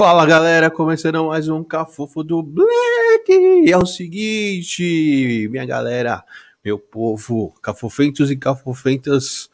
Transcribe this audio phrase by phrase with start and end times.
[0.00, 3.70] Fala galera, começando mais um Cafofo do Black.
[3.70, 6.24] É o seguinte, minha galera,
[6.64, 9.50] meu povo, cafofentos e cafofentas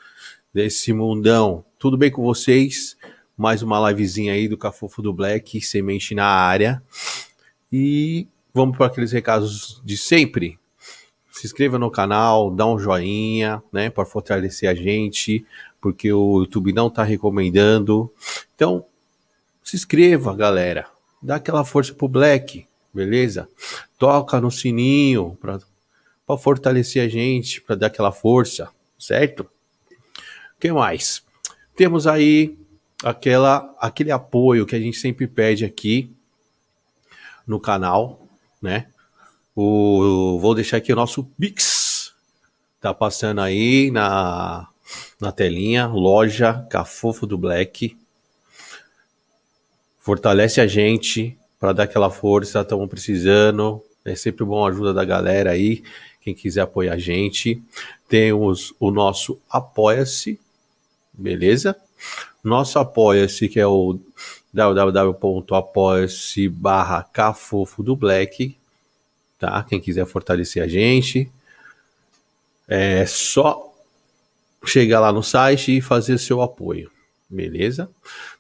[0.54, 2.96] desse mundão, tudo bem com vocês?
[3.36, 6.80] Mais uma livezinha aí do Cafofo do Black, semente na área.
[7.72, 10.60] E vamos para aqueles recados de sempre.
[11.32, 15.44] Se inscreva no canal, dá um joinha, né, para fortalecer a gente,
[15.80, 18.08] porque o YouTube não está recomendando.
[18.54, 18.84] Então,
[19.66, 20.86] se inscreva, galera.
[21.20, 23.48] Dá aquela força pro Black, beleza?
[23.98, 29.40] Toca no sininho para fortalecer a gente, para dar aquela força, certo?
[29.40, 31.20] O que mais?
[31.74, 32.56] Temos aí
[33.02, 36.14] aquela, aquele apoio que a gente sempre pede aqui
[37.44, 38.24] no canal,
[38.62, 38.86] né?
[39.54, 42.14] O, vou deixar aqui o nosso Pix.
[42.80, 44.68] Tá passando aí na,
[45.20, 47.96] na telinha, loja Cafofo do Black
[50.06, 53.82] fortalece a gente para dar aquela força, estamos precisando.
[54.04, 55.82] É sempre bom a ajuda da galera aí,
[56.20, 57.60] quem quiser apoiar a gente.
[58.08, 60.38] Temos o nosso Apoia-se,
[61.12, 61.74] beleza?
[62.44, 63.98] Nosso Apoia-se, que é o
[64.54, 68.56] www.apoia-se barra cafofo do Black,
[69.40, 69.64] tá?
[69.68, 71.28] Quem quiser fortalecer a gente,
[72.68, 73.74] é só
[74.64, 76.92] chegar lá no site e fazer seu apoio.
[77.28, 77.90] Beleza?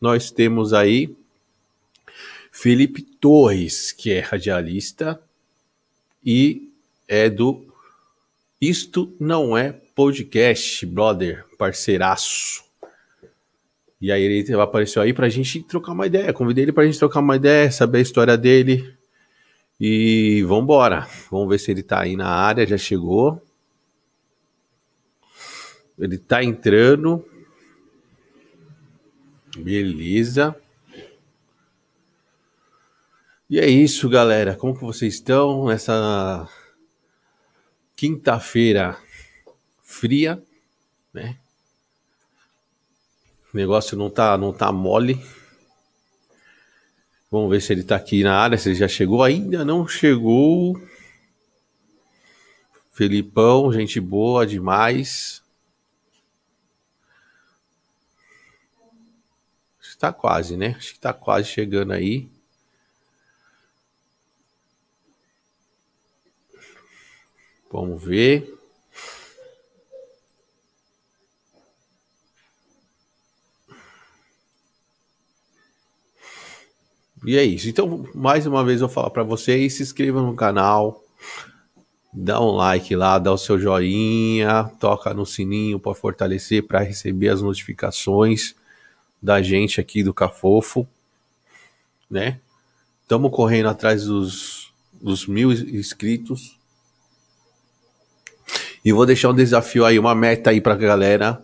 [0.01, 1.15] nós temos aí
[2.51, 5.21] Felipe Torres, que é radialista
[6.25, 6.73] e
[7.07, 7.67] é do
[8.61, 12.65] Isto Não É Podcast, brother, parceiraço.
[14.01, 16.33] E aí ele apareceu aí pra gente trocar uma ideia.
[16.33, 18.97] Convidei ele pra gente trocar uma ideia, saber a história dele.
[19.79, 21.07] E vambora.
[21.31, 23.43] Vamos ver se ele tá aí na área, já chegou.
[25.99, 27.23] Ele tá entrando.
[29.59, 30.57] Beleza.
[33.51, 34.55] E é isso, galera.
[34.55, 36.49] Como que vocês estão nessa
[37.97, 38.97] quinta-feira
[39.83, 40.41] fria,
[41.13, 41.37] né?
[43.53, 45.21] O negócio não tá, não tá mole.
[47.29, 49.21] Vamos ver se ele tá aqui na área, se ele já chegou.
[49.21, 50.81] Ainda não chegou.
[52.93, 55.43] Felipão, gente boa demais.
[59.83, 60.77] Está quase, né?
[60.79, 62.29] Acho que tá quase chegando aí.
[67.71, 68.53] Vamos ver.
[77.25, 77.69] E é isso.
[77.69, 81.05] Então, mais uma vez eu falar para vocês, se inscreva no canal,
[82.13, 87.29] dá um like lá, dá o seu joinha, toca no sininho para fortalecer, para receber
[87.29, 88.55] as notificações
[89.23, 90.89] da gente aqui do Cafofo,
[92.11, 92.41] né?
[93.03, 96.60] Estamos correndo atrás dos, dos mil inscritos.
[98.85, 101.43] E vou deixar um desafio aí, uma meta aí pra galera.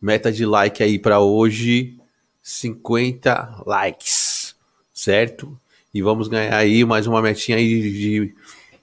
[0.00, 1.98] Meta de like aí para hoje,
[2.42, 4.54] 50 likes,
[4.94, 5.58] certo?
[5.92, 8.34] E vamos ganhar aí mais uma metinha aí de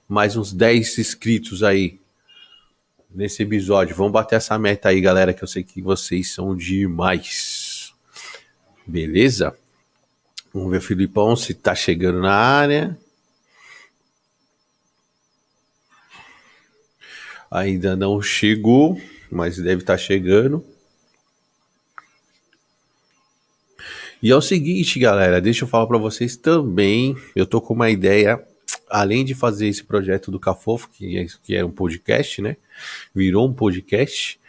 [0.08, 1.98] mais uns 10 inscritos aí
[3.10, 3.96] nesse episódio.
[3.96, 7.92] Vamos bater essa meta aí, galera, que eu sei que vocês são demais.
[8.86, 9.56] Beleza?
[10.52, 12.96] Vamos ver o Filipão se tá chegando na área.
[17.50, 19.00] Ainda não chegou,
[19.30, 20.64] mas deve estar tá chegando.
[24.22, 27.16] E é o seguinte, galera, deixa eu falar para vocês também.
[27.36, 28.44] Eu tô com uma ideia,
[28.90, 32.56] além de fazer esse projeto do Cafofo, que é, que é um podcast, né?
[33.14, 34.40] Virou um podcast.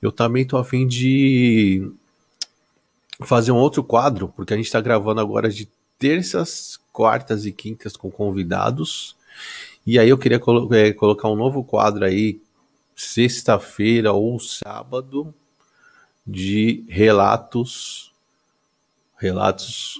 [0.00, 1.90] Eu também tô a fim de
[3.24, 5.68] fazer um outro quadro, porque a gente tá gravando agora de
[5.98, 9.16] terças, quartas e quintas com convidados.
[9.90, 12.42] E aí eu queria colo é, colocar um novo quadro aí,
[12.94, 15.34] sexta-feira ou sábado,
[16.26, 18.12] de relatos,
[19.16, 19.98] relatos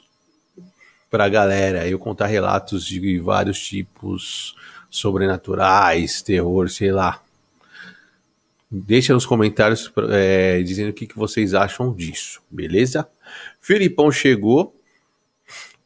[1.11, 1.88] para a galera.
[1.88, 4.55] Eu contar relatos de vários tipos,
[4.90, 7.23] sobrenaturais, terror, sei lá.
[8.70, 13.08] Deixa nos comentários é, dizendo o que, que vocês acham disso, beleza?
[13.58, 14.79] Filipão chegou,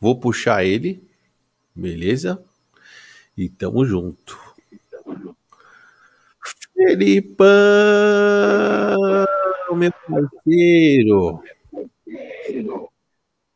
[0.00, 1.00] vou puxar ele,
[1.72, 2.42] beleza?
[3.36, 4.38] E tamo junto.
[6.74, 7.46] Felipão,
[9.74, 11.42] meu parceiro.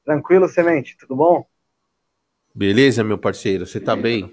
[0.04, 1.46] Tranquilo, Semente, tudo bom?
[2.54, 4.32] Beleza, meu parceiro, você tá bem?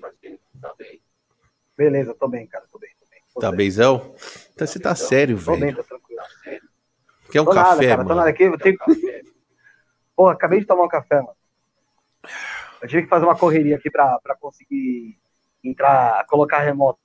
[1.76, 2.92] Beleza, tô bem, cara, tô bem.
[2.98, 3.58] Tô bem tô tá bem.
[3.58, 4.16] benzão?
[4.54, 5.78] Então você tá sério, Tô bem, velho.
[5.78, 6.22] tô tranquilo.
[7.32, 8.10] Quer um tô café, nada, cara, mano?
[8.10, 8.44] tô nada aqui.
[8.44, 8.78] Eu tenho...
[10.16, 11.36] Porra, acabei de tomar um café, mano.
[12.82, 15.18] Eu tive que fazer uma correria aqui pra, pra conseguir
[15.64, 17.00] entrar, colocar remoto.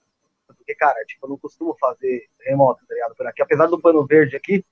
[0.46, 3.14] Porque, cara, tipo, eu não costumo fazer remoto, tá ligado?
[3.14, 3.42] Por aqui.
[3.42, 4.64] Apesar do pano verde aqui,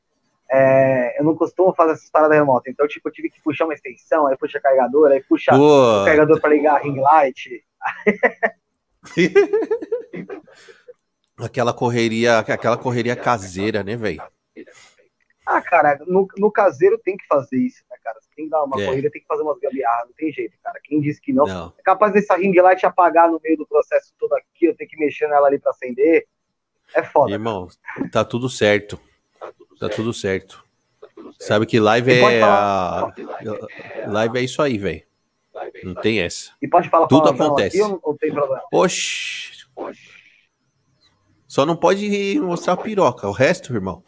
[0.50, 2.72] é, eu não costumo fazer essas paradas remotas.
[2.72, 6.40] Então, tipo, eu tive que puxar uma extensão, aí puxa carregador, aí puxa o carregador
[6.40, 7.64] pra ligar a ring light.
[11.38, 14.22] aquela correria, aquela correria caseira, né, velho?
[15.44, 17.84] Ah, cara, no, no caseiro tem que fazer isso,
[18.36, 18.86] tem que dar uma É.
[18.86, 20.78] corrida, tem que fazer umas gambiarras, não tem jeito, cara.
[20.84, 21.72] Quem disse que não, Não.
[21.78, 24.96] é capaz dessa ring light apagar no meio do processo todo aqui, eu tenho que
[24.98, 26.26] mexer nela ali pra acender.
[26.94, 27.32] É foda.
[27.32, 27.66] Irmão,
[28.12, 29.00] tá tudo certo.
[29.80, 30.64] Tá tudo certo.
[31.40, 33.12] Sabe que live é a...
[34.06, 35.02] Live é isso aí, velho.
[35.82, 36.52] Não tem essa.
[36.60, 37.82] E pode falar Tudo acontece.
[37.82, 38.62] aqui ou tem problema?
[38.72, 39.66] Oxi.
[41.46, 43.26] Só não pode mostrar a piroca.
[43.28, 44.02] O resto, irmão.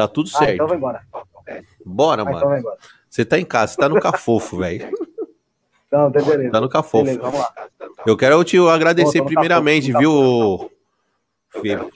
[0.00, 0.54] Tá tudo Ah, certo.
[0.54, 1.02] então vai embora.
[1.84, 2.48] Bora, Ah, então mano.
[2.48, 2.76] vai embora.
[3.08, 4.88] Você tá em casa, você tá no cafofo, velho.
[5.90, 6.52] Não, tem beleza.
[6.52, 7.04] Tá no cafofo.
[7.04, 7.52] Beleza, vamos lá.
[8.06, 10.70] Eu quero te agradecer Pô, primeiramente, cafofo,
[11.52, 11.90] viu, Filho?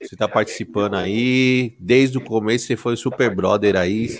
[0.00, 1.76] Você tá participando aí.
[1.78, 4.18] Desde o começo você foi super brother aí.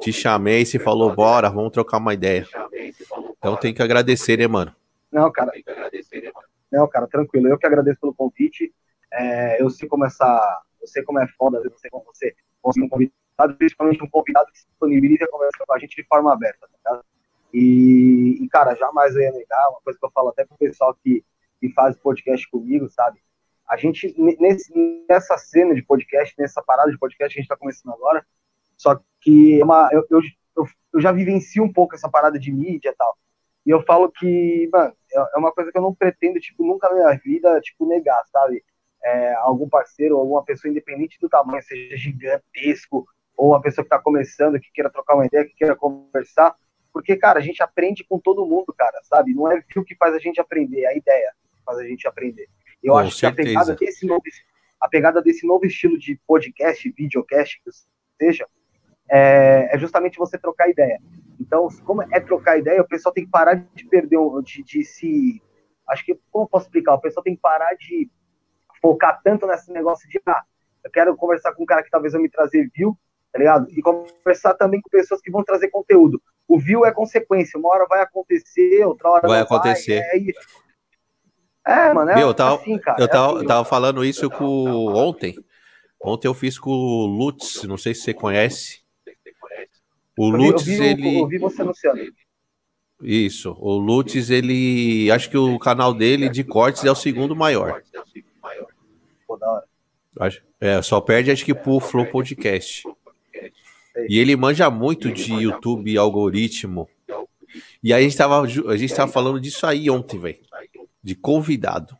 [0.00, 2.46] Te chamei, você falou, bora, vamos trocar uma ideia.
[3.38, 4.74] Então tem que agradecer, né, mano?
[5.12, 5.52] Não, cara.
[6.72, 7.48] Não, cara, tranquilo.
[7.48, 8.72] Eu que agradeço pelo convite.
[9.12, 10.04] É, eu sei como
[10.86, 14.66] sei como é foda, você como você conseguir um convidado, principalmente um convidado que se
[14.66, 17.02] disponibiliza a conversar com a gente de forma aberta, tá?
[17.52, 20.94] E, e, cara, jamais eu ia negar, uma coisa que eu falo até pro pessoal
[21.02, 21.24] que,
[21.60, 23.20] que faz podcast comigo, sabe?
[23.68, 24.72] A gente, nesse,
[25.08, 28.24] nessa cena de podcast, nessa parada de podcast que a gente tá começando agora,
[28.76, 30.20] só que é uma, eu, eu,
[30.56, 33.16] eu, eu já vivencio um pouco essa parada de mídia e tal.
[33.66, 36.88] E eu falo que, mano, é é uma coisa que eu não pretendo, tipo, nunca
[36.88, 38.64] na minha vida, tipo, negar, sabe?
[39.02, 43.06] É, algum parceiro, alguma pessoa independente do tamanho, seja gigantesco,
[43.36, 46.54] ou uma pessoa que tá começando, que queira trocar uma ideia, que queira conversar,
[46.92, 49.32] porque, cara, a gente aprende com todo mundo, cara, sabe?
[49.32, 52.06] Não é o que faz a gente aprender, é a ideia que faz a gente
[52.06, 52.48] aprender.
[52.82, 53.48] Eu Com acho que a certeza.
[53.48, 54.22] pegada desse novo,
[54.80, 57.70] a pegada desse novo estilo de podcast, videocast, que
[58.18, 58.46] seja,
[59.10, 61.00] é, é justamente você trocar ideia.
[61.40, 65.42] Então, como é trocar ideia, o pessoal tem que parar de perder, de, de se.
[65.88, 66.94] Acho que, como eu posso explicar?
[66.94, 68.08] O pessoal tem que parar de
[68.80, 70.42] focar tanto nesse negócio de, ah,
[70.84, 72.96] eu quero conversar com um cara que talvez vai me trazer view,
[73.32, 73.66] tá ligado?
[73.70, 76.20] E conversar também com pessoas que vão trazer conteúdo.
[76.48, 79.98] O view é consequência, uma hora vai acontecer, outra hora Vai acontecer.
[79.98, 80.34] é, aí-
[81.66, 83.00] é, mano, é Meu, eu tava- assim, cara.
[83.00, 83.46] Eu é tava, assim.
[83.46, 85.36] tava falando isso com ontem.
[86.02, 88.80] Ontem eu fiz com o Lutz, não sei se você conhece.
[90.18, 91.20] O Eu vi- eu Lutz, vi, ele.
[91.20, 92.00] eu vi você anunciando.
[93.02, 95.10] Isso, o Lutz, ele.
[95.10, 97.80] Acho que o canal dele de cortes é o segundo maior.
[99.40, 99.64] Da hora.
[100.20, 102.82] Acho- É, só perde acho que pro Flow Podcast.
[104.08, 106.88] E ele manja muito de YouTube, algoritmo.
[107.82, 110.38] E aí a gente tava, a gente tava falando disso aí ontem, velho.
[111.02, 111.96] De convidado.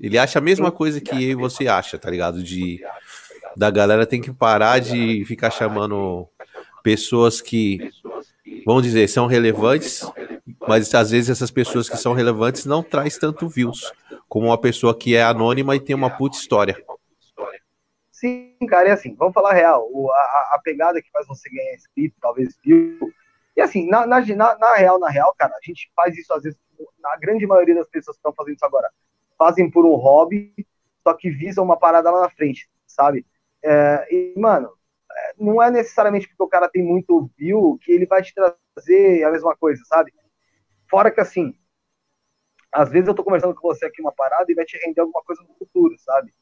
[0.00, 2.42] Ele acha a mesma coisa que você acha, tá ligado?
[2.42, 2.82] De
[3.56, 6.26] da galera tem que parar de ficar chamando
[6.82, 7.90] pessoas que,
[8.64, 10.02] vamos dizer, são relevantes,
[10.66, 13.92] mas às vezes essas pessoas que são relevantes não traz tanto views
[14.30, 16.78] como uma pessoa que é anônima e tem uma puta história.
[18.12, 19.88] Sim, cara, e assim, vamos falar real.
[19.92, 22.96] O- a, a pegada que faz você ganhar inscrito, talvez viu.
[23.56, 26.44] E assim, na, na, na, na real, na real, cara, a gente faz isso às
[26.44, 26.58] vezes,
[27.00, 28.88] na grande maioria das pessoas que estão fazendo isso agora,
[29.36, 30.54] fazem por um hobby,
[31.02, 33.26] só que visam uma parada lá na frente, sabe?
[33.64, 34.70] É, e, mano,
[35.10, 39.24] é, não é necessariamente porque o cara tem muito view que ele vai te trazer
[39.24, 40.12] a mesma coisa, sabe?
[40.90, 41.54] Fora que assim,
[42.72, 45.22] às vezes eu tô conversando com você aqui uma parada e vai te render alguma
[45.22, 46.32] coisa no futuro, sabe?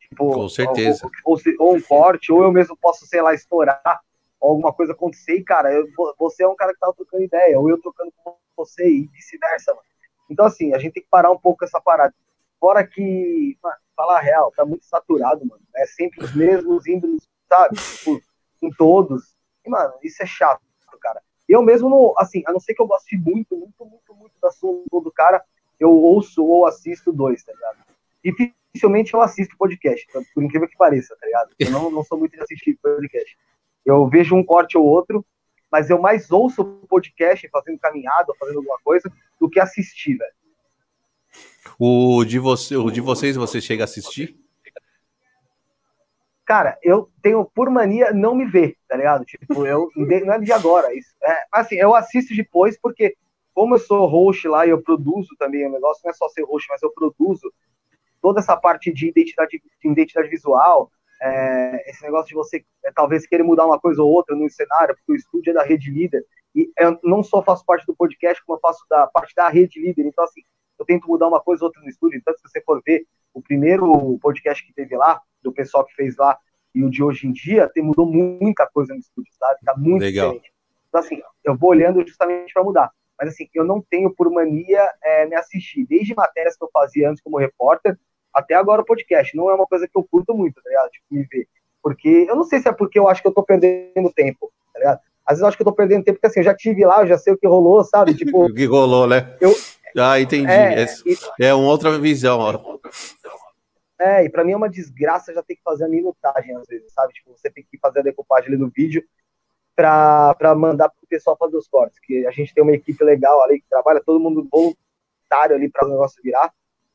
[0.00, 1.10] Tipo, Com certeza.
[1.24, 4.00] Ou, ou, ou um corte, ou eu mesmo posso, sei lá, estourar,
[4.40, 5.86] ou alguma coisa acontecer, e, cara, eu-
[6.18, 9.72] você é um cara que tava trocando ideia, ou eu trocando com você, e vice-versa,
[9.72, 9.86] mano.
[10.30, 12.14] Então, assim, a gente tem que parar um pouco com essa parada.
[12.60, 15.62] Fora que, mano, falar a real, tá muito saturado, mano.
[15.76, 17.76] É sempre os mesmos ídolos, sabe?
[17.76, 18.20] Tipo,
[18.62, 19.34] em todos.
[19.64, 20.62] E, mano, isso é chato,
[21.00, 21.20] cara.
[21.48, 24.50] Eu mesmo, não, assim, a não ser que eu goste muito, muito, muito, muito da
[24.50, 25.44] sua do cara,
[25.82, 27.78] eu ouço ou assisto dois, tá ligado?
[28.24, 30.20] Dificilmente eu assisto podcast, tá?
[30.32, 31.50] por incrível que pareça, tá ligado?
[31.58, 33.36] Eu não, não sou muito de assistir podcast.
[33.84, 35.26] Eu vejo um corte ou outro,
[35.70, 39.10] mas eu mais ouço podcast fazendo caminhada, fazendo alguma coisa,
[39.40, 40.32] do que assistir, velho.
[41.78, 44.38] O de, você, o de vocês, você chega a assistir?
[46.44, 49.24] Cara, eu tenho por mania não me ver, tá ligado?
[49.24, 50.94] Tipo, eu não é de agora.
[50.94, 53.16] Isso, é, assim, eu assisto depois porque,
[53.54, 56.42] como eu sou host lá e eu produzo também o negócio, não é só ser
[56.42, 57.52] host, mas eu produzo
[58.20, 60.90] toda essa parte de identidade, de identidade visual,
[61.20, 64.94] é, esse negócio de você é, talvez querer mudar uma coisa ou outra no cenário,
[64.96, 68.44] porque o estúdio é da rede líder, e eu não só faço parte do podcast,
[68.44, 70.42] como eu faço da parte da rede líder, então assim,
[70.78, 73.40] eu tento mudar uma coisa ou outra no estúdio, então se você for ver o
[73.40, 76.38] primeiro podcast que teve lá, do pessoal que fez lá,
[76.74, 79.60] e o de hoje em dia, tem, mudou muita coisa no estúdio, sabe?
[79.64, 80.32] Tá muito Legal.
[80.32, 80.52] diferente.
[80.88, 82.90] Então assim, eu vou olhando justamente para mudar.
[83.22, 87.08] Mas assim, eu não tenho por mania é, me assistir, desde matérias que eu fazia
[87.08, 87.96] antes como repórter,
[88.34, 89.36] até agora o podcast.
[89.36, 90.90] Não é uma coisa que eu curto muito, tá ligado?
[90.90, 91.46] Tipo, me ver.
[91.80, 94.80] Porque eu não sei se é porque eu acho que eu tô perdendo tempo, tá
[94.80, 94.98] ligado?
[95.24, 97.02] Às vezes eu acho que eu tô perdendo tempo, porque assim, eu já tive lá,
[97.02, 98.12] eu já sei o que rolou, sabe?
[98.12, 98.42] Tipo.
[98.50, 99.36] o que rolou, né?
[99.40, 99.54] Eu,
[99.98, 100.50] ah, entendi.
[100.50, 100.86] É, é,
[101.46, 102.78] é uma outra visão, ó.
[104.00, 106.92] É, e pra mim é uma desgraça já ter que fazer a minutagem, às vezes,
[106.92, 107.12] sabe?
[107.12, 109.04] Tipo, você tem que fazer a decupagem ali do vídeo
[109.74, 111.98] pra, pra mandar pro pessoal fazer os cortes.
[112.00, 115.86] Que a gente tem uma equipe legal ali que trabalha, todo mundo voluntário ali para
[115.86, 116.52] o negócio virar.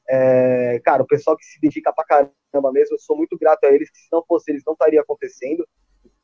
[0.10, 3.68] É, cara, o pessoal que se dedica pra caramba mesmo, eu sou muito grato a
[3.68, 5.68] eles, que se não fosse eles, não estaria acontecendo.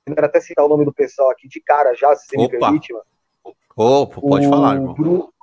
[0.05, 2.43] Eu quero até citar o nome do pessoal aqui de cara já, se você Opa.
[2.43, 3.05] me permite, mano.
[3.75, 4.93] Opa, pode o falar, irmão.
[4.93, 5.33] Bruno,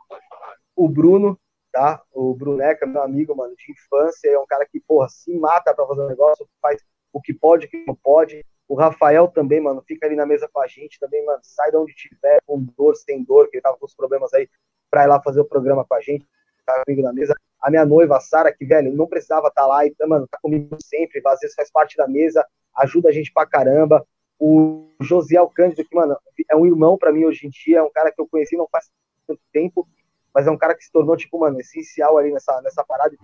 [0.76, 1.38] o Bruno,
[1.72, 2.02] tá?
[2.12, 5.86] O Bruneca, meu amigo, mano, de infância, é um cara que, porra, se mata pra
[5.86, 8.44] fazer um negócio, faz o que pode, o que não pode.
[8.70, 11.76] O Rafael também, mano, fica ali na mesa com a gente também, mano, sai de
[11.76, 14.48] onde tiver, com dor, sem dor, que ele tava com os problemas aí,
[14.88, 16.24] pra ir lá fazer o programa com a gente,
[16.64, 19.66] tá comigo na mesa a minha noiva, a Sara, que, velho, não precisava estar tá
[19.66, 22.46] lá, e, mano, tá comigo sempre, às vezes faz parte da mesa,
[22.76, 24.06] ajuda a gente pra caramba.
[24.38, 26.16] O Josiel Cândido, que, mano,
[26.48, 28.68] é um irmão para mim hoje em dia, é um cara que eu conheci não
[28.70, 28.88] faz
[29.26, 29.86] tanto tempo,
[30.32, 33.16] mas é um cara que se tornou, tipo, mano, essencial ali nessa, nessa parada.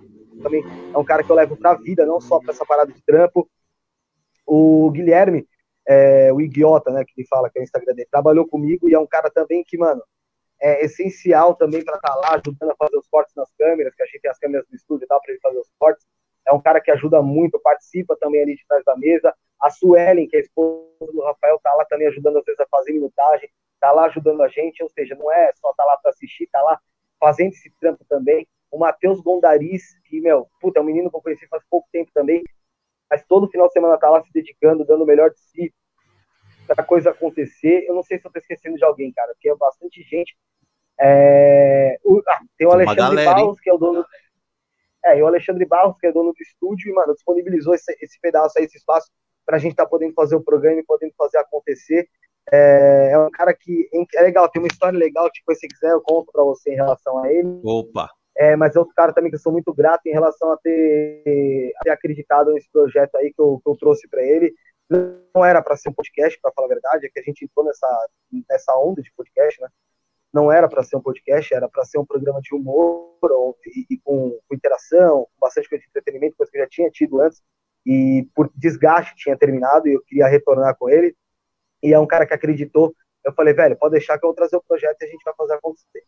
[0.43, 0.63] Também
[0.93, 3.49] é um cara que eu levo pra vida, não só pra essa parada de trampo.
[4.47, 5.47] O Guilherme,
[5.87, 8.95] é, o idiota, né, que ele fala que é o Instagram dele, trabalhou comigo e
[8.95, 10.03] é um cara também que, mano,
[10.61, 14.03] é essencial também para estar tá lá ajudando a fazer os cortes nas câmeras, que
[14.03, 16.07] a gente tem as câmeras do estúdio e tal, para ele fazer os cortes.
[16.47, 19.35] É um cara que ajuda muito, participa também ali de trás da mesa.
[19.61, 22.67] A Suelen, que é a esposa do Rafael, tá lá também ajudando às vezes a
[22.71, 23.49] fazer minutagem,
[23.81, 26.63] tá lá ajudando a gente, ou seja, não é só tá lá para assistir, tá
[26.63, 26.81] lá
[27.19, 28.47] fazendo esse trampo também.
[28.71, 32.11] O Matheus Gondaris, que, meu, puta, é um menino que eu conheci faz pouco tempo
[32.15, 32.45] também,
[33.11, 35.75] mas todo final de semana tá lá se dedicando, dando o melhor de si,
[36.67, 37.85] para coisa acontecer.
[37.89, 40.37] Eu não sei se eu tô esquecendo de alguém, cara, porque é bastante gente.
[40.99, 44.05] É, o, ah, tem o tem Alexandre Barros, que é o dono.
[45.05, 48.19] É, e o Alexandre Barros, que é dono do estúdio, e, mano, disponibilizou esse, esse
[48.21, 49.11] pedaço aí, esse espaço,
[49.45, 52.09] pra gente estar tá podendo fazer o programa e podendo fazer acontecer.
[52.53, 56.01] É, é, um cara que é legal, tem uma história legal, tipo, se quiser, eu
[56.01, 57.61] conto pra você em relação a ele.
[57.65, 58.11] Opa!
[58.39, 61.73] É, mas é outro cara também que eu sou muito grato em relação a ter,
[61.81, 64.53] a ter acreditado nesse projeto aí que eu, que eu trouxe para ele
[64.89, 67.65] não era para ser um podcast, para falar a verdade, é que a gente entrou
[67.65, 68.09] nessa,
[68.49, 69.69] nessa onda de podcast, né?
[70.33, 73.17] Não era para ser um podcast, era para ser um programa de humor
[73.67, 76.91] e, e com, com, interação, com bastante coisa de entretenimento, coisa que eu já tinha
[76.91, 77.43] tido antes,
[77.85, 81.17] e por desgaste tinha terminado e eu queria retornar com ele.
[81.83, 82.95] E é um cara que acreditou.
[83.25, 85.35] Eu falei, velho, pode deixar que eu vou trazer o projeto e a gente vai
[85.35, 86.05] fazer acontecer.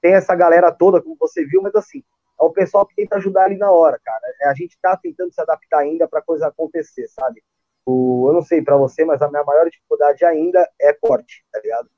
[0.00, 2.02] Tem essa galera toda, como você viu, mas assim,
[2.40, 4.22] é o pessoal que tenta ajudar ali na hora, cara.
[4.40, 7.42] É, a gente tá tentando se adaptar ainda para coisa acontecer, sabe?
[7.84, 11.60] O, eu não sei para você, mas a minha maior dificuldade ainda é corte, tá
[11.60, 11.90] ligado?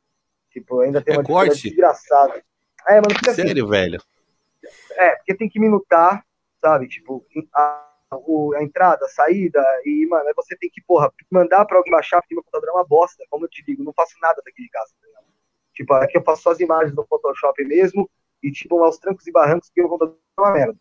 [0.51, 1.55] Tipo, ainda tem é uma corte?
[1.55, 2.45] dificuldade desgraçada.
[2.89, 3.43] É, mano, fica assim.
[3.43, 4.03] Sério, assim, velho?
[4.93, 6.25] É, porque tem que minutar,
[6.61, 6.89] sabe?
[6.89, 7.89] Tipo, a,
[8.57, 12.21] a entrada, a saída, e, mano, aí você tem que, porra, mandar pra alguém baixar,
[12.21, 14.69] porque meu computador é uma bosta, como eu te digo, não faço nada daqui de
[14.69, 15.32] casa, tá ligado?
[15.73, 18.11] Tipo, aqui eu faço só as imagens do Photoshop mesmo,
[18.43, 20.77] e, tipo, aos trancos e barrancos, porque o computador é uma merda.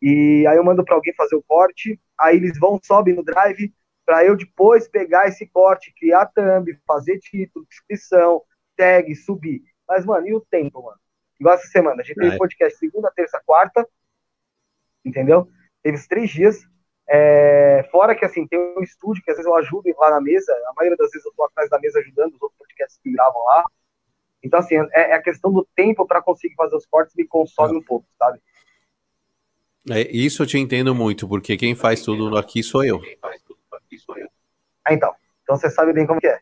[0.00, 3.72] E aí eu mando pra alguém fazer o corte, aí eles vão, sobem no drive,
[4.04, 8.42] para eu depois pegar esse corte, criar thumb, fazer título, descrição,
[8.76, 9.62] tag, subir.
[9.88, 10.98] Mas, mano, e o tempo, mano?
[11.40, 13.86] Igual essa semana, a gente teve podcast segunda, terça, quarta,
[15.04, 15.48] entendeu?
[15.82, 16.60] Teve três dias.
[17.06, 20.52] É, fora que, assim, tem um estúdio que às vezes eu ajudo lá na mesa,
[20.52, 23.42] a maioria das vezes eu tô atrás da mesa ajudando os outros podcasts que gravam
[23.44, 23.64] lá.
[24.44, 27.74] Então, assim, é, é a questão do tempo para conseguir fazer os cortes me consome
[27.74, 27.78] é.
[27.78, 28.38] um pouco, sabe?
[29.90, 33.00] É, isso eu te entendo muito, porque quem faz tudo aqui sou eu.
[34.84, 35.14] Ah, então.
[35.42, 36.40] Então você sabe bem como que é.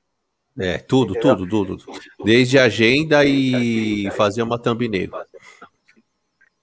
[0.58, 1.76] É, tudo, tudo, tudo.
[2.24, 5.10] Desde agenda e fazer uma thumbnail.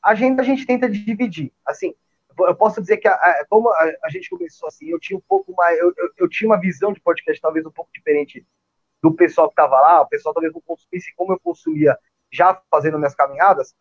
[0.04, 1.52] Agenda a gente tenta dividir.
[1.66, 1.96] Assim,
[2.38, 5.24] eu posso dizer que a, a, como a, a, gente começou assim, eu tinha um
[5.28, 8.46] pouco mais, eu, eu, eu, tinha uma visão de podcast talvez um pouco diferente
[9.02, 11.98] do pessoal que estava lá, o pessoal talvez não consumisse como eu consumia
[12.32, 13.76] já fazendo minhas caminhadas,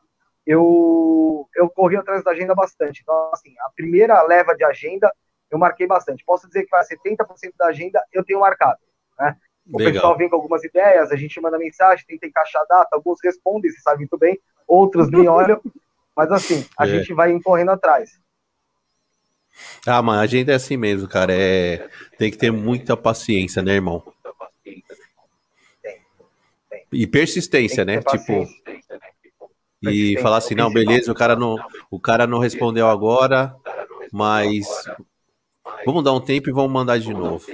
[0.47, 3.03] eu, eu corri atrás da agenda bastante.
[3.03, 5.13] Então, assim, a primeira leva de agenda
[5.51, 6.25] eu marquei bastante.
[6.25, 8.79] Posso dizer que vai 70% da agenda eu tenho marcado.
[9.19, 9.37] Né?
[9.71, 9.93] O Legal.
[9.93, 13.71] pessoal vem com algumas ideias, a gente manda mensagem, tenta encaixar a data, alguns respondem,
[13.71, 15.61] você sabe muito bem, outros me olham,
[16.17, 16.89] mas assim, a é.
[16.89, 18.19] gente vai correndo atrás.
[19.87, 21.33] Ah, mas a agenda é assim mesmo, cara.
[21.35, 21.89] É...
[22.17, 24.03] Tem que ter muita paciência, né, irmão?
[26.93, 28.01] E persistência, né?
[28.03, 28.47] Tipo.
[29.83, 31.57] E falar assim, não, beleza, o cara não,
[31.89, 33.55] o cara não respondeu agora,
[34.13, 34.67] mas
[35.87, 37.47] vamos dar um tempo e vamos mandar de novo.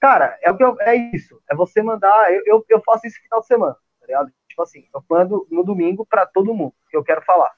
[0.00, 1.40] Cara, é o que eu, é isso.
[1.50, 2.32] É você mandar.
[2.32, 4.32] Eu, eu, eu faço isso final de semana, tá ligado?
[4.48, 7.50] Tipo assim, eu mando no domingo para todo mundo que eu quero falar.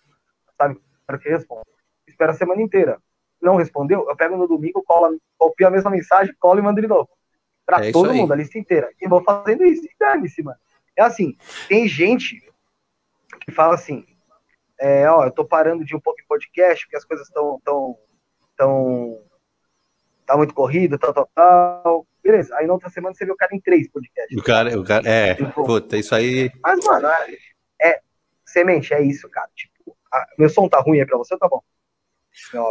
[0.56, 0.80] Sabe?
[1.06, 1.62] Para que responda.
[2.06, 3.00] Espera a semana inteira.
[3.40, 4.08] Não respondeu?
[4.08, 7.08] Eu pego no domingo, colo, copio a mesma mensagem, colo e mando de novo.
[7.68, 8.90] Pra é todo mundo, a lista inteira.
[8.98, 9.84] E vou fazendo isso.
[9.84, 10.56] E dane-se, mano.
[10.96, 11.37] É assim,
[11.68, 12.42] tem gente
[13.44, 14.06] que fala assim,
[14.80, 17.98] é, ó, eu tô parando de um pouco em podcast, porque as coisas estão tão,
[18.56, 19.20] tão,
[20.25, 22.06] tá muito corrido, tal, tal, tal.
[22.22, 24.38] Beleza, aí na outra semana você vê o cara em três podcasts.
[24.38, 26.50] O cara, o cara, é, tipo, puta, isso aí...
[26.62, 27.37] Mas, mano, é,
[27.82, 28.00] é,
[28.46, 31.62] semente, é isso, cara, tipo, a, meu som tá ruim aí pra você tá bom?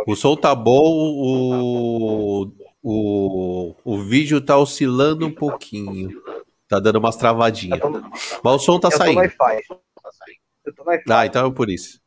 [0.07, 6.21] O som tá bom, o, o, o vídeo tá oscilando um pouquinho.
[6.67, 7.79] Tá dando umas travadinhas.
[7.79, 9.21] Tô, Mas o som tá saindo.
[10.65, 12.01] Eu tô no Ah, então é por isso.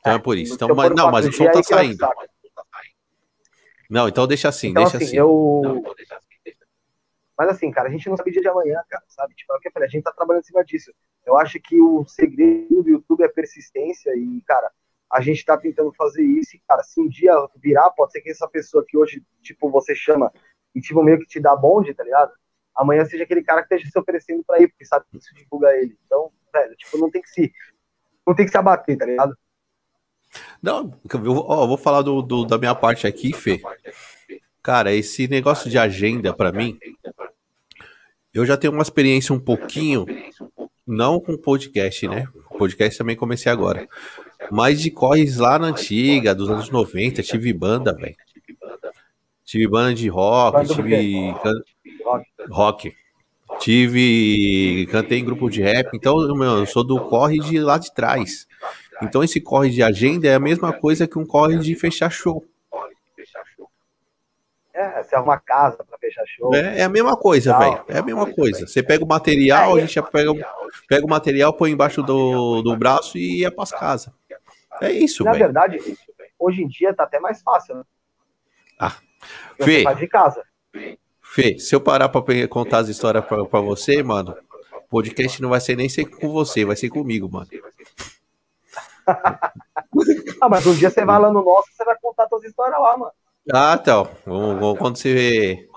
[0.00, 0.54] Então é por isso.
[0.54, 2.04] Então, mas, não, mas o som tá saindo.
[3.88, 5.06] Não, então deixa assim, então, deixa assim.
[5.06, 5.16] assim.
[5.16, 5.82] Eu...
[7.38, 9.34] Mas assim, cara, a gente não sabe dia de amanhã, cara, sabe?
[9.34, 10.92] Tipo, é o que eu falei, a gente tá trabalhando em cima disso.
[11.24, 14.72] Eu acho que o segredo do YouTube é persistência e, cara,
[15.12, 18.30] a gente tá tentando fazer isso e, cara, se um dia virar, pode ser que
[18.30, 20.32] essa pessoa que hoje, tipo, você chama
[20.74, 22.32] e, tipo, meio que te dá bonde, tá ligado?
[22.74, 25.74] Amanhã seja aquele cara que esteja se oferecendo pra ir, porque sabe que isso divulga
[25.76, 25.96] ele.
[26.04, 27.52] Então, velho, tipo, não tem que se,
[28.26, 29.36] não tem que se abater, tá ligado?
[30.62, 30.92] Não,
[31.24, 33.60] eu, ó, vou falar do, do, da minha parte aqui, Fê.
[34.62, 36.78] Cara, esse negócio de agenda para mim,
[38.34, 40.04] eu já tenho uma experiência um pouquinho,
[40.86, 42.28] não com podcast, né?
[42.56, 43.88] Podcast também comecei agora.
[44.50, 48.16] Mas de corres lá na antiga, dos anos 90, tive banda, velho.
[49.44, 51.34] Tive banda de rock, tive
[52.50, 52.92] rock.
[53.60, 54.86] Tive.
[54.90, 58.46] Cantei em grupo de rap, então meu, eu sou do corre de lá de trás.
[59.02, 62.44] Então esse corre de agenda é a mesma coisa que um corre de fechar show.
[64.76, 66.54] É, você é uma casa para fechar show.
[66.54, 67.82] É, é, a mesma coisa, velho.
[67.88, 68.66] É a mesma coisa.
[68.66, 70.30] Você pega o material, a gente já pega,
[70.86, 74.12] pega o material, põe embaixo do, do braço e ia para casa.
[74.82, 75.32] É isso, velho.
[75.32, 75.78] Na verdade,
[76.38, 77.84] hoje em dia tá até mais fácil, né?
[78.78, 78.92] Ah.
[79.58, 80.44] Fê, de casa.
[81.22, 84.36] Fê, se eu parar pra contar as histórias pra, pra você, mano,
[84.74, 87.48] o podcast não vai ser nem ser com você, vai ser comigo, mano.
[90.38, 92.98] ah, mas um dia você vai lá no nosso, você vai contar suas histórias lá,
[92.98, 93.12] mano.
[93.52, 94.08] Ah, então.
[94.78, 95.68] Quando você,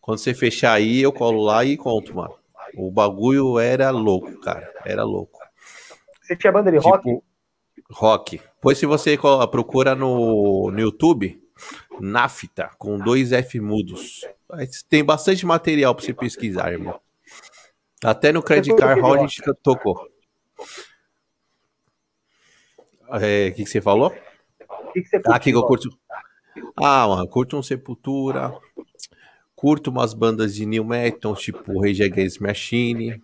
[0.00, 2.34] quando você fechar aí, eu colo lá e conto, mano.
[2.76, 4.72] O bagulho era louco, cara.
[4.84, 5.38] Era louco.
[6.22, 7.22] Você tinha banda de tipo, rock?
[7.90, 8.40] Rock.
[8.60, 9.18] Pois se você
[9.50, 11.42] procura no, no YouTube,
[12.00, 14.26] Nafta, com dois F mudos.
[14.88, 16.98] Tem bastante material para você pesquisar, irmão.
[18.02, 20.08] Até no Credit Card Hall a gente tocou.
[23.08, 24.12] É, o é, que, que você falou?
[24.68, 25.88] O que, que você ah, que eu curto.
[26.76, 28.52] Ah, mano, curto um Sepultura.
[29.54, 33.20] Curto umas bandas de New Metal, tipo Rage Against Machine.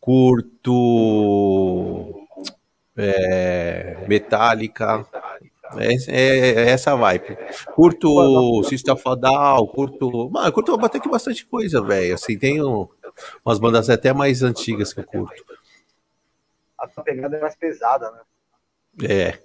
[0.00, 0.66] Curto.
[2.96, 5.06] É, Metallica.
[5.76, 7.36] É, é, é, essa vibe.
[7.74, 8.18] Curto
[8.60, 10.30] of Down, curto.
[10.30, 12.14] Mano, curto até que bastante coisa, velho.
[12.14, 12.88] Assim, tem um,
[13.44, 15.44] umas bandas até mais antigas que eu curto.
[16.78, 18.20] A sua pegada é mais pesada, né?
[19.08, 19.38] É.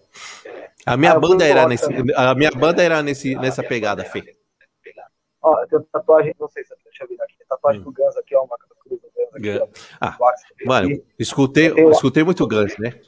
[0.85, 4.35] A minha ah, banda era nesse, a minha banda era nesse, nessa pegada, Fê.
[5.41, 7.85] Ó, tem tatuagem, não sei se deixa eu ver aqui, tem tatuagem hum.
[7.85, 9.67] do Guns aqui, ó, uma cruz do Guns aqui, ó.
[9.99, 10.17] Ah,
[10.65, 12.99] mano, escutei, escutei muito Guns, né?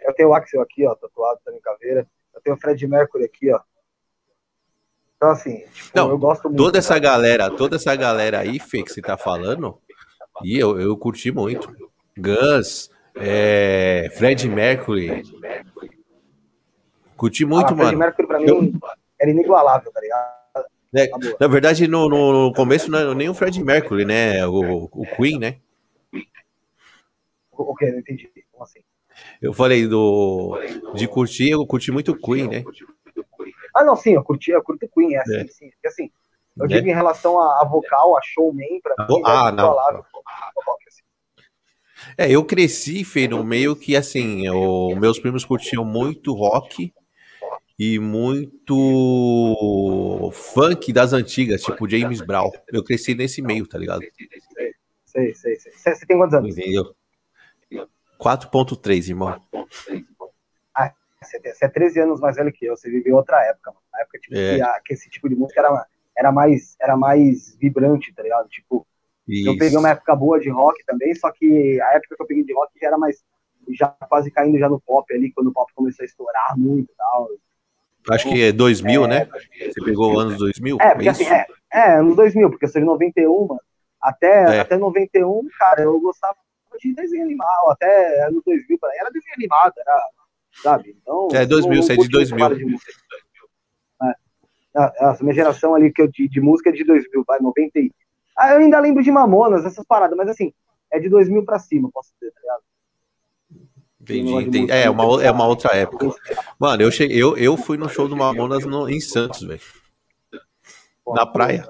[0.00, 2.06] Eu tenho o Axel aqui, ó, tatuado também caveira.
[2.34, 3.60] Eu tenho o Fred Mercury aqui, ó.
[5.16, 6.56] Então, assim, tipo, Não, eu gosto muito.
[6.56, 9.80] Toda essa galera, toda essa galera aí, Fê, que você tá falando,
[10.44, 11.72] e eu, eu curti muito.
[12.16, 15.22] Guns, é, Fred Mercury.
[17.18, 17.88] Curti muito, ah, mano.
[17.88, 18.72] Fred Mercury pra mim eu...
[19.18, 20.38] era inigualável, tá ligado?
[20.94, 24.46] É, na verdade, no, no, começo não é nem o Fred Mercury, né?
[24.46, 25.56] O, o Queen, né?
[27.52, 27.90] O que?
[27.90, 28.30] Não entendi.
[28.52, 28.78] Como assim?
[29.42, 30.58] Eu falei do
[30.94, 32.64] de curtir, eu curti muito Queen, né?
[33.74, 35.46] Ah, não, sim, eu curti, eu curto Queen, é assim, é.
[35.48, 35.70] sim.
[35.70, 36.10] Porque, assim,
[36.56, 36.90] eu digo é.
[36.90, 39.76] em relação a, a, vocal, a showman, pra mim, ah, é não.
[42.16, 46.92] É, eu cresci, Fê, no meio que, assim, o, meus primos curtiam muito rock
[47.78, 48.74] e muito
[50.32, 52.50] funk das antigas, tipo James Brown.
[52.72, 54.02] Eu cresci nesse meio, tá ligado?
[55.04, 55.72] Sei, sei, sei.
[55.72, 56.58] Você tem quantos anos?
[56.58, 56.92] Entendeu?
[58.18, 59.40] 4.3, irmão.
[60.74, 63.84] Ah, você é 13 anos mais velho que eu, você viveu outra época, mano.
[63.94, 64.56] A época tipo, é.
[64.56, 65.86] que, a, que, esse tipo de música era,
[66.16, 68.48] era, mais, era mais vibrante, tá ligado?
[68.48, 68.84] Tipo,
[69.26, 69.48] Isso.
[69.48, 72.42] eu peguei uma época boa de rock também, só que a época que eu peguei
[72.42, 73.24] de rock já era mais,
[73.70, 76.96] já quase caindo já no pop ali, quando o pop começou a estourar muito e
[76.96, 77.28] tal.
[78.10, 79.28] Acho que é 2000, é, né?
[79.58, 80.78] Você pegou anos 2000?
[80.80, 83.60] É, porque é assim, é, é, anos 2000, porque eu sou de 91, mano.
[84.00, 84.60] Até, é.
[84.60, 86.36] até 91, cara, eu gostava
[86.80, 90.02] de desenho animado, até anos 2000, era desenho animado, era,
[90.62, 90.96] sabe?
[91.02, 92.54] Então, é 2000, você é de 2000.
[92.54, 92.76] De
[94.02, 94.14] é.
[94.76, 97.80] A, minha geração ali que eu, de, de música é de 2000, vai, 90
[98.36, 100.52] Ah, eu ainda lembro de Mamonas, essas paradas, mas assim,
[100.90, 102.62] é de 2000 pra cima, posso dizer, tá ligado?
[104.08, 104.72] Entendi, entendi.
[104.72, 106.14] É, uma, é uma outra época.
[106.58, 109.60] Mano, eu, cheguei, eu, eu fui no show do Mamonas no, em Santos, velho.
[111.06, 111.68] Na praia.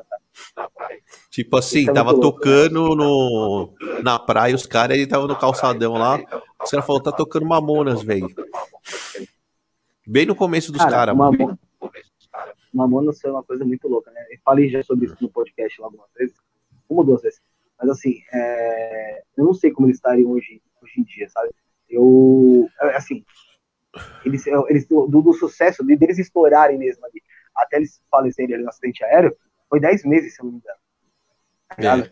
[1.30, 3.72] Tipo assim, é tava tocando no,
[4.02, 6.16] na praia, os caras, ele tava no calçadão lá.
[6.62, 8.28] Os caras falaram, tá tocando Mamonas, velho.
[10.06, 11.16] Bem no começo dos caras.
[11.16, 11.58] Cara,
[12.72, 14.24] Mamonas foi uma coisa muito louca, né?
[14.30, 16.36] Eu falei já sobre isso no podcast lá algumas vezes,
[16.88, 17.40] uma ou duas vezes.
[17.78, 19.22] Mas assim, é...
[19.36, 21.50] eu não sei como eles estariam hoje, hoje em dia, sabe?
[21.88, 23.24] Eu, é, assim,
[24.24, 27.22] eles, eles do, do sucesso, de, deles estourarem mesmo ali,
[27.54, 29.36] até eles falecerem ali no acidente aéreo,
[29.68, 30.78] foi 10 meses, se eu não me engano.
[31.76, 32.10] Tá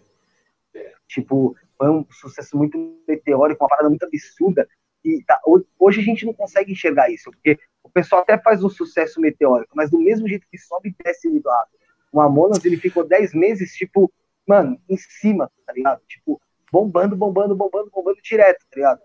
[0.75, 0.93] é.
[1.09, 4.69] Tipo, foi um sucesso muito meteórico, uma parada muito absurda.
[5.05, 5.41] E tá,
[5.79, 9.73] hoje a gente não consegue enxergar isso, porque o pessoal até faz um sucesso meteórico,
[9.75, 11.69] mas do mesmo jeito que sobe e desce do lado.
[12.13, 14.13] O Amonas, ele ficou 10 meses, tipo,
[14.47, 16.03] mano, em cima, tá ligado?
[16.07, 16.41] Tipo,
[16.73, 19.01] bombando, bombando, bombando, bombando direto, tá ligado?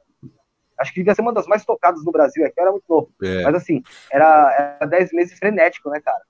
[0.82, 3.12] Acho que devia ser uma das mais tocadas no Brasil, aqui era muito novo.
[3.22, 3.44] É.
[3.44, 6.22] Mas assim, era, era 10 meses frenético, né, cara?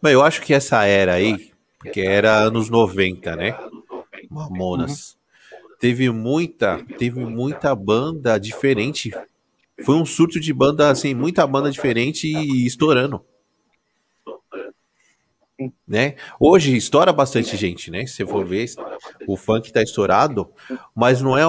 [0.00, 3.58] Mas eu acho que essa era aí, porque era anos 90, né?
[4.30, 5.18] Mamonas.
[5.52, 5.68] Uhum.
[5.80, 9.10] Teve muita, teve muita banda diferente.
[9.84, 13.24] Foi um surto de banda, assim, muita banda diferente e estourando.
[15.86, 16.14] Né?
[16.38, 18.06] Hoje estoura bastante gente, né?
[18.06, 18.66] Se for ver,
[19.26, 20.48] o funk tá estourado,
[20.94, 21.42] mas não é.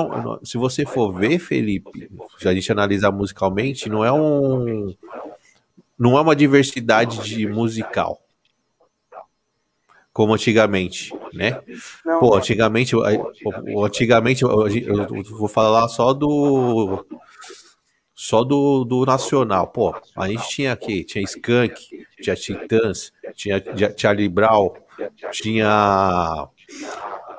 [0.43, 4.93] Se você for ver, Felipe, se a gente analisar musicalmente, não é um.
[5.97, 8.19] Não é uma diversidade de musical
[10.13, 11.61] como antigamente, né?
[12.19, 12.95] Pô, antigamente,
[13.85, 17.05] antigamente, eu vou falar só do
[18.21, 19.65] só do, do nacional.
[19.65, 23.59] Pô, a gente tinha aqui, tinha Skank, tinha Titãs, tinha
[23.97, 24.73] Charlie Brown,
[25.31, 26.47] tinha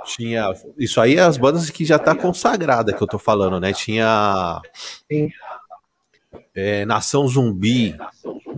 [0.04, 3.72] tinha isso aí é as bandas que já tá consagrada que eu tô falando, né?
[3.72, 4.60] Tinha
[6.52, 7.96] é, Nação Zumbi,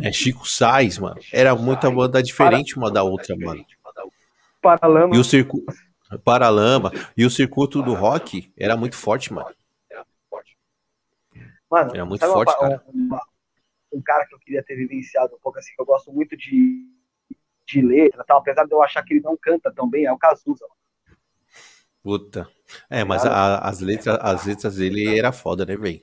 [0.00, 1.20] é, Chico Sainz, mano.
[1.30, 3.62] Era muita banda diferente uma da outra, mano.
[4.62, 5.14] Paralama.
[5.14, 5.74] E o circuito.
[6.24, 6.90] Paralama.
[7.14, 9.50] E o circuito do rock era muito forte, mano.
[11.74, 12.84] Mano, era muito forte, uma, cara.
[12.86, 13.20] Uma,
[13.92, 16.88] um cara que eu queria ter vivenciado um pouco assim, que eu gosto muito de,
[17.66, 20.18] de letra, tal, apesar de eu achar que ele não canta tão bem, é o
[20.18, 20.64] Cazuza.
[20.68, 21.18] Mano.
[22.00, 22.48] Puta.
[22.88, 26.00] É, mas a, as, letras, as letras dele era foda, né, velho?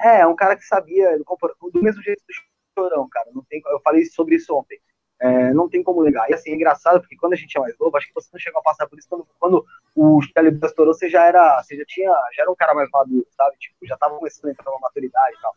[0.00, 2.34] É, é um cara que sabia, do mesmo jeito do
[2.78, 3.28] Chorão, cara.
[3.34, 4.80] Não tem, eu falei sobre isso ontem.
[5.20, 6.28] É, não tem como negar.
[6.28, 8.38] E assim, é engraçado, porque quando a gente é mais novo, acho que você não
[8.38, 11.84] chegou a passar por isso, quando, quando o Charlie estourou, você já era, você já
[11.86, 13.56] tinha, já era um cara mais maduro, sabe?
[13.58, 15.54] Tipo, já tava começando a entrar numa maturidade e tal.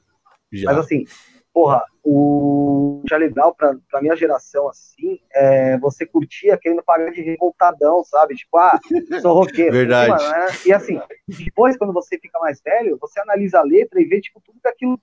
[0.51, 0.71] Já.
[0.71, 1.05] Mas assim,
[1.53, 7.21] porra, o Charlie Brown, pra, pra minha geração, assim, é, você curtia querendo pagar de
[7.21, 8.35] revoltadão, sabe?
[8.35, 8.79] Tipo, ah,
[9.21, 9.71] sou roqueiro.
[9.75, 10.07] Verdade.
[10.07, 14.01] E, mano, é, e assim, depois, quando você fica mais velho, você analisa a letra
[14.01, 14.99] e vê, tipo, tudo que aquilo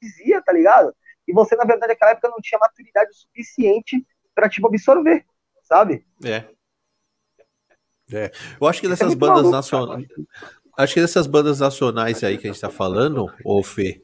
[0.00, 0.94] dizia, tá ligado?
[1.26, 5.24] E você, na verdade, naquela época não tinha maturidade suficiente para tipo, absorver,
[5.62, 6.04] sabe?
[6.24, 6.44] É.
[8.12, 8.30] É.
[8.60, 10.06] Eu acho que dessas é bandas nacionais.
[10.76, 14.02] Acho que dessas bandas nacionais aí que a gente tá falando, ô Fê,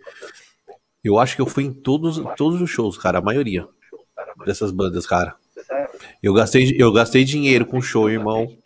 [1.04, 3.68] eu acho que eu fui em todos, todos os shows, cara, a maioria
[4.44, 5.36] dessas bandas, cara.
[6.22, 8.56] Eu gastei, eu gastei dinheiro com show, irmão.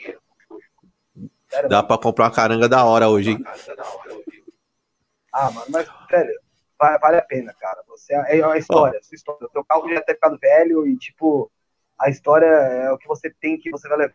[1.68, 3.44] Dá pra comprar uma caranga da hora hoje, hein?
[5.32, 6.40] Ah, mano, mas, velho,
[6.78, 7.82] vale a pena, cara.
[7.88, 9.04] Você, é, é uma história, oh.
[9.04, 9.46] sua história.
[9.46, 11.50] O teu carro já ter ficado velho e, tipo,
[11.98, 14.14] a história é o que você tem que você vai levar,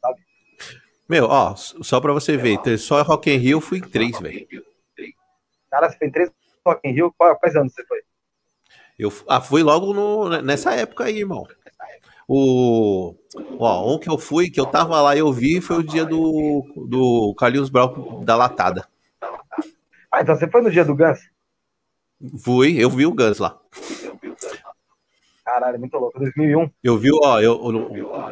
[0.00, 0.20] sabe?
[1.08, 4.46] Meu, ó, só pra você ver, só Rock in Rio eu fui em três, velho.
[5.70, 6.30] Cara, você foi em três
[6.66, 7.12] Rock in Rio?
[7.12, 8.00] Quais anos você foi?
[8.98, 11.46] Eu ah, fui logo no, nessa época aí, irmão.
[12.28, 13.14] O,
[13.58, 16.04] Ó, um que eu fui, que eu tava lá e eu vi, foi o dia
[16.04, 18.86] do, do Carlinhos Brau da Latada.
[20.10, 21.20] Ah, então você foi no dia do Gans?
[22.38, 23.58] Fui, eu vi o Gans lá.
[25.44, 26.18] Caralho, muito louco.
[26.18, 26.70] 2001.
[26.82, 27.60] Eu vi, ó, eu,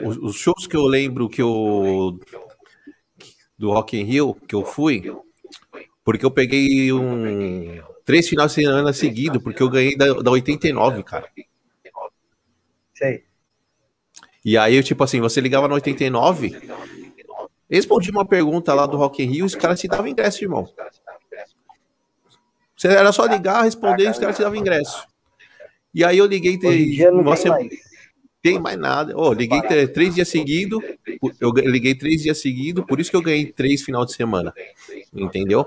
[0.05, 2.19] os, os shows que eu lembro que eu.
[3.57, 5.15] do Rock in Rio, que eu fui,
[6.05, 7.81] porque eu peguei um.
[8.05, 11.29] Três finais de semana seguidos, porque eu ganhei da, da 89, cara.
[12.93, 13.25] Sei.
[14.45, 16.61] E aí, tipo assim, você ligava no 89,
[17.71, 20.69] respondia uma pergunta lá do Rock in Rio e os caras te davam ingresso, irmão.
[22.85, 25.07] Você era só ligar, responder e os caras te davam ingresso.
[25.95, 26.59] E aí eu liguei.
[26.63, 27.45] Hoje não você...
[27.45, 27.95] tem mais.
[28.43, 29.15] Tem mais nada.
[29.17, 30.83] Oh, liguei três dias seguidos.
[31.41, 34.53] Eu liguei três dias seguidos, por isso que eu ganhei três final de semana.
[35.15, 35.67] Entendeu?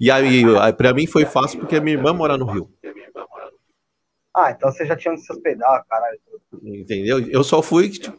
[0.00, 2.68] E aí, aí para mim foi fácil porque a minha irmã mora no Rio.
[4.36, 6.18] Ah, então você já tinha onde se hospedar, caralho.
[6.64, 7.20] Entendeu?
[7.30, 8.12] Eu só fui, tipo,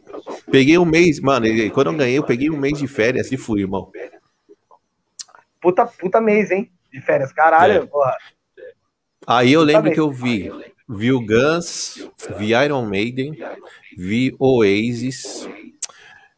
[0.50, 1.46] peguei um mês, mano.
[1.74, 3.92] Quando eu ganhei, eu peguei um mês de férias e fui, irmão.
[5.60, 6.72] Puta, puta mês, hein?
[6.96, 7.86] De férias, caralho, é.
[7.86, 8.16] porra.
[9.26, 10.50] Aí eu lembro que eu vi,
[10.88, 13.36] vi o Guns, vi Iron Maiden,
[13.98, 15.46] vi Oasis,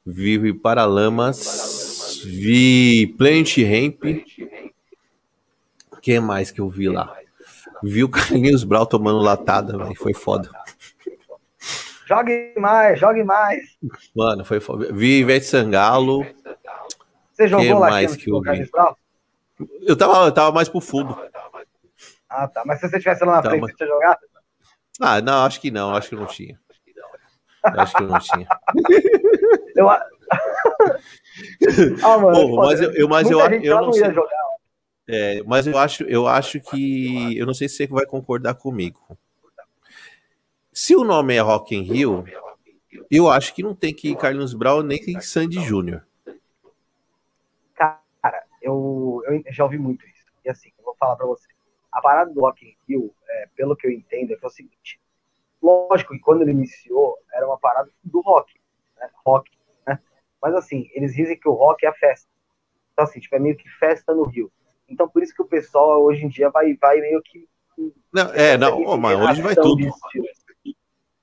[0.05, 4.03] vi Paralamas, vi Planet Ramp.
[5.93, 7.17] O que mais que eu vi lá?
[7.81, 9.95] Vi o Carlinhos Brau tomando latada, velho.
[9.95, 10.51] Foi foda.
[12.05, 13.77] Jogue mais, jogue mais.
[14.17, 14.93] Mano, foi foda.
[14.93, 16.27] Vi Ivete Sangalo.
[17.33, 18.69] Você jogou que lá mais que eu vi?
[19.83, 21.17] Eu tava, eu tava mais pro fundo.
[22.29, 22.63] Ah, tá.
[22.65, 24.19] Mas se você tivesse lá na frente, você tinha jogado?
[25.01, 25.95] Ah, não, acho que não.
[25.95, 26.59] Acho que não tinha.
[27.65, 28.47] acho que não tinha.
[29.77, 29.89] eu...
[29.89, 30.07] ah,
[32.19, 34.13] mano, Pô, mas eu, eu, mas eu, eu, eu não sei.
[34.13, 34.49] Jogar,
[35.09, 37.37] é, mas eu acho, eu acho que.
[37.37, 39.01] Eu não sei se você vai concordar comigo.
[40.73, 42.25] Se o nome é Rock in Rio,
[43.11, 46.08] eu acho que não tem que ir Carlos Brown nem Sandy Júnior.
[48.61, 50.27] Eu, eu já ouvi muito isso.
[50.45, 51.47] E assim, eu vou falar pra você.
[51.93, 54.51] A parada do Rock in Rio, é, pelo que eu entendo, é que é o
[54.51, 55.01] seguinte.
[55.63, 58.55] Lógico que quando ele iniciou, era uma parada do rock.
[58.97, 59.11] Né?
[59.27, 59.51] Rock,
[59.87, 59.99] né?
[60.41, 62.29] Mas assim, eles dizem que o rock é a festa.
[62.93, 64.51] Então assim, tipo, é meio que festa no Rio.
[64.89, 67.47] Então, por isso que o pessoal hoje em dia vai, vai meio que.
[68.13, 69.87] Não, é, não, oh, mas hoje vai tudo.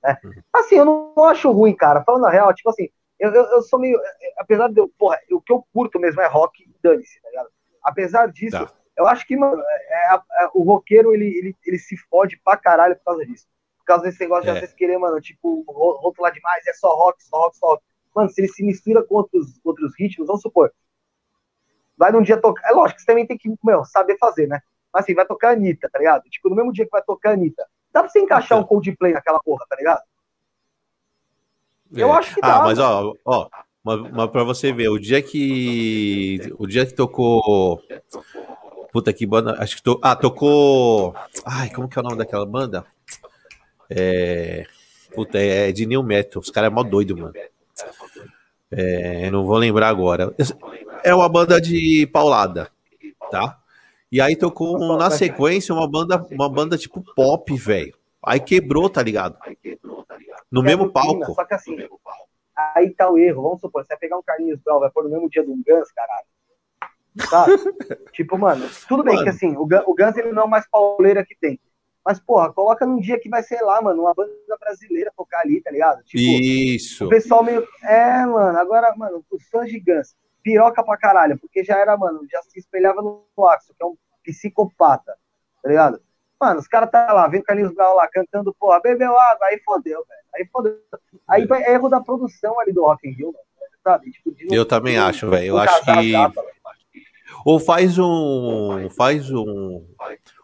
[0.04, 0.16] É.
[0.52, 2.04] Assim, eu não acho ruim, cara.
[2.04, 3.98] Falando a real, tipo assim, eu, eu, eu, sou meio.
[4.38, 4.88] Apesar de eu.
[4.98, 7.50] Porra, o que eu curto mesmo é rock e dane-se, tá ligado?
[7.82, 8.72] Apesar disso, tá.
[8.96, 12.56] eu acho que, mano, é, é, é, o roqueiro ele, ele, ele se fode pra
[12.56, 13.46] caralho por causa disso.
[13.78, 14.60] Por causa desse negócio de às é.
[14.60, 17.82] vezes querer, mano, tipo, rotular demais, é só rock, só rock, só rock.
[18.14, 20.72] Mano, se ele se mistura com outros, outros ritmos, vamos supor,
[21.96, 22.68] vai num dia tocar.
[22.68, 24.60] É lógico que você também tem que, meu, saber fazer, né?
[24.92, 26.22] Mas assim, vai tocar a Anitta, tá ligado?
[26.24, 27.66] Tipo, no mesmo dia que vai tocar a Anitta.
[27.92, 30.02] Dá pra você encaixar um Coldplay naquela porra, tá ligado?
[31.94, 32.02] É.
[32.02, 32.56] Eu acho que ah, dá.
[32.56, 33.48] Ah, mas ó, ó,
[33.84, 36.40] mas, mas pra você ver, o dia que.
[36.58, 37.80] O dia que tocou.
[38.92, 39.56] Puta que banda.
[39.58, 40.00] Acho que to...
[40.02, 41.14] Ah, tocou.
[41.44, 42.84] Ai, como que é o nome daquela banda?
[43.90, 44.64] É.
[45.14, 46.40] Puta, é de New Metal.
[46.42, 47.32] Os caras é mó doido, mano.
[48.70, 50.34] É, não vou lembrar agora.
[51.04, 52.68] É uma banda de paulada,
[53.30, 53.58] tá?
[54.10, 57.94] E aí tocou na sequência uma banda, uma banda tipo pop, velho.
[58.24, 59.36] Aí quebrou, tá ligado?
[60.50, 61.34] No é mesmo palco.
[61.34, 61.76] Só que assim,
[62.74, 63.42] aí tá o erro.
[63.42, 65.92] Vamos supor, você vai pegar um Carlinhos Brown, vai pôr no mesmo dia do Guns,
[65.92, 66.26] caralho.
[67.30, 67.46] Tá?
[68.12, 69.24] tipo, mano, tudo bem mano.
[69.24, 71.58] que assim, o, o Guns ele não é mais pauleira que tem.
[72.06, 75.60] Mas, porra, coloca num dia que vai ser lá, mano, uma banda brasileira tocar ali,
[75.60, 76.04] tá ligado?
[76.04, 77.04] Tipo, Isso.
[77.04, 77.66] O pessoal meio.
[77.82, 82.40] É, mano, agora, mano, os fãs gigantes, piroca pra caralho, porque já era, mano, já
[82.42, 85.16] se espelhava no Axel, que é um psicopata,
[85.60, 86.00] tá ligado?
[86.40, 90.04] Mano, os caras tá lá, vendo Carlinhos Brown lá cantando, porra, bebeu água, aí fodeu,
[90.06, 90.20] velho.
[90.34, 90.78] Aí fodeu.
[91.26, 94.10] Aí é erro da produção ali do Rock in Rio, mano, sabe?
[94.10, 95.46] Tipo, eu também acho, velho.
[95.46, 96.12] Eu acho que.
[97.44, 98.88] Ou faz um.
[98.90, 99.84] Faz um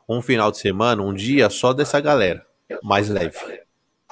[0.08, 2.44] um final de semana, um dia só dessa galera,
[2.82, 3.38] mais leve.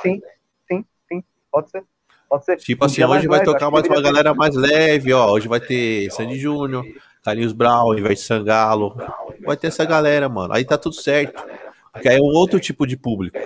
[0.01, 0.21] Sim,
[0.69, 1.85] sim, sim, pode ser.
[2.29, 2.57] Pode ser.
[2.59, 5.33] Tipo um assim, hoje vai leve, tocar mais uma galera mais leve, ó.
[5.33, 6.85] Hoje vai ter Sandy Júnior,
[7.25, 8.97] Carlinhos Brown, de Sangalo.
[9.45, 10.55] Vai ter essa galera, mano.
[10.55, 11.45] Aí tá tudo certo.
[11.92, 13.37] Porque aí é um outro tipo de público.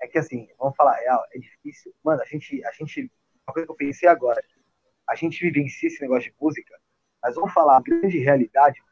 [0.00, 1.92] É que assim, vamos falar real, é difícil.
[2.04, 3.10] Mano, a gente, a gente.
[3.46, 4.42] Uma coisa que eu pensei agora,
[5.08, 6.78] a gente vivencia esse negócio de música,
[7.22, 8.82] mas vamos falar a grande realidade.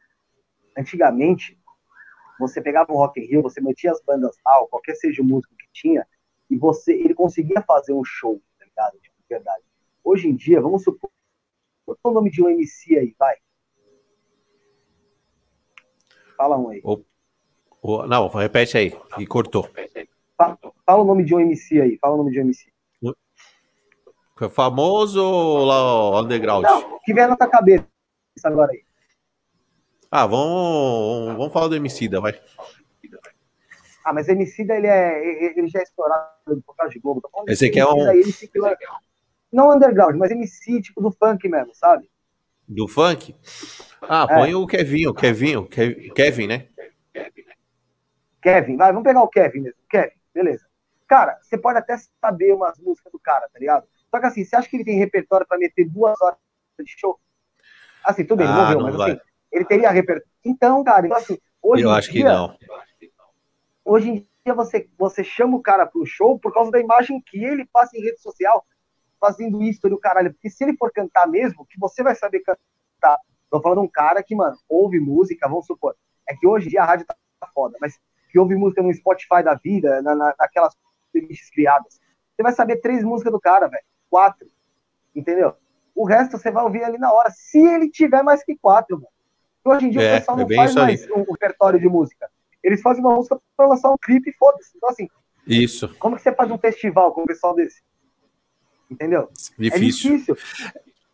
[0.77, 1.59] Antigamente,
[2.39, 5.55] você pegava um Rock in Rio, você metia as bandas tal, qualquer seja o músico
[5.57, 6.07] que tinha,
[6.51, 8.99] e você, ele conseguia fazer um show, tá ligado?
[9.01, 9.65] Tipo, de verdade.
[10.05, 11.11] Hoje em dia, vamos supor,
[11.85, 13.37] qual é o nome de um MC aí, vai?
[16.37, 16.81] Fala um aí.
[16.83, 17.05] O,
[17.83, 19.69] o, não, repete aí, e cortou.
[20.39, 22.71] Fala, fala, o nome de um MC aí, fala o nome de um MC.
[24.51, 26.65] Famoso ou lá underground?
[26.65, 27.87] Não, que vem na tua cabeça
[28.45, 28.83] agora aí.
[30.11, 32.41] Ah, vamos, vamos falar do Emicida, vai.
[34.05, 37.23] Ah, mas Emicida, ele, é, ele já é estourado por causa de Globo.
[37.47, 37.99] Esse aqui é um...
[39.53, 42.09] Não underground, mas MC, tipo do funk mesmo, sabe?
[42.67, 43.35] Do funk?
[44.03, 44.35] Ah, é.
[44.35, 46.69] põe o Kevin, o Kevin, o Kevin, né?
[48.43, 49.79] Kevin, vai, vamos pegar o Kevin mesmo.
[49.89, 50.67] Kevin, beleza.
[51.07, 53.87] Cara, você pode até saber umas músicas do cara, tá ligado?
[54.11, 56.39] Só que assim, você acha que ele tem repertório pra meter duas horas
[56.79, 57.19] de show?
[58.05, 59.11] Assim, tudo bem, ah, morreu, mas vai.
[59.13, 59.21] assim,
[59.53, 60.29] ele teria repertório.
[60.45, 62.57] Então, cara, então assim, hoje Eu acho dia, que não.
[63.85, 67.43] Hoje em dia você, você chama o cara pro show por causa da imagem que
[67.45, 68.67] ele passa em rede social,
[69.21, 70.33] fazendo isso ali, o caralho.
[70.33, 73.19] Porque se ele for cantar mesmo, que você vai saber cantar.
[73.51, 75.95] Tô falando um cara que, mano, ouve música, vamos supor.
[76.29, 77.15] É que hoje em dia a rádio tá
[77.55, 78.01] foda, mas
[78.33, 80.75] que ouve música no Spotify da vida, na, na, naquelas
[81.13, 82.01] playlists criadas.
[82.35, 83.85] Você vai saber três músicas do cara, velho.
[84.09, 84.49] Quatro.
[85.15, 85.55] Entendeu?
[85.95, 89.09] O resto você vai ouvir ali na hora, se ele tiver mais que quatro, mano.
[89.65, 92.29] Hoje em dia é, o pessoal não é faz mais um, repertório de música.
[92.65, 94.73] Eles fazem uma música para lançar um clipe e foda-se.
[94.75, 95.09] Então, assim.
[95.47, 95.95] Isso.
[95.99, 97.83] Como que você faz um festival com um pessoal desse?
[98.91, 99.29] Entendeu?
[99.59, 100.15] Difícil.
[100.15, 100.37] É difícil.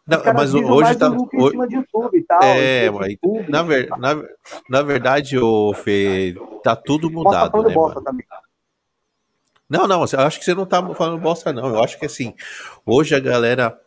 [0.08, 1.10] Não, mas hoje tá.
[1.10, 1.74] Hoje...
[1.76, 3.14] YouTube tal, é, mas
[3.46, 4.24] na, ver, na,
[4.66, 7.52] na verdade, o Fê, tá tudo mudado.
[7.52, 8.24] Tá né, bosta também.
[9.68, 11.68] Não, não, eu acho que você não tá falando bosta, não.
[11.68, 12.34] Eu acho que assim,
[12.86, 13.78] hoje a galera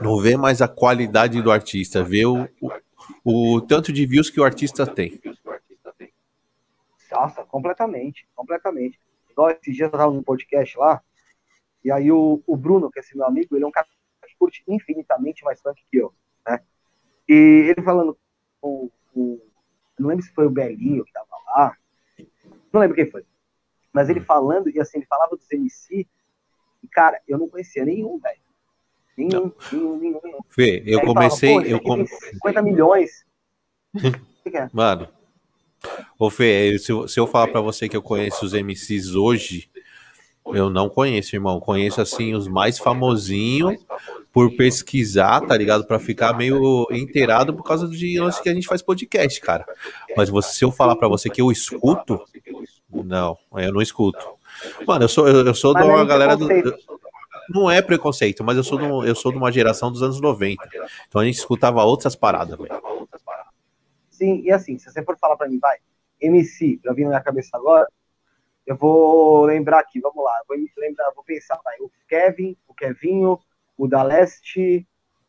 [0.00, 2.48] não vê mais a qualidade do artista, vê o,
[3.22, 5.20] o, o tanto de views que o artista tem.
[7.10, 8.98] Nossa, completamente, completamente.
[9.30, 11.02] Igual esses dias eu tava no podcast lá,
[11.84, 13.86] e aí o, o Bruno, que é esse meu amigo, ele é um cara
[14.42, 16.12] curte infinitamente mais funk que eu,
[16.44, 16.60] né?
[17.28, 18.18] E ele falando,
[18.60, 19.40] o, o,
[19.96, 21.76] não lembro se foi o Belinho que tava lá,
[22.72, 23.24] não lembro quem foi,
[23.92, 26.08] mas ele falando, e assim, ele falava dos MC,
[26.82, 28.40] e cara, eu não conhecia nenhum, velho.
[29.16, 30.38] Nenhum, nenhum, nenhum, nenhum.
[30.48, 31.50] Fê, eu comecei.
[31.50, 32.04] Falava, eu com...
[32.04, 33.24] 50 milhões.
[34.72, 35.08] Mano,
[36.18, 39.70] ô Fê, se, se eu falar pra você que eu conheço os MCs hoje,
[40.46, 41.60] eu não conheço, irmão.
[41.60, 43.84] Conheço assim os mais famosinhos
[44.32, 45.86] por pesquisar, tá ligado?
[45.86, 49.66] Para ficar meio inteirado por causa de lance que a gente faz podcast, cara.
[50.16, 52.22] Mas você, se eu falar para você que eu escuto,
[52.90, 54.26] não, eu não escuto.
[54.86, 56.48] Mano, eu sou eu, eu sou de uma galera do
[57.48, 60.62] não é preconceito, mas eu sou, do, eu sou de uma geração dos anos 90.
[61.08, 62.70] Então a gente escutava outras paradas, velho.
[64.10, 65.78] Sim, e assim, se você for falar pra mim, vai,
[66.20, 67.86] MC, já vi na minha cabeça agora,
[68.66, 73.38] eu vou lembrar aqui, vamos lá, vou lembrar, vou pensar, vai, o Kevin, o Kevinho,
[73.76, 74.86] o da Leste,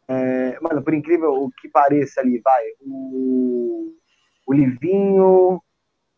[0.08, 3.94] é, mano, por incrível o que pareça ali, vai, o,
[4.46, 5.62] o Livinho,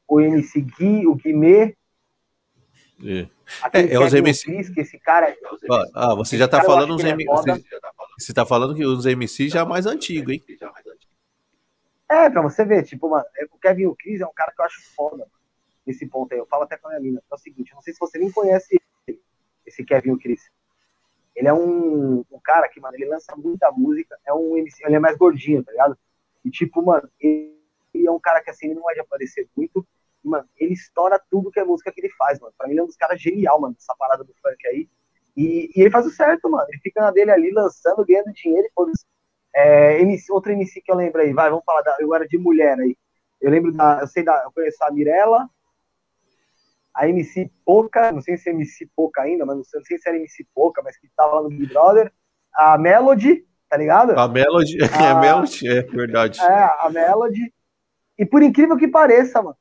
[0.07, 1.75] o MC Gui, o Guimê,
[3.03, 3.27] é,
[3.73, 4.45] é, é os MC.
[4.45, 5.29] Chris, que esse cara.
[5.29, 5.37] É
[5.93, 7.25] ah, você já tá falando os MC.
[7.25, 7.63] Você,
[8.17, 10.43] você tá falando que os MC já é mais antigo, hein?
[12.09, 14.65] É, pra você ver, tipo, mano, o Kevin o Chris é um cara que eu
[14.65, 15.31] acho foda, mano,
[15.85, 16.39] nesse ponto aí.
[16.39, 17.23] Eu falo até com a minha mina.
[17.31, 18.79] É o seguinte, não sei se você nem conhece
[19.65, 20.49] esse Kevin o Chris.
[21.35, 24.95] Ele é um, um, cara que, mano, ele lança muita música, é um MC, ele
[24.95, 25.97] é mais gordinho, tá ligado?
[26.45, 27.59] E tipo, mano, ele,
[27.93, 29.85] ele é um cara que assim, ele não vai aparecer muito,
[30.23, 32.53] mano, ele estoura tudo que é música que ele faz, mano.
[32.57, 34.89] Pra mim, ele é um dos caras genial, mano, essa parada do funk aí.
[35.35, 36.65] E, e, ele faz o certo, mano.
[36.69, 38.67] Ele fica na dele ali, lançando, ganhando dinheiro.
[39.53, 42.37] É, MC, outro MC que eu lembro aí, vai, vamos falar da, eu era de
[42.37, 42.97] mulher aí.
[43.41, 45.49] Eu lembro da, eu sei da, eu conheço a Mirella,
[46.95, 49.97] a MC Poca, não sei se é MC Poca ainda, mas não sei, não sei
[49.97, 52.11] se era MC Poca, mas que tava lá no Big Brother.
[52.53, 54.17] A Melody, tá ligado?
[54.17, 56.41] A Melody, a, é a Melody, é verdade.
[56.41, 57.53] É, a Melody.
[58.17, 59.57] E por incrível que pareça, mano,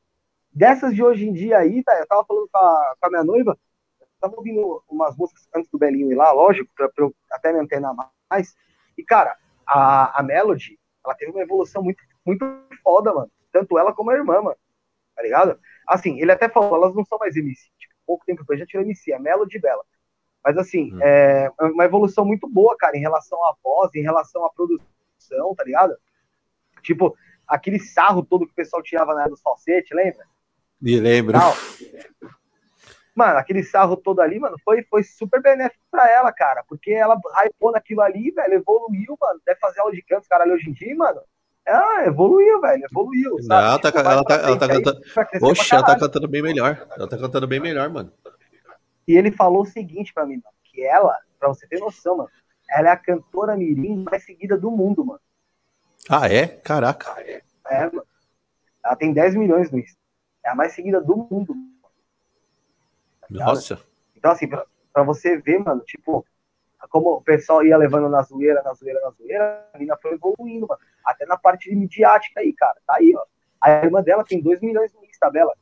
[0.55, 3.25] Dessas de hoje em dia aí, tá, eu tava falando com a, com a minha
[3.25, 3.59] noiva,
[4.01, 7.53] eu tava ouvindo umas músicas antes do Belinho ir lá, lógico, pra, pra eu até
[7.53, 7.93] me antenar
[8.31, 8.55] mais.
[8.97, 12.47] E, cara, a, a Melody, ela teve uma evolução muito, muito
[12.85, 13.31] foda, mano.
[13.53, 14.57] Tanto ela como a irmã, mano.
[15.15, 15.59] Tá ligado?
[15.87, 17.71] Assim, ele até falou, elas não são mais MC.
[17.79, 19.85] Tipo, pouco tempo depois já tirou MC, a Melody dela.
[20.45, 20.99] Mas, assim, hum.
[21.01, 25.65] é uma evolução muito boa, cara, em relação à voz, em relação à produção, tá
[25.65, 25.97] ligado?
[26.83, 27.17] Tipo,
[27.49, 30.27] aquele sarro todo que o pessoal tirava na né, dos falsetes, lembra?
[30.81, 31.39] Me lembro.
[33.15, 36.65] Mano, aquele sarro todo ali, mano, foi, foi super benéfico pra ela, cara.
[36.69, 39.41] Porque ela hypou naquilo ali, velho, evoluiu, mano.
[39.47, 41.21] Deve fazer aula de canto, caralho, hoje em dia, mano.
[41.67, 43.43] Ah, evoluiu, velho, evoluiu.
[43.43, 43.71] Sabe?
[43.71, 45.01] Não, tá, tipo, ela, tá, ela tá cantando.
[45.43, 46.87] Oxe, ela tá cantando bem melhor.
[46.97, 48.13] Ela tá cantando bem melhor, mano.
[49.09, 52.31] E ele falou o seguinte pra mim, mano, que ela, pra você ter noção, mano,
[52.69, 55.21] ela é a cantora mirim mais seguida do mundo, mano.
[56.09, 56.47] Ah, é?
[56.47, 57.15] Caraca.
[57.67, 58.07] É, mano.
[58.85, 59.99] Ela tem 10 milhões no Insta.
[60.45, 61.55] É a mais seguida do mundo.
[63.31, 63.81] Nossa.
[64.15, 66.27] Então, assim, pra, pra, você ver, mano, tipo,
[66.91, 70.67] como o pessoal ia levando na zoeira, na zoeira, na zoeira, a menina foi evoluindo,
[70.67, 70.81] mano.
[71.05, 72.77] Até na parte midiática aí, cara.
[72.87, 73.25] Tá aí, ó.
[73.61, 75.55] A irmã dela tem 2 milhões no Insta dela.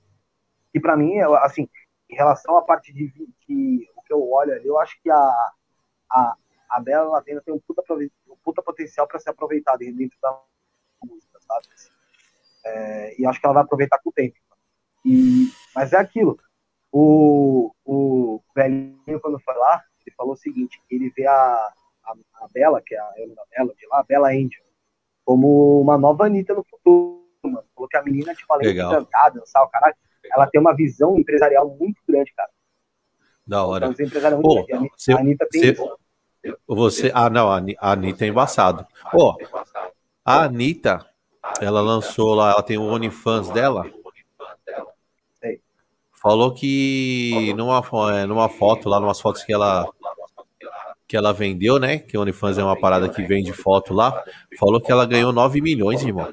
[0.75, 1.69] E pra mim, assim,
[2.09, 3.09] em relação à parte de
[3.41, 5.53] que o que eu olho ali, eu acho que a,
[6.11, 6.37] a,
[6.69, 7.83] a Bela ela tem, tem um puta,
[8.29, 10.41] um puta potencial para ser aproveitada dentro da
[11.05, 11.67] música, sabe?
[12.65, 14.37] É, e acho que ela vai aproveitar com o tempo.
[15.05, 16.39] E, mas é aquilo.
[16.91, 22.49] O, o velhinho, quando foi lá, ele falou o seguinte: ele vê a, a, a
[22.53, 24.65] Bela, que é a Ana Bela, de lá, a Bela Angel,
[25.25, 27.65] como uma nova Anitta no futuro, mano.
[27.75, 28.91] Falou que a menina, tipo, além Legal.
[28.91, 29.95] de cantar, dançar, o caralho,
[30.35, 32.51] ela tem uma visão empresarial muito grande, cara.
[33.47, 33.87] Da hora.
[33.87, 34.87] Empresarial muito Pô, grande.
[34.87, 35.75] A você- Anitta tem.
[35.75, 35.93] você-
[36.67, 37.13] Você.
[37.15, 38.85] Ah, não, a Ani- a Anitta é embaçado.
[39.15, 39.37] Ó,
[40.25, 41.07] a Anitta,
[41.61, 43.85] ela lançou lá, ela tem o OnlyFans dela.
[46.21, 47.83] Falou que numa,
[48.17, 49.89] é, numa foto, lá, numas fotos que ela
[51.13, 51.99] que ela vendeu, né?
[51.99, 54.25] Que o OnlyFans é uma parada que vende foto lá.
[54.59, 56.33] Falou que ela ganhou 9 milhões, irmão.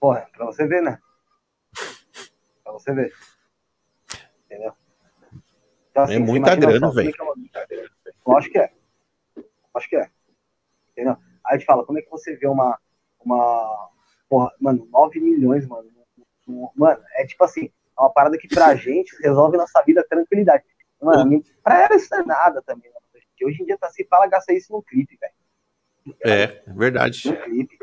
[0.00, 0.98] Porra, pra você ver, né?
[2.64, 3.12] Pra você ver.
[4.46, 4.72] Entendeu?
[5.92, 7.34] Então, É muita grana, é que é uma-
[8.26, 8.70] Lógico que é.
[9.72, 10.10] Lógico que é.
[10.90, 11.12] Entendeu?
[11.46, 12.76] Aí a gente fala, como é que você vê uma.
[13.24, 13.90] uma
[14.28, 15.88] porra, mano, 9 milhões, mano.
[16.74, 17.66] Mano, é tipo assim,
[17.96, 20.64] é uma parada que pra gente resolve nossa vida tranquilidade.
[21.02, 22.90] Mano, pra ela isso não é nada também.
[22.90, 23.02] Mano.
[23.44, 26.16] Hoje em dia tá se fala gastar isso no clipe, velho.
[26.24, 27.28] É, verdade.
[27.28, 27.76] No clipe.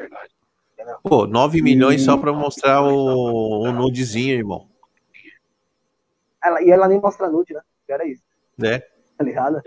[1.04, 4.70] Pô, 9 milhões só pra mostrar o, o nudezinho, irmão.
[6.42, 7.62] Ela, e ela nem mostra nude, né?
[7.88, 8.24] Era isso.
[8.58, 8.80] Né?
[9.18, 9.62] tá ligado?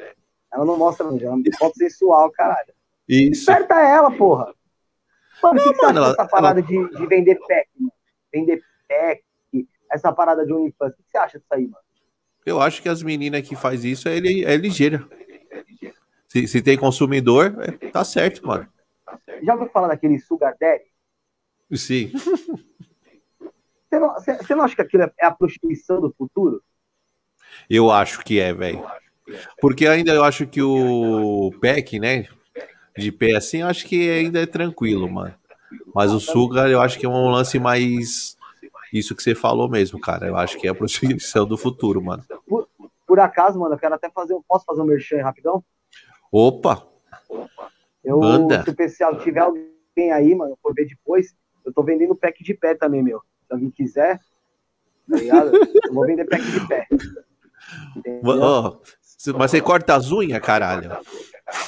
[0.52, 2.72] Ela não mostra nude, ela me foto sensual, caralho.
[3.06, 3.44] Isso.
[3.46, 4.54] Desperta ela, porra.
[5.42, 7.92] Mano, o que, mano, ela- dessa parada de, de vender pack, mano?
[8.32, 9.22] Vender pack,
[9.90, 10.94] essa parada de OnlyFans.
[10.94, 11.84] O que você acha disso aí, mano?
[12.44, 15.06] Eu acho que as meninas que faz isso é, é ligeira.
[16.28, 18.66] Se, se tem consumidor, é- tá certo, mano.
[19.42, 20.84] Já ouviu falar daquele Sugar Daddy?
[21.74, 22.12] Sim.
[23.92, 26.62] Você não, você, você não acha que aquilo é a prostituição do futuro?
[27.68, 28.82] Eu acho que é, velho.
[29.60, 32.26] Porque ainda eu acho que o PEC, né?
[32.96, 35.34] De pé assim, eu acho que ainda é tranquilo, mano.
[35.94, 38.36] Mas o Sugar, eu acho que é um lance mais.
[38.92, 40.26] Isso que você falou mesmo, cara.
[40.26, 42.22] Eu acho que é a prostituição do futuro, mano.
[43.06, 44.34] Por acaso, mano, eu quero até fazer.
[44.34, 45.64] um- Posso fazer um merchan rapidão?
[46.30, 46.86] Opa!
[48.04, 48.62] Eu, Manda.
[48.64, 51.34] se o pessoal tiver alguém aí, mano, for ver depois,
[51.64, 53.20] eu tô vendendo pack de pé também, meu.
[53.46, 54.18] Se alguém quiser,
[55.10, 55.52] tá ligado?
[55.54, 56.86] Eu vou vender pack de pé.
[58.24, 58.78] Ó,
[59.38, 60.90] mas você corta as unhas, caralho.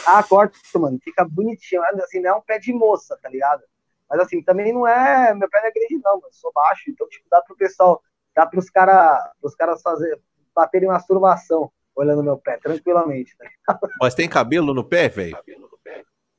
[0.07, 0.99] Ah, corta, mano.
[1.03, 1.83] Fica bonitinho.
[2.03, 3.63] Assim, não é um pé de moça, tá ligado?
[4.09, 5.35] Mas assim, também não é.
[5.35, 6.27] Meu pé não é grande, não, mano.
[6.27, 6.83] Eu sou baixo.
[6.89, 8.03] Então, tipo, dá pro pessoal.
[8.35, 10.21] Dá pros caras os caras fazer,
[10.55, 13.37] baterem uma masturbação olhando meu pé, tranquilamente.
[13.67, 13.79] Tá?
[14.01, 15.39] Mas tem cabelo no pé, velho?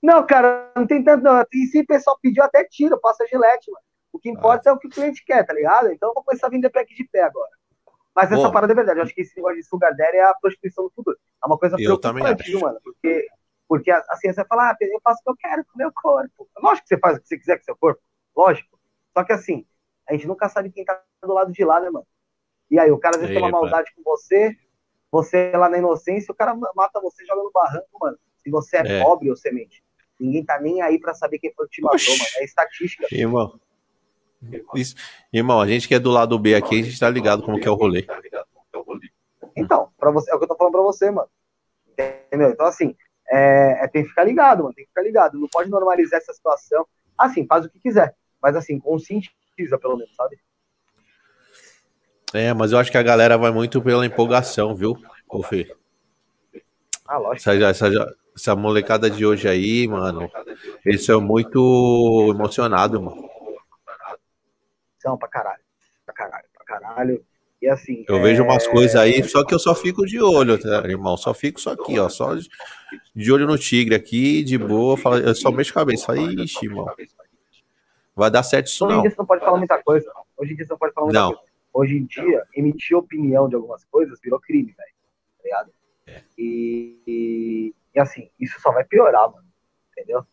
[0.03, 1.23] Não, cara, não tem tanto.
[1.23, 1.43] Não.
[1.53, 3.83] E se o pessoal pediu, até tira, passa gilete, mano.
[4.11, 5.91] O que importa é o que o cliente quer, tá ligado?
[5.91, 7.49] Então eu vou começar a vender pack de pé agora.
[8.15, 8.51] Mas essa Boa.
[8.51, 8.99] parada é verdade.
[8.99, 11.17] Eu acho que esse negócio de sugar daddy é a prostituição do futuro.
[11.43, 12.59] É uma coisa Eu também acho.
[12.61, 12.79] mano?
[12.81, 13.27] Porque,
[13.67, 16.47] porque assim, você fala, ah, eu faço o que eu quero com o meu corpo.
[16.61, 18.01] Lógico que você faz o que você quiser com o seu corpo.
[18.35, 18.79] Lógico.
[19.13, 19.65] Só que assim,
[20.07, 22.05] a gente nunca sabe quem tá do lado de lá, né, mano?
[22.69, 24.55] E aí, o cara às vezes tem uma maldade com você,
[25.11, 28.17] você lá na inocência, o cara mata você joga no barranco, mano.
[28.43, 29.03] Se você é, É.
[29.03, 29.83] pobre ou semente.
[30.19, 32.29] Ninguém tá nem aí pra saber quem foi que te matou, mano.
[32.37, 33.07] É estatística.
[33.11, 33.59] Irmão.
[34.75, 34.95] Isso.
[35.33, 37.67] Irmão, a gente que é do lado B aqui, a gente tá ligado como que
[37.67, 38.05] é o rolê.
[39.55, 41.29] Então, pra você, é o que eu tô falando pra você, mano.
[41.97, 42.49] Entendeu?
[42.49, 42.95] Então, assim,
[43.29, 44.73] é, é- tem que ficar ligado, mano.
[44.75, 45.39] Tem que ficar ligado.
[45.39, 46.87] Não pode normalizar essa situação.
[47.17, 48.15] Assim, faz o que quiser.
[48.41, 50.37] Mas, assim, conscientiza, pelo menos, sabe?
[52.33, 54.97] É, mas eu acho que a galera vai muito pela empolgação, viu,
[55.29, 55.73] ô Fê?
[57.07, 57.49] Ah, lógico.
[57.49, 60.29] Essa, essa, essa molecada de hoje aí, mano,
[60.83, 63.29] eles são muito emocionados, mano.
[64.99, 65.63] São pra caralho.
[66.05, 67.25] Pra caralho, pra caralho.
[67.65, 68.05] E, assim.
[68.07, 71.17] Eu é, vejo umas coisas aí, só que eu só fico de olho, tá, irmão?
[71.17, 72.07] Só fico só aqui, ó.
[72.07, 74.95] Só de- olho no tigre aqui, de boa.
[74.95, 76.15] falo- Eu só mexo a cabeça.
[76.15, 76.85] Ixi, irmão.
[78.15, 79.01] Vai dar certo isso Hoje em não.
[79.01, 80.11] dia você não pode falar muita coisa.
[80.37, 81.33] Hoje em dia você não pode falar muita Não.
[81.33, 81.51] coisa.
[81.73, 84.93] Hoje em dia, emitir opinião de algumas coisas virou crime, velho.
[85.37, 85.71] Tá ligado?
[86.07, 86.21] É.
[86.37, 89.45] E, e, e, assim, isso só vai piorar, mano.
[89.91, 90.23] Entendeu?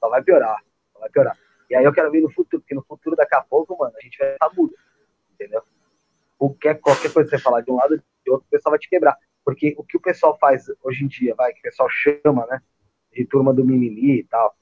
[0.00, 0.56] Só vai piorar.
[0.94, 1.38] Só vai piorar.
[1.68, 4.00] E aí eu quero ver no futuro, porque no futuro, daqui a pouco, mano, a
[4.00, 4.74] gente vai estar mudo.
[5.34, 5.62] Entendeu?
[6.38, 8.88] Qualquer, qualquer coisa que você falar de um lado de outro, o pessoal vai te
[8.88, 9.16] quebrar.
[9.44, 12.60] Porque o que o pessoal faz hoje em dia, vai, que o pessoal chama, né?
[13.12, 14.54] De turma do mimimi e tal,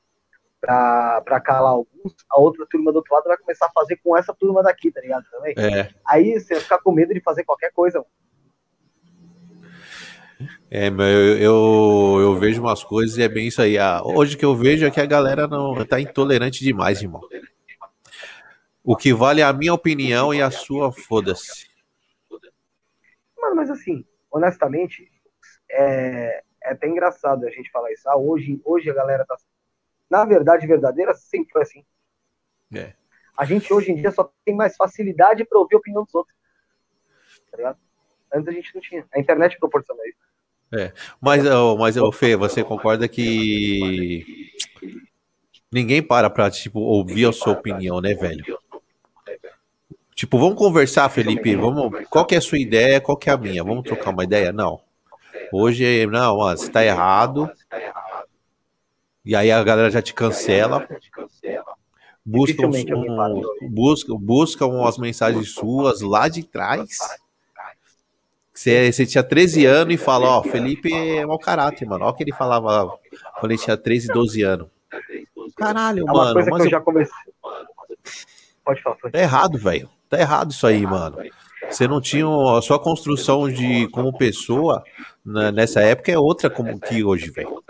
[0.60, 4.16] pra, pra calar alguns, a outra turma do outro lado vai começar a fazer com
[4.16, 5.24] essa turma daqui, tá ligado?
[5.30, 5.54] Também.
[5.58, 8.10] É, Aí você vai ficar com medo de fazer qualquer coisa, mano.
[10.70, 13.78] É, eu, eu, eu, vejo umas coisas e é bem isso aí.
[13.78, 17.20] Ah, hoje que eu vejo é que a galera não tá intolerante demais, irmão.
[18.85, 21.66] O que vale é a minha opinião e a sua, foda-se.
[23.41, 25.11] Mano, mas assim, honestamente,
[25.70, 28.07] é, é até engraçado a gente falar isso.
[28.07, 29.37] Ah, hoje, hoje a galera tá.
[30.11, 31.85] Na verdade, verdadeira, sempre foi assim.
[32.74, 32.93] É.
[33.37, 36.37] A gente hoje em dia só tem mais facilidade para ouvir a opinião dos outros.
[37.51, 37.78] Tá ligado?
[38.32, 39.07] Antes a gente não tinha.
[39.14, 40.18] A internet proporciona isso.
[40.78, 40.93] É.
[41.20, 41.43] Mas,
[41.78, 44.53] mas Fê, você concorda que
[45.72, 48.45] ninguém para pra, tipo, ouvir a sua opinião, né, velho?
[50.14, 51.56] Tipo, vamos conversar, Felipe.
[51.56, 53.00] Vamos, qual que é a sua ideia?
[53.00, 53.64] Qual que é a minha?
[53.64, 54.52] Vamos trocar uma ideia?
[54.52, 54.80] Não.
[55.52, 57.50] Hoje, não, mano, você tá errado.
[59.24, 60.86] E aí a galera já te cancela.
[62.24, 66.98] Busca, um, busca, busca umas mensagens suas lá de trás
[68.54, 72.04] você, você tinha 13 anos e fala, ó, Felipe é mau caráter, mano.
[72.04, 72.96] Olha o que ele falava
[73.40, 74.68] quando ele tinha 13, 12 anos.
[75.56, 76.34] Caralho, é uma mano.
[76.34, 77.14] Coisa que eu, já comecei.
[78.64, 78.96] Pode falar.
[78.96, 79.90] Tá errado, velho.
[80.14, 81.16] Tá errado isso aí, mano.
[81.68, 84.84] Você não tinha a sua construção de como pessoa
[85.24, 87.62] né, nessa época é outra como que hoje, velho.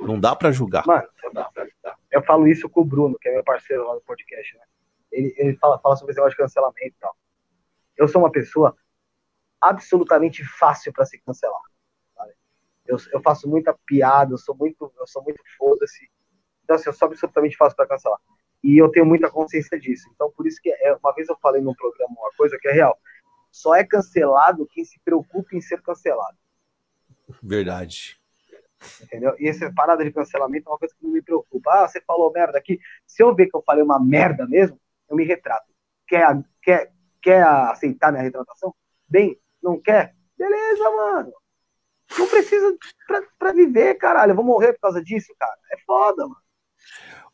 [0.00, 0.84] Não dá para julgar.
[0.86, 1.06] Mano,
[2.10, 4.64] eu falo isso com o Bruno, que é meu parceiro lá no podcast, né?
[5.12, 7.16] Ele, ele fala, fala sobre esse negócio de cancelamento e tal.
[7.96, 8.76] Eu sou uma pessoa
[9.60, 11.62] absolutamente fácil para se cancelar.
[12.84, 16.08] Eu, eu, faço muita piada, eu sou muito, eu sou muito foda-se.
[16.62, 18.18] Então, assim, eu sou absolutamente fácil para cancelar.
[18.62, 20.08] E eu tenho muita consciência disso.
[20.14, 22.72] Então, por isso que é, uma vez eu falei num programa uma coisa que é
[22.72, 22.98] real.
[23.50, 26.36] Só é cancelado quem se preocupa em ser cancelado.
[27.42, 28.20] Verdade.
[29.02, 29.34] Entendeu?
[29.38, 31.70] E essa parada de cancelamento é uma coisa que não me preocupa.
[31.70, 32.78] Ah, você falou merda aqui.
[33.06, 34.78] Se eu ver que eu falei uma merda mesmo,
[35.08, 35.72] eu me retrato.
[36.06, 36.92] Quer, quer,
[37.22, 38.74] quer aceitar minha retratação?
[39.08, 40.14] Bem, não quer?
[40.36, 41.32] Beleza, mano.
[42.18, 42.76] Não precisa
[43.06, 44.32] pra, pra viver, caralho.
[44.32, 45.56] Eu vou morrer por causa disso, cara.
[45.72, 46.36] É foda, mano.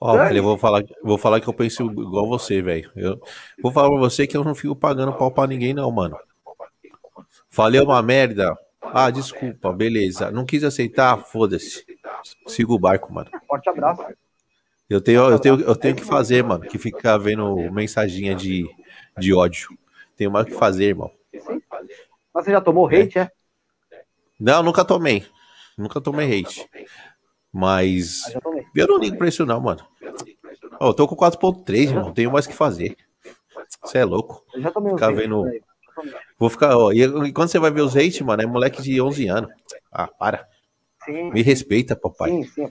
[0.04, 2.90] Ó, velho, eu vou falar, vou falar que eu penso igual você, velho.
[2.96, 3.20] Eu
[3.62, 6.18] vou falar pra você que eu não fico pagando pau pra ninguém, não, mano.
[7.48, 8.52] Falei uma merda.
[8.82, 10.28] Ah, desculpa, beleza.
[10.32, 11.86] Não quis aceitar, foda-se.
[12.48, 13.30] Siga o barco, mano.
[13.46, 14.04] Forte abraço.
[14.90, 18.68] Eu tenho, eu tenho, eu tenho que fazer, mano, que ficar vendo mensaginha de,
[19.16, 19.68] de ódio.
[20.16, 21.12] Tenho mais o que fazer, irmão.
[22.34, 23.02] Mas você já tomou é.
[23.02, 23.30] hate, é?
[24.40, 25.24] Não, nunca tomei.
[25.78, 26.68] Nunca tomei hate.
[27.52, 28.34] Mas.
[28.34, 28.40] Ah,
[28.74, 29.86] eu não ligo pra isso, não, mano.
[30.80, 32.12] Oh, eu tô com 4.3, irmão.
[32.12, 32.96] Tenho mais que fazer.
[33.82, 34.44] Você é louco.
[34.54, 35.44] Eu já tomei Ficar vendo.
[36.38, 36.76] Vou ficar.
[36.76, 39.50] Ó, e quando você vai ver os hate, mano, é moleque de 11 anos.
[39.90, 40.48] Ah, para.
[41.04, 41.30] Sim.
[41.30, 42.30] Me respeita, papai.
[42.30, 42.68] Sim, sim.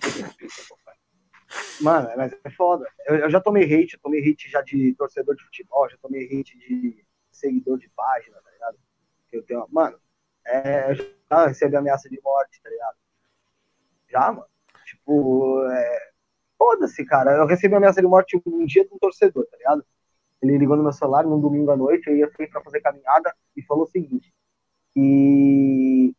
[1.81, 2.87] Mano, mas é foda.
[3.05, 6.25] Eu, eu, já tomei hate, eu tomei hate já de torcedor de futebol, já tomei
[6.25, 8.77] hate de seguidor de página, tá ligado?
[9.31, 9.99] Eu tenho, mano,
[10.45, 12.95] é, eu já recebi ameaça de morte, tá ligado?
[14.09, 14.50] Já, mano.
[15.01, 15.99] Tipo, é,
[16.57, 17.31] foda-se, cara.
[17.37, 19.85] Eu recebi ameaça de morte um dia de um torcedor, tá ligado?
[20.41, 23.33] Ele ligou no meu celular num domingo à noite, eu ia sair pra fazer caminhada
[23.55, 24.33] e falou o seguinte:
[24.95, 26.13] e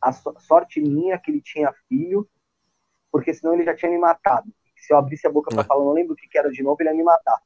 [0.00, 2.28] a sorte minha é que ele tinha filho,
[3.10, 4.52] porque senão ele já tinha me matado.
[4.76, 5.64] Se eu abrisse a boca pra é.
[5.64, 7.38] falar, não lembro o que, que era de novo, ele ia me matar.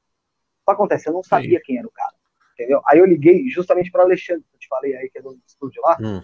[0.66, 1.09] Que acontece?
[1.09, 1.64] Eu não sabia Sim.
[1.64, 2.18] quem era o cara
[2.59, 2.82] entendeu?
[2.86, 5.80] Aí eu liguei justamente para Alexandre, que eu te falei aí, que é do estúdio
[5.82, 6.20] lá, hum.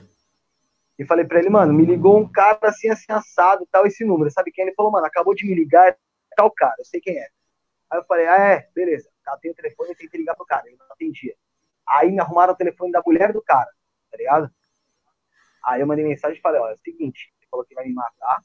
[0.98, 4.30] E falei para ele, mano, me ligou um cara assim, assim, assado, tal, esse número,
[4.30, 4.64] sabe quem?
[4.64, 5.96] Ele falou, mano, acabou de me ligar, é
[6.36, 7.28] tal cara, eu sei quem é.
[7.90, 10.66] Aí eu falei, ah, é, beleza, tá, tem o telefone, eu tentei ligar pro cara,
[10.66, 11.34] ele não atendia.
[11.86, 13.70] Aí me arrumaram o telefone da mulher do cara,
[14.10, 14.50] tá ligado?
[15.64, 17.94] Aí eu mandei mensagem e falei, olha, é o seguinte, ele falou que vai me
[17.94, 18.40] matar,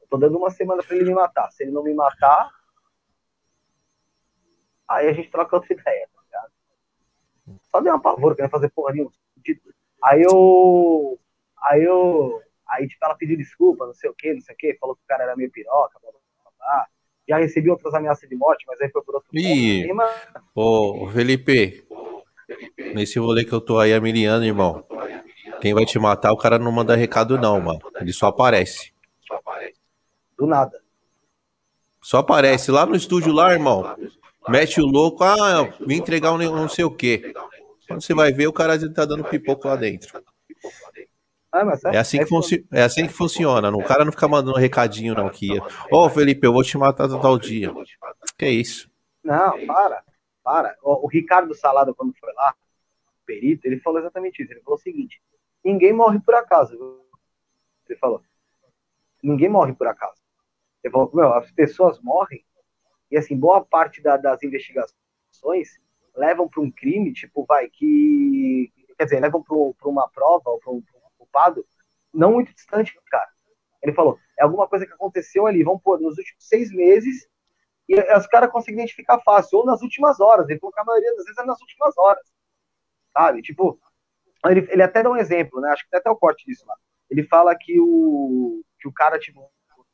[0.00, 2.50] eu tô dando uma semana pra ele me matar, se ele não me matar,
[4.88, 6.08] aí a gente troca outra ideia.
[7.72, 9.12] Só deu uma pavor, querendo fazer porra nenhuma.
[10.04, 11.18] Aí eu.
[11.64, 12.40] Aí eu.
[12.68, 15.02] Aí, tipo, ela pediu desculpa, não sei o que, não sei o que, falou que
[15.02, 16.86] o cara era meio piroca, blá, blá, blá.
[17.28, 19.86] Já recebi outras ameaças de morte, mas aí foi por outro Ih,
[20.54, 21.86] Ô, Felipe,
[22.94, 24.84] nesse rolê que eu tô aí anos, irmão,
[25.60, 27.80] quem vai te matar, o cara não manda recado não, mano.
[28.00, 28.92] Ele só aparece.
[30.36, 30.82] Do nada.
[32.00, 33.96] Só aparece lá no estúdio lá, irmão.
[34.48, 37.32] Mete o louco, ah, vim entregar um não sei o quê.
[37.86, 40.20] Quando você vai ver, o cara tá dando pipoco lá dentro.
[41.52, 42.34] Ah, é, assim que
[42.74, 43.70] é, é assim que funciona.
[43.70, 45.28] O cara não fica mandando recadinho, não.
[45.28, 45.58] Que
[45.90, 47.70] Ô, oh, Felipe, eu vou te matar tal dia.
[48.38, 48.90] Que isso?
[49.22, 50.02] Não, para.
[50.42, 50.76] Para.
[50.82, 52.54] O, o Ricardo Salada, quando foi lá,
[53.26, 54.52] perito, ele falou exatamente isso.
[54.52, 55.20] Ele falou o seguinte:
[55.62, 56.74] ninguém morre por acaso.
[57.86, 58.22] Ele falou:
[59.22, 60.20] ninguém morre por acaso.
[60.82, 62.42] Ele falou: meu, as pessoas morrem
[63.12, 65.78] e assim, boa parte da, das investigações
[66.16, 68.72] levam para um crime, tipo, vai, que.
[68.96, 70.82] Quer dizer, levam para uma prova ou para um,
[71.32, 71.66] culpado
[72.12, 73.28] não muito distante, cara.
[73.82, 77.26] Ele falou, é alguma coisa que aconteceu ali, vamos pôr, nos últimos seis meses,
[77.88, 81.16] e os caras conseguem identificar fácil, ou nas últimas horas, ele falou que a maioria
[81.16, 82.24] das vezes é nas últimas horas,
[83.12, 83.42] sabe?
[83.42, 83.80] Tipo,
[84.46, 85.70] ele, ele até dá um exemplo, né?
[85.70, 86.76] Acho que tem até o corte disso lá.
[87.10, 89.50] Ele fala que o, que o cara, tipo,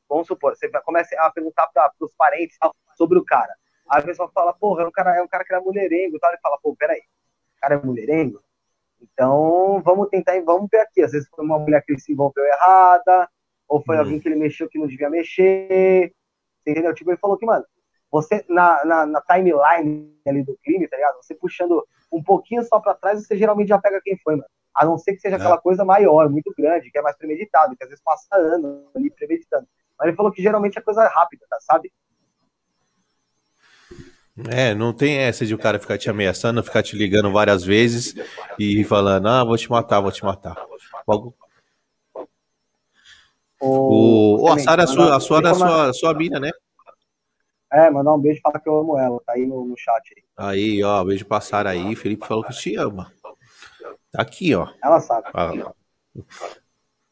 [0.09, 2.59] vamos supor, você começa a perguntar para os parentes
[2.97, 3.55] sobre o cara.
[3.91, 6.20] Aí a pessoa fala, porra, é um cara, é um cara que era mulherengo e
[6.20, 6.30] tal.
[6.30, 8.43] Ele fala, pô, peraí, o cara é mulherengo?
[9.01, 11.03] Então, vamos tentar, vamos ver aqui.
[11.03, 13.28] Às vezes foi uma mulher que ele se envolveu errada,
[13.68, 14.01] ou foi hum.
[14.01, 16.12] alguém que ele mexeu que não devia mexer.
[16.66, 16.94] Entendeu?
[16.94, 17.64] Tipo, ele falou que, mano,
[18.11, 21.16] você, na, na, na timeline ali do crime, tá ligado?
[21.16, 24.49] Você puxando um pouquinho só pra trás, você geralmente já pega quem foi, mano.
[24.74, 25.38] A não ser que seja é.
[25.38, 29.11] aquela coisa maior, muito grande, que é mais premeditado, que às vezes passa anos ali
[29.11, 29.66] premeditando.
[29.99, 31.92] Mas ele falou que geralmente é coisa rápida, tá, sabe?
[34.51, 38.14] É, não tem essa de o cara ficar te ameaçando, ficar te ligando várias vezes
[38.59, 40.57] e falando, ah, vou te matar, vou te matar.
[41.07, 41.34] Logo...
[43.61, 46.51] O, o, a Sara, a sua, a sua, a sua, a sua mina, né?
[47.72, 50.14] É, mandar um beijo e falar que eu amo ela, tá aí no, no chat.
[50.36, 50.76] Aí.
[50.76, 53.12] aí, ó, beijo pra Sara aí, Felipe falou que te ama.
[54.12, 54.68] Tá aqui, ó.
[54.82, 55.28] Ela sabe.
[55.34, 55.72] Ah,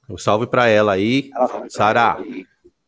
[0.08, 1.30] um salve pra ela aí.
[1.68, 2.16] Sara,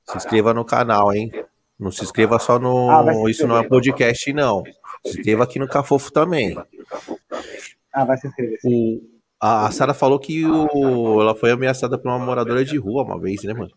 [0.06, 1.30] se inscreva no canal, hein?
[1.78, 2.90] Não se inscreva só no.
[2.90, 4.64] Ah, isso não é podcast, não.
[5.06, 6.56] Se inscreva aqui no Cafofo também.
[7.92, 8.58] Ah, vai se inscrever.
[8.64, 9.00] O,
[9.40, 13.20] a, a Sara falou que o, ela foi ameaçada por uma moradora de rua uma
[13.20, 13.70] vez, né, mano?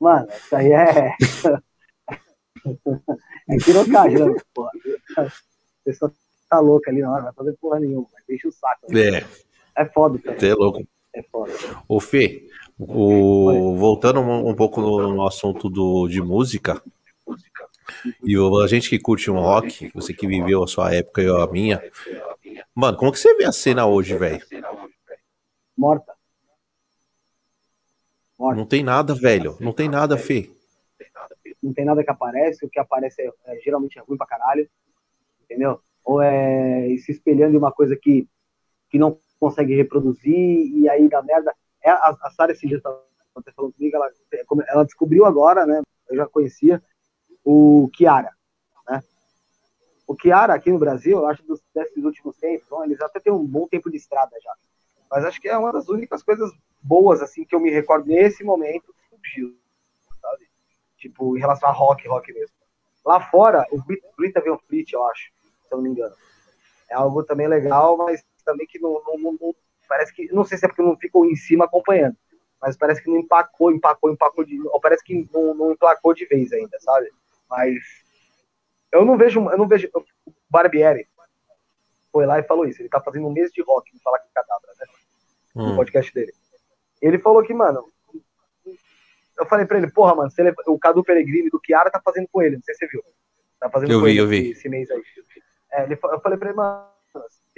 [0.00, 1.14] Mano, isso aí é.
[3.48, 4.70] é pirocagem, porra.
[5.16, 5.26] A
[5.84, 6.12] pessoa
[6.48, 8.92] tá louca ali na hora, vai fazer porra nenhuma, deixa o saco.
[8.92, 9.18] Né?
[9.18, 9.26] É.
[9.78, 10.38] É foda, cara.
[10.38, 10.84] Você é louco.
[11.14, 11.52] É foda.
[11.86, 12.48] Ô, Fê,
[12.78, 16.82] o, voltando um, um, pouco no, no assunto do, de música,
[18.22, 21.46] e a gente que curte um rock, você que viveu a sua época e a
[21.46, 21.82] minha,
[22.74, 24.40] mano, como que você vê a cena hoje, velho?
[25.76, 26.14] Morta.
[28.38, 28.56] Morta.
[28.58, 29.56] Não tem nada, velho.
[29.60, 30.50] Não tem nada, Fê.
[31.62, 32.64] Não tem nada que aparece.
[32.64, 34.68] O que aparece é, é, geralmente é ruim pra caralho.
[35.42, 35.80] Entendeu?
[36.04, 38.28] Ou é se espelhando em uma coisa que,
[38.90, 41.54] que não consegue reproduzir e aí dá merda.
[41.82, 44.10] É, a, a Sarah esse dia falando comigo, ela,
[44.68, 45.82] ela descobriu agora, né?
[46.08, 46.82] Eu já conhecia
[47.44, 48.32] o Kiara,
[48.88, 49.02] né?
[50.06, 53.32] O Kiara aqui no Brasil, eu acho dos desses últimos tempos, bom, eles até têm
[53.32, 54.52] um bom tempo de estrada já.
[55.10, 56.50] Mas acho que é uma das únicas coisas
[56.82, 59.56] boas assim que eu me recordo nesse momento surgiu,
[60.20, 60.48] sabe?
[60.96, 62.54] Tipo, em relação a rock, rock mesmo.
[63.04, 63.82] Lá fora, o
[64.16, 65.30] Brita um Fleet, eu acho,
[65.66, 66.14] se eu não me engano.
[66.90, 69.54] É algo também legal, mas também que não, não, não,
[69.88, 72.16] parece que, não sei se é porque não ficou em cima acompanhando,
[72.60, 76.26] mas parece que não empacou, empacou, empacou, de, ou parece que não, não emplacou de
[76.26, 77.10] vez ainda, sabe?
[77.48, 77.74] Mas
[78.92, 81.08] eu não vejo, eu não vejo, o Barbieri
[82.12, 84.28] foi lá e falou isso, ele tá fazendo um mês de rock, não falar que
[84.34, 84.86] cadabra, né?
[85.54, 85.76] No hum.
[85.76, 86.32] podcast dele.
[87.00, 87.90] Ele falou que, mano,
[89.38, 92.42] eu falei pra ele, porra, mano, ele, o Cadu Peregrino do Chiara tá fazendo com
[92.42, 93.02] ele, não sei se você viu.
[93.60, 94.50] Tá fazendo eu com vi, ele eu vi.
[94.50, 95.02] esse mês aí.
[95.70, 96.88] É, ele, eu falei pra ele, mano,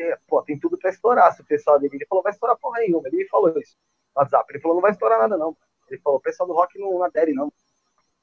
[0.00, 1.32] ter, pô, tem tudo pra estourar.
[1.34, 3.06] Se o pessoal dele, ele falou, vai estourar porra nenhuma.
[3.08, 3.76] Ele falou isso
[4.16, 4.46] no WhatsApp.
[4.50, 5.56] Ele falou, não vai estourar nada, não.
[5.88, 7.52] Ele falou, o pessoal do rock não, adere, não.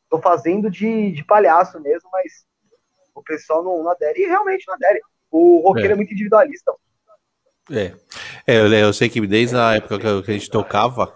[0.10, 2.46] Tô fazendo de, de palhaço mesmo, mas
[3.14, 4.22] o pessoal não, não adere.
[4.22, 5.02] E realmente não adere.
[5.30, 6.74] O roqueiro é, é muito individualista.
[7.70, 7.94] É.
[8.48, 11.14] é eu, eu, sei que desde a época que a gente tocava,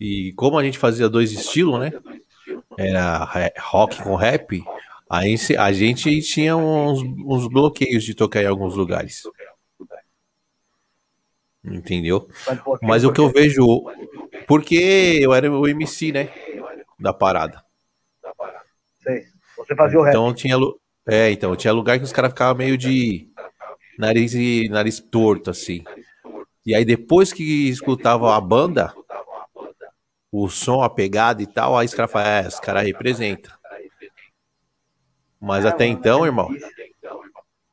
[0.00, 1.92] e como a gente fazia dois estilos, né?
[2.78, 3.28] Era
[3.60, 4.64] rock com rap,
[5.12, 9.22] Aí a gente tinha uns, uns bloqueios de tocar em alguns lugares.
[11.62, 12.26] Entendeu?
[12.80, 13.84] Mas o que eu vejo.
[14.46, 16.30] Porque eu era o MC, né?
[16.98, 17.62] Da parada.
[19.02, 19.24] Sei.
[19.58, 20.14] Você fazia o rap.
[20.14, 20.56] Então tinha.
[21.06, 23.28] É, então, tinha lugar que os caras ficavam meio de
[23.98, 25.84] nariz e nariz torto, assim.
[26.64, 28.94] E aí depois que escutava a banda,
[30.30, 33.52] o som, a pegada e tal, aí os caras falam, é, os caras representam.
[35.42, 36.48] Mas até então, irmão.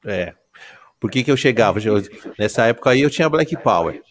[0.04, 0.34] É.
[1.00, 1.80] Por que, que eu chegava?
[2.38, 4.02] nessa época aí eu tinha Black Power.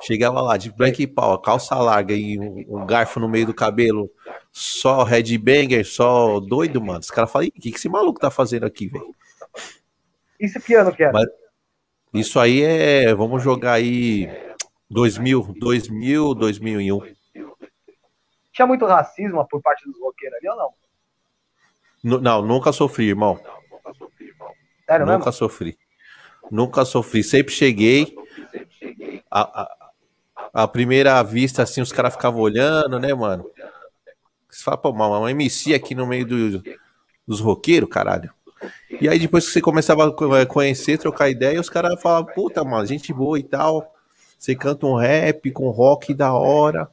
[0.00, 4.10] Chegava lá de Black Power, calça larga e um, garfo no meio do cabelo,
[4.52, 7.00] só headbanger, só doido, mano.
[7.00, 9.14] Os caras falam, o que, que esse maluco tá fazendo aqui, velho?
[10.40, 11.12] Isso que ano que é?
[11.12, 11.26] Mas,
[12.14, 14.28] isso aí é, vamos jogar aí
[14.90, 17.00] 2000, 2000, 2001.
[18.52, 20.81] Tinha muito racismo por parte dos roqueiros ali ou não?
[22.02, 23.38] Não, nunca sofri, irmão.
[24.86, 25.32] Sério nunca mesmo?
[25.32, 25.78] sofri.
[26.50, 27.22] Nunca sofri.
[27.22, 28.14] Sempre cheguei.
[29.30, 33.48] A, a, a primeira vista, assim, os caras ficavam olhando, né, mano?
[34.50, 36.62] Você fala, pô, uma MC aqui no meio do,
[37.26, 38.30] dos roqueiros, caralho.
[39.00, 42.86] E aí depois que você começava a conhecer, trocar ideia, os caras falavam, puta, mano,
[42.86, 43.94] gente boa e tal.
[44.38, 46.88] Você canta um rap com rock da hora.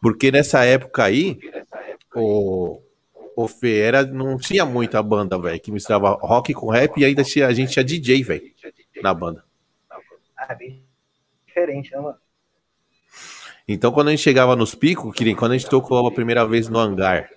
[0.00, 1.38] Porque nessa época aí,
[2.14, 2.80] o,
[3.40, 7.22] o Fê era, não tinha muita banda, velho, que misturava rock com rap e ainda
[7.22, 8.52] tinha, a gente tinha DJ, velho,
[9.00, 9.44] na banda.
[10.36, 10.82] Ah, bem
[11.46, 12.18] diferente, né, mano?
[13.68, 16.68] Então, quando a gente chegava nos picos, que quando a gente tocou a primeira vez
[16.68, 17.30] no hangar,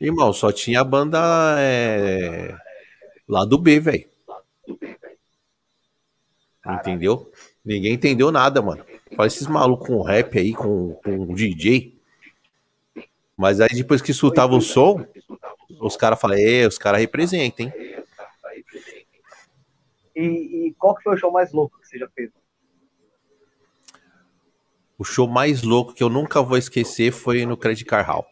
[0.00, 1.20] irmão, só tinha a banda
[1.60, 2.52] é,
[3.28, 4.08] lá do B, velho.
[6.66, 7.30] Entendeu?
[7.64, 8.84] Ninguém entendeu nada, mano.
[9.14, 11.93] Fala esses malucos com rap aí, com, com DJ.
[13.36, 15.04] Mas aí depois que escutava o som,
[15.80, 17.72] os caras falam, é, os caras representam, hein?
[20.14, 22.30] E, e, qual que foi o show mais louco que você já fez?
[24.96, 28.24] O show mais louco que eu nunca vou esquecer foi no Credit Car Hall.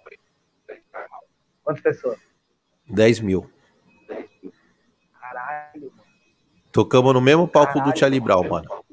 [1.65, 2.21] Quantas pessoas?
[2.89, 3.51] 10 mil.
[5.21, 6.03] Caralho, mano.
[6.71, 8.85] Tocamos no mesmo palco Caralho, do Charlie Brown, mano.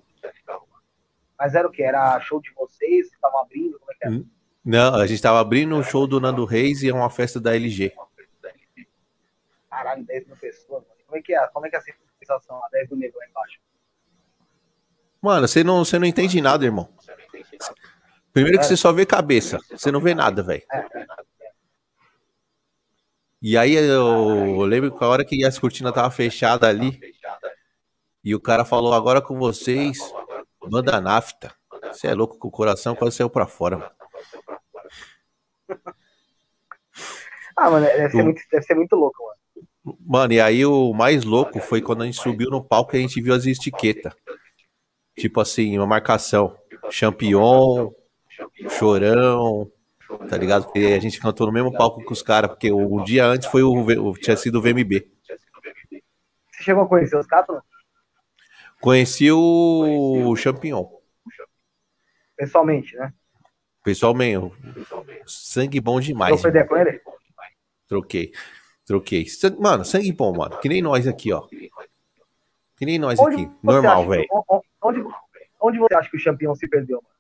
[1.38, 1.84] Mas era o que?
[1.84, 3.08] Era show de vocês?
[3.08, 3.78] Vocês estavam abrindo?
[3.80, 4.24] Como é que era?
[4.64, 7.56] Não, a gente tava abrindo um show do Nando Reis e é uma festa da
[7.56, 7.94] LG.
[9.70, 11.02] Caralho, 10 mil pessoas, mano.
[11.06, 11.48] Como é que é?
[11.48, 11.84] Como é que é a
[12.20, 13.60] sensação lá, 10 mil negros lá embaixo?
[15.22, 16.90] Mano, você não, você não entende nada, irmão.
[18.32, 20.64] Primeiro que você só vê cabeça, você não vê nada, velho.
[23.42, 27.00] E aí eu, lembro que a hora que as cortinas tava fechada ali,
[28.24, 29.98] e o cara falou agora com vocês,
[30.70, 31.54] banda nafta.
[31.84, 33.99] Você é louco com o coração quase saiu pra fora, mano.
[37.56, 39.98] Ah, mano, deve ser, muito, deve ser muito louco, mano.
[40.06, 43.02] Mano, e aí o mais louco foi quando a gente subiu no palco e a
[43.02, 44.14] gente viu as etiquetas.
[45.18, 46.58] Tipo assim, uma marcação.
[46.90, 47.94] Champion,
[48.70, 49.70] Chorão,
[50.30, 50.66] tá ligado?
[50.66, 53.48] Porque a gente cantou no mesmo palco com os caras, porque o, o, dia antes
[53.48, 55.08] foi o, o, tinha sido o VMB.
[55.24, 57.62] Você chegou a conhecer os caras?
[58.80, 60.86] Conheci o Champignon.
[62.38, 63.14] Pessoalmente, né?
[63.90, 64.54] Pessoalmente.
[65.26, 66.40] Sangue bom demais.
[66.40, 67.02] Trocou com ele?
[67.88, 68.32] Troquei.
[68.86, 69.26] Troquei.
[69.60, 70.60] Mano, sangue bom, mano.
[70.60, 71.48] Que nem nós aqui, ó.
[72.78, 73.52] Que nem nós onde aqui.
[73.64, 74.28] Normal, velho.
[74.80, 75.04] Onde,
[75.60, 77.16] onde você acha que o Champignon se perdeu, mano?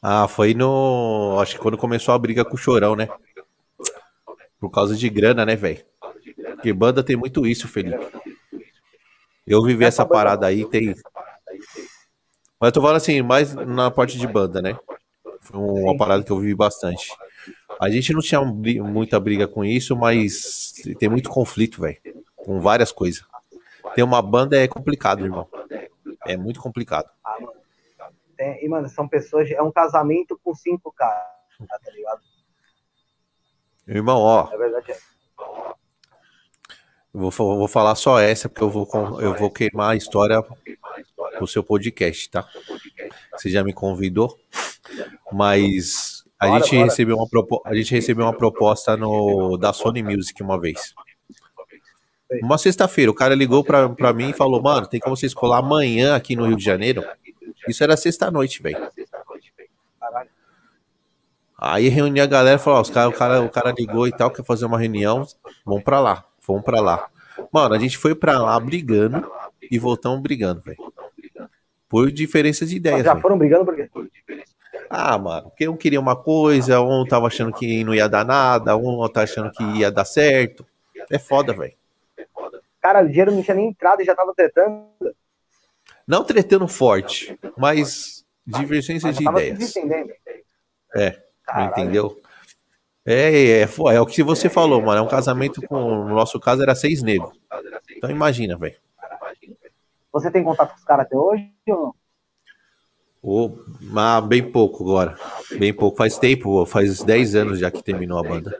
[0.00, 1.38] Ah, foi no.
[1.42, 3.06] Acho que quando começou a briga com o Chorão, né?
[4.58, 5.84] Por causa de grana, né, velho?
[6.54, 8.02] Porque banda tem muito isso, Felipe.
[9.46, 10.94] Eu vivi essa parada aí, tem.
[12.60, 14.78] Mas eu tô falando assim, mais na parte de banda, né?
[15.40, 17.10] Foi uma parada que eu vivi bastante.
[17.80, 21.96] A gente não tinha muita briga com isso, mas tem muito conflito, velho.
[22.36, 23.24] Com várias coisas.
[23.94, 25.48] Ter uma banda é complicado, irmão.
[26.26, 27.08] É muito complicado.
[27.24, 27.54] Ah, mano.
[28.38, 29.50] É, e, mano, são pessoas.
[29.50, 31.24] É um casamento com cinco caras,
[31.58, 32.20] tá ligado?
[33.86, 34.48] Irmão, ó.
[34.52, 34.92] É verdade.
[34.92, 34.96] Eu
[37.12, 38.88] vou, vou falar só essa, porque eu vou,
[39.20, 40.42] eu vou queimar a história
[41.36, 42.46] pro seu podcast, tá?
[43.36, 44.38] Você já me convidou,
[45.32, 46.84] mas a bora, gente bora.
[46.84, 50.94] recebeu uma a gente recebeu uma proposta no da Sony Music uma vez.
[52.42, 55.58] Uma sexta-feira, o cara ligou pra, pra mim e falou, mano, tem como vocês colar
[55.58, 57.04] amanhã aqui no Rio de Janeiro?
[57.68, 58.88] Isso era sexta-noite, velho.
[61.58, 64.12] Aí reuni a galera e falou, ó, os cara, o, cara, o cara ligou e
[64.12, 65.26] tal, quer fazer uma reunião,
[65.62, 67.08] vamos pra lá, vamos pra lá.
[67.52, 69.30] Mano, a gente foi pra lá brigando
[69.70, 70.78] e voltamos brigando, velho.
[71.88, 72.98] Por diferença de ideias.
[72.98, 73.88] Mas já foram brigando por quê?
[74.88, 78.76] Ah, mano, porque um queria uma coisa, um tava achando que não ia dar nada,
[78.76, 80.66] um tá achando que ia dar certo.
[81.10, 81.74] É foda, velho.
[82.80, 84.86] Cara, o dinheiro não tinha nem entrado e já tava tretando.
[86.06, 89.74] Não tretando forte, mas divergência de ideias.
[90.94, 91.70] É, Caralho.
[91.70, 92.20] entendeu?
[93.04, 94.98] É, é, é, é, o que você falou, mano.
[94.98, 96.04] É um casamento com.
[96.04, 97.38] No nosso caso era seis negros.
[97.96, 98.76] Então imagina, velho.
[100.12, 101.94] Você tem contato com os caras até hoje ou não?
[103.22, 103.52] Oh,
[103.96, 105.16] ah, bem pouco agora.
[105.58, 105.96] Bem pouco.
[105.96, 108.58] Faz tempo, faz 10 anos já que terminou a banda.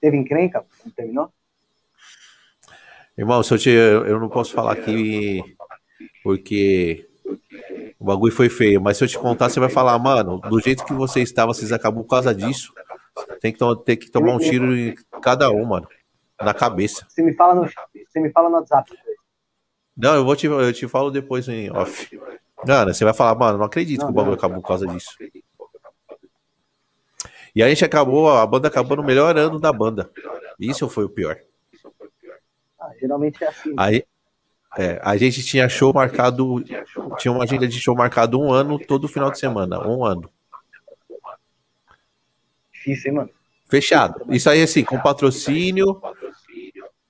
[0.00, 0.64] Teve encrenca?
[0.96, 1.30] Terminou?
[3.16, 5.42] Irmão, se eu, te, eu não posso falar aqui
[6.24, 7.08] porque
[7.98, 10.84] o bagulho foi feio, mas se eu te contar, você vai falar, mano, do jeito
[10.84, 12.72] que você estava, vocês acabou por causa disso.
[13.40, 15.88] Tem que, ter que tomar um tiro em cada um, mano.
[16.40, 17.06] Na cabeça.
[17.08, 18.92] Você me fala no, você me fala no WhatsApp.
[19.96, 22.20] Não, eu vou te, eu te falo depois em off.
[22.66, 25.16] Mano, você vai falar, mano, não acredito não, que o bagulho acabou por causa disso.
[27.54, 30.10] E a gente acabou, a banda acabou no melhor ano da banda.
[30.58, 31.38] Isso foi o pior.
[32.80, 33.74] Ah, geralmente é assim.
[33.76, 34.04] Aí,
[34.76, 36.62] é, a gente tinha show marcado,
[37.18, 40.28] tinha uma agenda de show marcado um ano, todo final de semana, um ano.
[42.84, 43.30] Difícil, hein, mano?
[43.66, 44.26] Fechado.
[44.28, 46.00] Isso aí, assim, com patrocínio,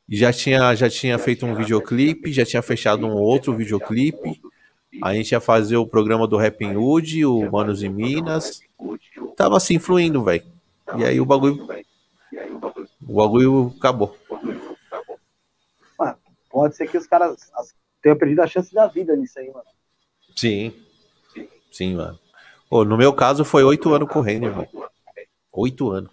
[0.09, 4.41] já tinha, já tinha feito um videoclipe, já tinha fechado um outro videoclipe,
[5.03, 8.61] A gente ia fazer o programa do Rapping Hood, o Manos e Minas.
[9.37, 10.45] Tava assim, fluindo, velho.
[10.97, 11.67] E aí o bagulho.
[13.07, 14.17] O bagulho acabou.
[15.99, 16.17] Mano,
[16.49, 17.37] pode ser que os caras
[18.01, 19.67] tenham perdido a chance da vida nisso aí, mano.
[20.37, 20.73] Sim.
[21.73, 22.19] Sim, mano.
[22.71, 24.69] Pô, no meu caso foi oito anos correndo, irmão.
[25.55, 26.11] Oito anos.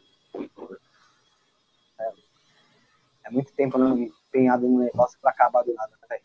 [2.00, 2.12] É,
[3.26, 6.22] é muito tempo empenhado no negócio pra acabar do nada, velho.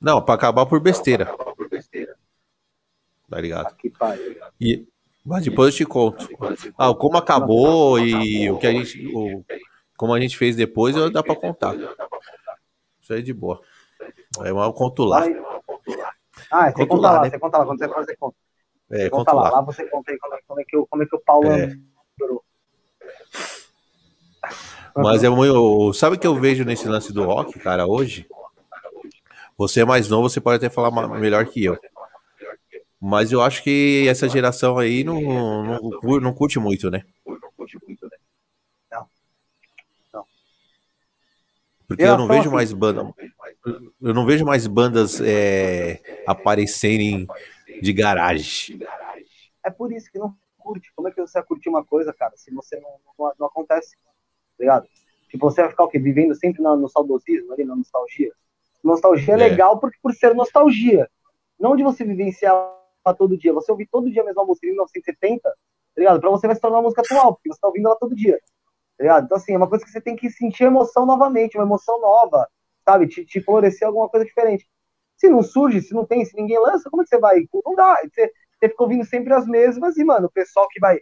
[0.00, 1.32] Não, pra acabar por besteira.
[3.30, 3.76] Tá ligado?
[4.60, 4.86] E,
[5.24, 6.28] mas depois eu te conto.
[6.76, 9.06] Ah, como acabou e o que a gente.
[9.14, 9.44] O,
[9.96, 11.74] como a gente fez depois, dá pra contar.
[13.00, 13.60] Isso aí é de boa.
[14.40, 15.24] Aí eu conto lá.
[16.50, 17.30] Ah, você conta lá, né?
[17.30, 18.36] você conta lá, quando você fazer conta.
[18.90, 19.50] É, conta lá.
[19.50, 19.60] lá.
[19.62, 21.76] você conta aí como é, como é, que, como é que o Paulo é.
[24.96, 25.92] Mas é muito.
[25.92, 28.26] Sabe o que eu vejo nesse lance do rock, cara, hoje?
[29.56, 31.78] Você é mais novo, você pode até falar melhor que eu.
[33.00, 37.04] Mas eu acho que essa geração aí não, não, não curte muito, né?
[38.90, 39.08] Não.
[40.12, 40.24] Não.
[41.86, 43.14] Porque eu não vejo mais banda.
[44.00, 47.26] Eu não vejo mais bandas é, aparecerem
[47.80, 48.80] de garagem.
[49.64, 50.90] É por isso que não curte.
[50.94, 53.96] Como é que você vai curtir uma coisa, cara, se você não, não, não acontece?
[54.56, 54.86] Tá ligado?
[55.28, 55.98] Tipo, você vai ficar o quê?
[55.98, 58.32] Vivendo sempre no, no saudosismo, ali, na nostalgia.
[58.82, 61.08] Nostalgia é, é legal porque, por ser nostalgia.
[61.58, 62.54] Não de você vivenciar
[63.18, 63.52] todo dia.
[63.52, 65.54] Você ouvir todo dia a mesma música em 1970, tá
[65.96, 66.20] ligado?
[66.20, 68.38] Pra você vai se tornar uma música atual, porque você tá ouvindo ela todo dia.
[68.96, 69.24] Tá ligado?
[69.24, 72.48] Então, assim, é uma coisa que você tem que sentir emoção novamente, uma emoção nova,
[72.84, 73.06] sabe?
[73.08, 74.66] Te, te florescer alguma coisa diferente.
[75.16, 77.46] Se não surge, se não tem, se ninguém lança, como é que você vai?
[77.64, 77.96] Não dá.
[78.02, 80.98] Você, você fica ouvindo sempre as mesmas e, mano, o pessoal que vai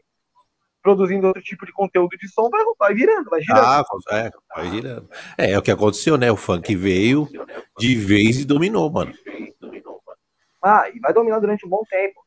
[0.84, 3.64] produzindo outro tipo de conteúdo de som vai, vai virando, vai girando.
[3.64, 5.10] Ah, é, vai girando.
[5.38, 6.30] É, é o que aconteceu, né?
[6.30, 7.26] O funk veio
[7.78, 9.14] de vez e dominou, mano.
[10.62, 12.22] Ah, e vai dominar durante um bom tempo.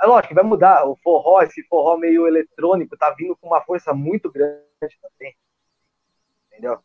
[0.00, 0.86] É lógico que vai mudar.
[0.86, 4.60] O forró, esse forró meio eletrônico, tá vindo com uma força muito grande
[5.00, 5.34] também.
[6.48, 6.78] Entendeu?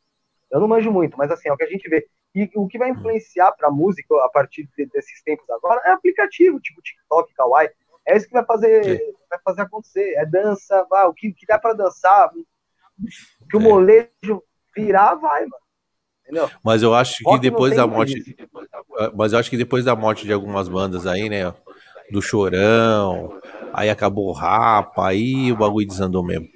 [0.49, 2.07] Eu não manjo muito, mas assim, é o que a gente vê.
[2.33, 6.81] E o que vai influenciar pra música a partir desses tempos agora é aplicativo, tipo
[6.81, 7.69] TikTok, Kawaii.
[8.05, 9.11] É isso que vai fazer, é.
[9.29, 10.13] vai fazer acontecer.
[10.17, 13.63] É dança, vai, o que, que dá para dançar, o que o é.
[13.63, 14.43] molejo
[14.75, 15.63] virar, vai, mano.
[16.23, 16.49] Entendeu?
[16.63, 18.17] Mas eu acho que depois da morte.
[18.17, 18.35] Isso.
[19.15, 21.53] Mas eu acho que depois da morte de algumas bandas aí, né?
[22.11, 23.39] Do Chorão,
[23.73, 26.47] aí acabou o Rapa, aí o bagulho desandou mesmo.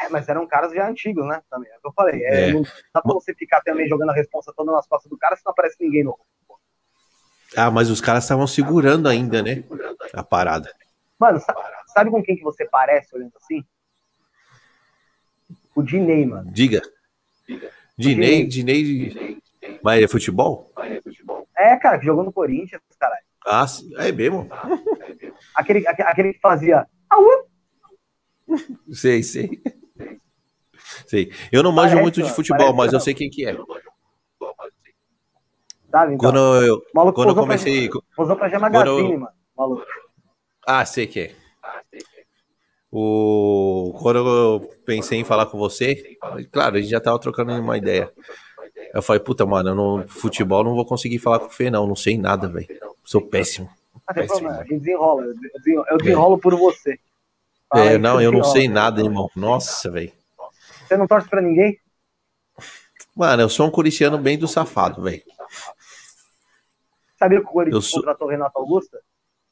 [0.00, 1.40] É, mas eram caras já antigos, né?
[1.48, 1.70] Também.
[1.70, 2.22] É o que eu falei.
[2.24, 2.52] É, é.
[2.52, 5.42] Não dá pra você ficar também jogando a responsa toda nas costas do cara se
[5.44, 6.20] não aparece ninguém novo.
[7.56, 9.64] Ah, mas os caras estavam segurando ainda, né?
[10.12, 10.72] A parada.
[11.18, 11.40] Mano,
[11.86, 13.64] sabe com quem que você parece olhando assim?
[15.74, 16.50] O Dinei, mano.
[16.50, 16.82] Diga.
[17.96, 19.40] Dinei, Dinei.
[19.82, 20.72] Mas é futebol?
[21.56, 23.22] É, cara, que jogou no Corinthians, caralho.
[23.46, 23.66] Ah,
[23.98, 24.48] é mesmo?
[25.54, 26.86] Aquele, aquele que fazia.
[28.92, 29.62] Sei, sei.
[31.06, 31.32] Sei.
[31.50, 33.56] Eu não manjo parece, muito de futebol, mas eu sei quem que é.
[35.92, 36.82] Sabe, então, quando eu,
[37.12, 37.90] quando eu comecei.
[38.18, 39.32] Usou pra Gema Magazine, mano.
[39.54, 39.84] Maluco.
[40.66, 41.34] Ah, sei que é.
[42.90, 43.94] O...
[44.00, 46.16] Quando eu pensei em falar com você,
[46.50, 48.10] claro, a gente já tava trocando uma ideia.
[48.94, 51.86] Eu falei, puta, mano, no futebol não vou conseguir falar com o Fê, não.
[51.86, 52.66] Não sei nada, velho.
[53.04, 53.68] Sou péssimo.
[54.14, 55.24] péssimo desenrola.
[55.90, 56.98] Eu desenrolo, por você.
[57.68, 59.30] Fala é, não, eu não sei nada, irmão.
[59.36, 60.12] Nossa, velho.
[60.86, 61.78] Você não torce pra ninguém?
[63.14, 65.22] Mano, eu sou um corintiano bem do safado, velho.
[67.22, 68.00] Sabia que o Corinthians sou...
[68.00, 69.00] contratou o Renato Augusta?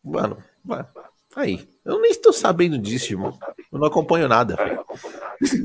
[0.03, 0.89] Mano, mano,
[1.37, 1.69] aí.
[1.85, 3.39] Eu nem estou sabendo disso, irmão.
[3.71, 4.57] Eu não acompanho nada.
[4.57, 4.85] Mano,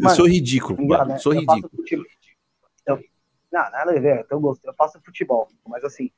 [0.03, 1.05] eu sou ridículo, mano.
[1.05, 1.17] Né?
[1.17, 1.71] Sou eu ridículo.
[2.85, 2.99] Eu...
[3.51, 4.23] Não, nada a ver.
[4.29, 5.47] Eu, gosto, eu faço futebol.
[5.67, 6.11] Mas assim,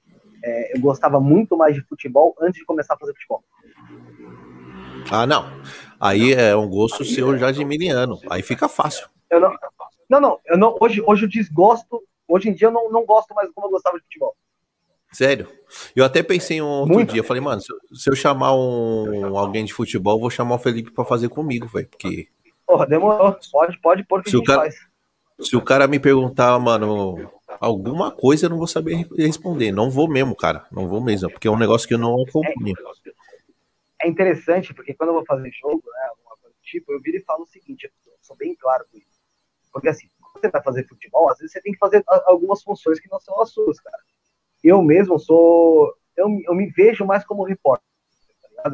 [0.43, 3.41] é, eu gostava muito mais de futebol antes de começar a fazer futebol.
[5.09, 5.45] Ah, não.
[6.01, 8.19] Aí é um gosto seu já de miliano.
[8.29, 9.07] Aí fica fácil.
[9.29, 9.55] Eu não,
[10.09, 10.75] não, não, eu não.
[10.81, 12.03] Hoje, hoje eu desgosto.
[12.27, 14.35] Hoje em dia eu não, não gosto mais como eu gostava de futebol.
[15.17, 15.47] Sério?
[15.95, 17.11] Eu até pensei um outro Muito.
[17.11, 20.53] dia, eu falei, mano, se eu, se eu chamar um, alguém de futebol, vou chamar
[20.53, 22.27] o Felipe para fazer comigo, velho, porque...
[22.67, 23.35] Porra, demorou.
[23.51, 24.75] Pode, pode pôr que se o cara, faz.
[25.39, 29.71] Se o cara me perguntar, mano, alguma coisa, eu não vou saber responder.
[29.71, 30.67] Não vou mesmo, cara.
[30.71, 32.75] Não vou mesmo, porque é um negócio que eu não acompanho.
[33.99, 37.01] É, é interessante, porque quando eu vou fazer jogo, né, alguma coisa do tipo, eu
[37.01, 39.19] viro e falo o seguinte, eu sou bem claro com isso.
[39.73, 42.99] Porque assim, quando você vai fazer futebol, às vezes você tem que fazer algumas funções
[42.99, 43.97] que não são as suas, cara
[44.63, 45.93] eu mesmo sou.
[46.15, 47.85] Eu, eu me vejo mais como repórter,
[48.55, 48.71] tá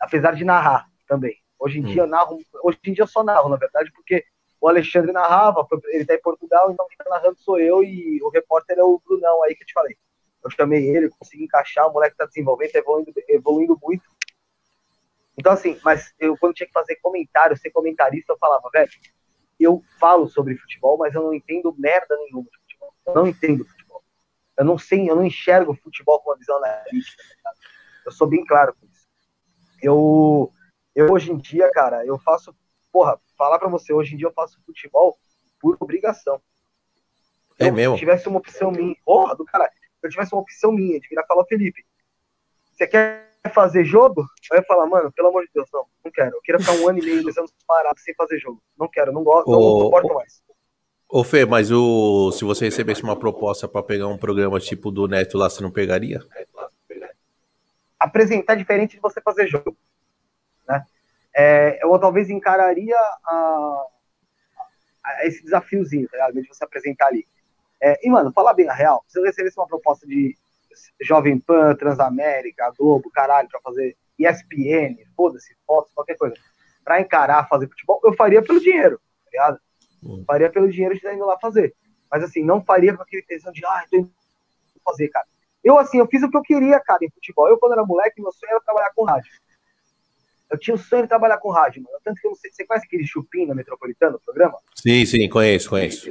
[0.00, 1.36] apesar de narrar também.
[1.58, 1.86] Hoje em hum.
[1.86, 4.24] dia eu narro, hoje em dia eu só narro, na verdade, porque
[4.60, 8.28] o Alexandre narrava, ele tá em Portugal, então quem tá narrando sou eu e o
[8.28, 9.96] repórter é o Brunão aí que eu te falei.
[10.42, 14.04] Eu chamei ele, consegui encaixar, o moleque tá desenvolvendo, tá evoluindo, evoluindo muito.
[15.36, 18.90] Então, assim, mas eu quando tinha que fazer comentário, ser comentarista, eu falava, velho,
[19.58, 22.94] eu falo sobre futebol, mas eu não entendo merda nenhuma de futebol.
[23.06, 23.66] Eu não entendo.
[24.58, 27.22] Eu não sei, eu não enxergo futebol com uma visão analítica.
[27.44, 27.52] Tá
[28.06, 29.06] eu sou bem claro com isso.
[29.80, 30.52] Eu,
[30.94, 32.54] eu hoje em dia, cara, eu faço,
[32.92, 35.16] porra, falar para você, hoje em dia eu faço futebol
[35.60, 36.42] por obrigação.
[37.58, 37.94] É mesmo?
[37.94, 41.08] Se tivesse uma opção minha, porra, do cara, se eu tivesse uma opção minha de
[41.08, 41.84] virar falar, Felipe,
[42.72, 44.24] você quer fazer jogo?
[44.50, 46.36] Eu ia falar, mano, pelo amor de Deus, não, não quero.
[46.36, 48.60] Eu queria ficar um ano e meio, dois anos parado sem fazer jogo.
[48.76, 50.42] Não quero, não gosto, não, não suporto mais.
[51.10, 55.08] Ô Fê, mas o, se você recebesse uma proposta para pegar um programa tipo do
[55.08, 56.20] Neto lá, você não pegaria?
[57.98, 59.74] Apresentar diferente de você fazer jogo.
[60.68, 60.84] Né?
[61.34, 62.94] É, eu talvez encararia
[63.24, 63.86] a,
[65.02, 66.30] a esse desafiozinho, tá?
[66.30, 67.26] De você apresentar ali.
[67.80, 70.36] É, e, mano, falar bem a real, se eu recebesse uma proposta de
[71.00, 76.34] Jovem Pan, Transamérica, Globo, caralho, pra fazer ESPN, foda-se, fotos, qualquer coisa,
[76.84, 79.60] pra encarar, fazer futebol, eu faria pelo dinheiro, tá ligado?
[80.02, 80.24] Hum.
[80.26, 81.74] Faria pelo dinheiro de estar indo lá fazer.
[82.10, 84.10] Mas assim, não faria com aquele tesão de, ah, tô indo
[84.84, 85.26] fazer, cara.
[85.62, 87.48] Eu, assim, eu fiz o que eu queria, cara, em futebol.
[87.48, 89.30] Eu, quando era moleque, meu sonho era trabalhar com rádio.
[90.50, 91.98] Eu tinha o sonho de trabalhar com rádio, mano.
[92.02, 94.58] Tanto que eu não sei, você conhece aquele chupim na Metropolitana, o programa?
[94.74, 96.10] Sim, sim, conheço, conheço.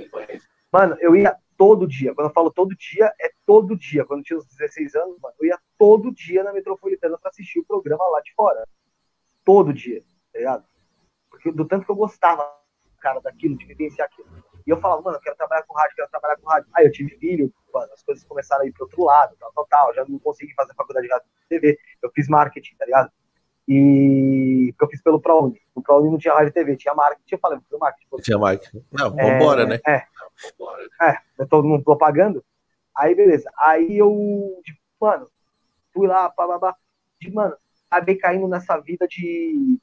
[0.71, 2.13] Mano, eu ia todo dia.
[2.13, 4.05] Quando eu falo todo dia, é todo dia.
[4.05, 7.59] Quando eu tinha uns 16 anos, mano, eu ia todo dia na Metropolitana pra assistir
[7.59, 8.67] o programa lá de fora.
[9.43, 10.65] Todo dia, tá ligado?
[11.31, 12.47] Porque do tanto que eu gostava,
[12.97, 14.27] cara, daquilo, de vivenciar aquilo.
[14.65, 16.69] E eu falava, mano, eu quero trabalhar com rádio, quero trabalhar com rádio.
[16.73, 19.67] Aí eu tive filho, mano, as coisas começaram a ir pro outro lado, tal, tal,
[19.67, 19.93] tal.
[19.93, 21.79] Já não consegui fazer faculdade de rádio TV.
[22.01, 23.11] Eu fiz marketing, tá ligado?
[23.67, 25.61] E eu fiz pelo ProUni.
[25.75, 27.35] O ProUni não tinha rádio TV, tinha marketing.
[27.35, 28.07] Eu falei, foi marketing.
[28.21, 28.85] Tinha marketing.
[28.91, 29.79] Não, vambora, é, né?
[29.87, 30.03] É,
[31.01, 32.43] é, todo mundo propagando.
[32.95, 33.49] Aí, beleza.
[33.57, 35.29] Aí eu, tipo, mano,
[35.93, 36.75] fui lá, pá, pá, pá.
[37.21, 37.55] De, mano,
[37.89, 39.79] acabei caindo nessa vida de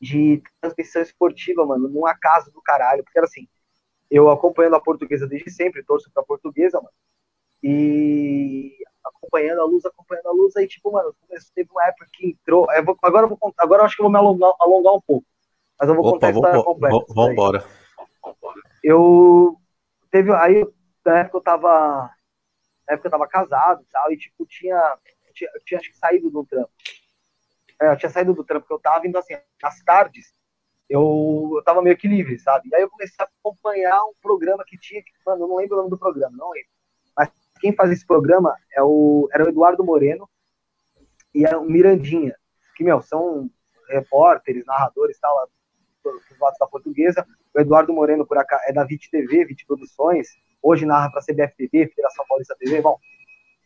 [0.00, 3.48] de transmissão esportiva, mano, num acaso do caralho, porque era assim,
[4.10, 6.92] eu acompanhando a portuguesa desde sempre, torço pra portuguesa, mano,
[7.62, 11.14] e acompanhando a luz, acompanhando a luz, aí, tipo, mano,
[11.54, 12.70] teve uma época que entrou.
[12.72, 14.94] Eu vou, agora eu vou contar, agora eu acho que eu vou me alongar, alongar
[14.94, 15.26] um pouco.
[15.78, 17.04] Mas eu vou Opa, contar a história completa.
[17.08, 17.64] Vamos embora.
[18.82, 19.56] Eu
[20.10, 20.32] teve.
[20.32, 20.66] Aí,
[21.04, 22.10] na época eu tava.
[22.86, 24.96] Na época eu tava casado e tal, e tipo, tinha.
[25.32, 26.70] Tinha, eu tinha acho que saído do trampo.
[27.80, 30.32] É, eu tinha saído do trampo que eu tava, indo assim, às tardes,
[30.88, 32.68] eu, eu tava meio que livre, sabe?
[32.70, 35.76] E aí eu comecei a acompanhar um programa que tinha, que, mano, eu não lembro
[35.76, 36.68] o nome do programa, não lembro
[37.58, 40.28] quem faz esse programa é o, era o Eduardo Moreno
[41.34, 42.34] e é o Mirandinha,
[42.76, 43.50] que, meu, são
[43.88, 45.48] repórteres, narradores, tal,
[46.02, 47.26] dos lados da portuguesa.
[47.54, 50.28] O Eduardo Moreno, por acá, é da VIT TV, VIT Produções,
[50.62, 52.98] hoje narra para a CBF TV, Federação Paulista TV, bom,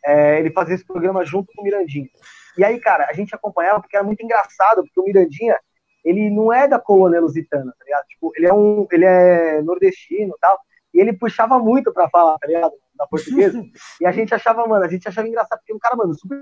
[0.04, 2.08] é, ele fazia esse programa junto com o Mirandinha.
[2.56, 5.58] E aí, cara, a gente acompanhava porque era muito engraçado, porque o Mirandinha,
[6.04, 8.06] ele não é da colônia lusitana, tá ligado?
[8.06, 10.58] Tipo, ele é um, ele é nordestino, tal,
[10.92, 12.74] e ele puxava muito para falar, tá ligado?
[13.02, 13.62] da portuguesa.
[14.00, 16.38] e a gente achava, mano, a gente achava engraçado, porque o cara, mano, super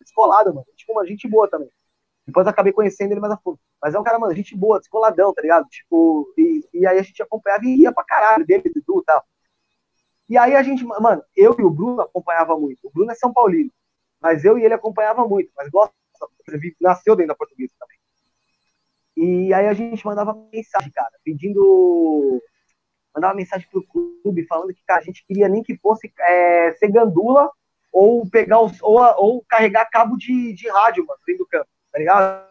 [0.00, 0.66] descolado, mano.
[0.76, 1.68] Tipo, uma gente boa também.
[2.26, 3.58] Depois acabei conhecendo ele mais a fundo.
[3.82, 5.66] Mas é um cara, mano, gente boa, descoladão, tá ligado?
[5.68, 9.24] Tipo, e, e aí a gente acompanhava e ia pra caralho dele, Dudu e tal.
[10.28, 12.78] E aí a gente, mano, eu e o Bruno acompanhava muito.
[12.84, 13.70] O Bruno é São Paulino,
[14.20, 15.50] mas eu e ele acompanhava muito.
[15.56, 15.94] Mas gosta,
[16.80, 17.98] nasceu dentro da portuguesa também.
[19.16, 22.42] E aí a gente mandava mensagem, cara, pedindo
[23.14, 26.72] mandar uma mensagem pro clube falando que cara, a gente queria nem que fosse é,
[26.72, 27.48] ser gandula
[27.92, 31.98] ou pegar os, ou, ou carregar cabo de, de rádio, mano, dentro do campo, tá
[31.98, 32.44] ligado?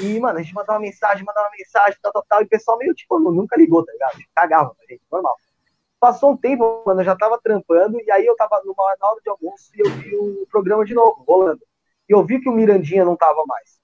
[0.00, 2.94] E, mano, a gente mandava mensagem, mandava mensagem, tal, tal, tal, e o pessoal meio,
[2.94, 4.18] tipo, nunca ligou, tá ligado?
[4.34, 5.36] Cagava pra gente, normal.
[6.02, 9.20] Passou um tempo, mano, eu já tava trampando, e aí eu tava numa, na hora
[9.22, 11.62] de almoço e eu vi o programa de novo, rolando.
[12.08, 13.80] E eu vi que o Mirandinha não tava mais.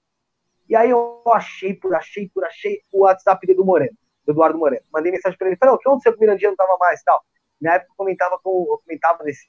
[0.67, 3.95] E aí eu achei por achei por achei o WhatsApp do Moreno
[4.25, 4.83] do Eduardo Moreno.
[4.91, 7.23] Mandei mensagem para ele, falei, o que aconteceu com o Mirandinha não tava mais tal?
[7.61, 9.47] Na época eu comentava, com, eu comentava nesses,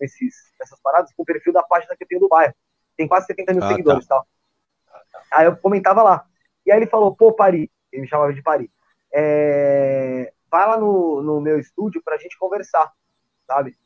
[0.00, 2.54] nesses, nessas paradas com o perfil da página que eu tenho do bairro.
[2.96, 4.14] Tem quase 70 mil ah, seguidores tá.
[4.14, 4.26] tal.
[5.30, 6.26] Aí eu comentava lá.
[6.64, 8.70] E aí ele falou, pô, Pari, ele me chamava de Pari,
[9.12, 10.32] é...
[10.56, 12.90] vai lá no, no meu estúdio pra gente conversar,
[13.46, 13.76] sabe?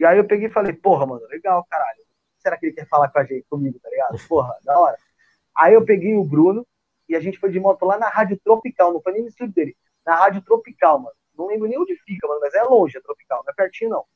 [0.00, 2.00] E aí eu peguei e falei, porra, mano, legal, caralho.
[2.38, 4.18] Será que ele quer falar com a gente, comigo, tá ligado?
[4.26, 4.96] Porra, da hora.
[5.54, 6.66] Aí eu peguei o Bruno,
[7.06, 9.54] e a gente foi de moto lá na Rádio Tropical, não foi nem no estúdio
[9.54, 9.76] dele,
[10.06, 11.14] na Rádio Tropical, mano.
[11.36, 14.06] Não lembro nem onde fica, mano, mas é longe a Tropical, não é pertinho não.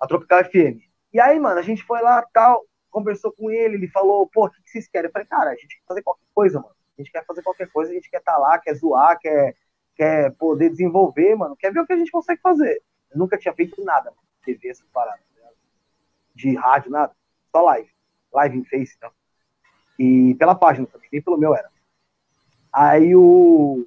[0.00, 0.82] A Tropical FM.
[1.12, 4.50] E aí, mano, a gente foi lá, tal, conversou com ele, ele falou, pô, o
[4.50, 5.06] que, vocês querem?
[5.06, 6.74] Eu falei, cara, a gente quer fazer qualquer coisa, mano.
[6.96, 9.54] A gente quer fazer qualquer coisa, a gente quer estar tá lá, quer zoar, quer,
[9.98, 12.80] quer poder desenvolver, mano, quer ver o que a gente consegue fazer.
[13.10, 14.12] Eu nunca tinha feito nada,
[14.44, 15.50] TV, essa parada, tá
[16.34, 17.12] de rádio, nada.
[17.50, 17.90] Só live.
[18.32, 19.10] Live em Face, então.
[19.98, 21.68] E pela página também, nem pelo meu era.
[22.72, 23.84] Aí o.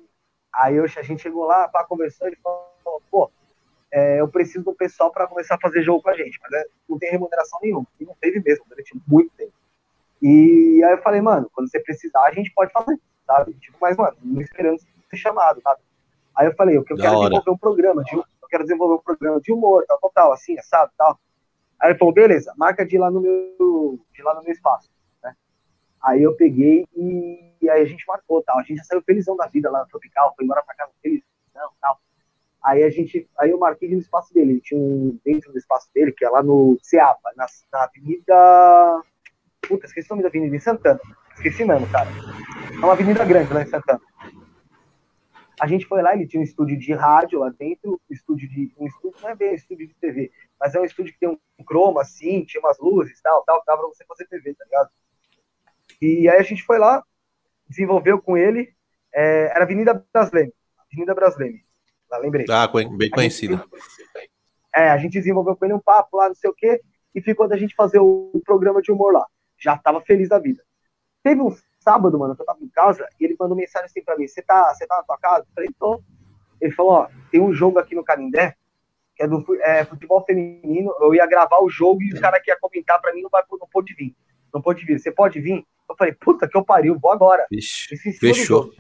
[0.53, 3.31] Aí eu, a gente chegou lá para conversar e falou, pô,
[3.89, 6.65] é, eu preciso do pessoal para começar a fazer jogo com a gente, mas é,
[6.89, 7.87] não tem remuneração nenhuma.
[7.97, 9.53] E não teve mesmo, durante muito tempo.
[10.21, 13.53] E aí eu falei, mano, quando você precisar, a gente pode fazer, sabe?
[13.53, 15.81] Tipo, mas, mano, não esperando ser chamado, sabe?
[16.35, 19.51] Aí eu falei, eu quero desenvolver um programa, de, eu quero desenvolver um programa de
[19.51, 21.19] humor, tal, tal, tal, assim, sabe, tal.
[21.79, 24.89] Aí ele falou, beleza, marca de lá no meu, de lá no meu espaço.
[26.03, 28.57] Aí eu peguei e, e, aí a gente marcou, tal.
[28.57, 31.69] A gente já saiu felizão da vida lá no Tropical, foi embora pra casa felizão,
[31.79, 31.99] tal.
[32.63, 35.89] Aí a gente, aí eu marquei no espaço dele, ele tinha um dentro do espaço
[35.93, 39.01] dele, que é lá no Ceapa, na, na avenida,
[39.61, 40.99] puta, esqueci o nome da avenida, em Santana,
[41.35, 42.09] esqueci mesmo, cara.
[42.71, 44.01] É uma avenida grande lá em Santana.
[45.61, 48.73] A gente foi lá, ele tinha um estúdio de rádio lá dentro, um estúdio de,
[48.79, 51.29] um estúdio, não é bem um estúdio de TV, mas é um estúdio que tem
[51.29, 54.89] um croma, assim, tinha umas luzes, tal, tal, dava pra você fazer TV, tá ligado?
[56.01, 57.03] E aí a gente foi lá,
[57.69, 58.73] desenvolveu com ele,
[59.13, 60.51] é, era Avenida Brasleme,
[60.91, 61.63] Avenida Brasleme,
[62.09, 62.47] lá lembrei.
[62.49, 63.63] Ah, bem conhecida.
[64.73, 66.81] É, a gente desenvolveu com ele um papo lá, não sei o quê,
[67.13, 69.27] e ficou da gente fazer o programa de humor lá.
[69.59, 70.63] Já tava feliz da vida.
[71.21, 74.17] Teve um sábado, mano, que eu tava em casa, e ele mandou mensagem assim pra
[74.17, 75.45] mim, você tá, tá na tua casa?
[75.49, 76.01] Eu falei, tô.
[76.59, 78.55] Ele falou, ó, tem um jogo aqui no Canindé,
[79.15, 82.51] que é do é, futebol feminino, eu ia gravar o jogo e o cara que
[82.51, 84.15] ia comentar pra mim não, vai, não pode vir.
[84.53, 84.99] Não pode vir.
[84.99, 85.65] Você pode vir?
[85.89, 87.45] Eu falei, puta que eu pariu, vou agora.
[87.51, 88.71] Ixi, fechou.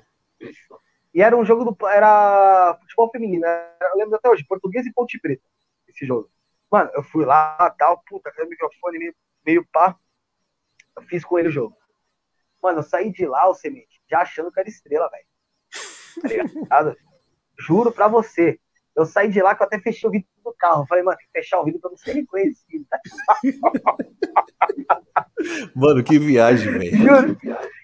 [1.13, 1.87] E era um jogo do.
[1.87, 3.45] Era futebol feminino.
[3.45, 5.43] eu lembro até hoje, português e Ponte Preta.
[5.87, 6.29] Esse jogo.
[6.71, 9.97] Mano, eu fui lá, tal, puta, o microfone meio, meio pá.
[10.95, 11.75] Eu fiz com ele o jogo.
[12.61, 16.67] Mano, eu saí de lá, o semente, já achando que era estrela, velho.
[16.67, 16.95] Tá
[17.57, 18.59] Juro pra você.
[18.95, 20.83] Eu saí de lá que eu até fechei o vidro do carro.
[20.83, 22.85] Eu falei, mano, tem que fechar o vidro pra não ser reconhecido.
[25.75, 27.37] Mano, que viagem, velho.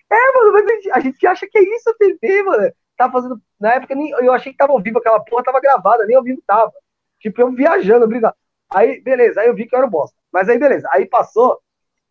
[0.09, 2.71] É, mano, mas a gente, acha que é isso a TV, mano.
[2.95, 3.41] Tá fazendo.
[3.59, 6.23] Na época nem, eu achei que tava ao vivo, aquela porra tava gravada, nem ao
[6.23, 6.71] vivo tava.
[7.19, 8.35] Tipo, eu viajando, brigando.
[8.69, 10.15] Aí, beleza, aí eu vi que eu era bosta.
[10.31, 10.87] Mas aí, beleza.
[10.91, 11.59] Aí passou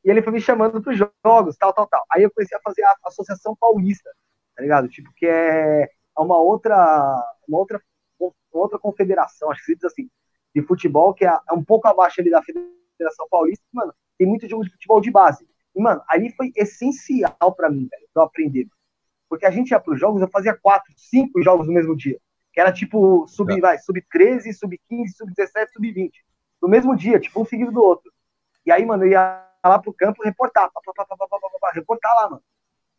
[0.07, 2.05] e ele foi me chamando pros jogos, tal, tal, tal.
[2.13, 4.09] Aí eu comecei a fazer a Associação Paulista,
[4.55, 4.89] tá ligado?
[4.89, 6.77] Tipo, que é uma outra,
[7.49, 7.83] uma outra,
[8.21, 10.09] uma outra confederação, acho que se diz assim,
[10.55, 14.49] de futebol, que é, é um pouco abaixo ali da Federação Paulista, mano, tem muito
[14.49, 15.45] jogo de futebol de base.
[15.75, 18.69] E, mano, ali foi essencial para mim, velho, pra eu aprender.
[19.29, 22.19] Porque a gente ia pros jogos, eu fazia quatro, cinco jogos no mesmo dia.
[22.53, 23.61] Que era tipo sub, é.
[23.61, 26.25] vai, sub 13, sub 15, sub 17, sub 20.
[26.63, 28.11] No mesmo dia, tipo, um seguido do outro.
[28.65, 32.43] E aí, mano, eu ia lá pro campo reportar, pá, pá, pá, reportar lá, mano.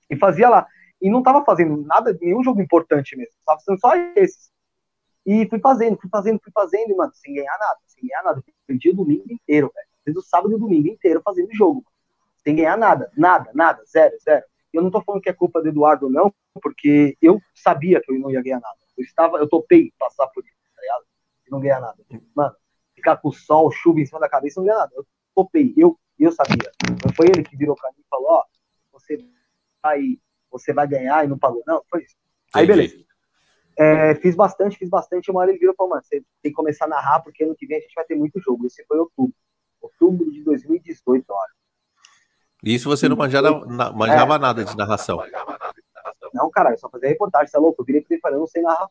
[0.09, 0.67] E fazia lá.
[1.01, 3.33] E não tava fazendo nada, nenhum jogo importante mesmo.
[3.45, 4.51] Tava fazendo só esses.
[5.25, 8.43] E fui fazendo, fui fazendo, fui fazendo, e, mano, sem ganhar nada, sem ganhar nada.
[8.65, 11.83] Perdi o domingo inteiro, velho o sábado e o domingo inteiro fazendo jogo,
[12.43, 14.45] sem ganhar nada, nada, nada, zero, zero.
[14.71, 18.19] Eu não tô falando que é culpa do Eduardo, não, porque eu sabia que eu
[18.19, 18.77] não ia ganhar nada.
[18.97, 21.05] Eu estava, eu topei passar por isso, tá ligado?
[21.47, 21.97] E não ganhar nada.
[22.35, 22.55] Mano,
[22.95, 24.91] ficar com sol, chuva em cima da cabeça, não ganhar nada.
[24.95, 26.71] Eu topei, eu, eu sabia.
[27.05, 28.43] Não foi ele que virou pra mim e falou, ó,
[28.91, 29.23] você
[29.81, 30.19] vai,
[30.51, 31.63] você vai ganhar e não pagou.
[31.65, 32.15] Não, foi isso.
[32.53, 33.05] Aí, beleza.
[33.77, 35.29] É, fiz bastante, fiz bastante.
[35.29, 37.55] Uma hora ele virou e falou, mano, você tem que começar a narrar, porque ano
[37.55, 38.65] que vem a gente vai ter muito jogo.
[38.65, 39.35] Esse foi outubro
[39.81, 41.51] outubro de 2018, olha.
[42.63, 45.23] Isso você não manjava, manjava é, nada de narração.
[46.33, 47.81] Não, cara, eu só fazia reportagem, você é louco?
[47.81, 48.89] Eu virei pra ele falando, não sei narrar.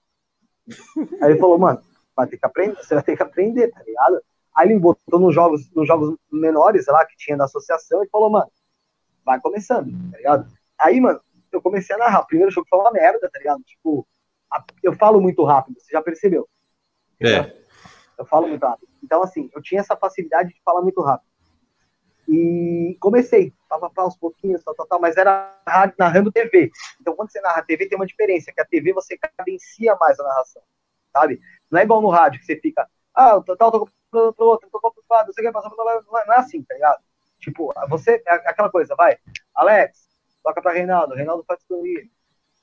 [1.20, 1.82] Aí ele falou, mano,
[2.14, 4.22] vai ter que aprender, você vai ter que aprender, tá ligado?
[4.56, 8.30] Aí ele botou nos jogos, nos jogos menores lá que tinha da associação e falou,
[8.30, 8.50] mano,
[9.24, 10.48] vai começando, tá ligado?
[10.78, 11.20] Aí, mano,
[11.52, 12.20] eu comecei a narrar.
[12.20, 13.62] O primeiro jogo foi uma merda, tá ligado?
[13.64, 14.06] Tipo,
[14.82, 16.48] eu falo muito rápido, você já percebeu?
[17.20, 17.54] É.
[18.18, 18.88] Eu falo muito rápido.
[19.02, 21.28] Então, assim, eu tinha essa facilidade de falar muito rápido.
[22.28, 25.54] E comecei, tava para uns pouquinhos, tal, tal, tal, mas era
[25.98, 26.72] narrando TV.
[27.00, 30.24] Então, quando você narra TV, tem uma diferença, que a TV você cadencia mais a
[30.24, 30.62] narração,
[31.12, 31.40] sabe?
[31.70, 33.88] Não é igual no rádio, que você fica, ah, tal,
[34.32, 37.02] pro outro, tô ocupado, você quer passar pra não é assim, tá ligado?
[37.38, 39.18] Tipo, você, é aquela coisa, vai,
[39.54, 40.08] Alex,
[40.42, 42.10] toca pra Reinaldo, Reinaldo faz tudo isso,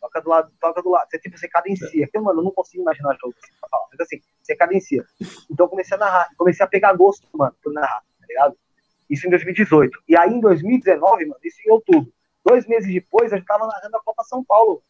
[0.04, 1.08] toca do lado, toca do lado.
[1.10, 2.06] Você, tipo, você cadencia.
[2.06, 3.86] Porque, mano, eu não consigo imaginar jogo assim pra falar.
[3.92, 5.06] Mas assim, você cadencia.
[5.50, 8.58] Então eu comecei a narrar, comecei a pegar gosto, mano, por narrar, tá ligado?
[9.10, 10.04] Isso em 2018.
[10.08, 12.12] E aí em 2019, mano, isso em outubro.
[12.46, 14.84] Dois meses depois, eu já tava narrando a Copa São Paulo.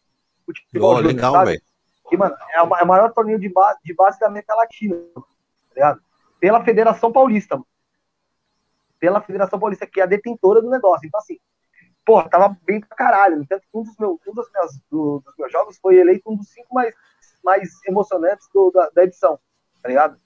[0.45, 1.61] Futebol, oh, legal, velho.
[2.11, 4.95] E, mano, é o, é o maior torneio de, base, de base da América Latina,
[5.15, 6.01] tá ligado?
[6.43, 7.57] Pela Federação Paulista.
[8.99, 11.07] Pela Federação Paulista, que é a detentora do negócio.
[11.07, 11.39] Então, assim,
[12.05, 13.47] porra, tava bem pra caralho.
[13.47, 16.35] Tanto que um dos, meus, um dos, meus, do, dos meus jogos foi eleito um
[16.35, 16.93] dos cinco mais,
[17.41, 19.39] mais emocionantes do, da, da, edição,
[19.81, 20.19] tá ligado?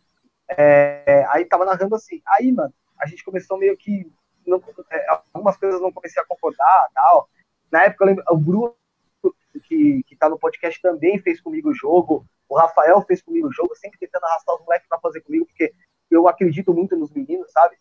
[0.50, 2.20] É, aí tava narrando assim.
[2.26, 4.12] Aí, mano, a gente começou meio que.
[4.44, 7.30] Não, é, algumas coisas não comecei a concordar tal.
[7.72, 8.76] Na época, lembro, o Bruno,
[9.66, 12.26] que, que tá no podcast, também fez comigo o jogo.
[12.50, 15.72] O Rafael fez comigo o jogo, sempre tentando arrastar os moleques pra fazer comigo, porque
[16.10, 17.76] eu acredito muito nos meninos, sabe?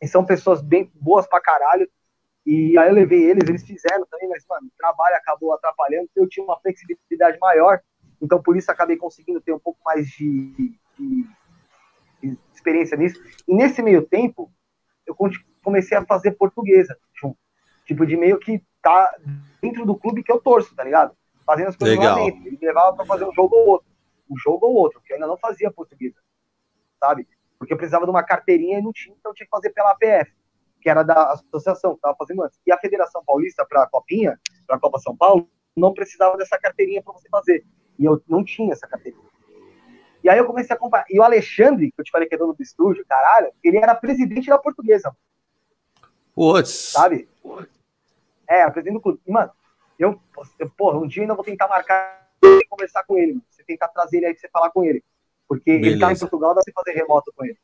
[0.00, 1.88] E são pessoas bem boas pra caralho.
[2.44, 6.08] E aí eu levei eles, eles fizeram também, mas, mano, o trabalho acabou atrapalhando.
[6.14, 7.80] Eu tinha uma flexibilidade maior,
[8.20, 11.26] então por isso acabei conseguindo ter um pouco mais de, de,
[12.22, 13.18] de experiência nisso.
[13.48, 14.52] E nesse meio tempo,
[15.06, 15.16] eu
[15.62, 17.38] comecei a fazer portuguesa junto.
[17.86, 19.14] Tipo, de meio que tá
[19.60, 21.16] dentro do clube que eu torço, tá ligado?
[21.46, 22.18] Fazendo as coisas Legal.
[22.18, 22.46] lá dentro.
[22.46, 23.88] Ele me levava pra fazer um jogo ou outro.
[24.30, 26.16] Um jogo ou outro, que eu ainda não fazia portuguesa,
[26.98, 27.28] sabe?
[27.58, 29.92] Porque eu precisava de uma carteirinha e não tinha, então eu tinha que fazer pela
[29.92, 30.32] APF
[30.84, 32.60] que era da associação que estava fazendo antes.
[32.66, 36.58] E a Federação Paulista, para a Copinha, para a Copa São Paulo, não precisava dessa
[36.58, 37.64] carteirinha para você fazer.
[37.98, 39.24] E eu não tinha essa carteirinha.
[40.22, 41.06] E aí eu comecei a comprar.
[41.08, 43.94] E o Alexandre, que eu te falei que é dono do estúdio, caralho, ele era
[43.94, 45.16] presidente da portuguesa.
[46.34, 46.92] Putz.
[46.92, 47.30] Sabe?
[48.46, 49.20] É, presidente do clube.
[49.26, 49.50] E, mano,
[49.98, 50.20] eu,
[50.58, 53.44] eu, porra, um dia ainda vou tentar marcar e conversar com ele, mano.
[53.48, 55.02] Você tentar trazer ele aí pra você falar com ele.
[55.48, 55.90] Porque Beleza.
[55.90, 57.58] ele tá em Portugal, dá pra fazer remoto com ele.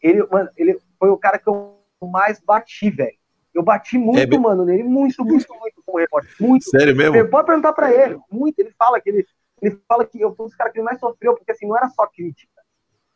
[0.00, 3.16] Ele, mano, ele foi o cara que eu mais bati, velho.
[3.54, 6.34] Eu bati muito, é, mano, nele, muito, muito, muito como repórter.
[6.40, 6.64] Muito.
[6.70, 7.14] Sério mesmo?
[7.14, 8.18] Você pode perguntar pra ele.
[8.30, 8.58] Muito.
[8.58, 9.26] Ele fala que ele,
[9.60, 11.76] ele fala que eu fui um dos caras que ele mais sofreu, porque assim, não
[11.76, 12.50] era só crítica.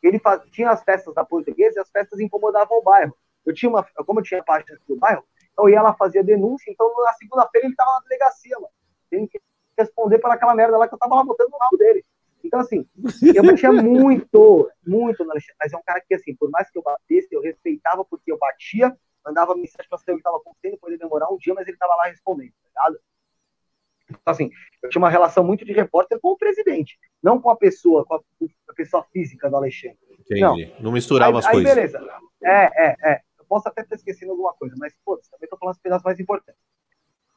[0.03, 3.17] Ele faz, tinha as festas da portuguesa e as festas incomodavam o bairro.
[3.47, 5.25] Eu tinha uma, como eu tinha página do bairro,
[5.59, 8.73] eu ia lá, fazia denúncia, então na segunda-feira ele tava na delegacia, mano.
[9.09, 9.41] Tem que
[9.79, 12.05] responder por aquela merda lá que eu tava lá botando no rabo dele.
[12.47, 12.87] Então, assim,
[13.35, 16.79] eu batia muito, muito no Alexandre, mas é um cara que, assim, por mais que
[16.79, 20.79] eu batesse, eu respeitava porque eu batia, mandava mensagem pra saber o que estava acontecendo,
[20.79, 23.01] poderia demorar um dia, mas ele estava lá respondendo, tá ligado?
[24.09, 24.51] Então, assim,
[24.83, 28.15] eu tinha uma relação muito de repórter com o presidente, não com a pessoa, com
[28.15, 28.21] a,
[28.69, 29.99] a pessoa física do Alexandre.
[30.21, 30.41] Entendi.
[30.41, 31.75] Não, não misturava aí, as aí, coisas.
[31.75, 32.21] beleza.
[32.43, 33.21] É, é, é.
[33.39, 36.21] Eu posso até ter esquecido alguma coisa, mas, pô, também tô falando os pedaços mais
[36.21, 36.61] importantes.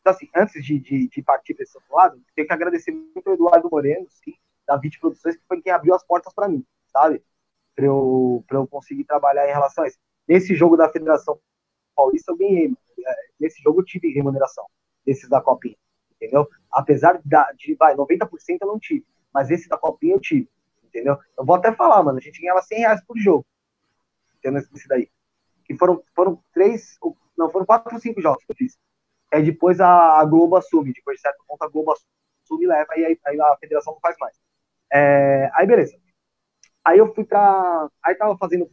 [0.02, 3.27] Então, assim, antes de, de, de partir para esse outro lado, tenho que agradecer muito
[3.27, 4.34] ao Eduardo Moreno, sim,
[4.70, 7.24] da VIT Produções, que foi quem abriu as portas para mim, sabe?
[7.76, 9.98] Para eu, eu conseguir trabalhar em relação a isso.
[10.28, 11.40] Nesse jogo da Federação
[11.96, 12.72] Paulista, eu ganhei.
[13.04, 14.66] É, nesse jogo eu tive remuneração,
[15.04, 15.76] desses da Copinha,
[16.16, 16.48] entendeu?
[16.72, 18.30] Apesar de, vai, 90%
[18.62, 20.48] eu não tive, mas esse da Copinha eu tive,
[20.84, 21.18] entendeu?
[21.36, 23.46] Eu vou até falar, mano, a gente ganhava 100 reais por jogo,
[24.38, 24.62] entendeu?
[24.62, 25.10] Esse daí.
[25.66, 26.98] Que foram, foram três,
[27.36, 28.78] não, foram quatro ou cinco jogos que eu fiz.
[29.34, 33.06] Aí depois a Globo assume, depois de certo ponto a Globo assume e leva, e
[33.06, 34.36] aí, aí a federação não faz mais.
[34.91, 35.98] É, aí beleza.
[36.84, 37.90] Aí eu fui pra.
[38.03, 38.70] Aí tava fazendo.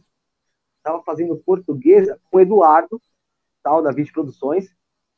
[0.83, 3.01] Tava fazendo portuguesa com o Eduardo,
[3.61, 4.73] tal, da Vídeo Produções.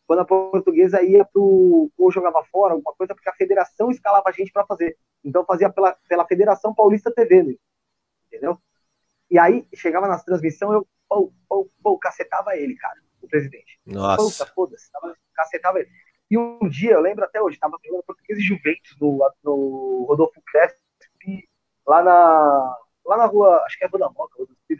[0.07, 1.91] Quando a portuguesa ia pro.
[1.97, 4.97] ou jogava fora, alguma coisa, porque a federação escalava a gente para fazer.
[5.23, 7.55] Então fazia pela, pela Federação Paulista TV, né?
[8.27, 8.57] entendeu?
[9.29, 13.79] E aí chegava nas transmissões, eu pô, pô, pô, cacetava ele, cara, o presidente.
[13.85, 14.45] Nossa.
[14.47, 14.89] foda-se,
[15.33, 15.89] cacetava ele.
[16.29, 20.41] E um dia, eu lembro até hoje, tava jogando português e Juventus no, no Rodolfo
[20.45, 20.79] Crespo,
[21.89, 24.35] lá na, lá na rua, acho que é a Rua da Moca,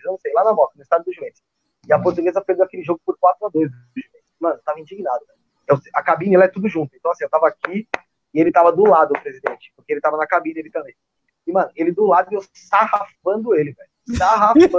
[0.06, 1.41] não sei, lá na Moca, no estado do Juventus.
[1.88, 2.03] E a uhum.
[2.03, 4.30] portuguesa perdeu aquele jogo por 4x2 do Juventus.
[4.40, 5.26] Mano, eu tava indignado,
[5.68, 6.95] eu, a cabine ela é tudo junto.
[6.95, 7.88] Então, assim, eu tava aqui
[8.31, 10.95] e ele tava do lado do presidente, porque ele tava na cabine ele também.
[11.48, 13.90] E, mano, ele do lado e eu sarrafando ele, velho.
[14.18, 14.77] Sarrafando.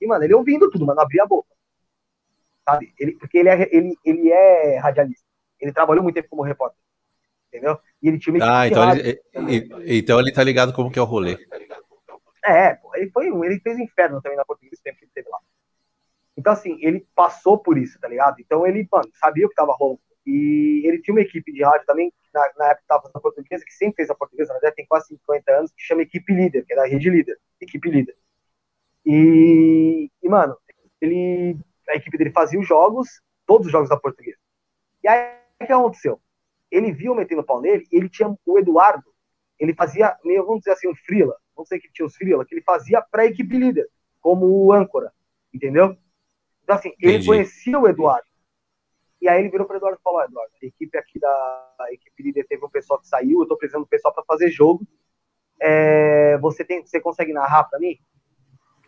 [0.00, 1.48] e, mano, ele ouvindo tudo, mano, abria a boca.
[2.68, 2.92] Sabe?
[2.98, 5.24] Ele, porque ele é, ele, ele é radialista.
[5.60, 6.78] Ele trabalhou muito tempo como repórter
[7.48, 7.78] entendeu?
[8.02, 9.20] E ele tinha uma Ah, então ele,
[9.86, 11.36] então ele tá ligado como que é o rolê.
[12.44, 15.28] É, pô, ele foi um, ele fez inferno também na portuguesa tempo que ele teve
[15.28, 15.38] lá.
[16.36, 18.36] Então, assim, ele passou por isso, tá ligado?
[18.40, 20.00] Então ele, mano, sabia o que tava rolando.
[20.24, 23.72] E ele tinha uma equipe de rádio também, na, na época tava na portuguesa, que
[23.72, 26.72] sempre fez a portuguesa, na verdade tem quase 50 anos, que chama Equipe Líder, que
[26.72, 28.16] é da Rede Líder, Equipe Líder.
[29.04, 30.56] E, e, mano,
[31.00, 31.56] ele,
[31.88, 34.38] a equipe dele fazia os jogos, todos os jogos da portuguesa.
[35.04, 36.20] E aí, o que aconteceu?
[36.70, 39.12] Ele viu metendo pau nele, ele tinha o Eduardo,
[39.58, 42.54] ele fazia, meio, vamos dizer assim, um frila, não sei que tinha os frila, que
[42.54, 43.88] ele fazia para a equipe líder,
[44.20, 45.12] como o âncora,
[45.52, 45.96] entendeu?
[46.62, 47.26] Então, assim, ele Entendi.
[47.26, 48.26] conhecia o Eduardo.
[49.20, 52.22] E aí ele virou para o Eduardo e falou: Eduardo, a equipe aqui da equipe
[52.22, 54.86] líder teve um pessoal que saiu, eu estou precisando do pessoal para fazer jogo.
[55.60, 57.98] É, você, tem, você consegue narrar para mim?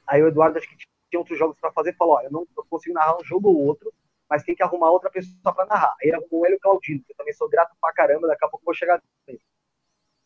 [0.07, 0.77] Aí o Eduardo, acho que
[1.11, 3.57] tinha outros jogos para fazer, falou: Ó, eu não eu consigo narrar um jogo ou
[3.57, 3.93] outro,
[4.29, 5.95] mas tem que arrumar outra pessoa para narrar.
[6.01, 8.49] Aí ele arrumou o Hélio Claudino, que eu também sou grato pra caramba, daqui a
[8.49, 9.41] pouco vou chegar nele.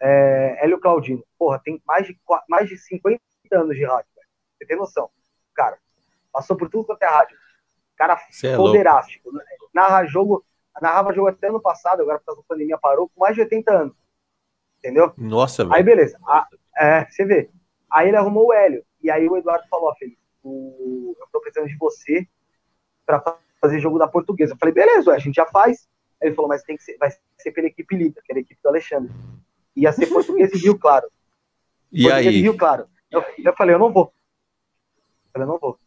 [0.01, 2.19] É, Hélio Claudino, porra, tem mais de,
[2.49, 3.21] mais de 50
[3.53, 4.29] anos de rádio, velho.
[4.59, 5.11] Você tem noção?
[5.55, 5.79] Cara,
[6.33, 7.37] passou por tudo quanto é rádio.
[7.97, 9.33] Cara é poderástico.
[9.33, 9.45] Né?
[9.73, 10.45] Narra jogo,
[10.81, 13.73] narrava jogo até ano passado, agora por causa da pandemia parou, com mais de 80
[13.73, 13.97] anos.
[14.79, 15.13] Entendeu?
[15.17, 15.77] Nossa, velho.
[15.77, 16.19] Aí, beleza.
[16.27, 17.51] A, é, você vê.
[17.89, 18.85] Aí ele arrumou o Hélio.
[19.01, 22.27] E aí o Eduardo falou, ó, Felipe, o, eu tô precisando de você
[23.07, 23.21] pra
[23.63, 24.55] fazer jogo da portuguesa.
[24.55, 25.89] Eu falei, beleza, ué, a gente já faz.
[26.21, 28.43] Aí ele falou, mas tem que ser, vai ser pela equipe líder, que era a
[28.43, 29.13] equipe do Alexandre.
[29.77, 31.09] Ia ser português e Rio Claro.
[31.95, 32.41] E aí?
[32.41, 32.89] Rio Claro.
[33.11, 34.13] Eu, eu falei, eu não vou.
[35.27, 35.79] Eu falei, eu não vou.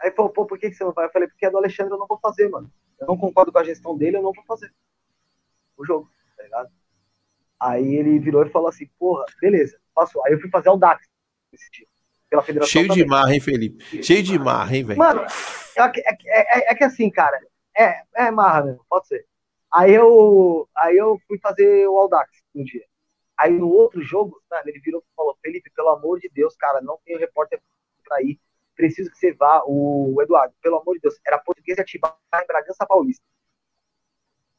[0.00, 1.06] Aí falou, pô, por que, que você não vai?
[1.06, 2.70] Eu falei, porque é do Alexandre eu não vou fazer, mano.
[2.98, 4.72] Eu não concordo com a gestão dele, eu não vou fazer
[5.76, 6.70] o jogo, tá ligado?
[7.58, 10.24] Aí ele virou e falou assim, porra, beleza, passou.
[10.24, 11.06] Aí eu fui fazer o DAX
[11.52, 11.86] esse dia,
[12.28, 12.72] pela federação.
[12.72, 13.04] Cheio também.
[13.04, 14.02] de marra, hein, Felipe?
[14.02, 14.98] Cheio de marra, hein, velho?
[14.98, 17.38] Mano, é, é, é, é, que assim, cara,
[17.76, 19.26] é, é marra mesmo, pode ser.
[19.72, 22.84] Aí eu, aí eu fui fazer o Aldax um dia.
[23.36, 26.80] Aí no outro jogo, mano, ele virou e falou: Felipe, pelo amor de Deus, cara,
[26.80, 27.60] não tem repórter
[28.02, 28.40] pra ir.
[28.74, 29.62] Preciso que você vá.
[29.66, 33.22] O Eduardo, pelo amor de Deus, era português de Atibaia em Bragança Paulista.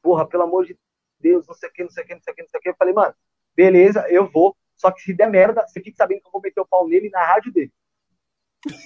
[0.02, 0.78] Porra, pelo amor de
[1.20, 2.60] Deus, não sei o que, não sei o que, não sei o que, não sei
[2.60, 2.70] o que.
[2.70, 3.16] Eu falei, mano,
[3.56, 4.56] beleza, eu vou.
[4.78, 7.10] Só que se der merda, você fica sabendo que eu vou meter o pau nele
[7.10, 7.72] na rádio dele.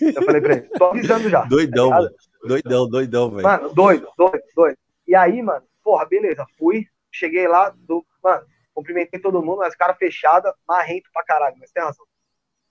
[0.02, 1.42] Eu falei pra ele, tô avisando já.
[1.44, 2.16] Doidão, tá mano.
[2.44, 3.44] Doidão, doidão, velho.
[3.44, 4.78] Mano, doido, doido, doido.
[5.08, 9.94] E aí, mano, porra, beleza, fui, cheguei lá, do, mano, cumprimentei todo mundo, mas cara
[9.94, 12.06] fechada, marrento pra caralho, mas tem razão.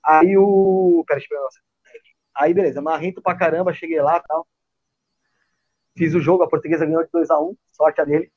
[0.04, 1.04] Aí o.
[1.06, 1.48] Pera, eu pegar
[2.34, 4.46] Aí, beleza, marrento pra caramba, cheguei lá e tal.
[5.96, 8.32] Fiz o jogo, a portuguesa ganhou de 2x1, sorte a dele.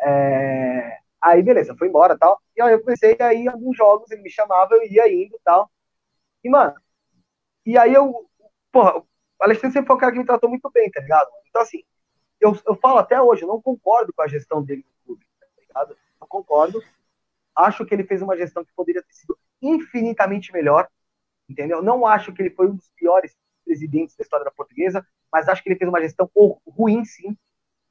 [0.00, 0.98] É...
[1.24, 2.38] Aí, beleza, foi embora tal.
[2.54, 5.70] E aí eu comecei a ir alguns jogos, ele me chamava, eu ia indo tal.
[6.44, 6.74] E, mano,
[7.64, 8.28] e aí eu.
[8.70, 9.06] Porra, o
[9.40, 11.30] Alexandre sempre foi um cara que me tratou muito bem, tá ligado?
[11.48, 11.82] Então, assim,
[12.38, 15.46] eu, eu falo até hoje, eu não concordo com a gestão dele no clube, tá
[15.58, 15.96] ligado?
[16.20, 16.82] Não concordo.
[17.56, 20.88] Acho que ele fez uma gestão que poderia ter sido infinitamente melhor,
[21.48, 21.82] entendeu?
[21.82, 23.34] Não acho que ele foi um dos piores
[23.64, 26.30] presidentes da história da portuguesa, mas acho que ele fez uma gestão
[26.66, 27.34] ruim, sim,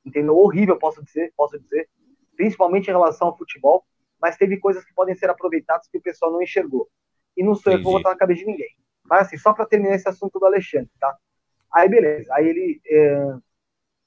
[0.05, 0.37] entendeu?
[0.37, 1.89] Horrível, posso dizer, posso dizer,
[2.35, 3.85] principalmente em relação ao futebol,
[4.21, 6.89] mas teve coisas que podem ser aproveitadas que o pessoal não enxergou.
[7.35, 8.69] E não sou eu que vou botar na cabeça de ninguém.
[9.03, 11.15] Mas assim, só para terminar esse assunto do Alexandre, tá?
[11.73, 12.81] Aí beleza, aí ele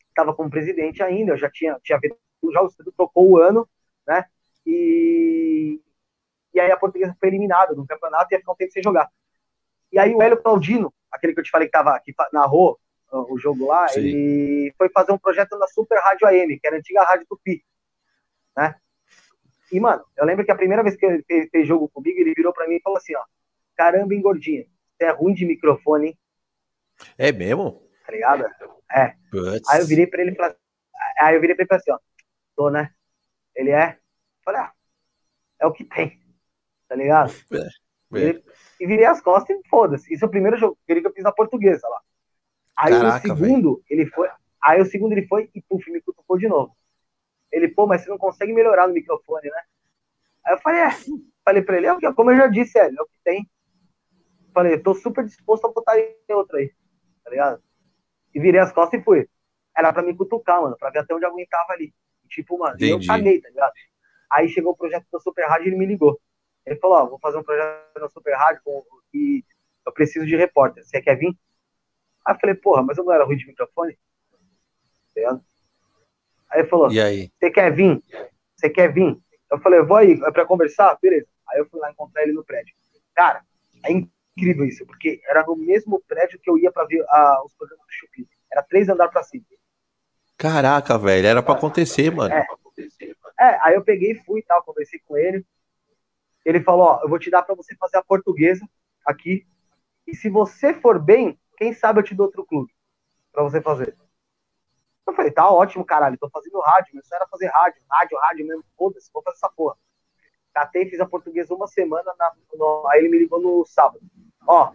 [0.08, 2.16] estava é, como presidente ainda, eu já tinha, tinha feito,
[2.52, 3.68] já o trocou o ano,
[4.06, 4.24] né?
[4.64, 5.80] E,
[6.54, 9.10] e aí a portuguesa foi eliminada do campeonato e ia ficar um tempo sem jogar.
[9.92, 12.78] E aí o Hélio Claudino, aquele que eu te falei que, tava, que narrou
[13.10, 14.00] o jogo lá, Sim.
[14.00, 17.64] ele foi fazer um projeto na Super Rádio AM, que era a antiga Rádio Tupi,
[18.56, 18.74] né?
[19.70, 22.34] E, mano, eu lembro que a primeira vez que ele fez, fez jogo comigo, ele
[22.34, 23.22] virou para mim e falou assim, ó,
[23.76, 24.64] caramba, hein, gordinho,
[24.96, 26.18] você é ruim de microfone, hein?
[27.18, 27.82] É mesmo?
[28.06, 28.44] Tá ligado?
[28.90, 29.14] É.
[29.30, 29.68] Puts.
[29.68, 30.56] Aí eu virei pra ele e falei,
[31.20, 31.98] aí eu virei pra ele e assim, ó,
[32.54, 32.90] tô, né?
[33.54, 33.98] Ele é?
[34.44, 34.72] Falei, ah,
[35.60, 36.20] é o que tem,
[36.88, 37.32] tá ligado?
[37.52, 38.20] É.
[38.20, 38.42] é.
[38.78, 40.12] E virei as costas e foda-se.
[40.12, 42.00] Isso é o primeiro jogo que eu fiz na portuguesa lá.
[42.76, 43.84] Aí Caraca, o segundo, véio.
[43.88, 44.28] ele foi.
[44.62, 46.76] Aí o segundo ele foi e puf, me cutucou de novo.
[47.52, 49.62] Ele, pô, mas você não consegue melhorar no microfone, né?
[50.44, 50.90] Aí eu falei, é.
[51.44, 53.48] Falei pra ele, é o que, como eu já disse, é, é o que tem.
[54.52, 56.72] Falei, eu tô super disposto a botar em outro aí,
[57.22, 57.62] tá ligado?
[58.34, 59.28] E virei as costas e fui.
[59.76, 61.94] Era pra me cutucar, mano, pra ver até onde eu aguentava ali.
[62.24, 63.72] E, tipo, mano, eu caguei, tá ligado?
[64.32, 66.20] Aí chegou o projeto da Super Rádio e ele me ligou.
[66.64, 69.44] Ele falou, ó, vou fazer um projeto da Super Rádio com, e
[69.86, 70.84] eu preciso de repórter.
[70.84, 71.36] Você quer vir?
[72.24, 73.96] Aí eu falei, porra, mas eu não era ruim de microfone?
[75.14, 75.40] Tá
[76.56, 77.30] aí ele falou, e aí?
[77.38, 78.02] Você quer vir?
[78.56, 79.18] Você quer vir?
[79.50, 80.98] Eu falei, vou aí, é pra conversar?
[81.00, 81.26] Beleza.
[81.48, 82.74] Aí eu fui lá encontrar ele no prédio.
[83.14, 83.42] Cara,
[83.84, 87.54] é incrível isso, porque era no mesmo prédio que eu ia pra ver ah, os
[87.54, 88.28] programas do Chupi.
[88.50, 89.44] Era três andares pra cima.
[90.36, 92.34] Caraca, velho, era pra acontecer, mano.
[92.34, 92.46] É,
[93.40, 95.44] é, aí eu peguei e fui e tal, conversei com ele.
[96.44, 98.66] Ele falou, ó, eu vou te dar para você fazer a portuguesa
[99.04, 99.46] aqui.
[100.06, 102.72] E se você for bem, quem sabe eu te dou outro clube
[103.32, 103.96] para você fazer.
[105.06, 108.46] Eu falei, tá ótimo, caralho, tô fazendo rádio, meu sonho era fazer rádio, rádio, rádio
[108.46, 109.76] mesmo, foda-se, vou fazer essa porra.
[110.52, 114.00] Catei, fiz a portuguesa uma semana, na, no, aí ele me ligou no sábado.
[114.46, 114.72] Ó,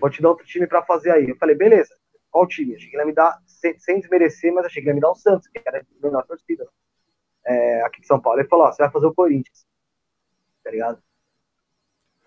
[0.00, 1.28] vou te dar outro time para fazer aí.
[1.28, 1.94] Eu falei, beleza,
[2.30, 2.74] qual time?
[2.74, 5.00] Achei que ele ia me dar, sem, sem desmerecer, mas achei que ele ia me
[5.00, 6.66] dar o Santos, que era a menor torcida
[7.44, 8.40] é, aqui de São Paulo.
[8.40, 9.66] Ele falou, ó, você vai fazer o Corinthians,
[10.64, 11.02] tá ligado?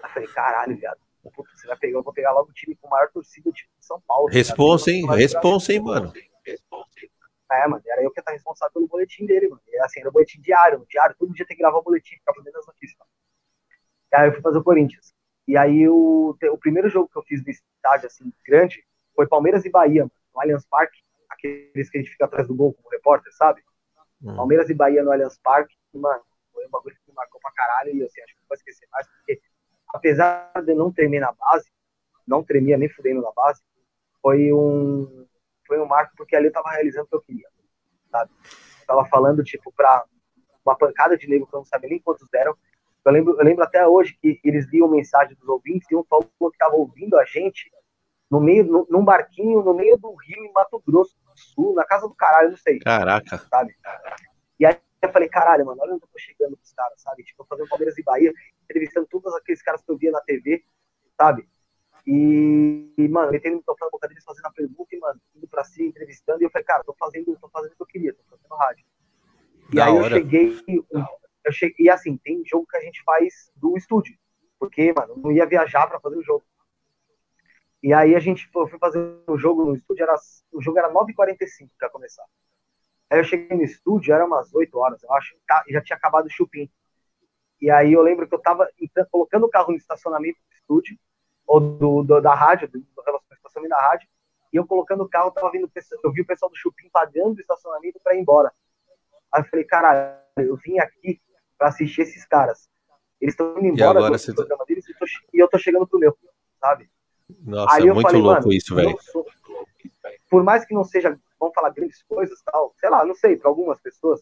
[0.03, 2.87] Eu falei, caralho, viado puta, você vai pegar, eu vou pegar logo o time com
[2.89, 4.27] maior torcida tipo, de São Paulo.
[4.29, 5.05] Responsa, hein?
[5.07, 6.13] Responsa, hein, mano.
[7.51, 9.61] É, mano, era eu que ia estar responsável pelo boletim dele, mano.
[9.67, 12.15] E, assim, era o boletim diário, no diário, todo dia tem que gravar o boletim,
[12.15, 12.97] ficar sabendo as notícias.
[12.97, 13.11] Mano.
[14.11, 15.13] E aí eu fui fazer o Corinthians.
[15.47, 18.83] E aí o, o primeiro jogo que eu fiz no estádio, assim, grande,
[19.15, 20.99] foi Palmeiras e Bahia, mano, no Allianz Parque,
[21.29, 23.61] aqueles que a gente fica atrás do gol como repórter, sabe?
[24.23, 24.35] Hum.
[24.35, 27.95] Palmeiras e Bahia no Allianz Parque, mano, foi um bagulho que me marcou pra caralho,
[27.95, 29.39] e assim, acho que não vou esquecer mais, porque
[29.89, 31.71] apesar de eu não tremer na base,
[32.27, 33.61] não tremia nem fudendo na base,
[34.21, 35.24] foi um,
[35.65, 37.47] foi um marco porque ali eu tava realizando o que eu queria,
[38.11, 38.31] sabe?
[38.81, 40.05] Eu tava falando, tipo, pra
[40.65, 42.55] uma pancada de negro que eu não sabia nem quantos deram,
[43.05, 46.27] Eu lembro, eu lembro até hoje que eles liam mensagem dos ouvintes e um falou
[46.39, 47.71] que estava ouvindo a gente
[48.29, 51.83] no meio, no, num barquinho no meio do rio em Mato Grosso do Sul, na
[51.83, 52.79] casa do caralho, não sei.
[52.79, 53.37] Caraca.
[53.37, 53.75] Sabe?
[54.59, 57.23] E aí eu falei, caralho, mano, olha onde eu tô chegando com os caras, sabe?
[57.23, 58.33] Tipo, fazendo Palmeiras e Bahia,
[58.63, 60.63] entrevistando todos aqueles caras que eu via na TV,
[61.15, 61.47] sabe?
[62.05, 65.47] E, e mano, metendo o microfone na boca deles, fazendo a pergunta, e, mano, indo
[65.47, 68.13] pra si, entrevistando, e eu falei, cara, tô fazendo, tô fazendo o que eu queria,
[68.13, 68.85] tô fazendo rádio.
[69.71, 70.15] E da aí hora.
[70.15, 70.55] eu cheguei,
[71.43, 74.15] eu cheguei, e assim, tem jogo que a gente faz do estúdio,
[74.59, 76.45] porque, mano, não ia viajar pra fazer o jogo.
[77.81, 80.15] E aí a gente foi fazer o jogo no estúdio, era,
[80.51, 82.25] o jogo era 9h45 pra começar.
[83.09, 86.25] Aí eu cheguei no estúdio, era umas 8 horas, eu acho, tá, já tinha acabado
[86.25, 86.69] o chupim.
[87.61, 90.97] E aí eu lembro que eu tava então, colocando o carro no estacionamento do estúdio,
[91.45, 92.85] ou do, do da rádio, do, do
[93.33, 94.07] estacionamento da rádio,
[94.51, 95.69] e eu colocando o carro, tava vindo,
[96.03, 98.51] eu vi o pessoal do chupim pagando o estacionamento para ir embora.
[99.31, 101.21] Aí eu falei, caralho, eu vim aqui
[101.57, 102.69] para assistir esses caras.
[103.19, 104.33] Eles estão indo embora do você...
[104.33, 106.17] programa deles e, tô, e eu tô chegando pro meu,
[106.59, 106.89] sabe?
[107.41, 108.97] Nossa, aí é muito falei, louco isso, velho.
[110.29, 113.49] Por mais que não seja vamos falar grandes coisas tal, sei lá, não sei, para
[113.49, 114.21] algumas pessoas,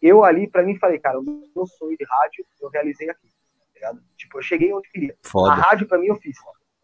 [0.00, 3.28] eu ali, para mim, falei, cara, o meu sonho de rádio eu realizei aqui,
[3.80, 5.16] tá Tipo, eu cheguei onde queria.
[5.22, 5.52] Foda.
[5.52, 6.36] A rádio, para mim, eu fiz.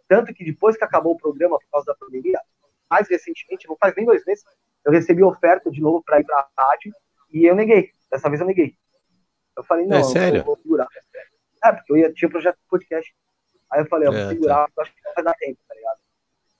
[0.08, 2.40] Tanto que depois que acabou o programa por causa da pandemia,
[2.90, 4.44] mais recentemente, não faz nem dois meses,
[4.84, 6.92] eu recebi oferta de novo para ir pra rádio
[7.30, 7.90] e eu neguei.
[8.10, 8.76] Dessa vez eu neguei.
[9.56, 10.40] Eu falei, não, é sério?
[10.40, 10.86] eu vou segurar.
[11.64, 13.14] É, porque eu ia, tinha um projeto de podcast.
[13.70, 14.82] Aí eu falei, eu vou é, segurar, tá.
[14.82, 15.98] acho que vai dar tempo, tá ligado?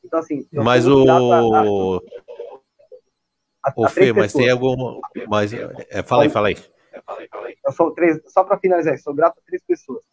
[0.04, 0.46] Então, assim.
[0.52, 1.04] Mas o.
[1.04, 2.02] Pra,
[3.76, 5.00] Ô, Fê, mas tem algum.
[5.28, 6.56] Mas, é, fala aí, fala aí.
[7.64, 10.04] Eu sou três, só para finalizar, sou grato a três pessoas.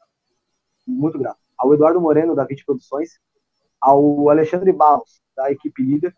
[0.90, 1.40] Muito grato.
[1.58, 3.20] Ao Eduardo Moreno, da Vit Produções,
[3.80, 6.16] ao Alexandre Barros, da equipe líder,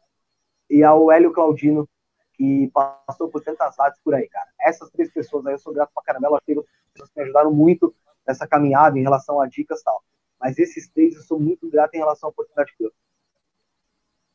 [0.70, 1.88] e ao Hélio Claudino,
[2.34, 4.48] que passou por tantas rádios por aí, cara.
[4.62, 6.28] Essas três pessoas aí eu sou grato pra caramba.
[6.28, 7.94] Elas pessoas que me ajudaram muito
[8.26, 10.02] nessa caminhada em relação a dicas e tal.
[10.40, 12.92] Mas esses três eu sou muito grato em relação à oportunidade que eu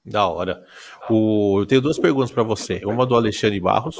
[0.04, 0.64] da hora.
[1.10, 2.80] O, eu tenho duas perguntas para você.
[2.84, 3.98] Uma do Alexandre Barros.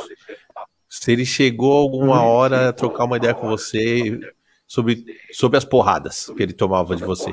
[0.89, 4.17] Se ele chegou alguma hora a trocar uma ideia com você
[4.67, 7.33] sobre, sobre as porradas que ele tomava de você.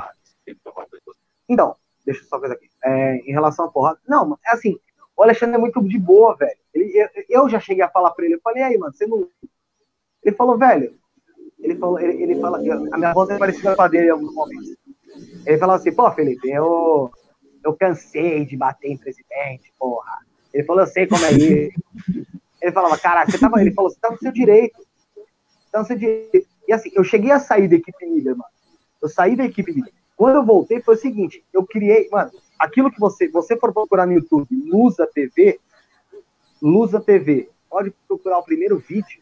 [1.49, 2.69] Então, deixa eu só coisa aqui.
[2.83, 3.99] É, em relação à porrada.
[4.07, 4.77] Não, é assim.
[5.15, 6.57] O Alexandre é muito de boa, velho.
[6.73, 8.35] Ele, eu, já cheguei a falar pra ele.
[8.35, 9.27] Eu falei, aí, mano, você não.
[10.23, 10.95] Ele falou, velho.
[11.59, 12.57] Ele falou, ele, ele fala.
[12.57, 14.75] A minha voz é parecida com a dele em alguns momentos.
[15.45, 17.11] Ele falou assim, pô, Felipe, eu
[17.63, 20.19] eu cansei de bater em presidente, porra.
[20.53, 21.81] Ele falou, eu sei como é isso.
[22.61, 23.61] Ele falava, cara, você tava.
[23.61, 24.85] Ele falou, você tá no seu direito.
[25.71, 26.47] Tá no seu direito.
[26.73, 28.49] E assim, eu cheguei a sair da equipe líder, mano.
[28.99, 29.93] Eu saí da equipe líder.
[30.17, 34.07] Quando eu voltei, foi o seguinte, eu criei, mano, aquilo que você, você for procurar
[34.07, 35.59] no YouTube, Lusa TV,
[36.59, 39.19] Lusa TV, pode procurar o primeiro vídeo,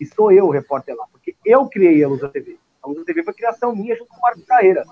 [0.00, 2.56] e sou eu o repórter lá, porque eu criei a Lusa TV.
[2.80, 4.84] A Lusa TV foi criação minha junto com o Marcos Carreira.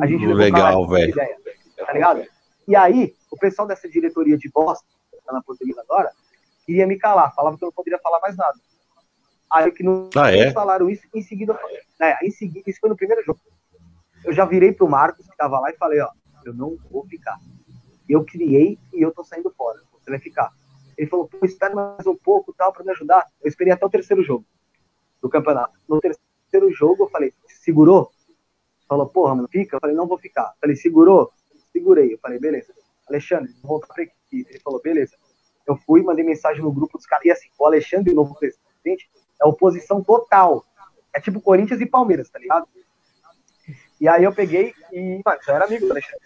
[0.00, 1.14] A gente Legal, velho.
[1.76, 2.24] Tá ligado?
[2.66, 6.10] E aí, o pessoal dessa diretoria de bosta, que está na portuguesa agora,
[6.64, 8.58] queria me calar, falava que eu não poderia falar mais nada.
[9.50, 10.52] Aí que não ah, é?
[10.52, 11.58] falaram isso, em seguida,
[12.00, 13.40] é, em seguida, isso foi no primeiro jogo.
[14.24, 16.10] Eu já virei pro Marcos, que estava lá, e falei, ó,
[16.44, 17.38] eu não vou ficar.
[18.08, 19.80] Eu criei e eu tô saindo fora.
[19.92, 20.52] Você vai ficar.
[20.96, 23.26] Ele falou, pô, espera mais um pouco tal para me ajudar.
[23.42, 24.44] Eu esperei até o terceiro jogo
[25.22, 25.78] do campeonato.
[25.88, 28.10] No terceiro jogo, eu falei, segurou?
[28.88, 29.76] Falou, porra, mano, fica?
[29.76, 30.52] Eu falei, não vou ficar.
[30.54, 31.30] Eu falei, segurou?
[31.72, 32.14] segurei.
[32.14, 32.74] Eu falei, beleza.
[33.08, 34.50] Alexandre, volta para equipe.
[34.50, 35.16] Ele falou, beleza.
[35.66, 37.24] Eu fui, mandei mensagem no grupo dos caras.
[37.24, 40.64] E assim, o Alexandre, o novo presidente, é oposição total.
[41.14, 42.68] É tipo Corinthians e Palmeiras, tá ligado?
[44.00, 46.20] E aí eu peguei e, mano, eu era amigo do Alexandre.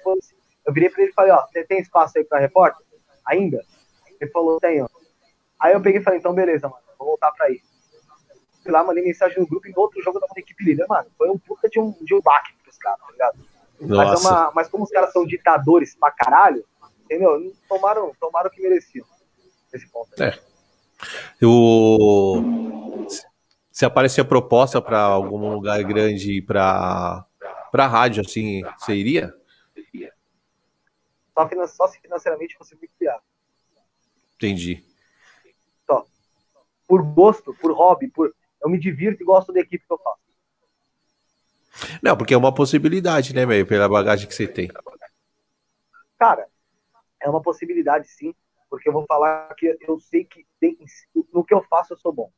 [0.67, 2.85] Eu virei pra ele e falei, ó, você tem espaço aí pra repórter?
[3.27, 3.65] Ainda?
[4.21, 4.89] Ele falou, tenho.
[5.59, 7.61] Aí eu peguei e falei, então beleza, mano, vou voltar pra aí.
[8.63, 11.09] Fui lá, mandei mensagem no grupo e no outro jogo da equipe líder, mano.
[11.19, 13.39] Foi um puta de um, de um baque pros caras, tá ligado?
[13.81, 16.65] Mas, é uma, mas, como os caras são ditadores pra caralho,
[17.05, 17.53] entendeu?
[17.69, 19.05] Tomaram, tomaram o que mereciam.
[19.73, 20.23] Nesse ponto.
[20.23, 20.39] É.
[21.43, 23.07] O...
[23.71, 27.27] Se aparecer proposta para algum lugar grande para
[27.71, 29.35] para rádio, assim, você iria?
[31.33, 33.23] Só, finan só se financeiramente fosse muito viável.
[34.37, 34.85] Entendi.
[35.87, 36.05] Só.
[36.87, 40.21] Por gosto, por hobby, por eu me divirto e gosto da equipe que eu faço.
[42.03, 44.71] Não, porque é uma possibilidade, né, meio pela bagagem que você tem.
[46.19, 46.47] Cara,
[47.21, 48.35] é uma possibilidade sim,
[48.73, 50.79] porque eu vou falar que eu sei que tem,
[51.31, 52.33] no que eu faço eu sou bom.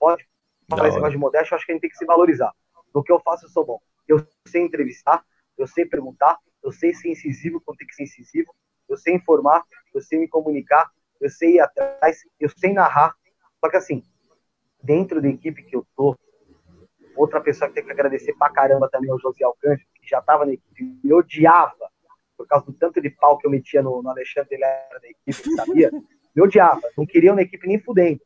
[0.00, 0.26] Pode
[0.68, 2.52] falar esse negócio de modéstia, eu acho que a gente tem que se valorizar.
[2.92, 3.80] No que eu faço eu sou bom.
[4.08, 5.24] Eu sei entrevistar,
[5.56, 8.52] eu sei perguntar, eu sei ser incisivo quando tem que ser incisivo,
[8.88, 9.64] eu sei informar,
[9.94, 10.90] eu sei me comunicar,
[11.20, 13.14] eu sei ir atrás, eu sei narrar.
[13.64, 14.02] Só que assim,
[14.82, 16.18] dentro da equipe que eu tô,
[17.16, 20.22] Outra pessoa que tem que agradecer pra caramba também é o José Alcântara, que já
[20.22, 21.89] tava na equipe, me odiava
[22.40, 25.08] por causa do tanto de pau que eu metia no, no Alexandre, ele era da
[25.08, 25.90] equipe, sabia?
[26.34, 28.22] Me odiava, não queria na equipe nem fudendo.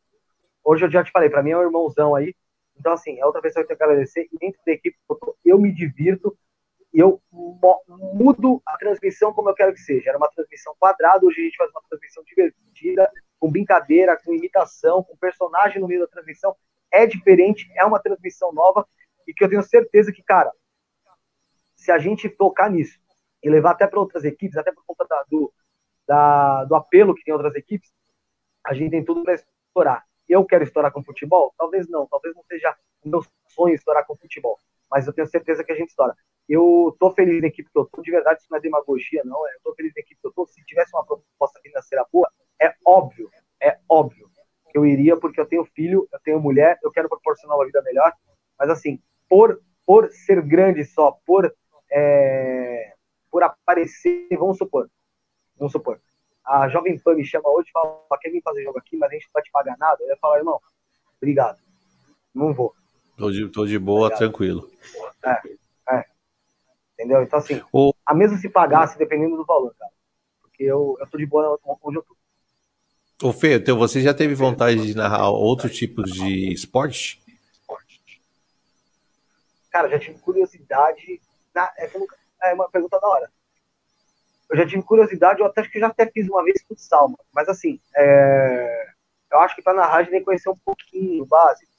[0.63, 2.33] Hoje eu já te falei, para mim é um irmãozão aí.
[2.79, 4.29] Então, assim, é outra pessoa que eu tenho que agradecer.
[4.33, 4.97] E dentro da equipe,
[5.45, 6.39] eu me divirto
[6.93, 7.21] e eu
[8.13, 10.11] mudo a transmissão como eu quero que seja.
[10.11, 13.11] Era uma transmissão quadrada, hoje a gente faz uma transmissão divertida,
[13.41, 16.55] com brincadeira, com imitação, com personagem no meio da transmissão.
[16.89, 18.87] É diferente, é uma transmissão nova
[19.27, 20.53] e que eu tenho certeza que, cara,
[21.75, 23.03] se a gente tocar nisso
[23.45, 25.53] e levar até para outras equipes, até por conta da, do,
[26.09, 27.93] da, do apelo que tem outras equipes,
[28.65, 30.05] a gente tem tudo para estourar.
[30.27, 31.53] Eu quero estourar com futebol?
[31.59, 34.59] Talvez não, talvez não seja o meu sonho estourar com futebol,
[34.91, 36.17] mas eu tenho certeza que a gente estoura.
[36.49, 39.47] Eu tô feliz na equipe que eu tô, de verdade, isso não é demagogia, não.
[39.47, 40.47] É, eu tô feliz na equipe que eu tô.
[40.47, 42.31] Se tivesse uma proposta financeira boa,
[42.61, 43.31] é óbvio,
[43.63, 44.31] é óbvio
[44.71, 47.83] que eu iria, porque eu tenho filho, eu tenho mulher, eu quero proporcionar uma vida
[47.83, 48.11] melhor.
[48.59, 51.55] Mas assim, por, por ser grande só, por,
[51.93, 52.94] é,
[53.35, 54.89] por aparecer, vamos supor,
[55.59, 56.01] vamos supor,
[56.45, 59.15] a Jovem Pan me chama hoje e fala, quer vir fazer jogo aqui, mas a
[59.15, 59.97] gente não vai te pagar nada.
[60.03, 60.61] Eu ia falar, irmão,
[61.17, 61.59] obrigado,
[62.33, 62.73] não vou.
[63.17, 64.19] Tô de, tô de boa, obrigado.
[64.21, 64.71] tranquilo.
[65.25, 66.05] É, é.
[66.93, 67.25] Entendeu?
[67.25, 67.93] Então, assim, o...
[68.07, 69.91] a mesmo se pagasse, dependendo do valor, cara.
[70.41, 72.17] Porque eu, eu tô de boa onde eu tô.
[73.29, 77.21] Ô, Fê, então você já teve vontade de narrar outros tipos de esporte?
[79.73, 81.21] Cara, já tive curiosidade.
[81.53, 81.89] Na, é,
[82.51, 83.31] é uma pergunta da hora.
[84.51, 87.49] Eu já tive curiosidade, eu até acho que já até fiz uma vez futsal, mas
[87.49, 88.87] assim, é,
[89.33, 91.73] eu acho que para narrar a gente tem que conhecer um pouquinho, básico.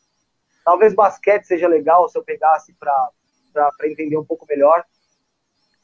[0.63, 3.11] Talvez basquete seja legal se eu pegasse para
[3.83, 4.83] entender um pouco melhor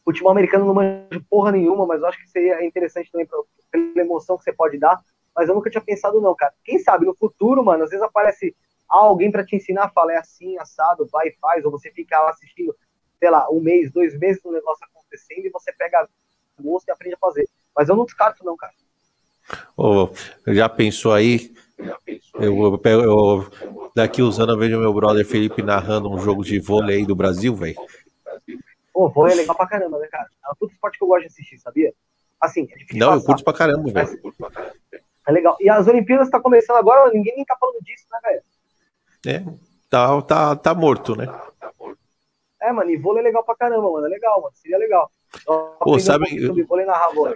[0.03, 3.39] futebol americano não manjo porra nenhuma, mas eu acho que seria interessante também pra,
[3.69, 4.99] pela emoção que você pode dar.
[5.35, 6.53] Mas eu nunca tinha pensado, não, cara.
[6.63, 8.55] Quem sabe no futuro, mano, às vezes aparece
[8.87, 12.31] alguém para te ensinar, fala, é assim, assado, vai e faz, ou você fica lá
[12.31, 12.75] assistindo,
[13.21, 16.09] sei lá, um mês, dois meses o negócio acontecendo e você pega
[16.57, 17.47] o gosto e aprende a fazer.
[17.77, 18.73] Mas eu não descarto, não, cara.
[19.77, 20.09] Oh,
[20.47, 21.53] já pensou aí?
[22.33, 23.51] Eu, eu, eu,
[23.95, 27.55] daqui uns anos eu vejo meu brother Felipe narrando um jogo de vôlei do Brasil,
[27.55, 27.75] velho.
[28.91, 30.27] Pô, vôlei é legal pra caramba, né, cara?
[30.43, 31.93] É um esporte que eu gosto de assistir, sabia?
[32.39, 32.99] Assim, é difícil.
[32.99, 34.33] Não, passar, eu curto pra caramba, velho.
[35.27, 35.55] É legal.
[35.59, 38.43] E as Olimpíadas tá começando agora, ninguém nem tá falando disso, né, velho?
[39.27, 39.53] É,
[39.89, 41.27] tá, tá, tá morto, né?
[42.61, 44.05] É, mano, e vôlei é legal pra caramba, mano.
[44.05, 44.53] É legal, mano.
[44.55, 45.11] Seria legal.
[45.79, 46.49] Pô, sabe.
[46.49, 47.35] Um vôlei narrar vôlei.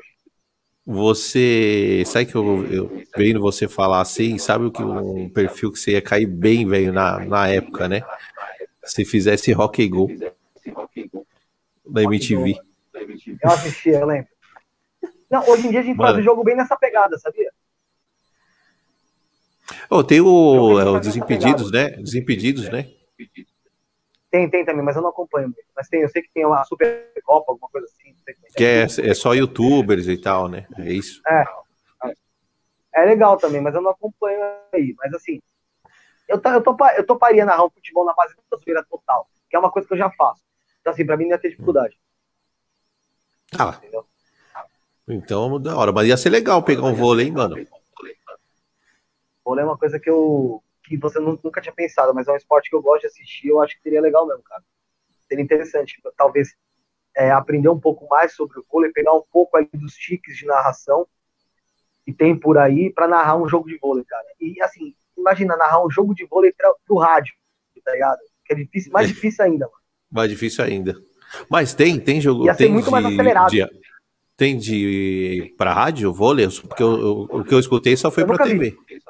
[0.86, 2.04] Você.
[2.06, 5.92] Sabe que eu, eu vendo você falar assim, sabe o que um perfil que você
[5.92, 8.04] ia cair bem, velho, na, na época, né?
[8.84, 10.08] Se fizesse rock and go
[11.88, 12.56] da MTV.
[13.42, 14.28] Eu assisti, eu lembro.
[15.30, 16.12] Não, hoje em dia a gente Mano.
[16.12, 17.52] faz o jogo bem nessa pegada, sabia?
[19.90, 21.90] Oh, tem o, é, o Desimpedidos, né?
[21.92, 22.92] Desimpedidos, né?
[24.36, 25.56] Tem, tem também, mas eu não acompanho.
[25.74, 28.14] Mas tem, eu sei que tem uma Supercopa, alguma coisa assim.
[28.54, 30.68] Que é, é só youtubers e tal, né?
[30.78, 31.22] É isso.
[31.26, 31.46] É.
[32.94, 34.42] É legal também, mas eu não acompanho
[34.74, 34.94] aí.
[34.98, 35.42] Mas assim,
[36.28, 39.60] eu, eu, topa, eu toparia narrar um futebol na base da zoeira total, que é
[39.60, 40.42] uma coisa que eu já faço.
[40.82, 41.98] Então, assim, pra mim não ia ter dificuldade.
[43.58, 43.78] Ah.
[43.78, 44.06] Entendeu?
[45.08, 45.94] Então, da hora.
[45.94, 47.56] Mas ia ser legal pegar um vôlei, hein, mano?
[49.46, 50.62] Vôlei é uma coisa que eu.
[50.88, 53.50] Que você nunca tinha pensado, mas é um esporte que eu gosto de assistir.
[53.50, 54.64] Eu acho que seria legal mesmo, cara.
[55.28, 56.02] Seria interessante.
[56.16, 56.56] Talvez
[57.16, 60.46] é, aprender um pouco mais sobre o vôlei, pegar um pouco aí dos tiques de
[60.46, 61.08] narração
[62.06, 64.26] que tem por aí para narrar um jogo de vôlei, cara.
[64.40, 67.34] E assim, imagina narrar um jogo de vôlei pra, pro rádio,
[67.84, 68.20] tá ligado?
[68.46, 69.78] Que é difícil, mais difícil ainda, mano.
[70.12, 70.96] Mais difícil ainda.
[71.50, 72.46] Mas tem, tem jogo.
[72.46, 73.50] Ia tem muito de, mais acelerado.
[73.50, 73.68] De,
[74.38, 76.48] tem de para rádio, vôlei?
[76.48, 78.70] Porque eu, eu, o que eu escutei só foi para TV.
[78.70, 79.02] Vi.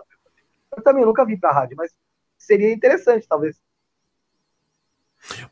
[0.76, 1.96] Eu também nunca vi para rádio, mas
[2.38, 3.60] seria interessante, talvez.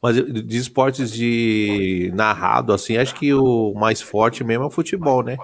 [0.02, 5.24] Mas de esportes de narrado, assim, acho que o mais forte mesmo é o futebol,
[5.24, 5.38] né?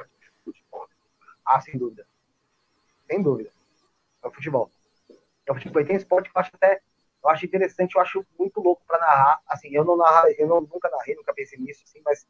[1.46, 2.06] Ah, sem dúvida.
[3.08, 3.50] Sem dúvida.
[4.24, 4.70] É o futebol.
[5.48, 5.82] É o futebol.
[5.82, 6.80] E tem esporte que eu acho até
[7.22, 9.42] eu acho interessante, eu acho muito louco para narrar.
[9.48, 12.26] Assim, eu não narro, eu não, nunca narrei, nunca pensei nisso, assim, mas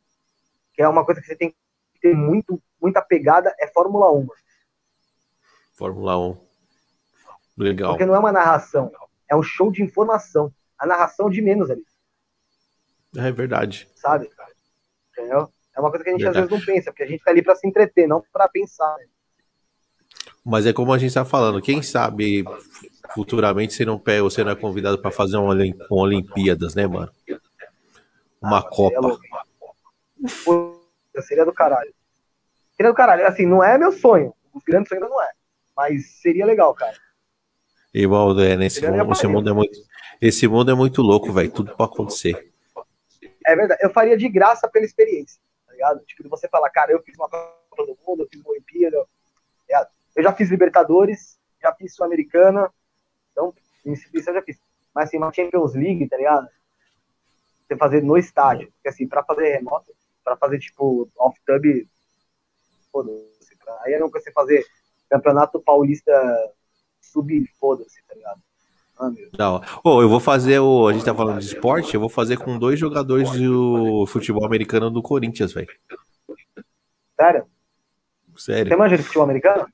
[0.74, 4.28] que é uma coisa que você tem que ter muito, muita pegada é Fórmula 1.
[5.74, 6.49] Fórmula 1.
[7.60, 7.92] Legal.
[7.92, 8.90] Porque não é uma narração,
[9.30, 10.52] é um show de informação.
[10.78, 11.84] A narração de menos ali.
[13.18, 13.90] É verdade.
[13.96, 14.30] Sabe?
[15.12, 15.52] Entendeu?
[15.76, 16.46] É uma coisa que a gente verdade.
[16.46, 18.96] às vezes não pensa, porque a gente tá ali para se entreter, não para pensar.
[18.98, 19.06] Né?
[20.46, 22.46] Mas é como a gente está falando, quem sabe
[23.14, 27.12] futuramente você não pega, você não é convidado para fazer uma, uma Olimpíadas, né, mano?
[28.42, 29.20] Uma ah, Copa.
[30.26, 31.94] Seria, seria do caralho.
[32.72, 33.28] Seria do caralho.
[33.28, 34.34] Assim, não é meu sonho.
[34.54, 35.30] Os grandes sonhos não é.
[35.76, 36.96] Mas seria legal, cara.
[37.94, 39.80] Igual, é, nesse mundo, esse mundo é muito,
[40.22, 41.52] esse mundo é muito louco, velho.
[41.52, 42.52] Tudo pode acontecer.
[43.46, 43.82] É verdade.
[43.84, 46.00] Eu faria de graça pela experiência, tá ligado?
[46.06, 48.98] Tipo, você falar, cara, eu fiz uma Copa do Mundo, eu fiz uma Olimpíada.
[49.68, 52.72] Tá eu já fiz Libertadores, já fiz Sul-Americana.
[53.32, 53.54] Então,
[53.86, 54.60] eu já fiz.
[54.94, 56.48] Mas assim, uma Champions League, tá ligado?
[57.68, 58.72] Você fazer no estádio.
[58.74, 59.92] Porque assim, pra fazer remoto,
[60.24, 61.88] pra fazer tipo off-tub,
[62.92, 63.58] foda-se.
[63.82, 64.66] Aí é não você fazer
[65.10, 66.12] Campeonato Paulista
[67.02, 68.42] sub, foda-se, tá ligado?
[69.00, 69.62] Ah, não.
[69.84, 70.88] Oh, eu vou fazer o.
[70.88, 74.90] A gente tá falando de esporte, eu vou fazer com dois jogadores do futebol americano
[74.90, 75.70] do Corinthians, velho.
[77.16, 77.46] Sério?
[78.36, 78.70] Sério.
[78.70, 79.68] Você manja de futebol americano?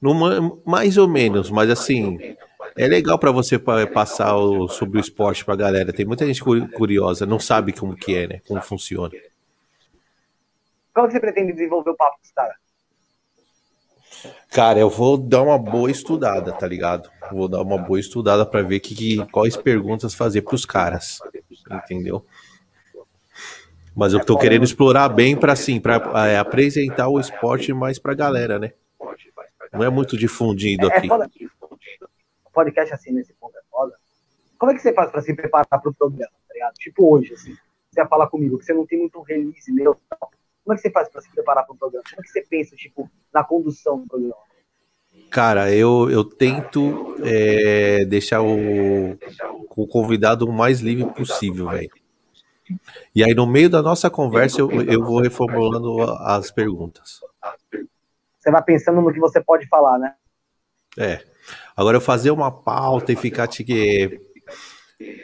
[0.00, 2.36] Numa, mais ou menos, mas assim,
[2.76, 5.92] é legal para você passar o, sobre o esporte pra galera.
[5.92, 8.40] Tem muita gente curiosa, não sabe como que é, né?
[8.46, 9.12] Como funciona.
[10.94, 12.56] Como você pretende desenvolver o papo com os caras?
[14.50, 17.10] Cara, eu vou dar uma boa estudada, tá ligado?
[17.32, 21.18] Vou dar uma boa estudada para ver que, que, quais perguntas fazer pros caras,
[21.70, 22.24] entendeu?
[23.94, 28.14] Mas eu tô querendo explorar bem para assim, para é, apresentar o esporte mais pra
[28.14, 28.72] galera, né?
[29.72, 31.06] Não é muito difundido é, aqui.
[31.06, 31.30] É foda.
[32.52, 33.94] Podcast assim nesse ponto é foda.
[34.58, 36.74] Como é que você faz para se preparar para o programa, tá ligado?
[36.74, 37.56] Tipo hoje, assim,
[37.90, 39.96] você ia falar comigo que você não tem muito release meu,
[40.64, 42.02] como é que você faz para se preparar para o programa?
[42.08, 44.34] Como é que você pensa, tipo, na condução do programa?
[45.30, 49.12] Cara, eu, eu tento é, deixar o,
[49.76, 51.90] o convidado o mais livre possível, velho.
[53.14, 57.20] E aí, no meio da nossa conversa, eu, eu vou reformulando as perguntas.
[58.38, 60.14] Você vai pensando no que você pode falar, né?
[60.98, 61.20] É.
[61.76, 63.64] Agora, eu fazer uma pauta e ficar te,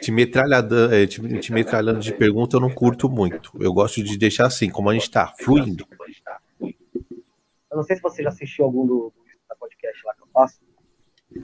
[0.01, 3.51] te metralhando, é, te, te metralhando de pergunta, eu não curto muito.
[3.59, 5.85] Eu gosto de deixar assim, como a gente está, fluindo.
[6.61, 9.13] Eu não sei se você já assistiu algum do,
[9.49, 10.59] do podcast lá que eu faço.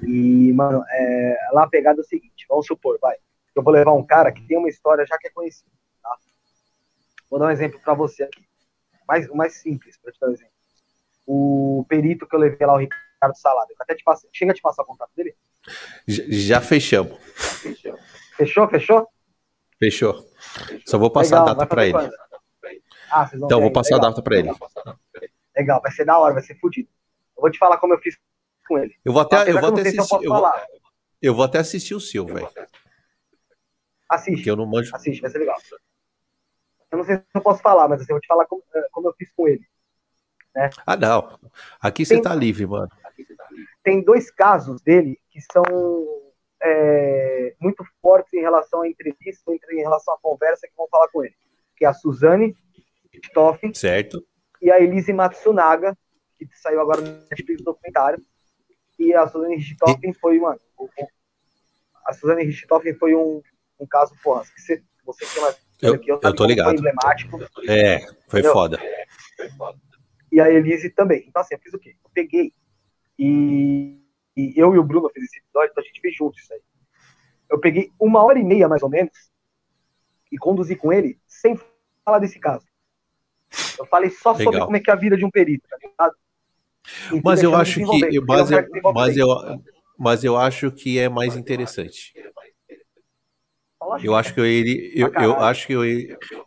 [0.03, 3.15] E, mano, é, lá a pegada é o seguinte: vamos supor, vai.
[3.55, 5.72] Eu vou levar um cara que tem uma história já que é conhecida.
[6.03, 6.15] Tá?
[7.30, 8.45] Vou dar um exemplo para você aqui.
[9.07, 10.51] Mais, o mais simples, para te dar um exemplo.
[11.26, 13.72] O perito que eu levei lá, o Ricardo Salada.
[13.72, 15.35] Eu até te passo, chega a te passar o contato dele?
[16.07, 17.18] Já, já fechamos.
[18.38, 19.07] Fechou, fechou?
[19.80, 20.27] Fechou.
[20.85, 22.11] Só vou passar Legal, a data para ele.
[23.11, 24.07] Ah, então, vou passar Legal.
[24.07, 24.51] a data para ele.
[25.55, 26.88] Legal, vai ser da hora, vai ser fodido.
[27.35, 28.18] Eu vou te falar como eu fiz
[28.68, 28.95] com ele.
[29.03, 30.15] Eu vou até, eu vou até assistir.
[30.15, 30.51] Eu, eu, vou,
[31.22, 32.49] eu vou até assistir o seu, velho.
[34.07, 34.43] Assiste.
[34.43, 34.95] Que eu não manjo.
[34.95, 35.57] Assiste, vai ser legal.
[36.91, 38.88] Eu não sei se eu posso falar, mas assim, eu vou te falar como, eh,
[38.91, 39.65] como eu fiz com ele.
[40.55, 40.69] Né?
[40.85, 41.39] Ah, não.
[41.81, 42.89] Aqui você tá livre, mano.
[43.84, 45.64] Tem dois casos dele que são
[46.61, 51.23] é, muito fortes em relação à entrevista, em relação à conversa que vão falar com
[51.23, 51.35] ele.
[51.75, 52.55] Que é a Suzane
[53.25, 54.23] Stoffen certo.
[54.61, 55.97] e a Elise Matsunaga,
[56.38, 58.23] que saiu agora no Netflix documentário.
[58.99, 60.59] E a Suzane Richthofen foi, mano,
[62.05, 63.41] a Suzane Richthofen foi um,
[63.79, 66.65] um caso, porra, que você, você tem mais eu, aqui, eu, eu tô ligado.
[66.67, 67.39] Foi emblemático.
[67.67, 68.79] É, foi foda.
[70.31, 71.25] E a Elise também.
[71.27, 71.95] Então, assim, eu fiz o quê?
[72.03, 72.51] Eu peguei
[73.17, 73.99] e
[74.38, 76.61] e eu e o Bruno fez esse episódio, então a gente fez juntos isso aí.
[77.49, 79.11] Eu peguei uma hora e meia, mais ou menos,
[80.31, 81.59] e conduzi com ele sem
[82.05, 82.65] falar desse caso.
[83.80, 84.45] Eu falei só Legal.
[84.45, 86.15] sobre como é que é a vida de um perito, tá ligado?
[87.23, 88.19] mas eu acho que.
[88.22, 89.27] Mas eu, mas, eu,
[89.97, 92.14] mas eu acho que é mais interessante.
[94.03, 95.84] Eu acho que eu iria, eu, eu acho que eu,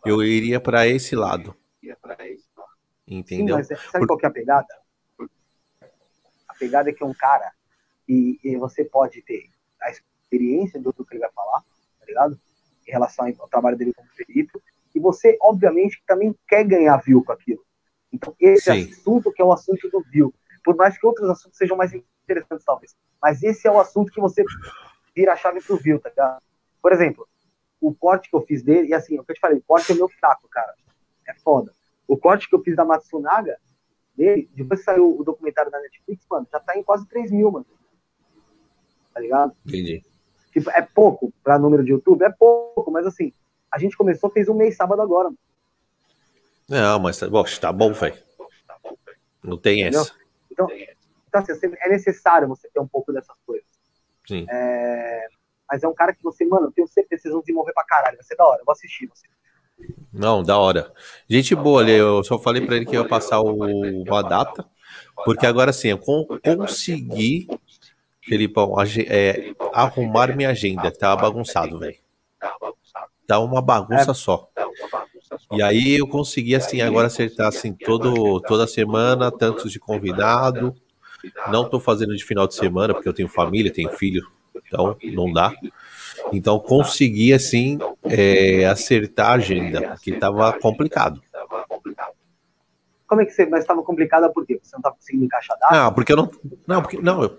[0.05, 1.55] eu iria para esse lado.
[3.07, 3.61] Entendeu?
[3.61, 4.07] Sim, mas sabe Por...
[4.07, 4.67] qual que é a pegada?
[6.47, 7.51] A pegada é que é um cara
[8.11, 9.49] e, e você pode ter
[9.81, 12.37] a experiência do que ele vai falar, tá ligado?
[12.85, 14.61] Em relação ao trabalho dele como perito,
[14.93, 17.63] e você, obviamente, também quer ganhar view com aquilo.
[18.11, 18.91] Então, esse Sim.
[18.91, 22.65] assunto que é o assunto do view, por mais que outros assuntos sejam mais interessantes,
[22.65, 24.43] talvez, mas esse é o assunto que você
[25.15, 26.41] vira a chave pro view, tá ligado?
[26.81, 27.25] Por exemplo,
[27.79, 29.89] o corte que eu fiz dele, e assim, o que eu te falei, o corte
[29.89, 30.75] é meu fraco, cara.
[31.25, 31.71] É foda.
[32.05, 33.57] O corte que eu fiz da Matsunaga,
[34.13, 37.49] dele, depois que saiu o documentário da Netflix, mano, já tá em quase 3 mil,
[37.49, 37.65] mano
[39.13, 39.53] tá ligado?
[39.65, 40.03] Entendi.
[40.51, 42.23] Tipo, é pouco pra número de YouTube?
[42.23, 43.33] É pouco, mas assim,
[43.71, 45.29] a gente começou, fez um mês sábado agora.
[46.67, 48.15] Não, mas bom, tá bom, velho.
[49.43, 50.01] Não tem Entendeu?
[50.01, 50.13] essa.
[50.51, 50.67] Então,
[51.27, 53.65] então assim, é necessário você ter um pouco dessas coisas.
[54.27, 54.45] Sim.
[54.49, 55.27] É,
[55.69, 57.85] mas é um cara que você, mano, eu tenho certeza que vocês vão desenvolver pra
[57.85, 58.17] caralho.
[58.17, 59.07] Vai ser da hora, eu vou assistir.
[59.07, 59.27] Você.
[60.13, 60.91] Não, da hora.
[61.29, 63.55] Gente boa ali, eu só falei pra ele que ia passar o,
[64.03, 64.65] uma data,
[65.23, 67.47] porque agora sim, eu consegui
[68.23, 68.75] Felipão,
[69.07, 71.97] é, arrumar minha agenda, tá bagunçado, velho.
[73.25, 74.47] Tá uma bagunça só.
[75.51, 80.75] E aí eu consegui, assim, agora acertar, assim, todo, toda semana, tantos de convidado,
[81.49, 84.27] Não tô fazendo de final de semana, porque eu tenho família, tenho filho,
[84.65, 85.53] então não dá.
[86.33, 91.21] Então consegui, assim, é, acertar a agenda, que tava complicado.
[93.07, 93.45] Como é que você.
[93.45, 94.59] Mas estava complicada por quê?
[94.61, 95.75] Você não estava conseguindo encaixar data?
[95.75, 96.31] Não, porque eu não.
[96.65, 96.97] Não, porque.
[96.97, 97.37] Não, eu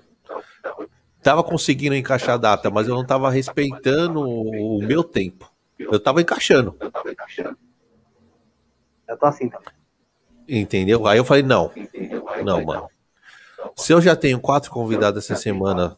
[1.22, 5.50] tava conseguindo encaixar a data, mas eu não tava respeitando o meu tempo.
[5.78, 6.76] Eu tava encaixando.
[9.08, 9.68] Eu tô assim também.
[10.48, 11.06] Entendeu?
[11.06, 11.70] Aí eu falei, não.
[12.44, 12.88] Não, mano.
[13.76, 15.96] Se eu já tenho quatro convidados essa semana,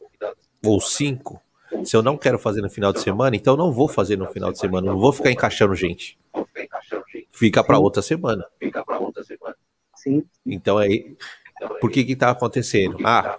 [0.65, 1.41] ou cinco,
[1.85, 4.27] se eu não quero fazer no final de semana, então eu não vou fazer no
[4.29, 4.87] final de semana.
[4.87, 6.19] Não vou ficar encaixando gente.
[7.33, 8.47] Fica para outra semana.
[9.97, 10.25] Sim.
[10.47, 11.17] Então aí,
[11.81, 12.99] por que que tá acontecendo?
[13.05, 13.39] Ah,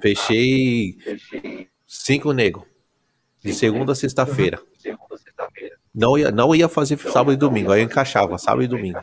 [0.00, 0.96] fechei
[1.86, 2.66] cinco nego
[3.40, 4.60] de segunda a sexta-feira.
[5.94, 9.00] Não ia, não ia fazer sábado e domingo, aí eu encaixava sábado e domingo.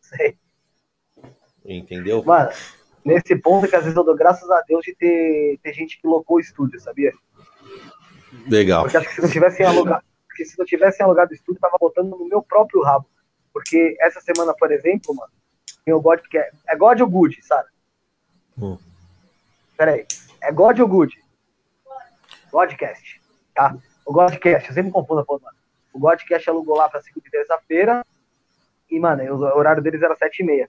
[0.00, 0.36] Sei.
[1.64, 2.22] Entendeu?
[2.22, 2.50] Mano,
[3.04, 6.06] nesse ponto que às vezes eu dou graças a Deus de ter, ter gente que
[6.06, 7.12] locou o estúdio, sabia?
[8.48, 8.82] Legal.
[8.82, 11.76] Porque acho que se não tivessem alugado, porque se não tivessem alugado o estúdio, tava
[11.80, 13.08] botando no meu próprio rabo.
[13.52, 15.32] Porque essa semana, por exemplo, mano,
[15.86, 17.68] tem o God é, é God ou Good, sabe?
[18.58, 18.76] Hum.
[19.78, 20.04] Peraí.
[20.40, 21.24] É God ou Good?
[22.50, 23.20] Godcast,
[23.54, 23.76] tá?
[24.04, 25.56] O Godcast, eu sempre confundo a porra, mano.
[25.92, 28.04] O Godcast alugou lá pra segunda e terça-feira.
[28.90, 30.68] E, mano, o horário deles era sete e meia.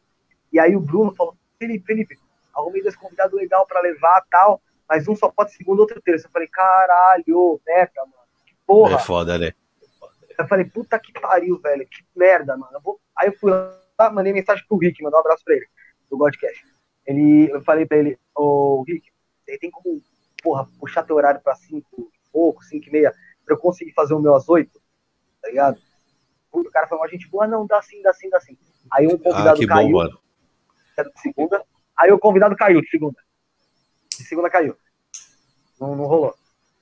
[0.54, 2.20] E aí o Bruno falou, Felipe, Felipe,
[2.54, 6.28] arrumei dois convidados legal pra levar tal, mas um só pode segunda, outro terça.
[6.28, 8.14] Eu falei, caralho, meta, mano.
[8.46, 8.96] Que porra.
[8.96, 9.52] É foda, né?
[10.38, 11.88] Eu falei, puta que pariu, velho.
[11.88, 12.74] Que merda, mano.
[12.74, 13.00] Eu vou...
[13.16, 13.74] Aí eu fui lá,
[14.12, 15.68] mandei mensagem pro Rick, mandar um abraço pra ele,
[16.10, 16.66] do Godcast.
[17.06, 19.10] Ele, eu falei pra ele, ô Rick,
[19.44, 20.02] você tem como,
[20.44, 23.14] porra, puxar teu horário pra cinco e pouco, cinco e meia,
[23.46, 24.80] pra eu conseguir fazer o meu às oito?
[25.42, 25.80] Tá ligado?
[26.52, 28.58] O cara foi uma gente boa, não, dá sim, dá sim, dá sim.
[28.92, 31.64] Aí um convidado Ah, caiu, bom, segunda.
[31.98, 33.18] Aí o convidado caiu de segunda.
[34.10, 34.76] De segunda caiu.
[35.80, 36.34] Não, não rolou.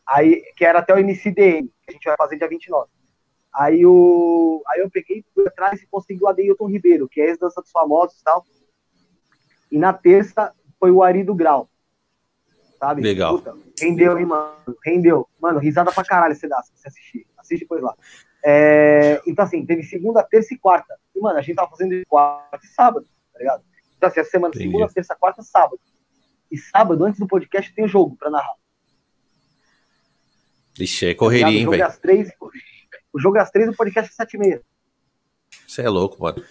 [0.08, 2.90] Aí, que era até o MCDM, que a gente vai fazer dia 29.
[3.56, 7.62] Aí, o, aí eu peguei por trás e consegui o Adeilton Ribeiro, que é ex-dança
[7.62, 8.46] dos famosos e tal.
[9.72, 11.70] E na terça foi o Ari do Grau.
[12.78, 13.02] Sabe?
[13.02, 13.38] Legal.
[13.38, 14.78] Puta, rendeu, hein, mano?
[14.84, 15.28] Rendeu.
[15.40, 17.26] Mano, risada pra caralho você dá, se você assistir.
[17.38, 17.96] Assiste depois lá.
[18.44, 20.96] É, então, assim, teve segunda, terça e quarta.
[21.16, 23.64] E, mano, a gente tava fazendo quarta e sábado, tá ligado?
[23.98, 24.70] Então, assim, a semana Entendi.
[24.72, 25.80] segunda, terça, quarta, sábado.
[26.52, 28.54] E sábado, antes do podcast, tem o jogo pra narrar.
[30.78, 31.62] Ixi, é tá correria, ligado?
[31.62, 31.88] hein, é velho?
[31.88, 32.32] às três.
[33.16, 34.62] O jogo é às três, o podcast é sete e meia.
[35.66, 36.44] Você é louco, mano.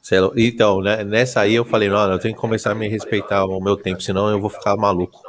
[0.00, 2.74] Cê é lou- Então, né, nessa aí eu falei, não, eu tenho que começar a
[2.74, 5.22] me respeitar o meu tempo, senão eu vou ficar maluco.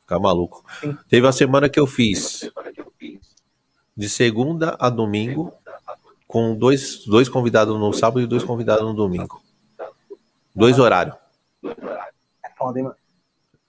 [0.00, 0.64] Ficar maluco.
[0.80, 0.96] Sim.
[1.06, 2.50] Teve a semana que eu fiz
[3.94, 5.52] de segunda a domingo,
[6.26, 9.42] com dois, dois convidados no sábado e dois convidados no domingo.
[10.54, 11.14] Dois horários.
[11.62, 12.96] É foda, hein, mano?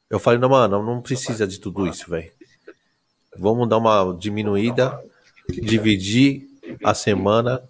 [0.10, 2.32] Eu falei, não, mano, não precisa de tudo isso, velho.
[3.38, 5.00] Vamos dar uma diminuída,
[5.50, 6.48] dividir
[6.84, 7.62] a semana,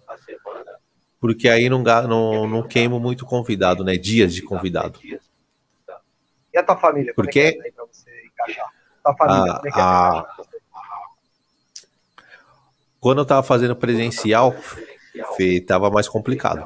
[1.20, 3.96] porque aí não, não, não queimo muito convidado, né?
[3.96, 4.98] Dias de convidado.
[6.52, 7.14] E a tua família?
[7.14, 8.66] Como Porque- é que é aí pra você encaixar?
[9.02, 9.82] Tua família, Ah, como é que é?
[9.82, 10.26] ah.
[13.00, 14.54] Quando eu tava fazendo presencial,
[15.36, 16.64] Fê, tava mais complicado.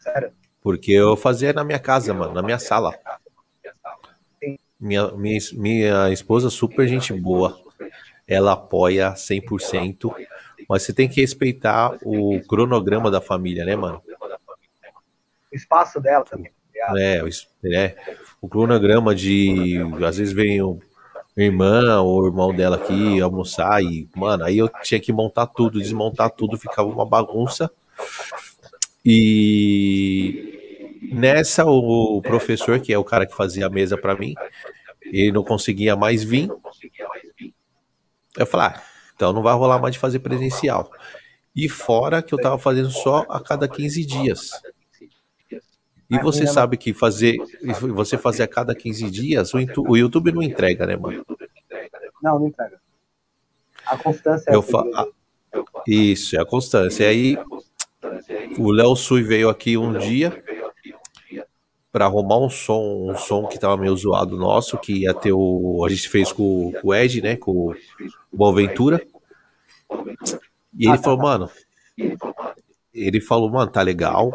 [0.00, 0.32] Sério?
[0.60, 2.92] Porque eu fazia na minha casa, mano, na minha sala.
[4.78, 7.58] Minha, minha, minha esposa, super gente boa.
[8.26, 10.12] Ela apoia 100%.
[10.68, 14.02] Mas você tem que respeitar o cronograma da família, né, mano?
[15.52, 16.50] O espaço dela também.
[16.74, 16.92] tá?
[16.96, 17.22] É,
[17.64, 17.96] é,
[18.40, 19.78] o cronograma de.
[20.06, 20.80] Às vezes vem o
[21.36, 25.80] irmã ou o irmão dela aqui almoçar e, mano, aí eu tinha que montar tudo,
[25.80, 27.70] desmontar tudo, ficava uma bagunça.
[29.04, 34.34] E nessa, o professor, que é o cara que fazia a mesa pra mim,
[35.02, 36.50] ele não conseguia mais vir.
[38.36, 38.82] Eu falei, ah,
[39.14, 40.90] então não vai rolar mais de fazer presencial.
[41.54, 44.50] E fora que eu tava fazendo só a cada 15 dias.
[46.08, 47.36] E você sabe que fazer,
[47.94, 51.24] você fazer a cada 15 dias, o, YouTube não entrega, né, mano?
[52.22, 52.78] Não, não entrega.
[53.86, 54.84] A constância é Eu fa-.
[55.86, 57.04] Isso, é a constância.
[57.04, 57.38] E aí,
[58.58, 60.42] o Léo Sui veio aqui um dia
[61.96, 65.82] para arrumar um som, um som que tava meio zoado nosso, que ia ter o.
[65.82, 67.36] A gente fez com, com o Ed, né?
[67.36, 67.74] Com o
[68.30, 69.00] Boaventura.
[70.78, 71.50] E ele falou, mano.
[72.92, 74.30] Ele falou, mano, tá legal.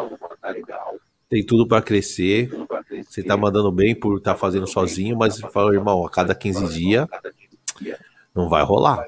[1.29, 2.49] Tem tudo para crescer.
[3.07, 7.07] Você tá mandando bem por estar fazendo sozinho, mas falou, irmão, a cada 15 dias
[8.33, 9.05] não vai rolar.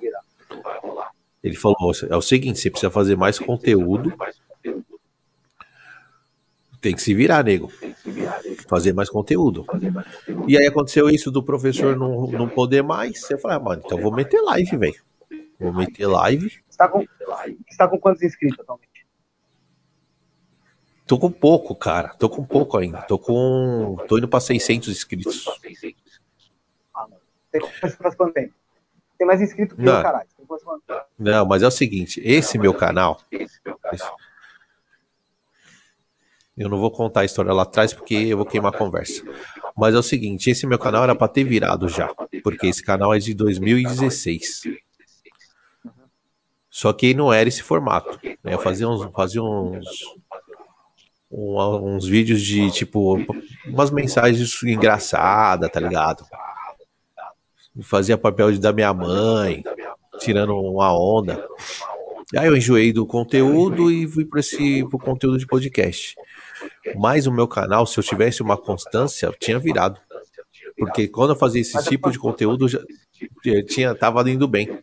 [1.43, 4.13] Ele falou: é o seguinte, você precisa fazer mais conteúdo.
[6.84, 7.72] Tem que se virar, nego.
[8.68, 9.65] fazer mais conteúdo.
[10.45, 13.31] E aí aconteceu isso do professor não, não poder mais.
[13.31, 15.01] Eu falei, ah, mano, então vou meter live, velho.
[15.57, 16.51] Vou meter live.
[16.69, 19.07] Você tá com, você tá com quantos inscritos atualmente?
[21.07, 22.10] Tô com pouco, cara.
[22.15, 23.01] Tô com pouco ainda.
[23.03, 23.95] Tô com.
[24.10, 25.45] Tô indo pra 600 inscritos.
[26.93, 27.22] Ah, mano.
[29.18, 29.95] Tem mais inscrito que não.
[29.95, 30.27] eu, caralho.
[31.18, 33.22] Não, mas é o seguinte: esse meu canal.
[33.31, 33.61] Esse,
[36.57, 39.23] eu não vou contar a história lá atrás porque eu vou queimar a conversa.
[39.75, 42.13] Mas é o seguinte, esse meu canal era para ter virado já,
[42.43, 44.63] porque esse canal é de 2016.
[46.69, 48.19] Só que não era esse formato.
[48.43, 48.53] Né?
[48.53, 49.85] Eu fazia uns, fazia uns,
[51.31, 53.17] uns vídeos de tipo
[53.65, 56.25] umas mensagens engraçadas, tá ligado?
[57.81, 59.63] Fazia papel de da minha mãe,
[60.19, 61.43] tirando uma onda.
[62.38, 66.15] Aí eu enjoei do conteúdo e fui para esse pro conteúdo de podcast.
[66.95, 69.99] Mas o meu canal, se eu tivesse uma constância, tinha virado.
[70.77, 72.80] Porque quando eu fazia esse tipo de conteúdo, já
[73.11, 74.81] tipo tinha, tava indo bem.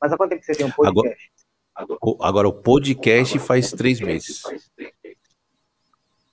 [0.00, 1.30] Mas há quanto tempo você tem um podcast?
[1.74, 4.42] Agora, agora o podcast faz três meses.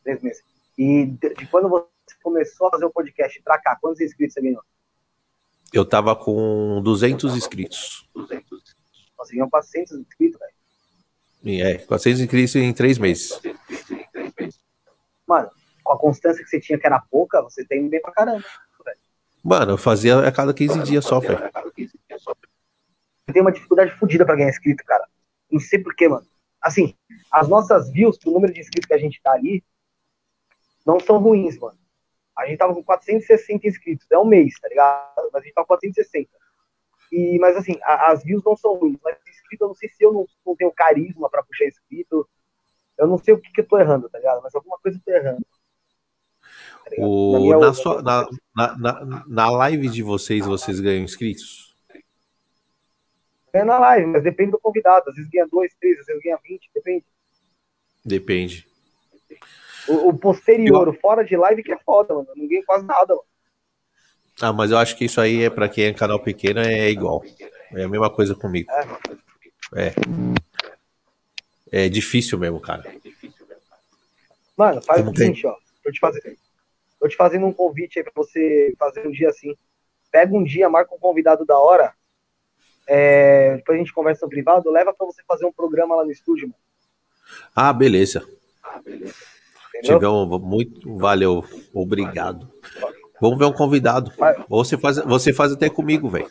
[0.03, 0.43] Três meses.
[0.77, 1.87] E de quando você
[2.21, 4.61] começou a fazer o podcast para cá, quantos inscritos você ganhou?
[5.73, 8.07] Eu tava com 200 inscritos.
[8.13, 8.66] 200
[9.27, 11.61] é Conseguimos 400 inscritos, velho.
[11.61, 13.39] É, 400 inscritos em três meses.
[15.25, 15.49] Mano,
[15.83, 18.43] com a constância que você tinha, que era pouca, você tem bem pra caramba.
[18.85, 18.97] Velho.
[19.43, 21.39] Mano, eu fazia a cada 15 dias só, velho.
[23.27, 25.05] Eu tenho uma dificuldade fodida pra ganhar inscrito, cara.
[25.51, 26.25] Não sei porquê, mano.
[26.61, 26.95] Assim,
[27.31, 29.63] as nossas views, o número de inscritos que a gente tá ali,
[30.85, 31.77] não são ruins, mano.
[32.37, 35.29] A gente tava com 460 inscritos, é um mês, tá ligado?
[35.33, 36.29] Mas a gente tava com 460
[37.11, 40.03] e, mas assim, a, as views não são ruins, mas inscrito, eu não sei se
[40.03, 42.27] eu não, não tenho carisma para puxar inscrito.
[42.97, 44.41] Eu não sei o que, que eu tô errando, tá ligado?
[44.41, 45.45] Mas alguma coisa eu tô errando.
[46.89, 51.75] Tá o, na, na, sua, na, na, na live de vocês, vocês ganham inscritos?
[53.53, 55.09] É na live, mas depende do convidado.
[55.09, 57.05] Às vezes ganha dois, três, às vezes ganha 20, depende.
[58.05, 58.67] Depende.
[59.87, 60.93] O, o posterior, eu...
[60.93, 62.27] fora de live, que é foda, mano.
[62.35, 63.25] Ninguém quase nada, mano.
[64.41, 67.23] Ah, mas eu acho que isso aí é para quem é canal pequeno é igual.
[67.73, 68.69] É a mesma coisa comigo.
[69.75, 69.93] É.
[71.71, 72.85] É difícil mesmo, cara.
[74.55, 75.55] Mano, faz o seguinte, ó.
[75.83, 76.35] Tô te, fazendo,
[76.99, 79.55] tô te fazendo um convite aí pra você fazer um dia assim.
[80.11, 81.93] Pega um dia, marca um convidado da hora.
[82.87, 84.71] É, depois a gente conversa no privado.
[84.71, 86.59] Leva pra você fazer um programa lá no estúdio, mano.
[87.55, 88.27] Ah, beleza.
[88.63, 89.13] Ah, beleza.
[89.83, 90.97] Tivemos muito.
[90.97, 91.43] Valeu.
[91.73, 92.49] Obrigado.
[93.19, 94.11] Vamos ver um convidado.
[94.49, 96.29] Ou você faz, você faz até comigo, velho.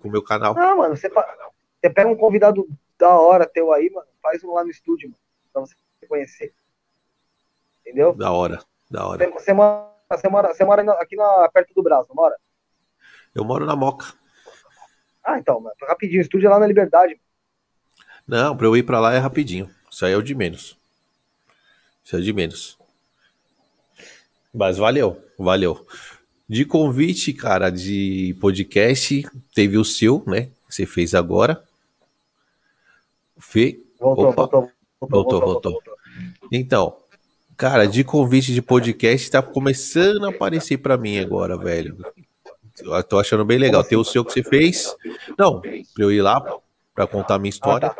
[0.00, 0.54] Com o meu canal.
[0.54, 2.68] Não, mano, você, você pega um convidado
[2.98, 4.06] da hora teu aí, mano.
[4.22, 5.20] Faz um lá no estúdio, mano.
[5.52, 5.74] Pra você
[6.08, 6.52] conhecer.
[7.80, 8.14] Entendeu?
[8.14, 8.60] Da hora,
[8.90, 9.30] da hora.
[9.30, 12.36] Você, mora, você, mora, você mora aqui na, perto do Brasil, não mora?
[13.34, 14.12] Eu moro na Moca.
[15.24, 15.74] Ah, então, mano.
[15.82, 17.20] Rapidinho, o estúdio é lá na Liberdade.
[18.26, 19.70] Não, pra eu ir pra lá é rapidinho.
[19.90, 20.76] Isso aí é o de menos.
[22.04, 22.77] Isso é o de menos.
[24.52, 25.86] Mas valeu, valeu.
[26.48, 30.48] De convite, cara, de podcast, teve o seu, né?
[30.66, 31.62] Que você fez agora.
[33.38, 33.78] Fê.
[34.00, 34.42] Voltou, Opa.
[34.42, 34.70] voltou, voltou,
[35.00, 35.94] voltou, voltou, voltou.
[36.50, 36.96] Então,
[37.56, 41.96] cara, de convite de podcast tá começando a aparecer para mim agora, velho.
[42.80, 43.84] Eu tô achando bem legal.
[43.84, 44.94] Tem o seu que você fez.
[45.36, 46.40] Não, pra eu ir lá
[46.94, 47.94] para contar minha história.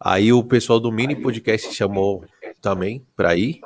[0.00, 2.24] Aí o pessoal do mini podcast chamou
[2.60, 3.60] também para ir.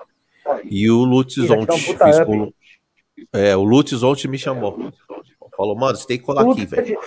[0.65, 1.95] E o Lutz Zonte.
[2.29, 2.53] Um
[3.33, 3.65] é, o
[4.29, 4.93] me chamou.
[5.57, 6.99] Falou, mano, você tem que colar aqui, velho.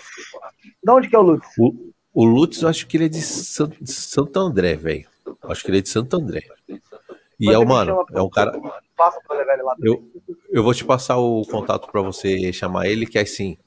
[0.83, 1.47] De onde que é o Lutz?
[1.57, 5.07] O, o Lutz, eu acho que ele é de Santo André, velho.
[5.43, 6.43] Acho que ele é de Santo André.
[7.39, 8.51] E é o, mano, é um cara.
[9.81, 10.11] Eu,
[10.49, 13.57] eu vou te passar o contato para você chamar ele, que é assim.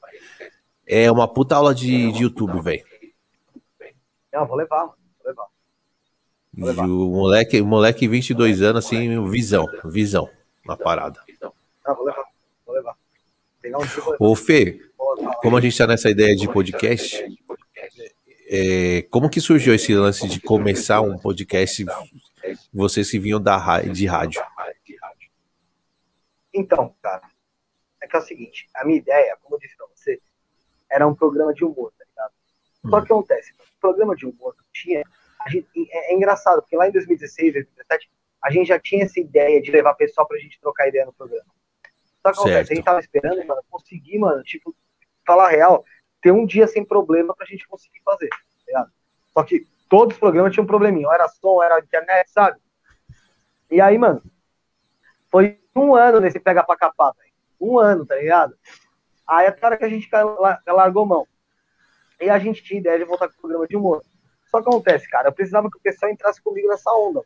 [0.86, 2.84] É uma puta aula de, de YouTube, velho.
[4.32, 5.03] Não, vou levar, vou levar.
[6.56, 10.28] O moleque, moleque 22 anos, assim, visão, visão
[10.64, 11.20] na parada.
[11.84, 12.24] Ah, vou levar,
[12.64, 12.96] vou levar.
[13.66, 14.80] Um Ô, Fê,
[15.40, 17.24] como a gente tá nessa ideia de podcast,
[18.46, 21.84] é, como que surgiu esse lance de começar um podcast?
[22.72, 24.42] Vocês que vinham da, de rádio.
[26.52, 27.22] Então, cara,
[28.00, 30.20] é que é o seguinte, a minha ideia, como eu disse pra você,
[30.88, 32.32] era um programa de humor, tá ligado?
[32.88, 33.16] Só que hum.
[33.16, 35.02] acontece, o programa de humor tinha
[35.50, 38.10] gente, é, é, engraçado, porque lá em 2016, 2017,
[38.42, 41.46] a gente já tinha essa ideia de levar pessoal pra gente trocar ideia no programa.
[42.22, 44.74] Só que acontece, a gente tava esperando, mano, conseguir, mano, tipo,
[45.26, 45.84] falar real,
[46.22, 48.92] ter um dia sem problema pra gente conseguir fazer, tá ligado?
[49.32, 52.58] Só que todos os programas tinham um probleminha, era som, era internet, sabe?
[53.70, 54.22] E aí, mano,
[55.30, 57.32] Foi um ano nesse pega pra capar, velho.
[57.60, 58.56] Um ano, tá ligado?
[59.26, 60.08] Aí até a hora que a gente
[60.66, 61.26] largou mão.
[62.20, 64.02] E a gente tinha ideia de voltar com o programa de humor.
[64.54, 67.24] Só acontece, cara, eu precisava que o pessoal entrasse comigo nessa onda,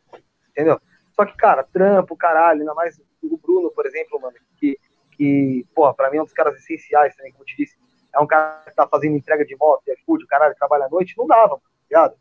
[0.49, 0.81] entendeu?
[1.11, 4.79] Só que, cara, trampo, caralho, ainda mais o Bruno, por exemplo, mano, que,
[5.11, 7.77] que porra, pra mim é um dos caras essenciais também, como eu te disse.
[8.15, 10.89] É um cara que tá fazendo entrega de moto, é food, o caralho, trabalha à
[10.89, 12.15] noite, não dava, tá ligado?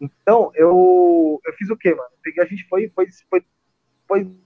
[0.00, 2.10] Então, eu, eu fiz o quê, mano?
[2.20, 3.46] Peguei, a gente foi, foi, foi,
[4.08, 4.36] foi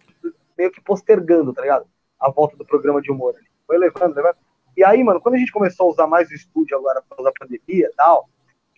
[0.58, 1.86] meio que postergando, tá ligado?
[2.20, 3.34] A volta do programa de humor.
[3.66, 4.36] Foi levando, levando.
[4.76, 7.30] E aí, mano, quando a gente começou a usar mais o estúdio agora por causa
[7.30, 8.28] da pandemia e tal,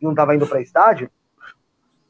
[0.00, 1.10] que não tava indo pra estádio,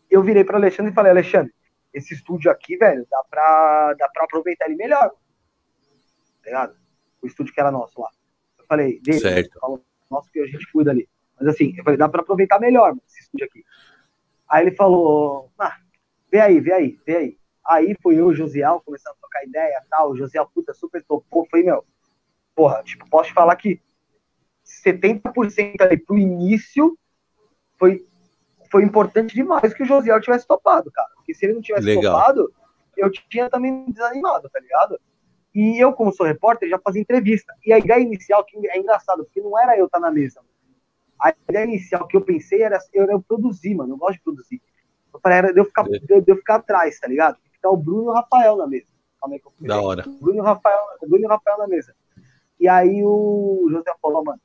[0.08, 1.52] eu virei para Alexandre e falei, Alexandre,
[1.92, 5.10] esse estúdio aqui, velho, dá pra, dá pra aproveitar ele melhor.
[5.10, 6.76] Tá ligado?
[7.20, 8.08] O estúdio que era nosso lá.
[8.58, 9.58] Eu falei, dele, certo.
[9.58, 11.08] falou, nosso que a gente cuida ali.
[11.38, 13.64] Mas assim, eu falei, dá pra aproveitar melhor esse estúdio aqui.
[14.48, 15.76] Aí ele falou, ah,
[16.30, 17.38] vê aí, vê aí, vê aí.
[17.66, 20.10] Aí foi eu e o Josiel começando a trocar ideia e tal.
[20.10, 21.46] O Josiel, puta, super topou.
[21.50, 21.84] Foi, meu,
[22.54, 23.80] porra, tipo, posso te falar que
[24.64, 26.96] 70% ali pro início
[27.80, 28.06] foi
[28.70, 31.08] foi importante demais que o Josiel tivesse topado, cara.
[31.16, 32.16] Porque se ele não tivesse Legal.
[32.16, 32.52] topado,
[32.96, 35.00] eu tinha também desanimado, tá ligado?
[35.52, 37.52] E eu, como sou repórter, já fazia entrevista.
[37.66, 40.40] E a ideia inicial, que é engraçado, porque não era eu estar na mesa.
[41.20, 43.94] A ideia inicial que eu pensei era eu, eu produzir, mano.
[43.94, 44.62] Eu gosto de produzir.
[45.12, 47.38] Eu falei, era de eu ficar, de, de eu ficar atrás, tá ligado?
[47.52, 48.86] Ficar o Bruno e o Rafael na mesa.
[49.20, 50.08] Calma aí que eu da hora.
[50.08, 51.92] O Bruno e o Rafael, o Bruno e o Rafael na mesa.
[52.60, 54.40] E aí o José falou, mano,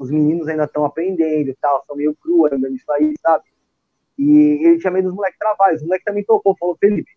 [0.00, 3.44] os meninos ainda estão aprendendo e tal, são meio cru ainda nisso aí, sabe?
[4.18, 5.82] E ele tinha medo dos moleques trabalhos.
[5.82, 7.10] Os moleques também tocou, falou, Felipe,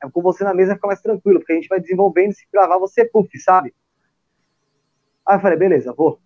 [0.00, 2.78] é com você na mesa fica mais tranquilo, porque a gente vai desenvolvendo, se gravar
[2.78, 3.74] você puff, sabe?
[5.26, 6.20] Aí eu falei, beleza, vou.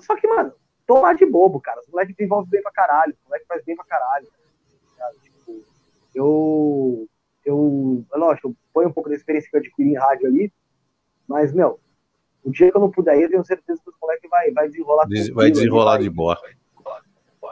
[0.00, 0.54] Só que, mano,
[0.86, 1.78] tô lá de bobo, cara.
[1.82, 4.26] Os moleques desenvolvem bem pra caralho, os moleques faz bem pra caralho.
[5.22, 5.62] Tipo,
[6.14, 7.06] eu,
[7.44, 10.50] eu, lógico, eu ponho um pouco da experiência que eu adquiri em rádio ali,
[11.26, 11.78] mas, meu,
[12.48, 14.68] o dia que eu não puder ir, eu tenho certeza que os moleques vai, vai
[14.68, 15.06] desenrolar.
[15.06, 16.38] Des, vai desenrolar ali, de boa.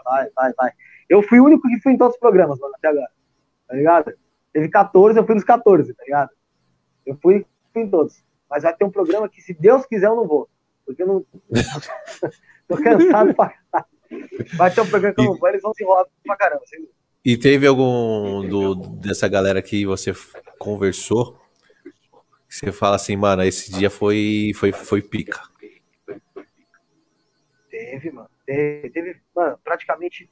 [0.05, 0.71] Vai, vai, vai.
[1.09, 3.11] Eu fui o único que fui em todos os programas, mano, até agora.
[3.69, 4.13] Tá ligado?
[4.53, 6.31] Teve 14, eu fui nos 14, tá ligado?
[7.05, 8.25] Eu fui, fui em todos.
[8.49, 10.49] Mas vai ter um programa que, se Deus quiser, eu não vou.
[10.87, 11.27] Porque eu não.
[12.67, 13.97] tô cansado pra caralho.
[14.57, 16.63] Vai ter um programa que eu não vou, eles vão se enrolar pra caramba.
[16.63, 16.89] Assim.
[17.25, 20.15] E teve algum do, dessa galera que você
[20.59, 21.39] conversou
[22.49, 25.43] você fala assim, mano, esse dia foi, foi, foi pica.
[27.69, 28.31] Teve, mano.
[28.47, 30.31] Teve, teve mano, praticamente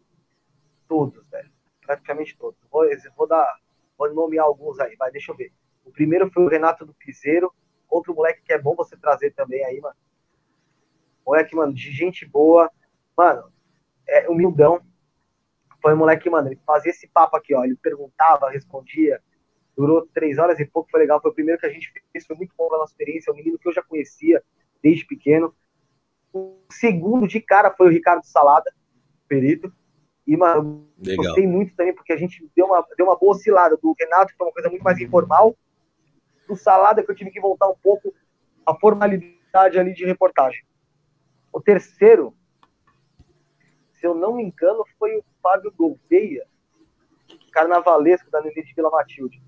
[0.89, 1.51] todos, velho.
[1.85, 2.59] Praticamente todos.
[2.71, 2.87] Vou,
[3.17, 3.59] vou dar,
[3.99, 5.53] vou nomear alguns aí, vai, deixa eu ver.
[5.85, 7.53] O primeiro foi o Renato do Piseiro,
[7.91, 9.97] outro moleque que é bom você trazer também aí, mano.
[11.27, 12.71] Moleque, mano, de gente boa.
[13.17, 13.53] Mano,
[14.07, 14.81] é humildão.
[15.83, 17.65] Foi um moleque, mano, ele fazia esse papo aqui, ó.
[17.65, 19.21] Ele perguntava, respondia
[19.77, 22.37] durou três horas e pouco, foi legal, foi o primeiro que a gente fez, foi
[22.37, 24.43] muito bom a nossa experiência, é um menino que eu já conhecia
[24.83, 25.55] desde pequeno.
[26.33, 28.73] O segundo de cara foi o Ricardo Salada,
[29.29, 29.73] perito,
[30.27, 31.25] e, mano, legal.
[31.25, 34.39] gostei muito também, porque a gente deu uma, deu uma boa oscilada do Renato, que
[34.39, 35.57] foi uma coisa muito mais informal,
[36.49, 38.15] do Salada, que eu tive que voltar um pouco
[38.65, 40.65] a formalidade ali de reportagem.
[41.53, 42.35] O terceiro,
[43.93, 46.47] se eu não me engano, foi o Fábio Gouveia,
[47.53, 49.43] carnavalesco da Nenê de Vila Matilde.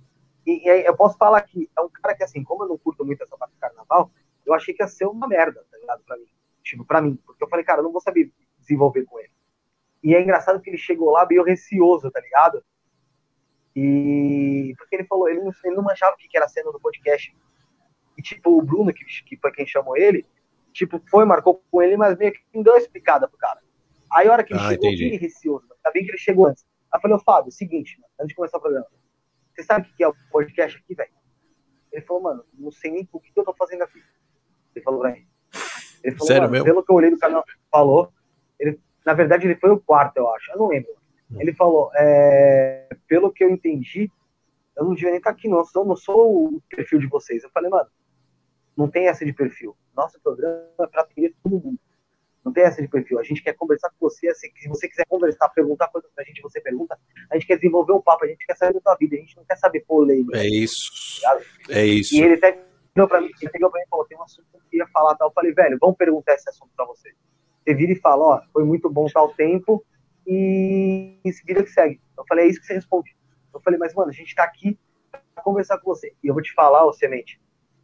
[0.46, 2.78] E, e aí, eu posso falar que é um cara que, assim, como eu não
[2.78, 4.10] curto muito essa parte do carnaval,
[4.46, 6.04] eu achei que ia ser uma merda, tá ligado?
[6.04, 6.26] Pra mim.
[6.62, 7.16] Tipo, pra mim.
[7.26, 9.30] Porque eu falei, cara, eu não vou saber desenvolver com ele.
[10.02, 12.64] E é engraçado que ele chegou lá meio receoso, tá ligado?
[13.74, 14.72] E.
[14.78, 17.36] Porque ele falou, ele não, ele não manchava o que era a cena do podcast.
[18.16, 20.24] E, tipo, o Bruno, que, que foi quem chamou ele,
[20.72, 23.60] tipo, foi, marcou com ele, mas meio que não deu explicada pro cara.
[24.10, 25.04] Aí, a hora que ele ah, chegou, entendi.
[25.06, 26.64] ele receoso, tá bem que ele chegou antes.
[26.92, 28.86] Aí eu falei, Fábio, seguinte, antes de começar o programa,
[29.56, 31.10] você sabe o que é o podcast aqui, velho?
[31.90, 34.02] Ele falou, mano, não sei nem o que eu tô fazendo aqui.
[34.74, 35.26] Ele falou pra mim.
[36.04, 36.64] Ele falou, Sério mesmo?
[36.66, 38.12] Pelo que eu olhei do canal, falou.
[38.60, 40.52] Ele, na verdade, ele foi o quarto, eu acho.
[40.52, 40.90] Eu não lembro.
[41.30, 41.40] Hum.
[41.40, 44.10] Ele falou, é, pelo que eu entendi,
[44.76, 45.58] eu não devia nem estar tá aqui, não.
[45.58, 47.42] Eu sou, não sou o perfil de vocês.
[47.42, 47.88] Eu falei, mano,
[48.76, 49.74] não tem essa de perfil.
[49.96, 51.78] Nosso programa é pra atender todo mundo.
[52.46, 53.18] Não tem essa de perfil.
[53.18, 54.32] A gente quer conversar com você.
[54.32, 56.96] Se você quiser conversar, perguntar coisas pra gente, você pergunta.
[57.28, 59.36] A gente quer desenvolver um papo, a gente quer saber da tua vida, a gente
[59.36, 60.38] não quer saber polêmica.
[60.38, 61.20] É isso.
[61.20, 61.40] Tá
[61.70, 62.14] é isso.
[62.14, 62.52] E ele até
[62.94, 64.86] chegou pra mim, ele chegou pra mim e falou: tem um assunto que eu queria
[64.92, 65.26] falar tal.
[65.26, 67.12] Eu falei, velho, vamos perguntar esse assunto pra você.
[67.64, 69.84] Você vira e fala: ó, foi muito bom tal tempo
[70.24, 72.00] e, e vida que segue.
[72.16, 73.16] Eu falei: é isso que você responde.
[73.52, 74.78] Eu falei, mas mano, a gente tá aqui
[75.34, 76.14] pra conversar com você.
[76.22, 77.40] E eu vou te falar, ô Semente,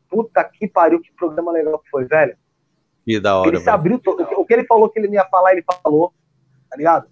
[0.09, 2.37] puta que pariu, que programa legal que foi, velho.
[3.05, 3.49] Que da hora.
[3.49, 4.23] Ele se abriu todo.
[4.37, 6.13] O que ele falou que ele não ia falar, ele falou.
[6.71, 7.09] Tá ligado?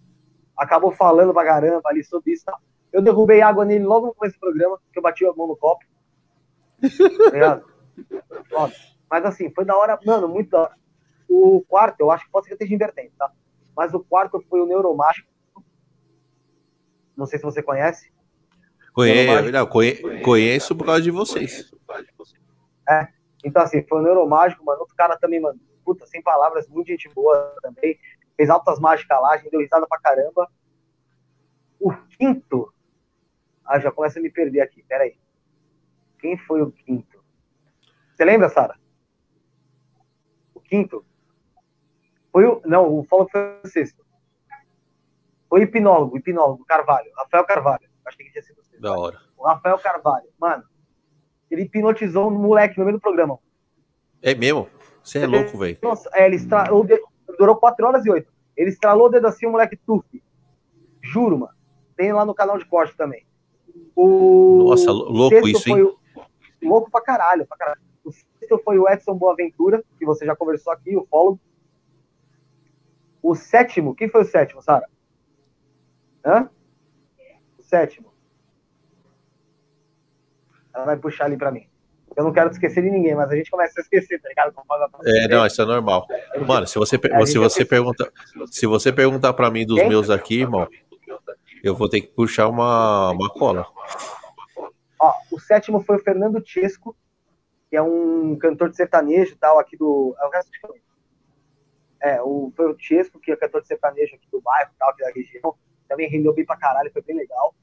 [0.57, 2.45] Acabou falando pra caramba ali sobre isso.
[2.45, 2.57] Tá?
[2.93, 5.57] Eu derrubei água nele logo no começo do programa, que eu bati a mão no
[5.57, 5.85] copo.
[7.31, 7.63] Tá
[9.11, 10.75] Mas assim, foi da hora, mano, muito da hora.
[11.29, 13.31] O quarto, eu acho que pode ser que esteja invertendo, tá?
[13.77, 15.29] Mas o quarto foi o Neuromágico.
[17.17, 18.13] Não sei se você conhece.
[18.93, 21.71] Conheço, não, conhe, conheço por causa de vocês.
[22.89, 23.09] É,
[23.45, 24.81] então assim, foi o Neuromágico, mano.
[24.81, 25.61] Outro cara também, mano,
[25.91, 27.99] puta, sem palavras, muito gente boa também.
[28.37, 30.49] Fez altas mágicas lá, a gente deu risada pra caramba.
[31.81, 32.73] O quinto.
[33.65, 35.19] Ah, já começa a me perder aqui, peraí.
[36.21, 37.25] Quem foi o quinto?
[38.15, 38.79] Você lembra, Sara?
[40.55, 41.05] O quinto?
[42.31, 42.63] Foi o.
[42.65, 44.05] Não, o Folo foi o sexto.
[45.49, 47.91] Foi o hipnólogo, hipnólogo, Carvalho, Rafael Carvalho.
[48.05, 48.81] Achei que tinha sido o sexto.
[48.81, 49.21] Da hora.
[49.37, 50.65] O Rafael Carvalho, mano.
[51.51, 53.39] Ele hipnotizou um moleque no meio do programa.
[54.23, 54.69] É mesmo?
[55.03, 55.79] Você é louco, velho.
[55.83, 56.87] Nossa, é, ele estralou.
[57.39, 58.31] Durou 4 horas e 8.
[58.57, 60.23] Ele estralou o dedo assim, o moleque tuf.
[61.03, 61.55] Juro, mano.
[61.97, 63.27] Tem lá no canal de corte também.
[63.97, 65.83] O Nossa, louco isso, hein?
[65.83, 65.99] O...
[66.63, 67.81] Louco pra caralho, pra caralho.
[68.05, 71.39] O sexto foi o Edson Boaventura, que você já conversou aqui, o follow.
[73.23, 74.89] O sétimo, quem foi o sétimo, Sara?
[76.25, 76.51] Hã?
[77.59, 78.13] O sétimo.
[80.75, 81.70] Ela vai puxar ali pra mim.
[82.21, 84.53] Eu não quero esquecer de ninguém, mas a gente começa a esquecer, tá ligado?
[85.07, 86.07] É, não, isso é normal.
[86.47, 88.13] Mano, se você, se você pergunta,
[88.51, 89.89] se você perguntar para mim dos Quem?
[89.89, 90.69] meus aqui, irmão,
[91.65, 93.67] eu vou ter que puxar uma, uma cola.
[95.01, 96.95] Ó, o sétimo foi o Fernando Chesco,
[97.71, 100.15] que é um cantor de sertanejo tal, aqui do.
[100.21, 100.83] É o resto de
[102.03, 105.03] É, o, foi o Chesco, que é cantor de sertanejo aqui do bairro, tal, aqui
[105.03, 105.55] da região.
[105.89, 107.55] Também rendeu bem pra caralho, foi bem legal.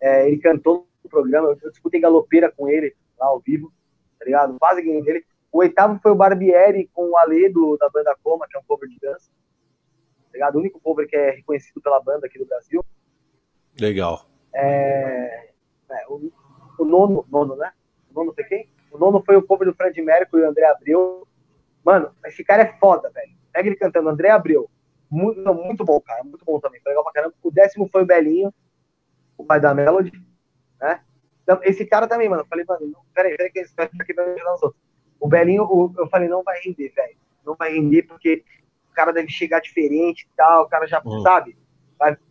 [0.00, 3.70] É, ele cantou no programa, eu disputei galopeira com ele lá ao vivo
[4.18, 4.58] tá ligado?
[4.58, 5.24] Quase ganhei dele.
[5.50, 8.64] O oitavo foi o Barbieri com o Ale do, da banda Coma, que é um
[8.64, 9.30] cover de dança.
[10.26, 10.56] Tá ligado?
[10.56, 12.84] O único cover que é reconhecido pela banda aqui do Brasil.
[13.80, 14.26] Legal.
[14.54, 15.50] É,
[15.90, 16.30] é o,
[16.78, 17.72] o, nono, nono, né?
[18.10, 18.70] O nono foi quem?
[18.90, 21.26] O nono foi o cover do Fred Mercury e o André Abreu.
[21.84, 23.32] Mano, esse cara é foda, velho.
[23.52, 24.68] Pega ele cantando, André Abreu.
[25.10, 26.22] Muito, muito bom, cara.
[26.22, 26.80] Muito bom também.
[26.80, 27.34] Foi legal pra caramba.
[27.42, 28.52] O décimo foi o Belinho,
[29.36, 30.12] o pai da Melody,
[30.80, 31.02] né?
[31.62, 34.32] Esse cara também, mano, eu falei, mano, não, peraí, peraí, que esse cara aqui vai
[34.32, 34.82] ajudar os outros.
[35.20, 37.16] O Belinho, o, eu falei, não vai render, velho.
[37.44, 38.44] Não vai render porque
[38.90, 41.22] o cara deve chegar diferente e tal, o cara já, hum.
[41.22, 41.56] sabe?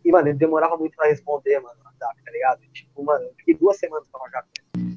[0.04, 2.60] E, mano, ele demorava muito pra responder, mano, no WhatsApp, tá ligado?
[2.72, 4.44] Tipo, mano, eu fiquei duas semanas pra marcar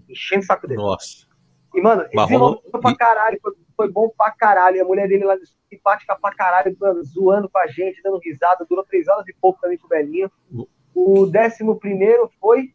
[0.08, 0.82] enchendo o saco dele.
[0.82, 1.28] Nossa.
[1.74, 4.78] E, mano, ele desenvolveu pra caralho, foi, foi, bom pra caralho.
[4.78, 5.36] E a mulher dele lá,
[5.70, 9.60] simpática pra caralho, mano, zoando com a gente, dando risada, durou três horas e pouco
[9.62, 10.32] também com o Belinho.
[10.52, 10.66] Hum.
[10.94, 12.74] O décimo primeiro foi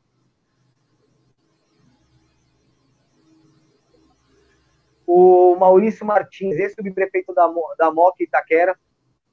[5.07, 8.77] o Maurício Martins, ex-subprefeito da, da Moca Itaquera.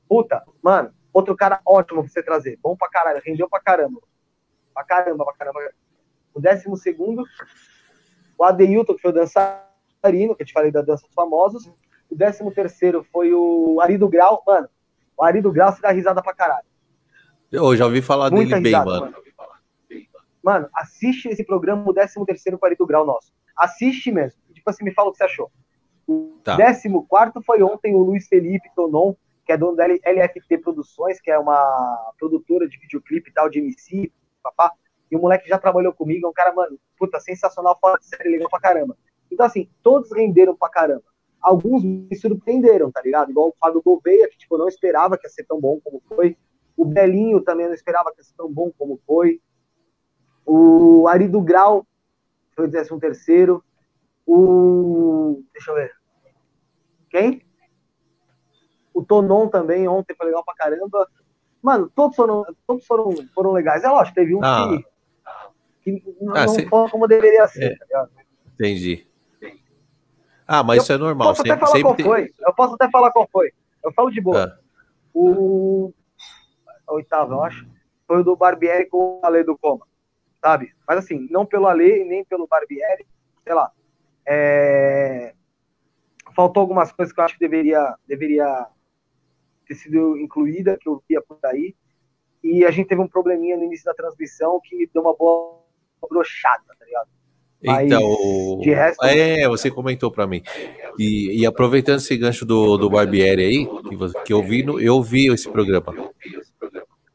[0.07, 2.59] Puta, mano, outro cara ótimo pra você trazer.
[2.61, 3.99] Bom pra caralho, rendeu pra caramba.
[4.73, 5.59] Pra caramba, pra caramba.
[6.33, 7.23] O décimo segundo,
[8.37, 11.65] o Adeilton, que foi o dançarino, que eu te falei da dança dos famosos.
[12.09, 14.43] O décimo terceiro foi o Arido Grau.
[14.45, 14.69] Mano,
[15.17, 16.65] o Arido Grau se dá risada pra caralho.
[17.51, 19.11] Eu já ouvi falar Muita dele risada, bem, mano.
[19.11, 19.23] mano.
[20.43, 23.31] Mano, assiste esse programa, o décimo terceiro com o Arido Grau nosso.
[23.55, 24.41] Assiste mesmo.
[24.53, 25.51] Tipo assim, me fala o que você achou.
[26.07, 26.57] O tá.
[26.57, 26.89] 14
[27.45, 29.15] foi ontem o Luiz Felipe Tonon,
[29.45, 33.59] que é dono da LFT Produções, que é uma produtora de videoclipe e tal, de
[33.59, 34.11] MC,
[34.41, 34.71] papá.
[35.11, 38.29] E o moleque já trabalhou comigo, é um cara, mano, puta, sensacional, fora de série,
[38.29, 38.97] legal pra caramba.
[39.31, 41.03] Então, assim, todos renderam pra caramba.
[41.41, 43.31] Alguns me surpreenderam, tá ligado?
[43.31, 46.37] Igual o Fábio Gouveia, que, tipo, não esperava que ia ser tão bom como foi.
[46.75, 49.41] O Belinho também não esperava que ia ser tão bom como foi.
[50.45, 51.85] O Ari do Grau
[52.55, 53.63] foi o 13 terceiro.
[54.25, 55.43] O.
[55.53, 55.91] Deixa eu ver.
[57.09, 57.41] Quem?
[58.93, 61.07] O Tonon também, ontem foi legal pra caramba.
[61.61, 63.83] Mano, todos foram, todos foram, foram legais.
[63.83, 64.77] É lógico, teve um ah.
[65.81, 67.75] que, que ah, não foi como deveria ser, é.
[67.75, 68.11] tá ligado?
[68.53, 69.07] Entendi.
[70.47, 71.29] Ah, mas eu isso é normal.
[71.29, 72.05] Posso sempre, até falar qual tem...
[72.05, 72.33] foi.
[72.39, 73.51] Eu posso até falar qual foi.
[73.83, 74.43] Eu falo de boa.
[74.43, 74.59] Ah.
[75.13, 75.93] O...
[76.87, 77.67] o oitavo, eu acho,
[78.05, 79.85] foi o do Barbieri com o Ale do Coma,
[80.41, 80.73] sabe?
[80.87, 83.05] Mas assim, não pelo Ale nem pelo Barbieri,
[83.43, 83.71] sei lá.
[84.25, 85.33] É...
[86.35, 88.67] Faltou algumas coisas que eu acho que deveria, deveria
[89.67, 91.75] ter sido incluída, que eu via por aí.
[92.43, 95.61] E a gente teve um probleminha no início da transmissão que deu uma boa
[96.09, 97.09] brochada, tá ligado?
[97.85, 100.43] então, de resto, é, você comentou para mim.
[100.99, 104.81] E, e, aproveitando esse gancho do, do Barbieri aí, que, você, que eu vi, no,
[104.81, 105.95] eu vi esse programa.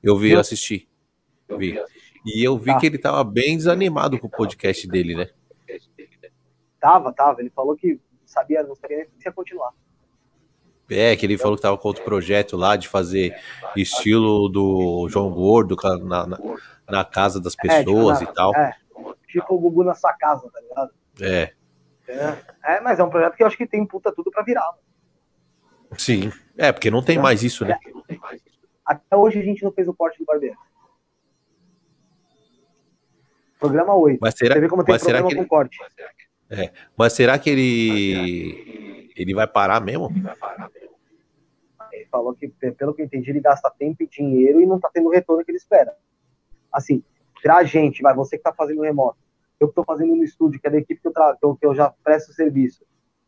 [0.02, 0.89] Eu vi, eu assisti.
[1.59, 1.78] Vi.
[2.24, 2.78] E eu vi tá.
[2.78, 5.28] que ele tava bem desanimado com o podcast dele, né?
[6.81, 7.41] Tava, tava.
[7.41, 9.73] Ele falou que sabia, não sabia nem se ia continuar.
[10.91, 13.37] É, que ele falou que tava com outro projeto lá de fazer
[13.77, 16.39] estilo do João Gordo na, na,
[16.89, 18.55] na casa das pessoas é, tipo, na, e tal.
[18.57, 18.75] É,
[19.27, 20.91] tipo o Gugu na sua casa, tá ligado?
[21.21, 21.53] É.
[22.09, 24.65] É, é, mas é um projeto que eu acho que tem puta tudo pra virar.
[24.65, 25.99] Mano.
[25.99, 26.33] Sim.
[26.57, 27.21] É, porque não tem é.
[27.21, 27.79] mais isso, né?
[28.85, 30.57] Até hoje a gente não fez o corte do barbeiro.
[33.59, 34.19] Programa 8.
[34.21, 35.37] Mas será, Você vê como tem mas será que ele...
[35.37, 35.79] com corte.
[36.51, 40.09] É, mas será que ele ele vai parar mesmo?
[41.93, 44.89] Ele falou que, pelo que eu entendi, ele gasta tempo e dinheiro e não tá
[44.93, 45.97] tendo o retorno que ele espera.
[46.73, 47.03] Assim,
[47.43, 49.19] pra gente, vai, você que tá fazendo remoto,
[49.59, 51.37] eu que tô fazendo no estúdio, que é da equipe que eu, tra...
[51.37, 52.87] que eu já presto serviço.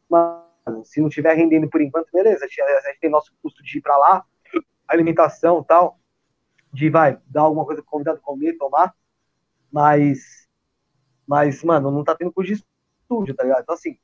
[0.09, 3.81] Mano, se não tiver rendendo por enquanto, beleza, a gente, tem nosso custo de ir
[3.81, 4.25] pra lá,
[4.87, 5.99] alimentação tal,
[6.73, 8.95] de, vai, dar alguma coisa pro convidado comer, tomar,
[9.73, 10.49] mas,
[11.27, 12.65] mas, mano, não tá tendo custo de
[13.11, 13.63] estúdio, tá ligado?
[13.63, 13.99] Então, assim,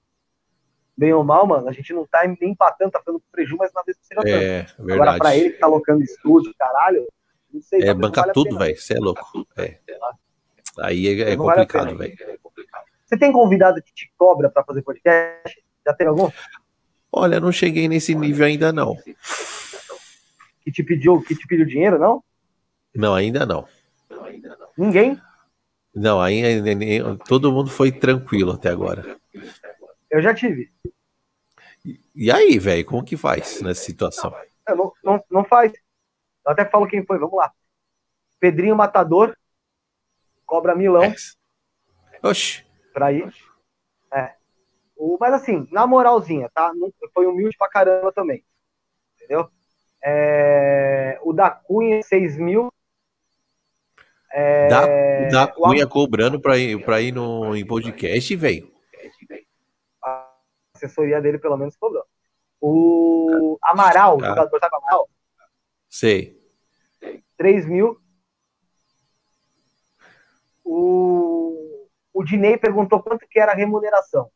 [0.97, 3.83] bem ou mal, mano, a gente não tá nem empatando, tá ficando prejuízo, mas na
[3.83, 4.77] vez que seja é, tanto.
[4.79, 4.93] Verdade.
[4.93, 7.07] Agora, pra ele que tá alocando estúdio, caralho,
[7.53, 7.83] não sei.
[7.83, 9.47] É, banca vale tudo, velho, você é louco.
[9.57, 9.79] É.
[10.81, 12.17] Aí é, é complicado, velho.
[13.05, 15.65] Você tem convidado que te cobra pra fazer podcast?
[15.87, 16.29] Já tem algum?
[17.13, 18.97] Olha, não cheguei nesse nível ainda, não.
[20.61, 22.23] Que te pediu, que te pediu dinheiro, não?
[22.95, 23.67] Não, ainda não.
[24.77, 25.21] Ninguém?
[25.97, 29.19] Não, ainda todo mundo foi tranquilo até agora.
[30.11, 30.71] Eu já tive.
[32.15, 34.35] E aí, velho, como que faz nessa situação?
[34.69, 35.73] Não, não, não faz.
[36.45, 37.51] Eu até falo quem foi, vamos lá.
[38.39, 39.35] Pedrinho Matador,
[40.45, 41.03] Cobra Milão.
[41.03, 41.15] É.
[42.23, 42.63] Oxi.
[42.93, 43.33] Pra ir.
[44.13, 44.35] É.
[44.97, 46.73] O, mas assim, na moralzinha, tá?
[47.15, 48.45] Foi humilde pra caramba também.
[49.15, 49.49] Entendeu?
[50.05, 52.71] É, o da Cunha, 6 mil.
[54.33, 58.71] É, da, da Cunha cobrando pra ir, pra ir no, em podcast, velho.
[60.05, 60.31] A
[60.75, 62.05] assessoria dele, pelo menos, cobrou.
[62.61, 65.09] O Amaral, jogador, sabe Amaral?
[65.89, 66.37] Sei.
[67.37, 68.01] 3 mil.
[70.65, 74.31] O, o Dinei perguntou quanto que era a remuneração.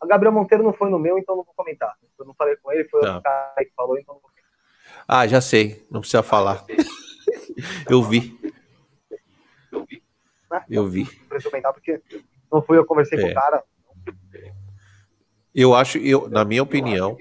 [0.00, 1.94] A Gabriel Monteiro não foi no meu, então não vou comentar.
[2.18, 3.18] Eu não falei com ele, foi tá.
[3.18, 4.50] o cara que falou, então não vou comentar.
[5.06, 6.64] Ah, já sei, não precisa falar.
[7.88, 8.38] Eu vi.
[10.68, 11.04] Eu vi.
[11.28, 12.00] Preciso comentar porque
[12.50, 13.22] não fui eu conversei é.
[13.22, 13.62] com o cara.
[15.54, 17.16] Eu acho, eu, na minha opinião,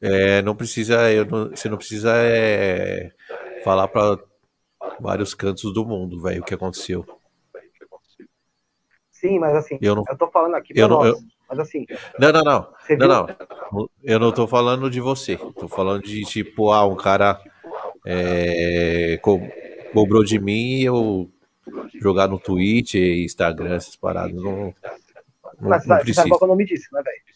[0.00, 3.10] é, não precisa, eu não, você não precisa é,
[3.64, 4.18] falar para
[5.00, 7.04] vários cantos do mundo, velho, o que aconteceu.
[9.10, 11.18] Sim, mas assim, eu, não, eu tô falando aqui eu não, nós, eu,
[11.48, 11.86] mas assim...
[12.18, 12.68] Não, não, não,
[12.98, 17.40] não, não, eu não tô falando de você, tô falando de, tipo, ah, um cara
[18.06, 19.40] é, co
[19.92, 21.28] cobrou de mim eu
[22.00, 24.74] jogar no Twitch, Instagram, essas paradas, não,
[25.60, 26.22] não, mas, não precisa.
[26.22, 27.26] Sabe qual é o nome disso, né, velho?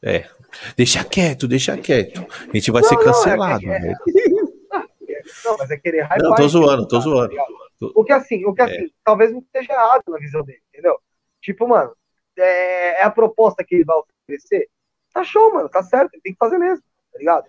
[0.00, 0.28] É,
[0.76, 2.24] deixa quieto, deixa quieto.
[2.48, 3.94] A gente vai não, ser cancelado, não, é, é,
[5.44, 6.22] não, mas é querer hype.
[6.22, 7.34] Não, tô zoando, tô zoando.
[7.80, 8.88] O que assim, o que assim, é.
[9.02, 10.98] talvez não esteja errado na visão dele, entendeu?
[11.40, 11.92] Tipo, mano,
[12.36, 14.68] é, é, a proposta que ele vai oferecer.
[15.12, 17.46] Tá show, mano, tá certo, ele tem que fazer mesmo, tá ligado?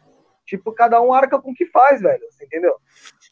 [0.49, 2.76] Tipo, cada um arca com o que faz, velho, você entendeu?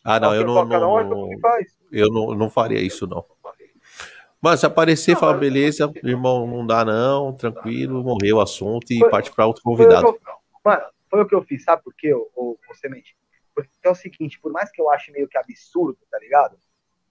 [0.03, 1.75] Ah, não, eu não, cada um arca com o que faz.
[1.91, 3.25] Eu não, não faria isso, não.
[4.39, 5.41] Mas se aparecer, não, fala, mas...
[5.41, 10.15] beleza, irmão, não dá não, tranquilo, morreu o assunto e foi, parte para outro convidado.
[10.61, 13.17] Foi mano, foi o que eu fiz, sabe por quê, ô, Semente?
[13.55, 16.55] Porque é o seguinte, por mais que eu ache meio que absurdo, tá ligado?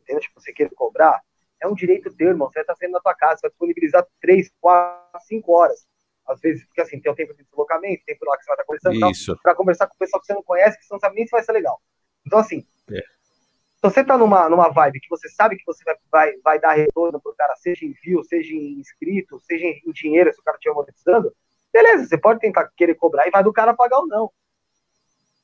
[0.02, 0.20] Entendeu?
[0.20, 1.20] Tipo, você querer cobrar,
[1.60, 2.46] é um direito teu, irmão.
[2.46, 5.84] Você vai estar saindo na tua casa, você vai disponibilizar três, quatro, cinco horas.
[6.26, 8.64] Às vezes, porque assim, tem o tempo de deslocamento, tempo lá que você vai estar
[8.64, 9.38] conversando, Isso.
[9.42, 11.30] para conversar com o pessoal que você não conhece, que você não sabe nem se
[11.30, 11.80] vai ser legal.
[12.26, 13.00] Então, assim, é.
[13.00, 16.72] se você tá numa, numa vibe que você sabe que você vai, vai, vai dar
[16.72, 20.56] retorno pro cara, seja em view, seja em inscrito, seja em dinheiro, se o cara
[20.56, 21.32] estiver monetizando,
[21.72, 24.30] beleza, você pode tentar querer cobrar e vai do cara pagar ou não.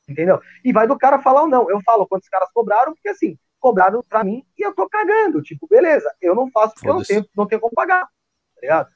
[0.09, 0.41] Entendeu?
[0.65, 1.71] E vai do cara falar ou não.
[1.71, 5.41] Eu falo quantos caras cobraram, porque assim, cobraram pra mim e eu tô cagando.
[5.43, 8.03] Tipo, beleza, eu não faço porque eu não tenho, não tenho como pagar.
[8.03, 8.91] Tá ligado?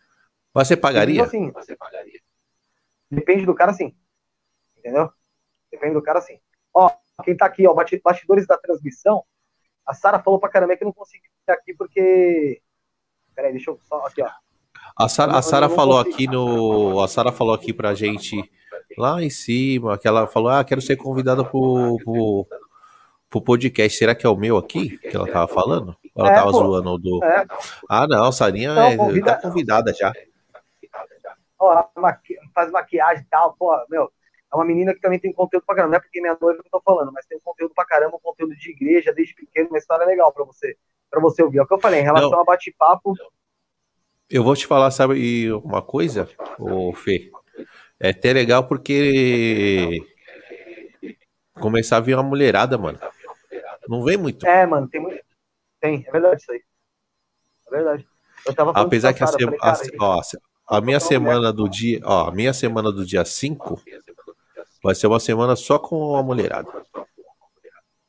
[0.64, 1.22] Você pagaria?
[1.22, 2.18] Assim, você pagaria.
[3.10, 3.94] Depende do cara, sim.
[4.78, 5.10] Entendeu?
[5.70, 6.38] Depende do cara, sim.
[6.72, 6.90] Ó,
[7.22, 9.22] quem tá aqui, ó, bastidores da transmissão.
[9.84, 12.62] A Sara falou pra caramba que eu não consegui ficar aqui porque.
[13.34, 14.06] Peraí, deixa eu só.
[14.06, 14.30] Aqui, ó.
[14.98, 17.02] A Sara, a Sara falou aqui no.
[17.02, 18.42] A Sara falou aqui pra gente
[18.96, 22.46] lá em cima, que ela falou: Ah, quero ser convidada pro, pro,
[23.28, 23.98] pro podcast.
[23.98, 24.96] Será que é o meu aqui?
[24.96, 25.94] Que ela tava falando?
[26.16, 27.22] Ela é, tava pô, zoando do.
[27.22, 27.46] É.
[27.88, 29.34] Ah, não, Sarinha não, é, convida...
[29.34, 30.10] tá convidada já.
[31.66, 32.36] Ó, maqui...
[32.54, 34.10] faz maquiagem e tal, pô, meu.
[34.52, 35.92] É uma menina que também tem conteúdo pra caramba.
[35.92, 38.16] Não é porque minha noiva que eu tô falando, mas tem um conteúdo pra caramba,
[38.16, 40.76] um conteúdo de igreja desde pequeno, uma história legal pra você,
[41.10, 41.58] pra você ouvir.
[41.58, 42.40] É o que eu falei, em relação não.
[42.40, 43.14] a bate-papo.
[44.30, 46.28] Eu vou te falar, sabe, uma coisa,
[46.58, 47.30] ô Fê?
[47.98, 50.00] É até legal porque
[51.54, 52.98] começar a vir uma mulherada, mano.
[53.88, 54.46] Não vem muito.
[54.46, 55.24] É, mano, tem muito.
[55.80, 56.62] Tem, é verdade isso aí.
[57.66, 58.08] É verdade.
[58.74, 60.22] Apesar que a, falei, a, ó,
[60.68, 63.80] a minha semana do dia, ó, a minha semana do dia 5
[64.82, 66.68] vai ser uma semana só com a mulherada.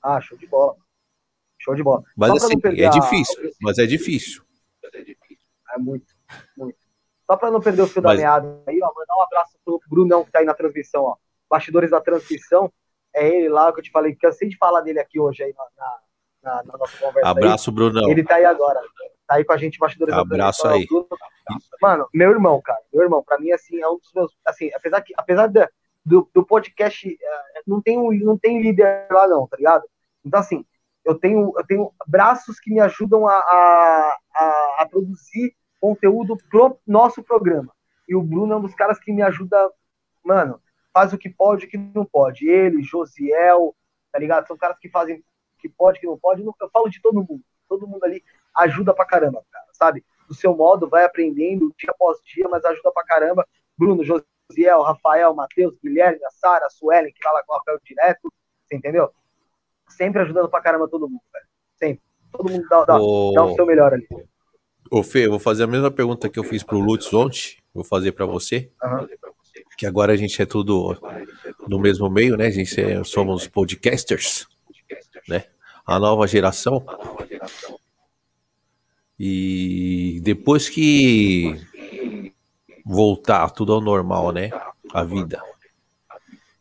[0.04, 0.76] Ah, show de bola.
[1.60, 2.04] Show de bola.
[2.16, 4.44] Mas assim, é difícil, mas é difícil.
[5.74, 6.08] É muito,
[6.56, 6.78] muito.
[7.26, 8.18] Só para não perder o fio mas...
[8.18, 11.16] da meada aí, ó, mandar um abraço pro Brunão que tá aí na transmissão, ó.
[11.50, 12.72] Bastidores da transmissão.
[13.14, 15.98] É ele lá que eu te falei, cansei de falar dele aqui hoje aí na,
[16.44, 17.30] na, na nossa conversa.
[17.30, 17.76] Abraço, aí.
[17.76, 18.10] Brunão.
[18.10, 18.82] Ele tá aí agora.
[19.28, 20.88] Tá aí com a gente, bastidores Abraço aí.
[21.82, 22.80] Mano, meu irmão, cara.
[22.94, 24.38] Meu irmão, pra mim, assim, é um dos meus.
[24.46, 25.68] Assim, apesar, que, apesar de,
[26.06, 29.84] do, do podcast, é, não tem, não tem líder lá, não, tá ligado?
[30.24, 30.66] Então, assim,
[31.04, 36.80] eu tenho, eu tenho braços que me ajudam a, a, a, a produzir conteúdo pro
[36.88, 37.74] nosso programa.
[38.08, 39.58] E o Bruno é um dos caras que me ajuda,
[40.24, 40.62] mano,
[40.94, 42.48] faz o que pode e o que não pode.
[42.50, 43.76] Ele, Josiel,
[44.12, 44.48] tá ligado?
[44.48, 45.24] São caras que fazem o
[45.60, 46.44] que pode, o que não pode.
[46.44, 47.42] Eu falo de todo mundo.
[47.68, 48.24] Todo mundo ali
[48.58, 50.04] ajuda pra caramba, cara, sabe?
[50.28, 53.48] Do seu modo, vai aprendendo dia após dia, mas ajuda pra caramba.
[53.78, 58.32] Bruno, Josiel, Rafael, Matheus, Guilherme, a Sara, a Suelen, que fala com o Rafael direto,
[58.66, 59.10] você entendeu?
[59.88, 61.46] Sempre ajudando pra caramba todo mundo, velho.
[61.78, 62.04] Sempre.
[62.32, 63.32] Todo mundo dá, dá, o...
[63.34, 64.08] dá o seu melhor ali.
[64.92, 67.84] Ô Fê, eu vou fazer a mesma pergunta que eu fiz pro Lutz ontem, vou
[67.84, 68.72] fazer para você.
[68.84, 69.08] Uhum.
[69.78, 70.98] Que agora a gente é tudo
[71.68, 72.48] no mesmo meio, né?
[72.48, 74.48] A gente é, somos podcasters,
[75.28, 75.46] né?
[75.86, 76.86] A nova geração.
[79.20, 81.60] E depois que
[82.86, 84.50] voltar tudo ao normal, né?
[84.94, 85.42] A vida.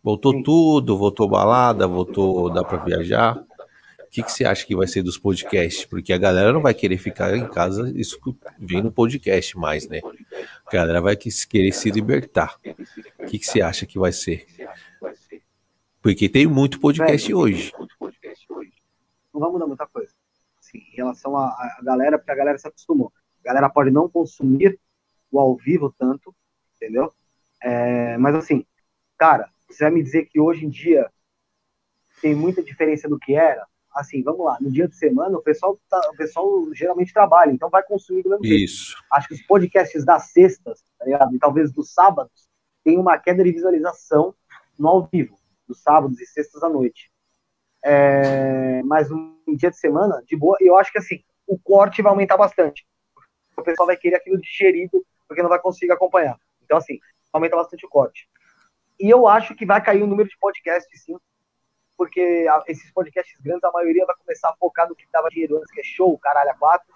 [0.03, 3.37] Voltou tudo, voltou balada, voltou, dá para viajar.
[3.37, 5.85] O que, que você acha que vai ser dos podcasts?
[5.85, 7.93] Porque a galera não vai querer ficar em casa
[8.59, 10.01] vendo podcast mais, né?
[10.66, 12.57] A galera vai querer se libertar.
[13.19, 14.47] O que, que você acha que vai ser?
[16.01, 17.73] Porque tem muito podcast hoje.
[19.35, 20.15] Não vai mudar muita coisa.
[20.77, 23.12] Assim, em relação à galera, porque a galera se acostumou.
[23.40, 24.78] A galera pode não consumir
[25.31, 26.35] o ao vivo tanto,
[26.77, 27.12] entendeu?
[27.62, 28.65] É, mas assim,
[29.19, 31.11] cara, você vai me dizer que hoje em dia
[32.20, 33.66] tem muita diferença do que era?
[33.97, 37.70] assim, vamos lá, no dia de semana o pessoal, tá, o pessoal geralmente trabalha, então
[37.70, 38.93] vai consumir do mesmo Isso.
[38.93, 39.05] Jeito.
[39.11, 41.35] Acho que os podcasts das sextas, tá ligado?
[41.35, 42.47] E talvez dos sábados,
[42.85, 44.35] tem uma queda de visualização
[44.78, 47.11] no ao vivo, dos sábados e sextas à noite.
[47.82, 49.09] É, mas
[49.47, 52.86] no dia de semana, de boa, eu acho que assim, o corte vai aumentar bastante.
[53.56, 56.36] O pessoal vai querer aquilo digerido, porque não vai conseguir acompanhar.
[56.62, 56.98] Então, assim,
[57.32, 58.28] aumenta bastante o corte.
[58.98, 61.16] E eu acho que vai cair o número de podcasts, sim,
[61.97, 65.70] porque esses podcasts grandes, a maioria vai começar a focar no que dava dinheiro antes,
[65.70, 66.94] que é show, caralho, a quatro,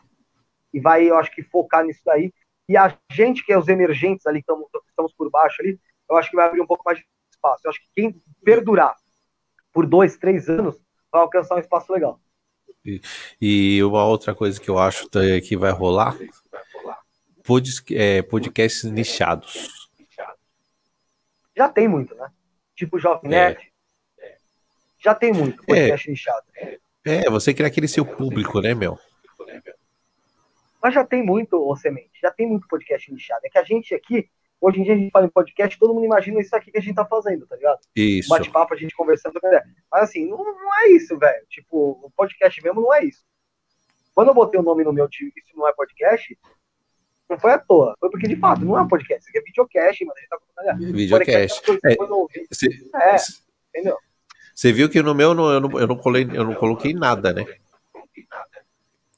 [0.72, 2.32] e vai, eu acho que, focar nisso daí.
[2.68, 4.52] E a gente, que é os emergentes ali, que
[4.88, 7.62] estamos por baixo ali, eu acho que vai abrir um pouco mais de espaço.
[7.64, 8.94] Eu acho que quem perdurar
[9.72, 12.20] por dois, três anos vai alcançar um espaço legal.
[12.84, 13.00] E,
[13.40, 15.08] e uma outra coisa que eu acho
[15.46, 16.16] que vai rolar,
[17.44, 19.88] pod, é, podcasts nichados.
[21.56, 22.30] Já tem muito, né?
[22.74, 23.28] Tipo Jovem é.
[23.28, 23.70] Nerd,
[25.02, 26.46] já tem muito podcast é, nichado.
[27.04, 28.98] É, você quer aquele seu público, né, meu?
[30.82, 33.40] Mas já tem muito, ô Semente, já tem muito podcast nichado.
[33.44, 34.28] É que a gente aqui,
[34.60, 36.82] hoje em dia a gente fala em podcast, todo mundo imagina isso aqui que a
[36.82, 37.80] gente tá fazendo, tá ligado?
[37.96, 38.28] Isso.
[38.28, 39.40] Bate-papo, a gente conversando.
[39.90, 41.44] Mas assim, não, não é isso, velho.
[41.48, 43.24] Tipo, o podcast mesmo não é isso.
[44.14, 46.38] Quando eu botei o nome no meu time, isso não é podcast,
[47.28, 47.96] não foi à toa.
[47.98, 49.22] Foi porque, de fato, não é um podcast.
[49.22, 50.92] Isso aqui é videocast, mas a gente tá falando.
[50.92, 51.62] Videocast.
[51.84, 53.18] É, é, é,
[53.68, 53.96] entendeu?
[54.54, 56.92] Você viu que no meu eu não, eu não, eu não, colei, eu não coloquei
[56.92, 57.46] nada, né?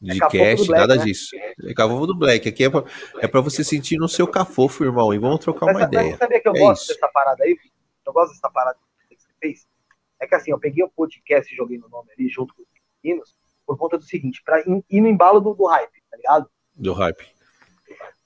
[0.03, 1.05] De é cast, Black, nada né?
[1.05, 1.37] disso.
[1.37, 2.49] É cafofo do Black.
[2.49, 2.85] Aqui é pra,
[3.21, 5.15] é pra você sentir no seu cafofo, irmão.
[5.15, 6.11] E vamos trocar uma mas, ideia.
[6.11, 6.95] Mas sabia que eu é gosto isso.
[6.95, 7.57] dessa parada aí?
[8.05, 9.67] Eu gosto dessa parada que você fez.
[10.21, 12.69] É que assim, eu peguei o podcast e joguei no nome ali junto com os
[13.03, 16.51] meninos por conta do seguinte, pra ir, ir no embalo do, do, hype, tá ligado?
[16.75, 17.25] Do hype.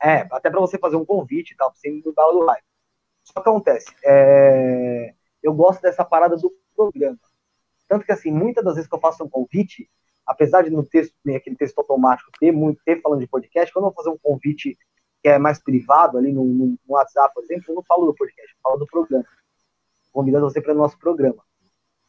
[0.03, 2.47] É, até pra você fazer um convite e tal, pra você ir no embalo do
[2.47, 2.65] hype.
[3.23, 7.19] Só que acontece, é, eu gosto dessa parada do programa.
[7.89, 9.89] Tanto que, assim, muitas das vezes que eu faço um convite,
[10.27, 13.91] apesar de no texto, aquele texto automático, ter muito, ter falando de podcast, quando eu
[13.91, 14.77] vou fazer um convite
[15.23, 18.53] que é mais privado, ali no, no, WhatsApp, por exemplo, eu não falo do podcast,
[18.53, 19.25] eu falo do programa.
[20.13, 21.43] Convidando você para o nosso programa.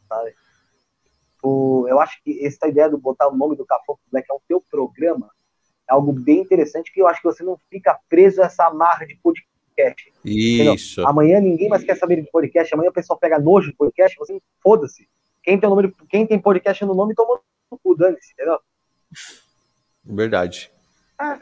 [0.08, 0.34] Sabe?
[1.44, 4.42] O, eu acho que essa ideia de botar o nome do Cafofo Black é o
[4.48, 5.30] teu programa
[5.90, 9.06] é algo bem interessante que eu acho que você não fica preso a essa amarra
[9.06, 10.12] de podcast.
[10.26, 11.00] Isso.
[11.02, 11.10] Entendeu?
[11.10, 12.74] Amanhã ninguém mais quer saber de podcast.
[12.74, 14.18] Amanhã o pessoal pega nojo de podcast.
[14.18, 15.08] Você foda-se.
[15.42, 17.40] Quem tem, nome, quem tem podcast no nome toma
[17.72, 18.60] no cu, dane-se, entendeu?
[20.04, 20.72] Verdade.
[21.18, 21.40] Ah.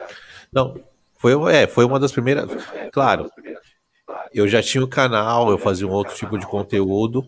[0.52, 0.80] Não,
[1.18, 2.50] foi, é, foi uma das primeiras.
[2.92, 3.32] Claro,
[4.34, 7.26] eu já tinha o canal, eu fazia um outro tipo de conteúdo.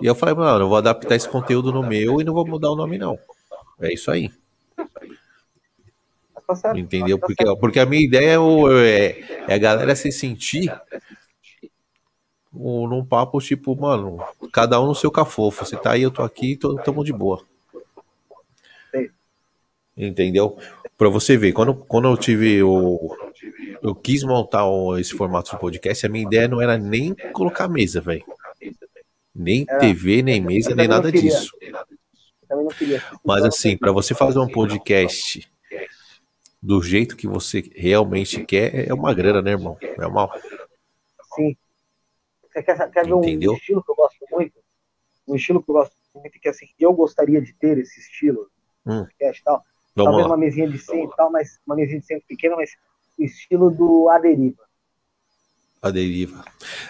[0.00, 2.70] E eu falei, mano, eu vou adaptar esse conteúdo no meu e não vou mudar
[2.70, 3.18] o nome, não.
[3.80, 4.30] É isso aí.
[6.60, 6.78] tá.
[6.78, 7.18] Entendeu?
[7.18, 10.72] Tá Porque, porque a minha ideia é, é, é a galera se sentir
[12.52, 14.22] num papo tipo, mano,
[14.52, 15.64] cada um no seu cafofo.
[15.64, 17.42] Você tá aí, eu tô aqui, tô, de boa.
[19.96, 20.58] Entendeu?
[20.96, 23.14] Pra você ver, quando, quando eu tive o.
[23.82, 27.68] Eu quis montar o- esse formato de podcast, a minha ideia não era nem colocar
[27.68, 28.24] mesa, velho.
[29.34, 29.78] Nem Era.
[29.80, 31.30] TV, nem mesa, nem nada queria.
[31.30, 31.50] disso.
[32.78, 33.02] Queria.
[33.24, 35.50] Mas assim, pra você fazer um podcast
[36.62, 39.76] do jeito que você realmente quer, é uma grana, né, irmão?
[39.80, 40.30] É uma.
[41.34, 41.56] Sim.
[42.52, 43.54] Você quer, quer ver um Entendeu?
[43.54, 44.52] estilo que eu gosto muito?
[45.26, 48.48] Um estilo que eu gosto muito, que assim, eu gostaria de ter esse estilo,
[48.86, 49.04] Hum.
[49.04, 49.64] podcast e tal.
[49.94, 50.30] Vamos Talvez lá.
[50.30, 52.70] uma mesinha de centro e tal, mas uma mesinha de centro pequena, mas
[53.18, 54.62] o estilo do A Deriva.
[55.82, 56.44] A deriva.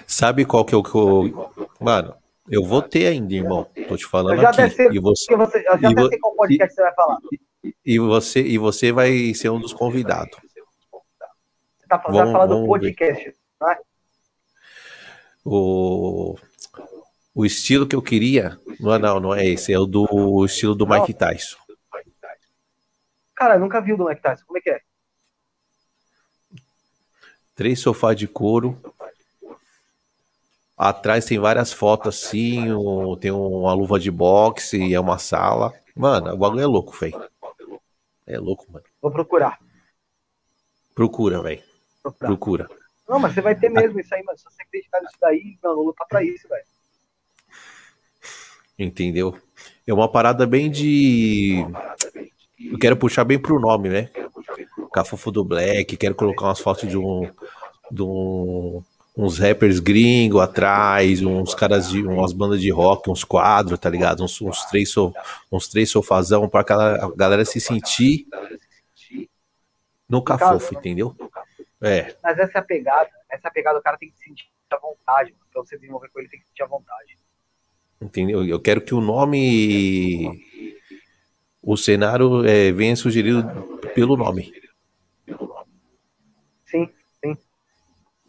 [0.06, 1.50] Sabe qual que é o que eu.
[1.80, 2.14] Mano,
[2.48, 3.66] eu vou ter ainda, irmão.
[3.88, 4.74] Tô te Eu falando já até aqui.
[4.76, 7.18] sei, E você, você, eu já e sei qual podcast você vai falar.
[7.86, 10.38] e você, e você vai ser um dos convidados.
[10.42, 13.34] Você, tá, vai Vamos- falar do vamos podcast.
[13.62, 13.76] Né?
[15.44, 16.36] O,
[17.34, 18.58] o estilo que eu queria.
[18.78, 19.72] Não, é- não, não é esse.
[19.72, 21.56] É o do o estilo do Mike Tyson.
[23.34, 24.44] Cara, eu nunca vi o do Mike Tyson.
[24.46, 24.80] Como é que é?
[27.54, 28.78] Três sofás de couro.
[30.76, 32.72] Atrás tem várias fotos assim.
[32.72, 35.72] um- tem uma luva de boxe e é uma sala.
[35.94, 37.22] Mano, o bagulho é louco, velho.
[38.26, 38.84] É louco, mano.
[39.00, 39.58] Vou procurar.
[40.94, 41.62] Procura, velho.
[42.18, 42.68] Procura.
[43.08, 45.74] Não, mas você vai ter mesmo isso aí, mas se você acreditar nisso daí, meu,
[45.74, 46.64] vou lutar pra isso, velho.
[48.78, 49.38] Entendeu?
[49.86, 51.56] É uma parada bem de.
[52.70, 54.10] Eu quero puxar bem pro nome, né?
[54.92, 57.28] Cafofo do Black, quero colocar umas fotos de um.
[57.90, 58.82] De um
[59.16, 64.24] uns rappers gringo atrás, uns caras de umas bandas de rock, uns quadros, tá ligado?
[64.24, 65.12] Uns, uns três so,
[65.50, 68.26] uns três sofazão pra aquela galera se sentir
[70.08, 71.14] no cafofo, entendeu?
[71.80, 73.10] É, Mas essa pegada.
[73.30, 75.32] Essa pegada, o cara tem que sentir à vontade.
[75.32, 75.42] mano.
[75.52, 77.16] Pra você desenvolver com ele, tem que sentir à vontade.
[78.00, 78.44] entendeu?
[78.46, 80.40] Eu quero que o nome
[81.62, 83.42] o cenário é, venha sugerido
[83.94, 84.52] pelo nome.
[86.66, 86.88] Sim,
[87.22, 87.36] sim.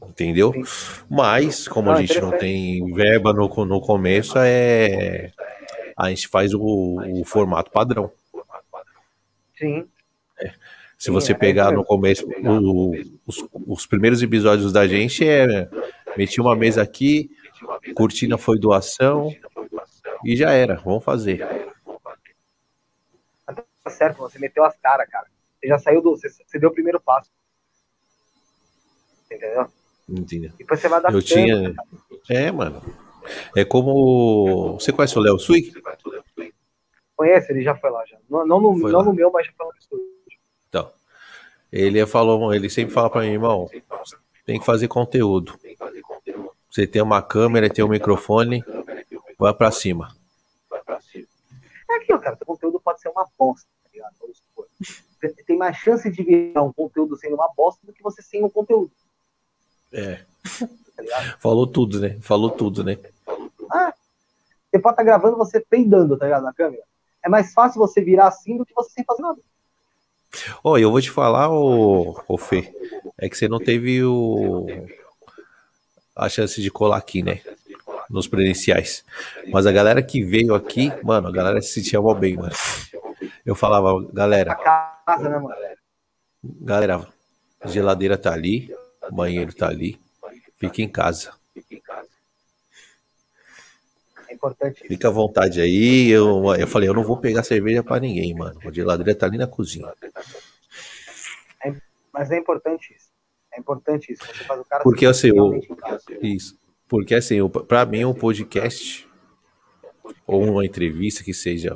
[0.06, 0.52] Entendeu?
[0.54, 0.64] Sim.
[1.10, 5.32] Mas, como Ah, a gente não tem verba no, no começo, é
[5.98, 8.12] a gente faz o, o formato padrão.
[9.58, 9.88] Sim.
[10.98, 12.92] Se Sim, você é pegar no começo, o-
[13.26, 15.68] os, os primeiros episódios da gente é
[16.16, 17.30] meti uma mesa aqui,
[17.96, 19.34] cortina foi doação
[20.26, 21.46] e já era, vamos fazer.
[23.84, 25.28] Tá certo, você meteu as caras, cara.
[25.60, 26.12] Você já saiu do.
[26.12, 27.30] Você, você deu o primeiro passo.
[29.26, 29.68] Entendeu?
[30.08, 30.52] Entendeu?
[30.58, 31.74] Depois você vai dar Eu tinha.
[32.30, 32.82] É, mano.
[33.56, 34.74] É como.
[34.80, 35.72] Você conhece o Léo Sui?
[37.16, 37.52] Conhece?
[37.52, 38.18] Ele já foi lá já.
[38.30, 40.06] Não, não, no, não no meu, mas já foi lá no estúdio.
[40.70, 40.92] Então.
[41.72, 43.68] Ele falou, ele sempre fala pra mim, irmão,
[44.46, 45.58] tem que fazer conteúdo.
[46.70, 48.64] Você tem uma câmera, tem um microfone,
[49.40, 50.16] vai pra cima.
[51.94, 52.36] É aquilo, cara.
[52.36, 54.16] Seu conteúdo pode ser uma bosta, tá ligado?
[54.20, 54.68] Vamos supor.
[55.46, 58.50] Tem- mais chance de virar um conteúdo sendo uma bosta do que você sem um
[58.50, 58.92] conteúdo,
[59.92, 60.24] É.
[60.98, 61.38] tá?
[61.40, 62.18] Falou tudo, né?
[62.22, 62.98] Falou tudo, né?
[63.72, 63.94] Ah,
[64.70, 66.44] você pode estar gravando você peidando, tá ligado?
[66.44, 66.84] Na câmera.
[67.24, 69.40] É mais fácil você virar assim do que você sem fazer nada.
[70.64, 72.76] Ó, eu vou te falar, ô, ô Fê,
[73.18, 74.66] é que você não teve o
[76.16, 77.42] a chance de colar aqui, né?
[78.14, 79.04] Nos presenciais.
[79.52, 82.54] Mas a galera que veio aqui, mano, a galera se sentia mal bem, mano.
[83.44, 84.56] Eu falava, galera,
[85.20, 85.76] né,
[86.62, 87.08] galera,
[87.60, 88.72] a geladeira tá ali,
[89.10, 90.00] o banheiro tá ali,
[90.58, 91.34] fica em casa.
[94.62, 94.72] É.
[94.88, 96.10] Fica à vontade aí.
[96.10, 98.60] Eu, eu falei, eu não vou pegar cerveja pra ninguém, mano.
[98.64, 99.92] A geladeira tá ali na cozinha.
[102.12, 103.08] Mas é importante isso.
[103.52, 104.24] É importante isso.
[104.24, 106.04] Você faz o cara Porque, assim, o- em casa.
[106.22, 106.63] Isso.
[106.94, 107.38] Porque assim,
[107.68, 109.10] pra mim um podcast
[110.28, 111.76] ou uma entrevista que seja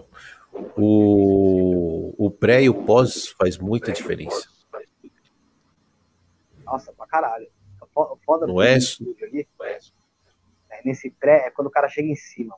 [0.78, 4.48] o, o pré e o pós faz muita diferença.
[6.64, 7.48] Nossa, pra caralho.
[8.24, 8.76] Foda Não é?
[8.76, 9.48] ali,
[10.70, 12.56] é, nesse pré é quando o cara chega em cima.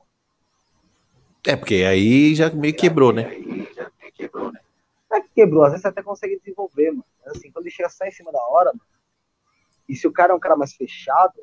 [1.46, 3.22] É, porque aí já meio quebrou, né?
[3.40, 7.06] Não é que quebrou, às vezes você até consegue desenvolver, mano.
[7.24, 8.84] Mas assim, quando ele chega só em cima da hora, mano,
[9.88, 11.40] e se o cara é um cara mais fechado,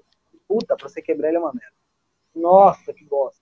[0.48, 1.76] puta, pra você quebrar ele é uma merda.
[2.36, 3.42] Nossa, que bosta.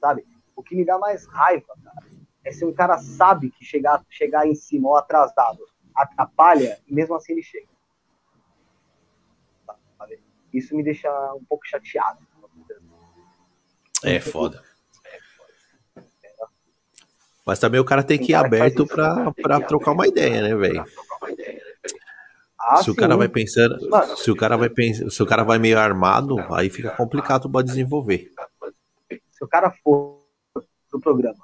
[0.00, 0.26] Sabe?
[0.54, 2.06] O que me dá mais raiva, cara,
[2.44, 7.14] é se um cara sabe que chegar, chegar em cima ou atrasado atrapalha, e mesmo
[7.14, 7.68] assim ele chega.
[9.98, 10.22] Sabe?
[10.52, 12.26] Isso me deixa um pouco chateado.
[14.02, 14.62] É foda.
[17.44, 20.84] Mas também o cara tem que ir aberto para trocar uma ideia, né, velho?
[22.60, 22.90] Ah, se sim.
[22.90, 25.78] o cara vai pensando, Mano, se o cara vai pensando, se o cara vai meio
[25.78, 28.30] armado, aí fica complicado para desenvolver.
[29.30, 30.20] Se o cara for
[30.90, 31.42] pro programa,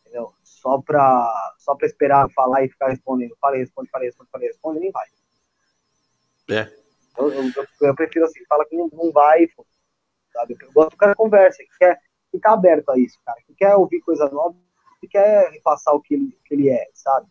[0.00, 0.32] entendeu?
[0.44, 4.80] Só para só para esperar falar e ficar respondendo, falei, responde, falei, responde, falei, responde,
[4.80, 5.06] nem vai.
[6.50, 6.72] É.
[7.18, 9.48] Eu, eu, eu, prefiro assim, fala que não, não vai,
[10.32, 10.56] sabe?
[10.60, 12.00] Eu gosto que o cara conversa, que quer
[12.30, 14.56] ficar aberto a isso, cara, que quer ouvir coisa nova,
[15.00, 17.26] que quer repassar o que ele, que ele é, sabe?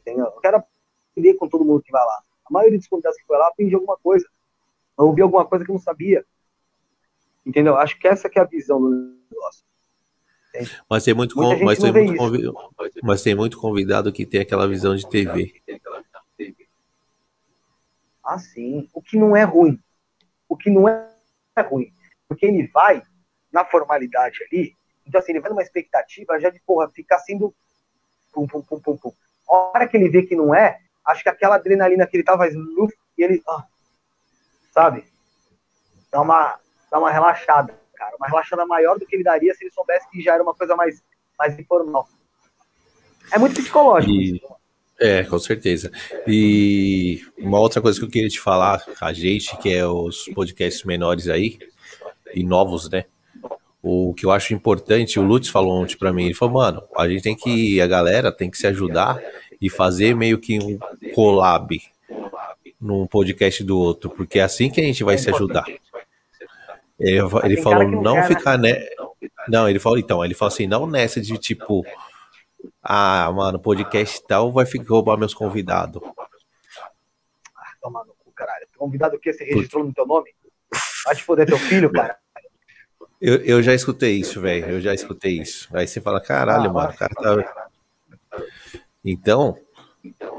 [0.00, 0.26] Entendeu?
[0.26, 0.56] Eu quero
[1.12, 2.22] aprender com todo mundo que vai lá.
[2.52, 4.26] Maioria dos convidados que foi lá aprendi alguma coisa,
[4.96, 6.24] ouvi alguma coisa que eu não sabia.
[7.44, 7.76] Entendeu?
[7.76, 9.64] Acho que essa que é a visão do negócio.
[10.88, 12.70] Mas tem muito, com, mas, tem muito convidado,
[13.02, 15.62] mas tem muito convidado que tem aquela visão de TV.
[18.22, 18.88] Ah, sim.
[18.92, 19.80] O que não é ruim.
[20.48, 21.08] O que não é
[21.62, 21.92] ruim.
[22.28, 23.02] Porque ele vai
[23.50, 24.76] na formalidade ali.
[25.06, 27.54] Então, assim, ele vai numa expectativa já de, porra, ficar sendo.
[28.32, 29.12] Pum, pum, pum, pum, pum.
[29.48, 32.46] A hora que ele vê que não é, acho que aquela adrenalina que ele tava
[32.48, 33.42] e ele.
[33.48, 33.64] Ah,
[34.72, 35.04] sabe?
[36.10, 36.58] Dá uma,
[36.90, 38.16] dá uma relaxada, cara.
[38.16, 40.74] Uma relaxada maior do que ele daria se ele soubesse que já era uma coisa
[40.76, 41.02] mais,
[41.38, 42.08] mais informal.
[43.30, 44.12] É muito psicológico.
[44.12, 44.36] E...
[44.36, 44.56] Isso,
[45.00, 45.90] é, com certeza.
[46.26, 50.84] E uma outra coisa que eu queria te falar, a gente, que é os podcasts
[50.84, 51.58] menores aí,
[52.34, 53.04] e novos, né?
[53.82, 57.08] O que eu acho importante, o Lutz falou ontem pra mim, ele falou, mano, a
[57.08, 59.20] gente tem que, a galera tem que se ajudar
[59.60, 60.78] e fazer meio que um
[61.12, 61.82] collab
[62.80, 65.64] num podcast do outro, porque é assim que a gente vai se ajudar.
[66.98, 68.86] Ele, ele falou, não ficar, né?
[69.48, 71.84] Não, ele falou, então, ele falou assim, não nessa de tipo,
[72.80, 76.00] ah, mano, podcast tal vai ficar roubar meus convidados.
[77.56, 78.66] Ah, toma no cu, caralho.
[78.76, 79.32] Convidado o quê?
[79.32, 80.30] Você registrou no teu nome?
[81.04, 82.16] Vai te foder teu filho, cara.
[83.24, 84.68] Eu, eu já escutei isso, velho.
[84.68, 85.68] Eu já escutei isso.
[85.72, 87.68] Aí você fala, caralho, ah, mano, cara tá.
[89.04, 89.56] Então,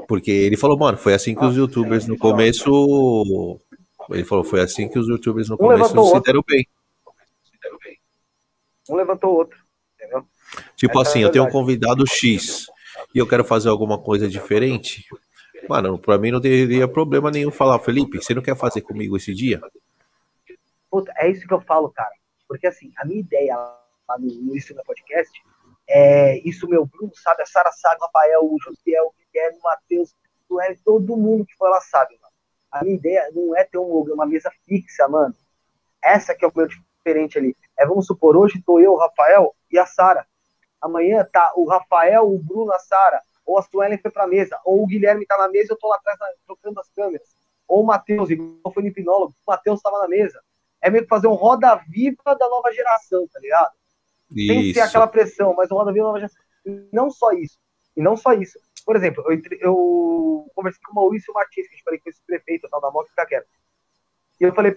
[0.06, 3.58] porque ele falou, mano, foi assim que os youtubers no começo.
[4.10, 6.68] Ele falou, foi assim que os youtubers no começo se deram bem.
[8.90, 9.58] Um levantou o outro.
[10.76, 12.66] Tipo assim, eu tenho um convidado X
[13.14, 15.06] e eu quero fazer alguma coisa diferente.
[15.66, 19.32] Mano, pra mim não teria problema nenhum falar, Felipe, você não quer fazer comigo esse
[19.32, 19.58] dia?
[20.90, 22.12] Puta, é isso que eu falo, cara.
[22.48, 25.32] Porque assim, a minha ideia lá no, no Isso no Podcast
[25.88, 29.62] é isso, meu Bruno sabe, a Sara sabe, o Rafael, o Josiel, o Guilherme, o
[29.62, 30.14] Matheus,
[30.48, 32.32] o Eric, todo mundo que foi lá sabe, mano.
[32.70, 35.34] A minha ideia não é ter um, uma mesa fixa, mano.
[36.02, 37.56] Essa que é o meu diferente ali.
[37.78, 40.26] É, vamos supor, hoje tô eu, o Rafael e a Sara.
[40.80, 44.82] Amanhã tá o Rafael, o Bruno, a Sara, ou a Suelen foi pra mesa, ou
[44.82, 47.34] o Guilherme tá na mesa eu tô lá atrás trocando as câmeras.
[47.68, 50.42] Ou o Matheus, igual foi no hipnólogo, o Matheus tava na mesa.
[50.84, 53.72] É meio que fazer um roda viva da nova geração, tá ligado?
[54.30, 54.52] Isso.
[54.52, 56.42] Tem que ser aquela pressão, mas um roda viva da nova geração.
[56.66, 57.58] E não só isso.
[57.96, 58.58] E não só isso.
[58.84, 62.20] Por exemplo, eu, eu conversei com o Maurício Martins, que a gente falei com esse
[62.26, 63.48] prefeito tal da moto fica quieto.
[64.38, 64.76] E eu falei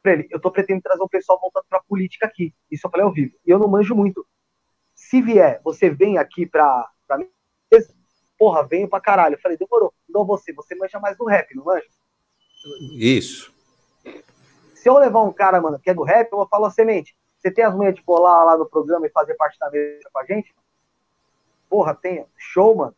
[0.00, 2.54] pra ele, eu tô pretendendo trazer o pessoal voltando pra política aqui.
[2.70, 3.34] Isso eu falei ao vivo.
[3.44, 4.24] E eu não manjo muito.
[4.94, 7.28] Se vier, você vem aqui pra, pra mim,
[8.38, 9.34] porra, venho pra caralho.
[9.34, 9.92] Eu falei, demorou.
[10.08, 11.86] Não você, você manja mais do rap, não manja?
[12.96, 13.52] Isso.
[14.82, 17.50] Se eu levar um cara, mano, que é do rap, eu vou falar, semente, você
[17.50, 20.24] tem as manhas de colar lá no programa e fazer parte da mesa com a
[20.24, 20.54] gente?
[21.68, 22.24] Porra, tem.
[22.36, 22.94] Show, mano.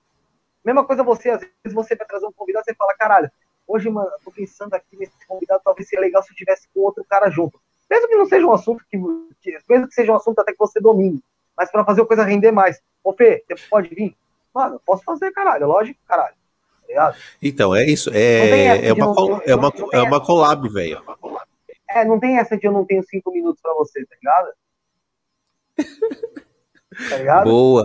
[0.64, 3.30] Mesma coisa você, às vezes você vai trazer um convidado, você fala, caralho,
[3.66, 6.80] hoje, mano, eu tô pensando aqui nesse convidado, talvez seria legal se eu tivesse com
[6.80, 7.58] outro cara junto.
[7.90, 8.96] Mesmo que não seja um assunto que,
[9.68, 11.22] mesmo que seja um assunto até que você domine
[11.60, 12.80] mas para fazer a coisa render mais.
[13.04, 14.16] Ô, Fê, você pode vir?
[14.54, 16.34] Mano, eu posso fazer, caralho, lógico, caralho.
[16.92, 18.10] Tá então, é isso.
[18.12, 21.02] É, é, uma, col é, uma, é uma collab, velho.
[21.90, 24.52] É, não tem essa de eu não tenho cinco minutos pra você, tá ligado?
[27.10, 27.44] tá ligado?
[27.44, 27.84] Boa.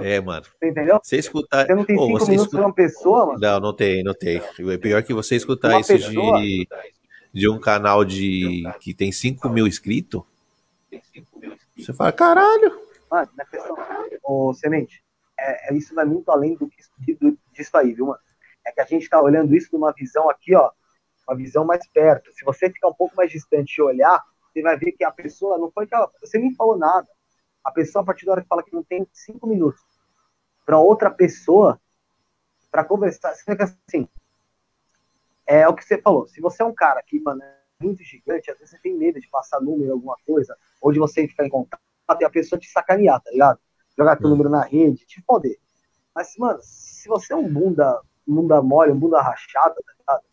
[0.00, 0.44] É, mano.
[0.58, 1.00] Você entendeu?
[1.02, 1.66] Você escutar.
[1.66, 2.50] Você não tem cinco minutos escuta...
[2.56, 3.38] pra uma pessoa, mano?
[3.38, 4.38] Não, não tem, não tem.
[4.38, 6.68] É pior que você escutar uma isso de,
[7.32, 10.22] de um canal de que tem 5 mil inscritos.
[11.76, 12.80] Você fala, caralho.
[13.10, 13.76] Mano, na questão,
[14.22, 15.02] ô, Semente,
[15.38, 16.82] é, é, isso vai muito além do que
[17.52, 18.20] disso aí, viu, mano?
[18.64, 20.70] É que a gente tá olhando isso numa visão aqui, ó,
[21.26, 22.32] uma visão mais perto.
[22.32, 24.22] Se você ficar um pouco mais distante e olhar,
[24.52, 27.08] você vai ver que a pessoa não foi que ela, você nem falou nada.
[27.64, 29.80] A pessoa, a partir da hora que fala que não tem cinco minutos
[30.66, 31.80] para outra pessoa
[32.70, 34.08] para conversar, você fica assim.
[35.46, 36.26] É o que você falou.
[36.26, 39.20] Se você é um cara que, mano, é muito gigante, às vezes você tem medo
[39.20, 41.80] de passar número, alguma coisa, ou de você ficar em contato
[42.20, 43.58] e a pessoa te sacanear, tá ligado?
[43.96, 44.30] Jogar teu hum.
[44.30, 45.58] número na rede, te foder.
[46.14, 50.24] Mas, mano, se você é um bunda, bunda mole, um bunda rachada, tá ligado?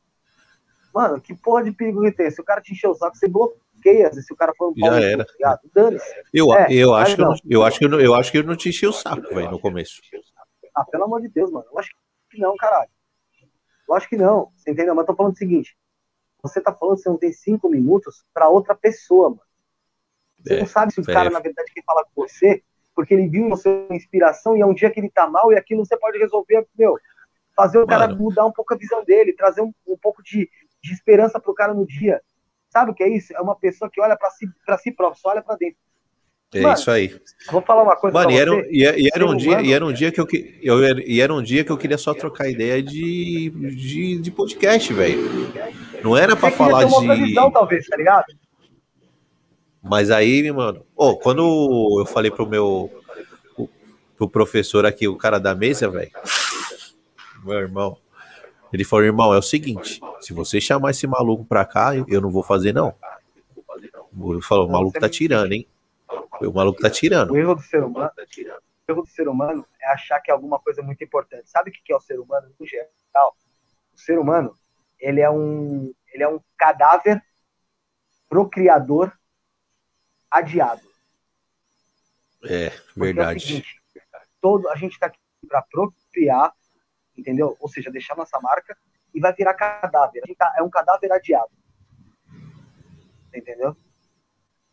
[0.93, 2.31] Mano, que porra de perigo que tem?
[2.31, 4.99] Se o cara te encher o saco, você bloqueia, se o cara for um Já
[4.99, 5.25] era.
[5.39, 6.15] Tá Dane-se.
[6.33, 8.55] Eu, é, eu, acho que eu, eu, acho que eu, eu acho que eu não
[8.55, 10.01] te enchi o saco, velho, no começo.
[10.75, 11.65] Ah, pelo amor de Deus, mano.
[11.71, 11.89] Eu acho
[12.29, 12.89] que não, caralho.
[13.87, 14.51] Eu acho que não.
[14.55, 14.95] Você entendeu?
[14.95, 15.75] Mas eu tô falando o seguinte.
[16.41, 19.41] Você tá falando que você não tem cinco minutos para outra pessoa, mano.
[20.43, 21.13] Você é, não sabe se o é.
[21.13, 22.63] cara, na verdade, quer falar com você
[22.99, 25.85] porque ele viu você inspiração e é um dia que ele tá mal e aquilo
[25.85, 26.97] você pode resolver, meu,
[27.55, 28.23] fazer o cara Mano.
[28.23, 30.49] mudar um pouco a visão dele, trazer um, um pouco de,
[30.81, 32.21] de esperança pro cara no dia.
[32.69, 33.33] Sabe o que é isso?
[33.35, 35.77] É uma pessoa que olha para si, pra si próprio, só olha para dentro.
[36.53, 37.19] É Mano, isso aí.
[37.51, 38.17] Vou falar uma coisa.
[38.17, 40.27] Mano, e era, e, e era um dia, e era um dia que eu,
[40.63, 44.91] eu e era um dia que eu queria só trocar ideia de, de, de podcast,
[44.91, 45.19] velho.
[46.03, 47.25] Não era para falar de.
[47.25, 48.25] Visão, talvez, tá ligado?
[49.81, 52.91] Mas aí, mano, oh, quando eu falei pro meu
[54.17, 56.11] pro professor aqui, o cara da mesa, velho,
[57.43, 57.97] meu irmão,
[58.71, 62.29] ele falou, irmão, é o seguinte, se você chamar esse maluco pra cá, eu não
[62.29, 62.95] vou fazer, não.
[63.77, 65.67] Ele falou, o maluco tá tirando, hein?
[66.41, 67.31] O maluco tá tirando.
[67.31, 70.59] O erro do ser humano, o erro do ser humano é achar que é alguma
[70.59, 71.49] coisa muito importante.
[71.49, 73.35] Sabe o que é o ser humano no geral?
[73.93, 74.55] O ser humano,
[74.99, 77.21] ele é um, ele é um cadáver
[78.27, 79.11] procriador
[80.29, 80.81] adiado.
[82.43, 83.43] É, verdade.
[83.43, 83.81] É seguinte,
[84.41, 86.53] todo, a gente está aqui para procriar,
[87.19, 87.55] entendeu?
[87.59, 88.77] Ou seja, deixar nossa marca
[89.13, 90.23] e vai virar cadáver.
[90.57, 91.51] É um cadáver adiado.
[93.33, 93.75] Entendeu?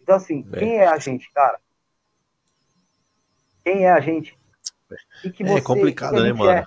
[0.00, 0.58] Então, assim, é.
[0.58, 1.60] quem é a gente, cara?
[3.64, 4.38] Quem é a gente?
[5.20, 6.50] Que que é você, é complicado, né, mano?
[6.50, 6.64] É?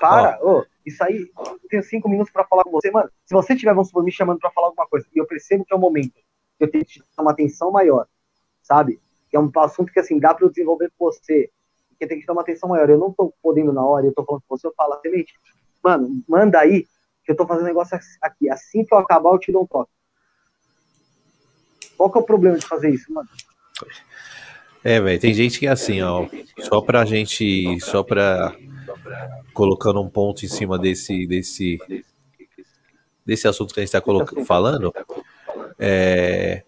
[0.00, 0.60] Para, oh.
[0.60, 3.10] oh, isso aí, eu tenho cinco minutos para falar com você, mano.
[3.24, 5.72] Se você tiver, vamos supor, me chamando para falar alguma coisa e eu percebo que
[5.72, 6.14] é o momento
[6.58, 8.06] que eu tenho que te dar uma atenção maior,
[8.62, 9.00] sabe?
[9.28, 11.50] Que é um assunto que, assim, dá para eu desenvolver com você,
[11.98, 12.88] que tem que dar uma atenção maior.
[12.88, 15.34] Eu não tô podendo na hora, eu tô falando com você, eu falo, semente,
[15.82, 16.86] mano, manda aí,
[17.24, 18.48] que eu tô fazendo negócio aqui.
[18.48, 19.90] Assim que eu acabar, eu te dou um toque.
[21.96, 23.28] Qual que é o problema de fazer isso, mano?
[24.84, 26.26] É, velho, tem gente que é assim, ó,
[26.60, 28.54] só pra gente, só pra
[29.52, 31.78] colocando um ponto em cima desse, desse,
[33.24, 34.02] desse assunto que a gente tá
[34.44, 34.94] falando,
[35.78, 36.62] é,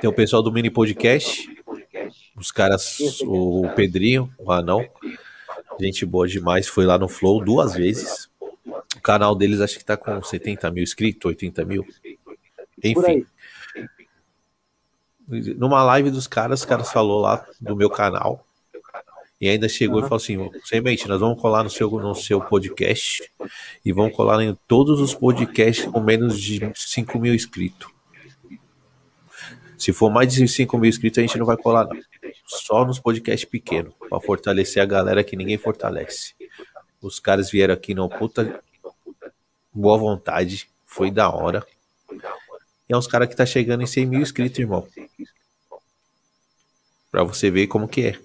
[0.00, 1.55] tem o pessoal do Mini Podcast,
[2.36, 4.86] os caras, o Pedrinho, o Anão,
[5.80, 8.28] gente boa demais, foi lá no Flow duas vezes.
[8.96, 11.86] O canal deles acho que tá com 70 mil inscritos, 80 mil.
[12.82, 13.26] Enfim.
[15.56, 18.44] Numa live dos caras, os caras falou lá do meu canal.
[19.40, 23.30] E ainda chegou e falou assim: Semente, nós vamos colar no seu, no seu podcast
[23.84, 27.95] e vamos colar em todos os podcasts com menos de 5 mil inscritos.
[29.78, 32.00] Se for mais de 5 mil inscritos, a gente não vai colar, não.
[32.46, 36.34] Só nos podcasts pequenos, para fortalecer a galera que ninguém fortalece.
[37.00, 38.60] Os caras vieram aqui não puta
[39.72, 41.66] boa vontade, foi da hora.
[42.88, 44.86] E é uns caras que tá chegando em 100 mil inscritos, irmão.
[47.10, 48.18] Pra você ver como que é.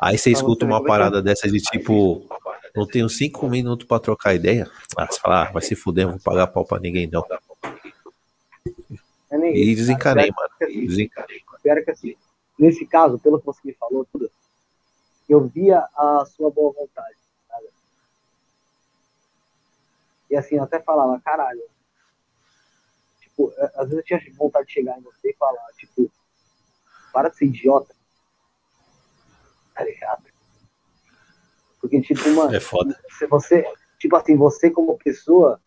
[0.00, 2.26] Aí você escuta uma parada dessa de tipo,
[2.74, 4.68] não tenho cinco minutos para trocar ideia.
[4.96, 7.24] Ah, você fala, ah, vai se fuder, não vou pagar pau pra ninguém não.
[9.30, 10.50] É e desencanei, mano.
[10.60, 11.42] Assim, desencanei.
[11.56, 12.16] Espero que assim,
[12.58, 14.30] nesse caso, pelo que você me falou, tudo,
[15.28, 17.16] eu via a sua boa vontade.
[17.48, 17.66] Sabe?
[20.30, 21.62] E assim, eu até falava, caralho.
[23.20, 26.10] Tipo, às vezes eu tinha vontade de chegar em você e falar, tipo,
[27.12, 27.94] para de ser idiota.
[29.74, 30.24] Tá ligado?
[31.80, 32.54] Porque, tipo, mano.
[32.54, 32.98] É foda.
[33.18, 33.64] Se você,
[33.98, 35.60] tipo assim, você como pessoa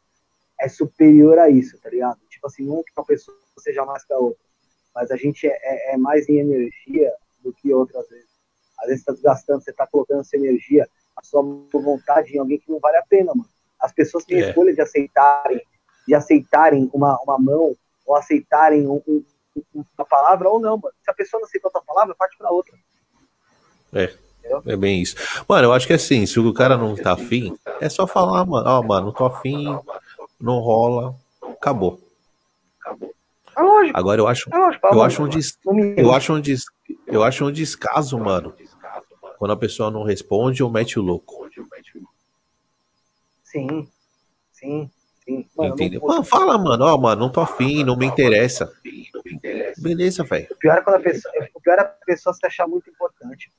[0.60, 2.20] é superior a isso, tá ligado?
[2.40, 4.42] Tipo assim, não que uma pessoa seja mais que a outra.
[4.96, 8.30] Mas a gente é, é, é mais em energia do que outras vezes.
[8.80, 10.88] Às vezes você tá desgastando, você tá colocando sua energia,
[11.18, 11.44] a sua
[11.74, 13.50] vontade em alguém que não vale a pena, mano.
[13.78, 14.50] As pessoas têm a é.
[14.50, 15.62] escolha de aceitarem,
[16.08, 19.24] de aceitarem uma, uma mão, ou aceitarem um, um,
[19.76, 20.96] uma palavra, ou não, mano.
[21.04, 22.74] Se a pessoa não aceitou a palavra, parte pra outra.
[23.94, 24.14] É.
[24.66, 25.16] É bem isso.
[25.48, 28.68] Mano, eu acho que assim, se o cara não tá afim, é só falar, mano,
[28.68, 29.66] ó, oh, mano, não tô afim,
[30.40, 32.00] não rola, acabou.
[33.60, 34.00] É lógico.
[34.00, 35.60] Agora eu acho, é lógico, eu, acho um des,
[35.98, 36.64] eu, acho um des,
[37.08, 38.54] eu acho um descaso, mano,
[39.38, 41.50] quando a pessoa não responde ou mete o louco.
[43.44, 43.88] Sim,
[44.54, 44.90] sim,
[45.26, 45.46] sim.
[45.58, 46.02] Mano, Entendeu?
[46.02, 48.72] Mano, fala, mano, ó, mano, não tô afim, não me interessa.
[49.78, 50.48] Beleza, velho.
[50.52, 53.52] O pior é quando a pessoa, o pior é a pessoa se achar muito importante.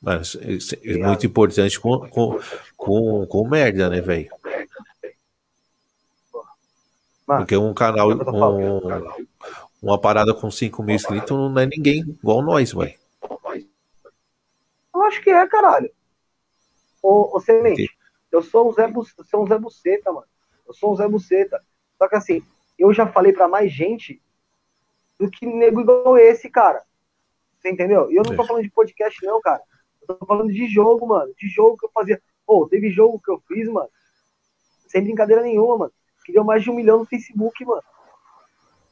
[0.00, 2.38] Mas é muito importante com, com,
[2.76, 4.30] com, com merda, né, velho?
[7.38, 8.80] Porque um canal, um,
[9.82, 12.94] uma parada com 5 mil inscritos não é ninguém igual nós, velho.
[14.94, 15.90] Eu acho que é, caralho.
[17.02, 17.88] Ô, ô Semente,
[18.30, 18.92] eu sou um Zé,
[19.24, 20.26] sou um Zé Buceta, mano.
[20.66, 21.62] Eu sou um Zé Buceta.
[21.98, 22.42] Só que assim,
[22.78, 24.20] eu já falei para mais gente
[25.18, 26.82] do que nego igual esse, cara.
[27.58, 28.10] Você entendeu?
[28.10, 29.62] E eu não tô falando de podcast, não, cara.
[30.00, 31.32] Eu tô falando de jogo, mano.
[31.36, 32.20] De jogo que eu fazia.
[32.46, 33.88] Pô, teve jogo que eu fiz, mano.
[34.88, 35.92] Sem brincadeira nenhuma, mano.
[36.24, 37.82] Que deu mais de um milhão no Facebook, mano.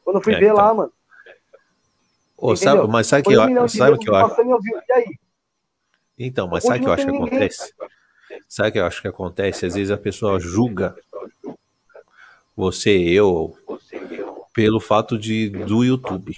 [0.04, 0.56] Quando eu fui é, ver então.
[0.56, 0.92] lá, mano.
[2.36, 4.40] Ô, sabe, mas sabe que eu, sabe o que eu acho?
[4.88, 5.18] E aí?
[6.18, 7.74] Então, mas sabe o que eu acho que acontece?
[8.48, 9.66] Sabe o que eu acho que acontece?
[9.66, 10.96] Às vezes a pessoa julga
[12.56, 13.56] você, eu,
[14.52, 16.36] pelo fato de do YouTube.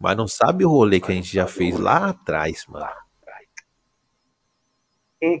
[0.00, 2.86] Mas não sabe o rolê que a gente já fez lá atrás, mano.
[5.20, 5.34] É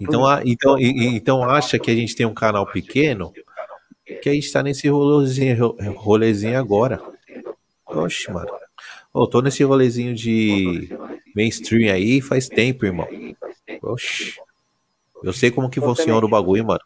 [0.00, 3.32] então, então, então acha que a gente tem um canal pequeno
[4.20, 7.00] que a gente tá nesse rolezinho, rolezinho agora.
[7.86, 8.50] Oxe, mano.
[9.14, 10.88] Eu tô nesse rolezinho de
[11.34, 13.06] mainstream aí faz tempo, irmão.
[13.82, 14.34] Oxe.
[15.22, 16.80] Eu sei como que funciona o bagulho, mano.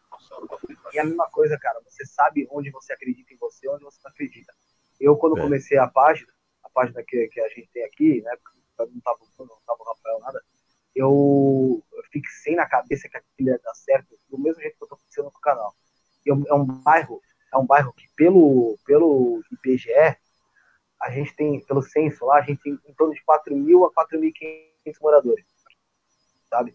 [0.92, 1.80] E a mesma coisa, cara.
[1.86, 4.52] Você sabe onde você acredita em você, onde você não acredita.
[5.00, 5.42] Eu, quando é.
[5.42, 6.28] comecei a página,
[6.62, 8.32] a página que, que a gente tem aqui, né?
[8.78, 10.42] Não tava, não tava o Rafael nada.
[10.94, 14.88] Eu, eu fixei na cabeça que aquilo ia dar certo, do mesmo jeito que eu
[14.88, 15.74] tô fixando no canal.
[16.26, 17.22] Eu, é um bairro,
[17.52, 20.16] é um bairro que pelo, pelo IPGE,
[21.00, 23.92] a gente tem, pelo censo lá, a gente tem em torno de 4 mil a
[23.92, 25.44] 4.500 moradores,
[26.50, 26.74] sabe?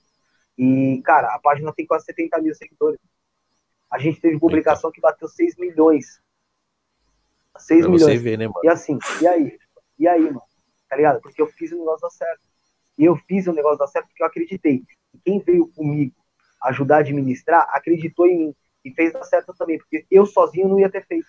[0.58, 3.00] E, cara, a página tem quase 70 mil seguidores.
[3.90, 6.22] A gente teve publicação que bateu 6 milhões.
[7.58, 8.22] 6 pra milhões.
[8.22, 9.60] Ver, né, e assim, e aí?
[10.00, 10.42] E aí, mano?
[10.90, 11.22] Tá ligado?
[11.22, 12.42] Porque eu fiz o negócio dar certo.
[12.98, 14.84] E eu fiz o negócio dar certo porque eu acreditei.
[15.14, 16.16] E quem veio comigo
[16.64, 18.56] ajudar a administrar, acreditou em mim.
[18.84, 19.78] E fez dar certo também.
[19.78, 21.28] Porque eu sozinho não ia ter feito.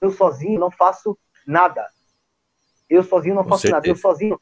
[0.00, 1.86] Eu sozinho não faço nada.
[2.88, 3.86] Eu sozinho não faço nada.
[3.86, 4.40] Eu sozinho.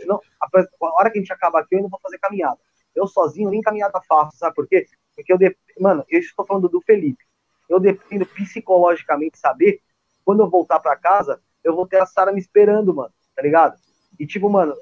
[0.00, 2.58] Não, a hora que a gente acaba aqui, eu não vou fazer caminhada.
[2.94, 4.86] Eu sozinho nem caminhada faço, sabe por quê?
[5.14, 5.56] Porque eu, de...
[5.78, 7.22] mano, eu estou falando do Felipe.
[7.68, 9.80] Eu dependo psicologicamente saber
[10.24, 13.78] quando eu voltar para casa, eu vou ter a Sara me esperando, mano, tá ligado?
[14.18, 14.74] E tipo, mano,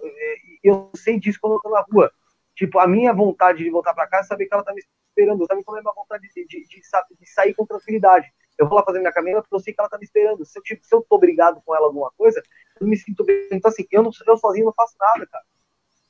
[0.62, 2.10] eu sei disso quando eu tô na rua.
[2.58, 5.44] Tipo, a minha vontade de voltar para casa é saber que ela tá me esperando.
[5.44, 6.80] Eu também tenho a mesma vontade de, de, de,
[7.20, 8.26] de, sair com tranquilidade.
[8.58, 10.44] Eu vou lá fazer minha caminhada porque eu sei que ela tá me esperando.
[10.44, 12.42] Se eu, tipo, se eu tô brigado com ela alguma coisa,
[12.80, 13.46] eu me sinto bem.
[13.52, 15.44] Então, assim, eu, não, eu sozinho não faço nada, cara.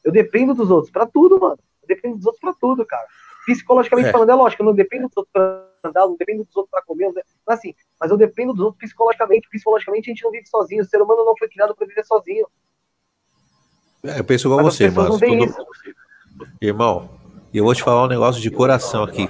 [0.02, 1.58] Eu dependo dos outros pra tudo, mano.
[1.82, 3.06] Eu dependo dos outros pra tudo, cara.
[3.44, 4.12] Psicologicamente é.
[4.12, 6.80] falando, é lógico, eu não dependo dos outros pra andar, não dependo dos outros pra
[6.82, 9.50] comer, não, assim, mas eu dependo dos outros psicologicamente.
[9.50, 10.82] Psicologicamente a gente não vive sozinho.
[10.82, 12.46] O ser humano não foi criado pra viver sozinho.
[14.02, 15.18] É, eu penso igual mas você, mano.
[15.18, 15.68] Tudo...
[16.60, 17.10] Irmão,
[17.52, 19.28] eu vou te falar um negócio de coração aqui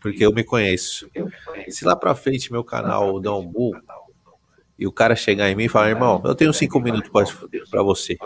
[0.00, 1.10] porque eu me conheço.
[1.68, 3.72] Se lá pra frente meu canal dá um boom
[4.78, 7.10] e o cara chegar em mim e falar, irmão, eu tenho cinco minutos
[7.70, 8.16] para você,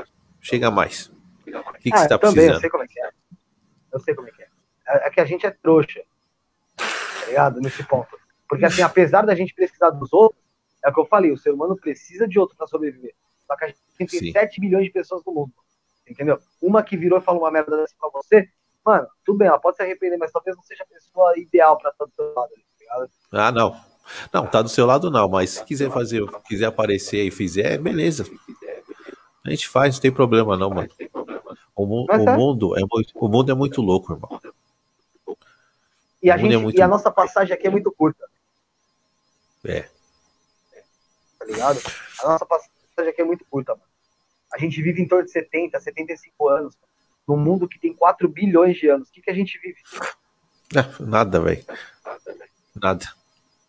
[0.40, 1.10] chega mais.
[1.46, 2.54] O que, que ah, você tá precisando?
[2.54, 3.10] Eu sei como é que é.
[3.92, 4.48] Eu sei como é que é.
[4.88, 6.02] É, é que a gente é trouxa,
[6.76, 7.60] tá ligado?
[7.60, 8.18] Nesse ponto.
[8.46, 10.42] Porque assim, apesar da gente precisar dos outros,
[10.84, 13.14] é o que eu falei, o ser humano precisa de outro para sobreviver.
[13.46, 14.32] Só que a gente tem Sim.
[14.32, 15.52] 7 milhões de pessoas no mundo.
[16.10, 16.40] Entendeu?
[16.60, 18.48] Uma que virou e falou uma merda dessa pra você,
[18.84, 21.90] mano, tudo bem, ela pode se arrepender, mas talvez não seja a pessoa ideal pra
[21.90, 23.80] estar do seu lado, tá Ah, não.
[24.32, 28.26] Não, tá do seu lado não, mas se quiser fazer, quiser aparecer e fizer, beleza.
[29.44, 30.90] A gente faz, não tem problema não, mano.
[31.76, 32.36] O, mu o é.
[32.36, 34.40] mundo é muito, o mundo é muito louco, irmão.
[36.20, 36.76] E a, gente, é muito...
[36.76, 38.28] e a nossa passagem aqui é muito curta.
[39.64, 39.88] É.
[41.38, 41.80] Tá ligado?
[42.22, 43.89] A nossa passagem aqui é muito curta, mano.
[44.52, 46.76] A gente vive em torno de 70, 75 anos.
[47.26, 49.08] Num mundo que tem 4 bilhões de anos.
[49.08, 49.76] O que, que a gente vive?
[50.74, 51.64] É, nada, velho.
[52.74, 53.06] Nada.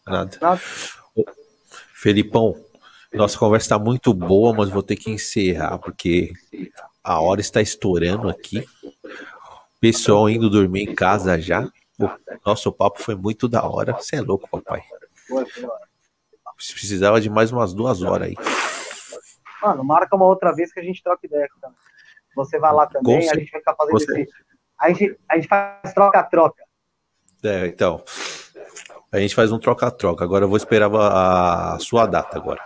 [0.05, 0.37] Nada.
[0.41, 0.61] Nada.
[1.93, 2.55] Felipão,
[3.13, 6.31] nossa conversa está muito boa, mas vou ter que encerrar, porque
[7.03, 8.65] a hora está estourando aqui.
[9.79, 11.69] Pessoal indo dormir em casa já.
[11.99, 12.09] O
[12.45, 13.93] nosso papo foi muito da hora.
[13.93, 14.81] Você é louco, papai.
[16.55, 18.35] Precisava de mais umas duas horas aí.
[19.61, 21.47] Mano, marca uma outra vez que a gente troca ideia.
[21.61, 21.73] Cara.
[22.35, 24.21] Você vai lá também, a gente vai ficar fazendo Você...
[24.21, 24.33] esse.
[24.79, 26.63] A gente, a gente faz troca-troca.
[27.43, 28.03] É, então.
[29.11, 30.23] A gente faz um troca-troca.
[30.23, 32.61] Agora eu vou esperar a, sua data agora.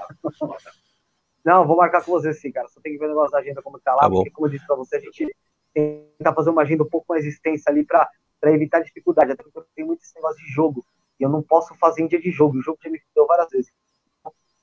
[1.43, 2.67] Não, vou marcar com você sim, cara.
[2.69, 4.51] Só tem que ver o negócio da agenda como tá lá, tá porque, como eu
[4.51, 5.35] disse pra você, a gente
[5.73, 8.07] tenta fazer uma agenda um pouco mais extensa ali pra,
[8.39, 9.31] pra evitar dificuldade.
[9.31, 10.85] Até porque tem muito esse negócio de jogo.
[11.19, 12.57] E eu não posso fazer em dia de jogo.
[12.57, 13.71] O jogo já me deu várias vezes.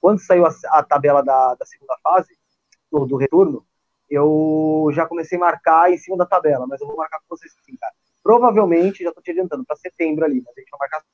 [0.03, 2.37] Quando saiu a, a tabela da, da segunda fase,
[2.91, 3.65] do, do retorno,
[4.11, 7.55] eu já comecei a marcar em cima da tabela, mas eu vou marcar com vocês
[7.65, 7.95] sim, cara.
[8.21, 11.05] Provavelmente, já tô te adiantando, para setembro ali, mas a gente vai marcar.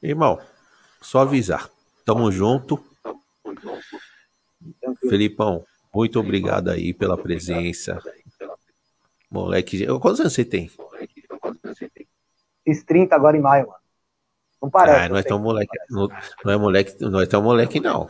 [0.00, 0.40] Irmão,
[1.00, 1.68] só avisar.
[2.04, 2.82] Tamo junto.
[5.08, 8.00] Felipão, muito obrigado aí pela presença.
[9.28, 10.70] Moleque, quantos anos você tem?
[12.64, 13.85] Fiz 30 agora em maio, mano.
[14.66, 15.04] Não parece.
[15.04, 15.78] Ah, não é tão moleque.
[15.88, 16.08] Não,
[16.44, 18.08] não é moleque, não é tão moleque, não.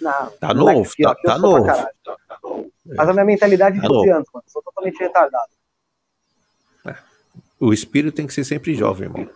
[0.00, 2.70] Não, Tá novo, aqui, ó, tá- aqui eu tá pra novo.
[2.86, 4.16] Mas a minha mentalidade é de Tá 12 novo.
[4.16, 4.44] anos, mano.
[4.46, 5.48] Sou totalmente retardado.
[7.58, 9.28] O espírito tem que ser sempre jovem, irmão.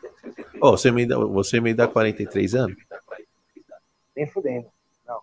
[0.61, 2.77] Ô, você, me dá, você me dá 43 anos?
[4.15, 4.67] Nem fudendo.
[5.05, 5.21] Não.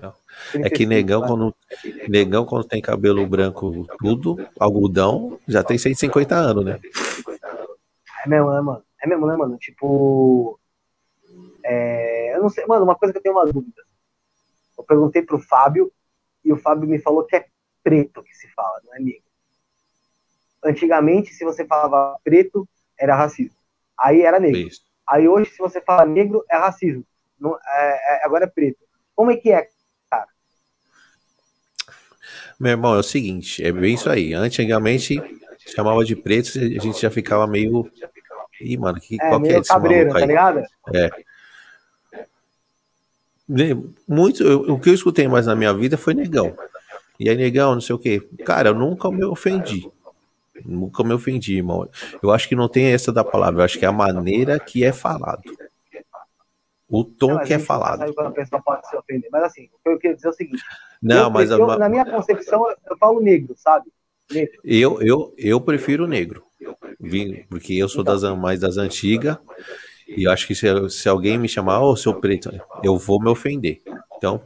[0.00, 0.08] Não.
[0.08, 1.54] É 35, que negão quando,
[2.08, 6.80] negão, quando tem cabelo branco, tudo, algodão, já tem 150 anos, né?
[8.26, 8.82] É mesmo, né, mano?
[9.02, 9.56] É mesmo, né, mano?
[9.58, 10.58] Tipo.
[11.64, 13.82] é, Eu não sei, mano, uma coisa que eu tenho uma dúvida.
[14.76, 15.92] Eu perguntei pro Fábio
[16.44, 17.46] e o Fábio me falou que é
[17.82, 19.22] preto que se fala, não é negro.
[20.62, 23.56] Antigamente, se você falava preto, era racismo.
[23.98, 24.60] Aí era negro.
[24.60, 24.82] Isso.
[25.06, 27.04] Aí hoje, se você fala negro, é racismo.
[27.38, 28.78] Não, é- é- agora é preto.
[29.14, 29.68] Como é que é?
[32.58, 34.34] Meu irmão, é o seguinte, é bem isso aí.
[34.34, 35.16] Antigamente
[35.74, 37.90] chamava de preto, a gente já ficava meio.
[38.60, 40.62] Ih, mano, que, É, qual que é desse cabreiro, tá ligado?
[43.48, 43.74] Ne-
[44.06, 46.56] Muito, eu- o que eu escutei mais na minha vida foi negão.
[47.18, 48.20] E aí, negão, não sei o quê.
[48.44, 49.90] Cara, eu nunca me ofendi.
[50.64, 51.88] Nunca me ofendi, irmão.
[52.22, 54.84] Eu acho que não tem essa da palavra, eu acho que é a maneira que
[54.84, 55.42] é falado.
[56.88, 58.02] O tom Mas que a é falado.
[58.02, 59.28] A pessoa pode se ofender.
[59.30, 60.62] Mas assim, o que eu queria dizer é o seguinte.
[61.00, 63.90] Não, eu, mas a eu- ma- na minha concepção, eu falo negro, sabe?
[64.32, 64.60] Negro.
[64.64, 66.44] eu, eu, eu prefiro negro.
[67.48, 69.36] Porque eu sou das, mais das antigas.
[70.06, 72.50] E eu acho que se, se alguém me chamar, ô, seu preto,
[72.82, 73.80] eu vou me ofender.
[74.16, 74.42] Então,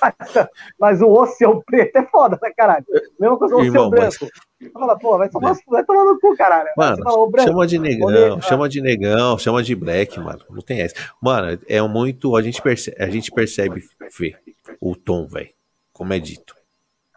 [0.80, 2.84] Mas o ô seu preto é foda, né, caralho?
[3.20, 4.28] Mesma coisa, o seu mas- branco.
[4.58, 6.68] Você fala, pô, vai tomar, vai tomar no cu, caralho.
[6.76, 7.48] Mano, fala, branco.
[7.50, 10.40] chama de negão, Olha- chama de negão, chama de black, mano.
[10.48, 10.94] Não tem essa.
[11.20, 12.36] Mano, é muito.
[12.36, 14.36] A gente percebe, a gente percebe Fê,
[14.80, 15.50] o tom, velho.
[15.92, 16.54] Como é dito.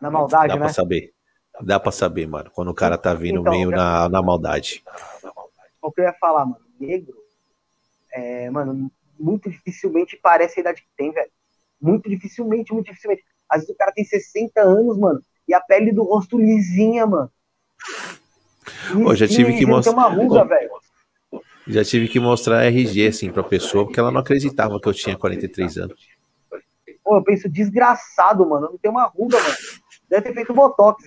[0.01, 0.59] Na maldade, Dá né?
[0.59, 1.13] pra saber.
[1.61, 2.51] Dá pra saber, mano.
[2.53, 4.83] Quando o cara tá vindo Então, meio eu- na, na maldade.
[5.81, 7.15] O que eu ia falar, mano, negro,
[8.11, 11.29] é, mano, muito dificilmente parece a idade que tem, velho.
[11.79, 13.23] Muito dificilmente, muito dificilmente.
[13.49, 17.31] Às vezes o cara tem 60 anos, mano, e a pele do rosto lisinha, mano.
[19.05, 20.71] Ô, já tive que mostrar- uma ruga, velho.
[21.67, 25.17] Já tive que mostrar RG, assim, pra pessoa, porque ela não acreditava que eu tinha
[25.17, 25.95] 43 anos.
[27.03, 28.69] Pô, eu penso, desgraçado, mano.
[28.71, 29.55] Não tem uma ruga, mano.
[30.09, 31.03] Deve ter feito botox.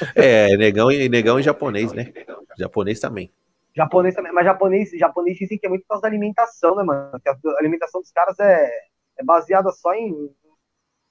[0.14, 2.12] É, negão e, negão e japonês, né?
[2.58, 3.30] Japonês também.
[3.74, 7.20] Japonês também, mas japonês, japonês dizem que é muito por causa da alimentação, né, mano?
[7.20, 8.70] Que a alimentação dos caras é,
[9.18, 10.30] é baseada só em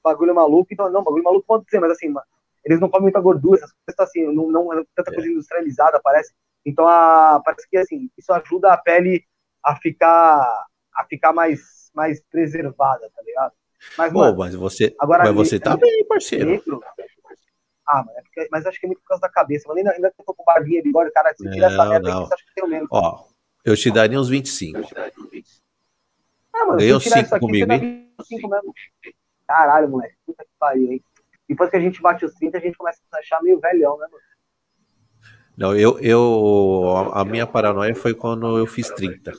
[0.04, 0.68] bagulho maluco.
[0.72, 2.24] Então, não, bagulho maluco pode ser, mas assim, ma-
[2.64, 6.34] eles não comem muita gordura, essas coisas assim, não, não é tanta coisa industrializada, parece.
[6.66, 9.24] Então, a, parece que assim, isso ajuda a pele
[9.64, 10.66] a ficar
[10.96, 13.54] a ficar mais, mais preservada, tá ligado?
[13.98, 16.50] Mas, Pô, mano, mas você, agora mas você tá bem, parceiro.
[16.52, 16.82] negro.
[17.88, 19.68] Ah, mano, é porque- mas acho que é muito por causa da cabeça.
[19.68, 22.44] Mano, ainda, ainda tô com barbinha, bigode, cara, se tirar essa merda aqui, você acha
[22.46, 22.88] que tem o mesmo.
[22.92, 23.24] Ó,
[23.64, 24.80] eu te daria uns 25.
[26.54, 28.74] Ah, mano, se tirar cinco isso aqui, comigo, você dá 25 mesmo.
[29.48, 30.16] Caralho, moleque.
[30.26, 31.04] Puta que pariu, hein?
[31.48, 33.98] Depois que a gente bate os 30, a gente começa a se achar meio velhão,
[34.00, 34.24] né, mano?
[35.56, 37.12] Não, eu, eu.
[37.14, 39.32] A a minha paranoia foi quando eu fiz 30.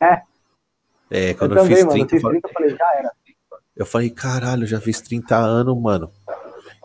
[0.00, 0.22] É?
[1.10, 2.06] É, Eu quando eu, também, fiz mano.
[2.06, 3.12] 30, Eu eu fiz falei, 30, eu falei, já era.
[3.76, 6.10] eu falei, caralho, eu já fiz 30 anos, mano.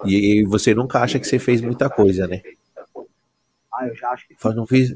[0.06, 2.42] E, você nunca acha que você fez muita coisa, né?
[3.74, 4.36] Ah, eu já acho que.
[4.36, 4.96] Fala, não fiz.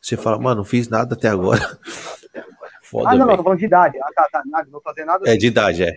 [0.00, 1.60] Você fala, mano, não fiz nada até agora.
[2.82, 3.98] Foda, Ah, não, não, tô falando de idade.
[4.00, 4.42] Ah, tá, tá.
[4.44, 5.26] Não vou fazer nada.
[5.26, 5.38] É assim.
[5.38, 5.92] de idade, é.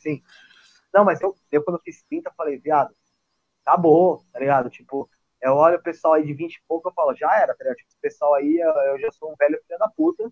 [0.00, 0.22] Sim.
[0.92, 2.94] Não, mas eu, eu quando eu fiz 30, eu falei, viado,
[3.64, 4.68] acabou, tá ligado?
[4.68, 5.08] Tipo,
[5.40, 7.76] eu olho o pessoal aí de 20 e pouco, eu falo, já era, tá ligado?
[7.76, 10.30] Tipo, esse pessoal aí, eu, eu já sou um velho filho da puta.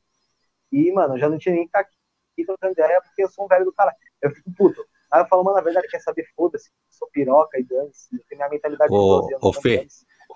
[0.72, 3.44] E, mano, eu já não tinha nem que estar aqui trocando ideia, porque eu sou
[3.44, 3.94] um velho do cara.
[4.20, 4.84] Eu fico puto.
[5.10, 8.08] Aí eu falo, mano, na verdade, quer saber, foda-se, sou piroca e dane-se.
[8.14, 9.44] Eu tenho minha mentalidade Ô, de 12 anos.
[9.44, 9.86] ô, Fê.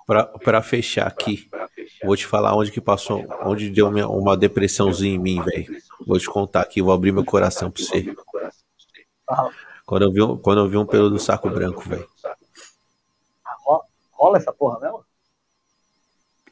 [0.07, 1.49] Pra, pra fechar aqui,
[2.05, 5.67] vou te falar onde que passou, onde deu minha- uma depressãozinha em mim, velho.
[6.07, 8.15] Vou te contar aqui, vou abrir meu coração pra você.
[9.86, 12.07] Quando eu vi, um- quando eu vi um pelo do saco branco, velho.
[13.65, 15.03] Ro- Rola essa porra mesmo?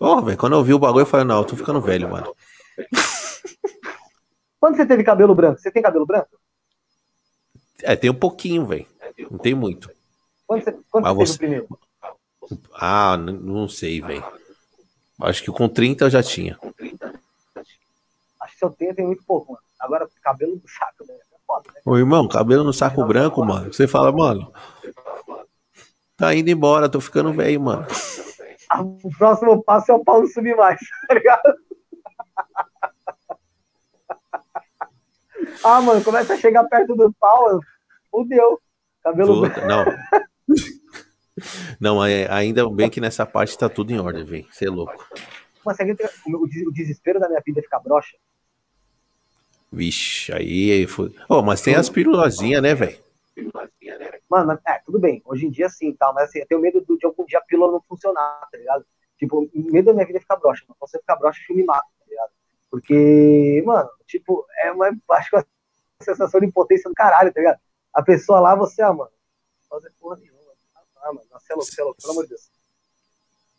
[0.00, 2.34] Ó, velho, quando eu vi o bagulho, eu falei, não, eu tô ficando velho, mano.
[4.58, 5.60] Quando você teve cabelo branco?
[5.60, 6.28] Você tem cabelo branco?
[7.82, 8.86] É, tem um pouquinho, velho.
[9.30, 9.90] Não tem muito.
[10.46, 11.68] Quando você, quando você você- o primeiro?
[12.74, 14.24] Ah, não sei, velho.
[15.20, 16.58] Acho que com 30 eu já tinha.
[18.40, 19.64] Acho que se eu tenho, tem muito pouco, mano.
[19.78, 21.14] Agora, cabelo do saco, né?
[21.14, 21.80] É foda, né?
[21.84, 23.72] Ô, irmão, cabelo no saco branco, mano.
[23.72, 24.52] Você fala, mano.
[26.16, 27.86] Tá indo embora, tô ficando velho, mano.
[28.74, 31.42] Ah, O próximo passo é o Paulo subir mais, tá ligado?
[35.64, 37.60] Ah, mano, começa a chegar perto do pau,
[38.12, 38.60] fudeu.
[39.02, 39.54] Cabelo branco.
[39.56, 39.84] Puta, não.
[41.80, 44.46] Não, é- ainda bem que nessa parte tá tudo em ordem, velho.
[44.50, 45.04] Você é louco.
[45.64, 45.82] Mas se
[46.66, 48.16] o desespero da minha vida é ficar broxa.
[49.72, 51.14] Vixe, aí foi.
[51.28, 52.98] Oh, mas tem as pirulozinhas, né, velho?
[54.28, 55.22] Mano, é, tudo bem.
[55.24, 56.12] Hoje em dia sim, tá?
[56.12, 58.84] Mas assim, eu tenho medo de algum dia a pílula não funcionar, tá ligado?
[59.18, 60.64] Tipo, medo da minha vida é ficar broxa.
[60.68, 62.30] Mas você ficar broxa, filme mata, tá ligado?
[62.70, 65.46] Porque, mano, tipo, é uma, acho que é uma
[66.02, 67.58] sensação de impotência do caralho, tá ligado?
[67.94, 69.10] A pessoa lá, você, ah, mano,
[69.68, 70.38] fazer porra nenhuma.
[70.96, 72.50] Ah, mano, é louco, pelo amor de Deus.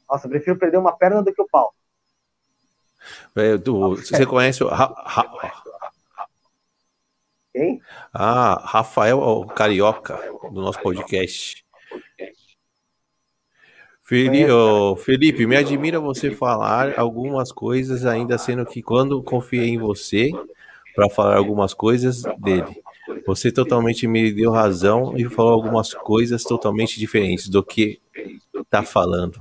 [0.10, 1.74] Nossa, eu prefiro perder uma perna do que o pau.
[3.36, 4.68] É, do, você conhece o.
[4.68, 5.24] Ra, ra,
[7.54, 7.80] quem?
[8.12, 10.20] Ah, Rafael o Carioca,
[10.52, 11.64] do nosso podcast.
[14.02, 19.78] Felipe, oh, Felipe, me admira você falar algumas coisas, ainda sendo que quando confiei em
[19.78, 20.32] você
[20.96, 22.83] para falar algumas coisas dele,
[23.26, 28.02] você totalmente me deu razão e falou algumas coisas totalmente diferentes do que
[28.70, 29.40] tá falando.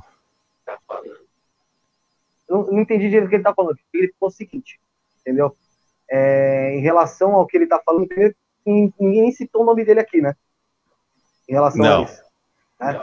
[2.48, 3.78] Não, não entendi direito o que ele tá falando.
[3.92, 4.78] Ele falou o seguinte,
[5.20, 5.56] entendeu?
[6.12, 8.34] é, em relação ao que ele está falando, primeiro,
[8.66, 10.36] ninguém citou o nome dele aqui, né?
[11.48, 12.02] Em relação não.
[12.02, 12.22] a isso.
[12.78, 13.02] Né?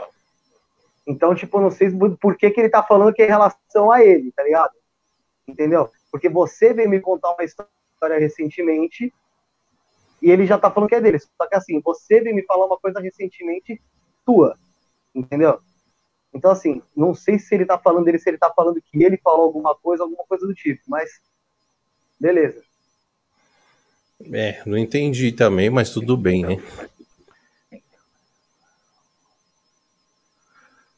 [1.04, 4.04] Então, tipo, não sei por que, que ele está falando que é em relação a
[4.04, 4.72] ele, tá ligado?
[5.46, 5.90] Entendeu?
[6.12, 9.12] Porque você veio me contar uma história recentemente
[10.22, 11.18] e ele já tá falando que é dele.
[11.18, 13.80] Só que assim, você veio me falar uma coisa recentemente
[14.24, 14.56] tua,
[15.14, 15.58] entendeu?
[16.32, 19.16] Então, assim, não sei se ele tá falando dele, se ele tá falando que ele
[19.16, 21.10] falou alguma coisa, alguma coisa do tipo, mas
[22.20, 22.62] beleza.
[24.32, 26.56] É, não entendi também, mas tudo bem, né?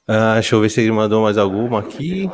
[0.07, 2.29] Ah, deixa eu ver se ele mandou mais alguma aqui.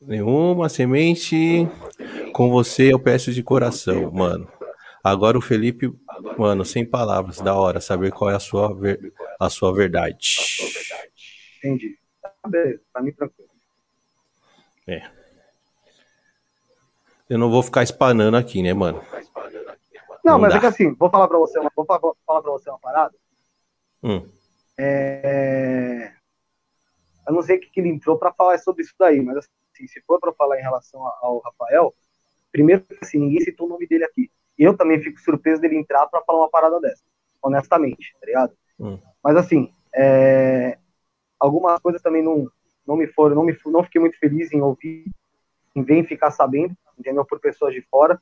[0.00, 1.66] Nenhuma semente.
[2.32, 4.46] Com você eu peço de coração, mano.
[5.02, 5.92] Agora o Felipe,
[6.36, 10.36] mano, sem palavras, da hora saber qual é a sua, ver, a sua verdade.
[11.58, 11.98] Entendi.
[12.20, 13.48] Tá beleza, tá mim tranquilo.
[14.86, 15.08] É.
[17.28, 19.02] Eu não vou ficar espanando aqui, né, mano?
[20.24, 20.56] Não, não mas dá.
[20.56, 23.14] é que assim, vou falar pra você uma, vou falar, falar pra você uma parada.
[24.02, 24.26] Hum.
[24.78, 26.12] É...
[27.26, 29.86] Eu não sei o que, que ele entrou pra falar sobre isso daí, mas assim,
[29.86, 31.94] se for pra falar em relação ao Rafael,
[32.50, 34.30] primeiro, assim, ninguém citou o nome dele aqui.
[34.58, 37.02] Eu também fico surpreso dele entrar pra falar uma parada dessa,
[37.42, 38.52] honestamente, tá ligado?
[38.78, 38.98] Hum.
[39.22, 40.78] Mas assim, é...
[41.38, 42.50] algumas coisas também não,
[42.86, 45.04] não me foram, não, me, não fiquei muito feliz em ouvir,
[45.74, 47.24] em ver, ficar sabendo, entendeu?
[47.24, 48.20] Por pessoas de fora.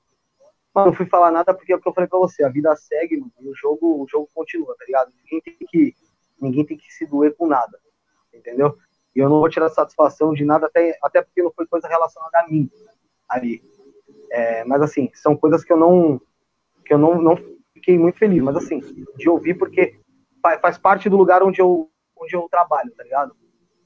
[0.74, 2.76] Mas não fui falar nada porque é o que eu falei pra você, a vida
[2.76, 5.10] segue, mano, e o jogo, o jogo continua, tá ligado?
[5.24, 5.94] Ninguém tem que,
[6.38, 7.80] ninguém tem que se doer com nada,
[8.32, 8.76] entendeu?
[9.14, 12.40] E eu não vou tirar satisfação de nada, até, até porque não foi coisa relacionada
[12.40, 12.70] a mim
[13.26, 13.62] ali.
[14.30, 16.20] É, mas assim, são coisas que eu não
[16.84, 17.36] que eu não, não
[17.74, 18.80] fiquei muito feliz, mas assim,
[19.16, 19.98] de ouvir porque
[20.60, 23.36] faz, parte do lugar onde eu onde eu trabalho, tá ligado?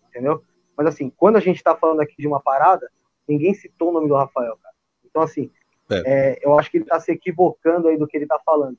[0.09, 0.43] Entendeu?
[0.77, 2.91] Mas assim, quando a gente tá falando aqui de uma parada,
[3.27, 4.75] ninguém citou o nome do Rafael, cara.
[5.05, 5.51] Então, assim,
[5.91, 6.03] é.
[6.07, 8.79] É, eu acho que ele está se equivocando aí do que ele está falando.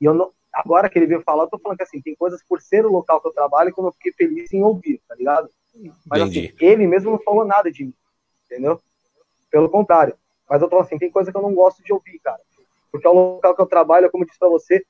[0.00, 2.42] E eu não, agora que ele veio falar, eu tô falando que assim, tem coisas
[2.42, 5.14] por ser o local que eu trabalho que eu não fiquei feliz em ouvir, tá
[5.14, 5.48] ligado?
[6.06, 6.54] Mas assim, Entendi.
[6.56, 7.94] assim, ele mesmo não falou nada de mim,
[8.46, 8.80] entendeu?
[9.50, 10.16] Pelo contrário.
[10.50, 12.40] Mas eu tô assim, tem coisa que eu não gosto de ouvir, cara.
[12.90, 14.84] Porque é o local que eu trabalho, como eu disse pra você,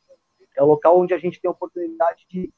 [0.56, 2.50] é o local onde a gente tem a oportunidade de,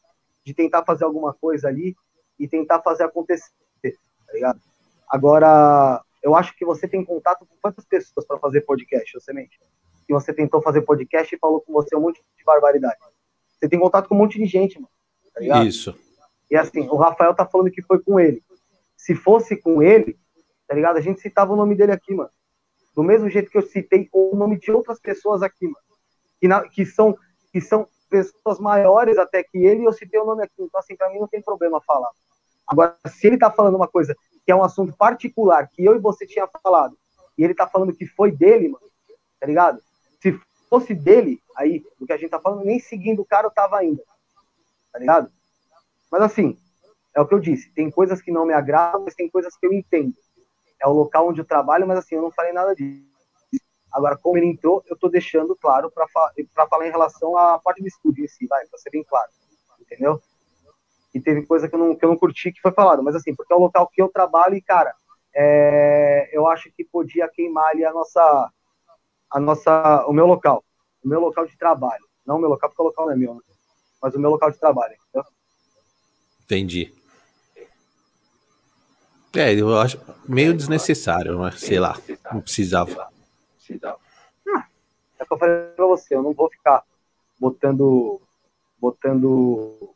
[0.45, 1.97] de tentar fazer alguma coisa ali
[2.39, 3.51] e tentar fazer acontecer,
[3.83, 4.61] tá ligado?
[5.09, 9.61] Agora, eu acho que você tem contato com quantas pessoas para fazer podcast, Semente?
[10.07, 12.99] Que você tentou fazer podcast e falou com você um monte de barbaridade.
[13.59, 14.89] Você tem contato com um monte de gente, mano.
[15.35, 15.99] Tá Isso.
[16.49, 18.45] E assim, o Rafael tá falando que foi com ele.
[18.97, 20.17] Se fosse com ele,
[20.69, 20.99] tá ligado?
[20.99, 22.31] A gente citava o nome dele aqui, mano.
[22.95, 25.77] Do mesmo jeito que eu citei o nome de outras pessoas aqui, mano.
[26.41, 27.17] Que, na, que, são,
[27.53, 30.55] que são pessoas maiores até que ele, e eu citei o nome aqui.
[30.59, 32.11] Então, assim, pra mim não tem problema falar.
[32.67, 34.15] Agora, se ele tá falando uma coisa
[34.45, 36.97] que é um assunto particular que eu e você tinha falado,
[37.39, 38.87] e ele tá falando que foi dele, mano,
[39.41, 39.81] tá ligado?
[40.21, 40.39] Se
[40.69, 43.79] fosse dele, aí, do que a gente tá falando, nem seguindo o cara eu tava
[43.79, 44.03] ainda,
[44.93, 45.31] tá ligado?
[46.11, 46.59] Mas assim,
[47.15, 49.67] é o que eu disse, tem coisas que não me agradam, mas tem coisas que
[49.67, 50.15] eu entendo.
[50.83, 53.11] É o local onde eu trabalho, mas assim, eu não falei nada disso.
[53.93, 56.33] Agora, como ele entrou, eu tô deixando claro para fa
[56.69, 59.31] falar em relação à parte do estúdio em si, vai, pra ser bem claro,
[59.81, 60.21] entendeu?
[61.15, 63.35] e teve coisa que eu não, que eu não curti que foi falado, mas assim,
[63.35, 64.95] porque é o local que eu trabalho e, cara,
[65.35, 68.51] é, eu acho que podia queimar ali a nossa,
[69.31, 70.65] a nossa, o meu local,
[71.05, 73.35] o meu local de trabalho, não o meu local, porque o local não é meu,
[73.35, 73.41] né?
[74.01, 75.31] mas o meu local de trabalho, entendeu?
[76.45, 76.95] Entendi.
[79.35, 81.97] É, eu acho meio desnecessário, mas sei lá,
[82.33, 83.09] não precisava.
[84.49, 84.67] Ah,
[85.19, 86.83] é o que eu falei pra você, eu não vou ficar
[87.41, 88.21] botando,
[88.79, 89.95] botando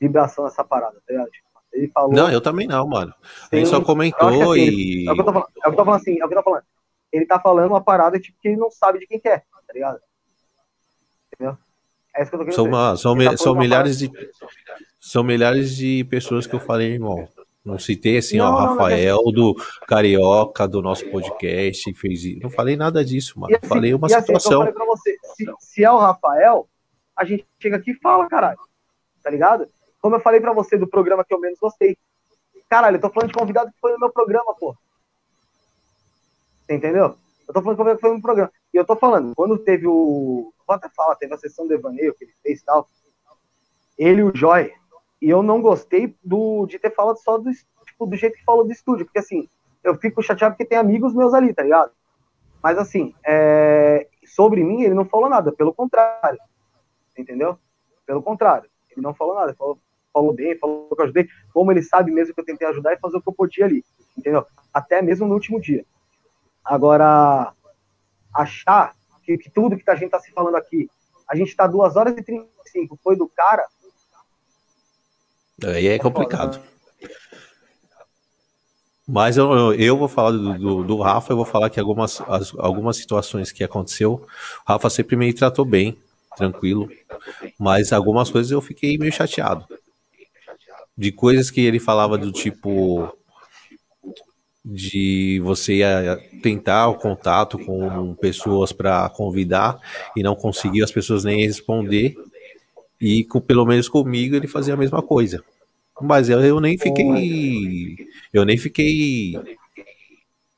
[0.00, 1.30] vibração nessa parada, tá ligado?
[1.30, 2.12] Tipo, Ele falou.
[2.12, 3.12] Não, eu também não, mano.
[3.50, 5.08] Ele só comentou assim, e.
[5.08, 6.28] É o que eu tô falando, é o que eu tô falando assim, é o
[6.28, 6.64] que eu tô falando.
[7.12, 9.72] Ele tá falando uma parada tipo, que ele não sabe de quem que é, tá
[9.74, 9.98] ligado?
[11.32, 11.58] Entendeu?
[12.14, 14.10] É isso que eu tô querendo são, uma, são, tá são milhares de.
[15.00, 17.28] São milhares de pessoas que eu falei, irmão.
[17.68, 19.56] Não citei assim, não, ó, não, Rafael não, do
[19.86, 22.40] Carioca, do nosso podcast, fez isso.
[22.42, 23.54] Não falei nada disso, mano.
[23.54, 24.62] Assim, falei uma assim, situação.
[24.62, 26.66] Assim, você, se, se, é o Rafael,
[27.14, 28.58] a gente chega aqui e fala, caralho.
[29.22, 29.68] Tá ligado?
[30.00, 31.94] Como eu falei pra você do programa que eu menos gostei.
[32.70, 34.74] Caralho, eu tô falando de convidado que foi no meu programa, pô.
[36.64, 37.16] Você entendeu?
[37.46, 38.52] Eu tô falando de convidado que foi no meu programa.
[38.72, 40.52] E eu tô falando, quando teve o.
[40.66, 42.88] Vou até falar, teve a sessão do Evaneio que ele fez e tal.
[43.98, 44.72] Ele e o Joy,
[45.20, 47.50] e eu não gostei do, de ter falado só do,
[47.84, 49.48] tipo, do jeito que falou do estúdio, porque assim,
[49.82, 51.92] eu fico chateado porque tem amigos meus ali, tá ligado?
[52.62, 56.38] Mas assim, é, sobre mim ele não falou nada, pelo contrário.
[57.16, 57.58] Entendeu?
[58.06, 58.70] Pelo contrário.
[58.90, 59.78] Ele não falou nada, falou,
[60.12, 62.98] falou bem, falou que eu ajudei, como ele sabe mesmo que eu tentei ajudar e
[62.98, 63.84] fazer o que eu podia ali.
[64.16, 64.44] Entendeu?
[64.72, 65.84] Até mesmo no último dia.
[66.64, 67.52] Agora,
[68.34, 70.88] achar que, que tudo que a gente tá se falando aqui,
[71.28, 73.66] a gente tá 2 horas e 35, foi do cara,
[75.64, 76.60] Aí é complicado.
[79.06, 82.52] Mas eu, eu vou falar do, do, do, Rafa, eu vou falar que algumas, as,
[82.58, 84.12] algumas situações que aconteceu,
[84.66, 85.96] o Rafa sempre me tratou bem,
[86.36, 86.90] tranquilo,
[87.58, 89.64] mas algumas coisas eu fiquei meio chateado.
[90.96, 93.10] De coisas que ele falava do tipo
[94.62, 99.78] de você ia tentar o contato com pessoas para convidar
[100.14, 102.14] e não conseguir as pessoas nem responder
[103.00, 105.42] e com, pelo menos comigo ele fazia a mesma coisa.
[106.00, 107.96] Mas eu, eu nem fiquei.
[108.32, 109.34] Eu nem fiquei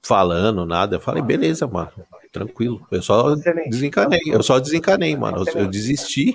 [0.02, 0.97] falando nada.
[0.97, 1.93] Eu falei, beleza, mano.
[2.33, 2.86] Tranquilo.
[2.91, 4.20] Eu só desencanei.
[4.27, 5.44] Eu só desencanei, mano.
[5.55, 6.35] Eu, desisti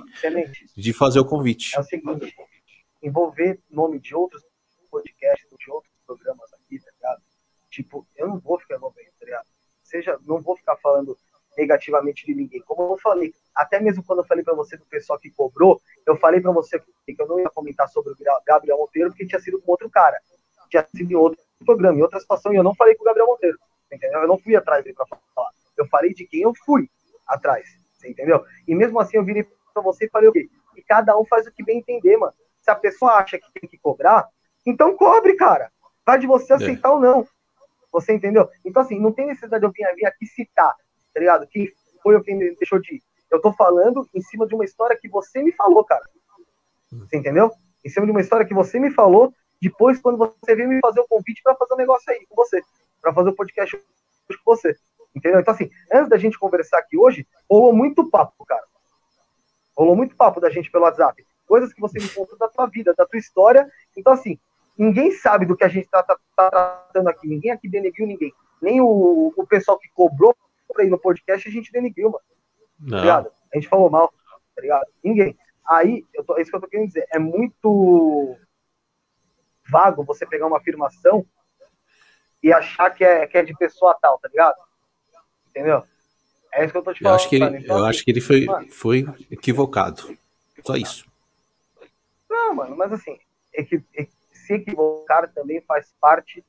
[0.76, 1.76] de fazer o convite.
[1.76, 2.36] É o seguinte:
[3.02, 4.44] envolver nome de outros
[4.92, 7.22] podcasts, de outros programas aqui, tá ligado?
[7.70, 9.48] Tipo, eu não vou ficar envolvendo, tá ligado?
[9.84, 11.18] Seja, não vou ficar falando
[11.58, 12.62] negativamente de ninguém.
[12.62, 16.16] Como eu falei, até mesmo quando eu falei para você do pessoal que cobrou, eu
[16.18, 19.62] falei para você que eu não ia comentar sobre o Gabriel Monteiro porque tinha sido
[19.62, 20.20] com outro cara,
[20.70, 23.28] tinha sido em outro programa, em outra situação, e eu não falei com o Gabriel
[23.28, 23.58] Monteiro,
[23.92, 24.22] entendeu?
[24.22, 25.50] Eu não fui atrás dele para falar.
[25.78, 26.90] Eu falei de quem eu fui
[27.28, 27.68] atrás,
[28.04, 28.46] entendeu?
[28.68, 30.50] E mesmo assim eu virei para você e falei o quê?
[30.76, 32.34] E cada um faz o que bem entender, mano.
[32.62, 34.28] Se a pessoa acha que tem que cobrar,
[34.66, 35.72] então cobre, cara.
[36.06, 36.92] Vai de você aceitar é.
[36.92, 37.28] ou não.
[37.92, 38.50] Você entendeu?
[38.64, 40.76] Então, assim, não tem necessidade de eu vir, vir aqui citar
[41.16, 41.48] tá ligado?
[41.48, 41.72] Quem
[42.04, 43.04] foi ou quem deixou de ir.
[43.32, 46.04] Eu tô falando em cima de uma história que você me falou, cara.
[46.92, 47.50] Você entendeu?
[47.84, 51.00] Em cima de uma história que você me falou, depois quando você veio me fazer
[51.00, 52.62] o convite para fazer um negócio aí com você,
[53.02, 53.84] para fazer o um podcast com
[54.46, 54.76] você.
[55.16, 55.40] Entendeu?
[55.40, 58.64] Então, assim, antes da gente conversar aqui hoje, rolou muito papo, cara.
[59.76, 61.26] Rolou muito papo da gente pelo WhatsApp.
[61.48, 63.70] Coisas que você me contou da tua vida, da tua história.
[63.96, 64.38] Então, assim,
[64.78, 67.28] ninguém sabe do que a gente tá, tá, tá tratando aqui.
[67.28, 68.34] Ninguém aqui denegriu ninguém.
[68.62, 70.36] Nem o, o pessoal que cobrou
[70.74, 72.24] pra ir no podcast, a gente denegriu, mano.
[72.90, 73.32] Tá ligado?
[73.54, 74.14] A gente falou mal,
[74.56, 74.86] tá ligado?
[75.04, 75.38] Ninguém.
[75.68, 77.08] Aí, eu tô, é isso que eu tô querendo dizer.
[77.12, 78.38] É muito
[79.70, 81.26] vago você pegar uma afirmação
[82.44, 84.58] e achar que é, que é de pessoa tal, tá ligado?
[85.50, 85.84] Entendeu?
[86.54, 87.14] É isso que eu tô te falando.
[87.14, 90.16] Eu acho que ele, então, eu assim, acho que ele foi, foi equivocado.
[90.64, 91.06] Só isso.
[92.30, 93.18] Não, mano, mas assim,
[93.54, 93.84] equi,
[94.32, 96.46] se equivocar também faz parte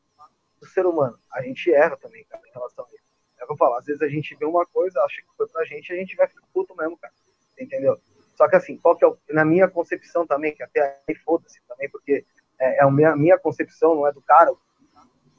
[0.61, 1.19] do ser humano.
[1.33, 2.89] A gente erra também, cara, em relação a
[3.39, 5.93] É eu falo, às vezes a gente vê uma coisa, acha que foi pra gente,
[5.93, 7.13] a gente vai ficar puto mesmo, cara.
[7.59, 7.99] Entendeu?
[8.35, 11.61] Só que assim, qual que é o, na minha concepção também, que até aí foda-se
[11.67, 12.25] também, porque
[12.59, 14.59] é, é a minha, minha concepção, não é do cara, o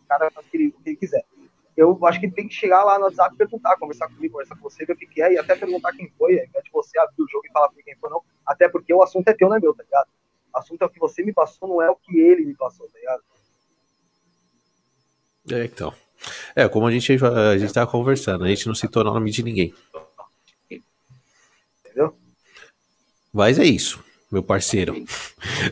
[0.08, 1.24] cara faz o que, ele, o que ele quiser.
[1.76, 4.64] Eu acho que tem que chegar lá no WhatsApp e perguntar, conversar comigo, conversar com
[4.64, 6.98] você, ver o que, que é, e até perguntar quem foi, ao invés de você
[6.98, 8.24] abrir o jogo e falar quem foi, não.
[8.46, 10.08] Até porque o assunto é teu, não é meu, tá ligado?
[10.56, 12.90] O assunto é o que você me passou, não é o que ele me passou,
[12.90, 13.24] tá ligado?
[15.52, 15.94] É, então.
[16.56, 19.44] É, como a gente, a gente tava conversando, a gente não citou o nome de
[19.44, 19.74] ninguém.
[21.86, 22.16] Entendeu?
[23.34, 24.96] Mas é isso, meu parceiro.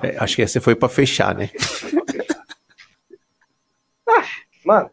[0.02, 1.50] É, acho que essa foi para fechar, né?
[4.64, 4.90] Mano,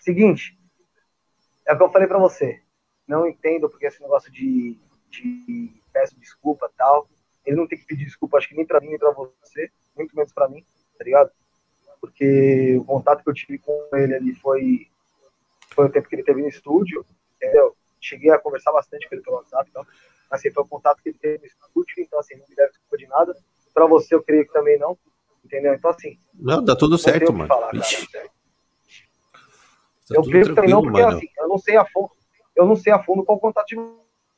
[0.00, 0.58] seguinte.
[1.66, 2.60] É o que eu falei para você.
[3.06, 4.78] Não entendo porque esse negócio de,
[5.10, 7.08] de peço desculpa e tal.
[7.44, 10.14] Ele não tem que pedir desculpa, acho que nem pra mim, nem pra você, muito
[10.14, 10.64] menos pra mim,
[10.98, 11.30] tá ligado?
[12.00, 14.89] Porque o contato que eu tive com ele ali foi
[15.74, 17.04] foi o tempo que ele teve no estúdio,
[17.36, 17.76] entendeu?
[18.00, 19.86] Cheguei a conversar bastante com ele pelo WhatsApp, então,
[20.30, 22.96] assim, foi o contato que ele teve no estúdio, então, assim, não me deve desculpa
[22.96, 23.36] de nada.
[23.72, 24.98] Para você, eu creio que também não,
[25.44, 25.74] entendeu?
[25.74, 26.18] Então, assim.
[26.34, 27.48] Não, dá tudo certo, mano.
[27.48, 27.78] Falar, tá
[30.10, 31.16] eu creio que também não, porque, mano.
[31.16, 32.10] assim, eu não sei a fundo,
[32.56, 33.76] eu não sei a fundo qual o contato de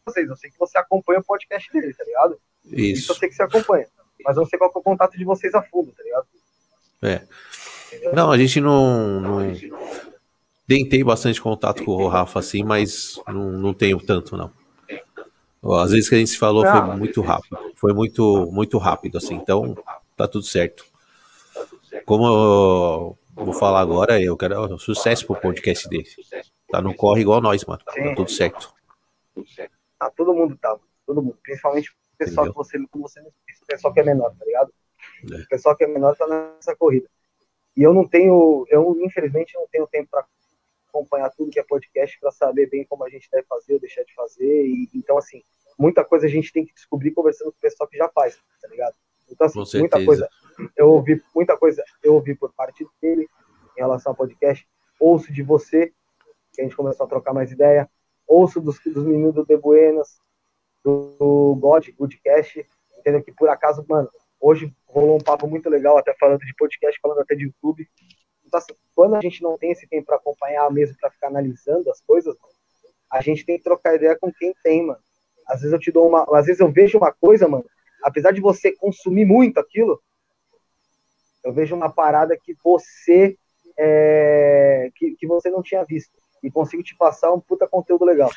[0.05, 2.39] vocês, eu sei que você acompanha o podcast dele, tá ligado?
[2.65, 3.03] Isso.
[3.03, 3.87] Isso eu sei que você acompanha,
[4.25, 6.27] mas eu não sei qual é o contato de vocês a fundo, tá ligado?
[7.03, 7.27] É.
[8.13, 9.41] Não, a gente não, não.
[10.73, 14.51] Tentei bastante contato com o Rafa assim, mas não, não tenho tanto, não.
[15.83, 17.59] Às vezes que a gente se falou foi muito rápido.
[17.77, 19.35] Foi muito, muito rápido, assim.
[19.35, 19.77] Então,
[20.17, 20.87] tá tudo certo.
[22.07, 26.09] Como eu vou falar agora, eu quero sucesso pro podcast dele.
[26.71, 27.83] Tá no corre igual nós, mano.
[27.85, 28.73] Tá tudo certo.
[29.99, 30.75] Tá, todo mundo tá,
[31.07, 31.37] todo mundo.
[31.43, 32.65] Principalmente o pessoal Entendeu?
[32.65, 34.73] que você, como você o pessoal que é menor, tá ligado?
[35.33, 35.37] É.
[35.37, 37.11] O pessoal que é menor tá nessa corrida.
[37.77, 40.25] E eu não tenho, eu infelizmente não tenho tempo para
[40.93, 44.05] acompanhar tudo que é podcast para saber bem como a gente deve fazer ou deixar
[44.05, 44.67] de fazer.
[44.67, 45.43] E, então, assim,
[45.79, 48.69] muita coisa a gente tem que descobrir conversando com o pessoal que já faz, tá
[48.69, 48.95] ligado?
[49.31, 50.29] Então, assim, muita coisa,
[50.77, 53.27] eu ouvi, muita coisa eu ouvi por parte dele
[53.77, 54.69] em relação ao podcast,
[55.01, 55.93] ouço de você,
[56.53, 57.89] que a gente começou a trocar mais ideia,
[58.27, 60.21] ouço dos, dos meninos do De Buenas,
[60.85, 62.67] do, do God, Goodcast,
[62.99, 63.23] entendeu?
[63.23, 67.21] Que por acaso, mano, hoje rolou um papo muito legal, até falando de podcast, falando
[67.21, 67.89] até de YouTube.
[68.53, 71.91] Então, assim, quando a gente não tem esse tempo para acompanhar mesmo, para ficar analisando
[71.91, 72.55] as coisas, mano,
[73.11, 75.01] a gente tem que trocar ideia com quem tem, mano.
[75.49, 76.27] Às vezes eu te dou uma.
[76.39, 77.65] Às vezes eu vejo uma coisa, mano,
[78.03, 79.99] apesar de você consumir muito aquilo,
[81.43, 83.37] eu vejo uma parada que você
[83.79, 86.13] é, que, que você não tinha visto.
[86.43, 88.31] E consigo te passar um puta conteúdo legal.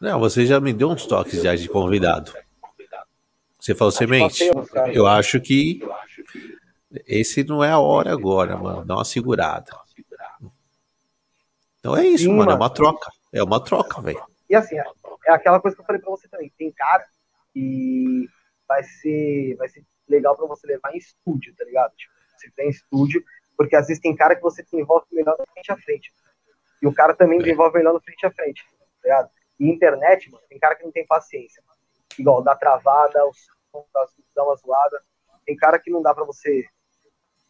[0.00, 2.32] Não, você já me deu uns toques já de convidado.
[3.58, 4.44] Você falou semente.
[4.92, 5.80] Eu acho que
[7.06, 8.84] esse não é a hora agora, mano.
[8.84, 9.72] Dá uma segurada.
[11.78, 12.52] Então é isso, Sim, mano.
[12.52, 13.10] É uma troca.
[13.32, 14.22] É uma troca, velho.
[14.48, 16.52] E assim, é aquela coisa que eu falei pra você também.
[16.56, 17.04] Tem cara
[17.52, 18.28] que
[18.68, 21.94] vai ser, vai ser legal pra você levar em estúdio, tá ligado?
[21.96, 23.22] Tipo, você tem estúdio,
[23.56, 26.12] porque às vezes tem cara que você desenvolve melhor da frente a frente.
[26.80, 27.42] E o cara também é.
[27.42, 29.30] desenvolve melhor da frente a frente, tá ligado?
[29.58, 31.80] E internet, mano, tem cara que não tem paciência, mano.
[32.18, 33.20] Igual, dá travada,
[34.34, 35.02] dá uma zoada.
[35.46, 36.64] Tem cara que não dá pra você,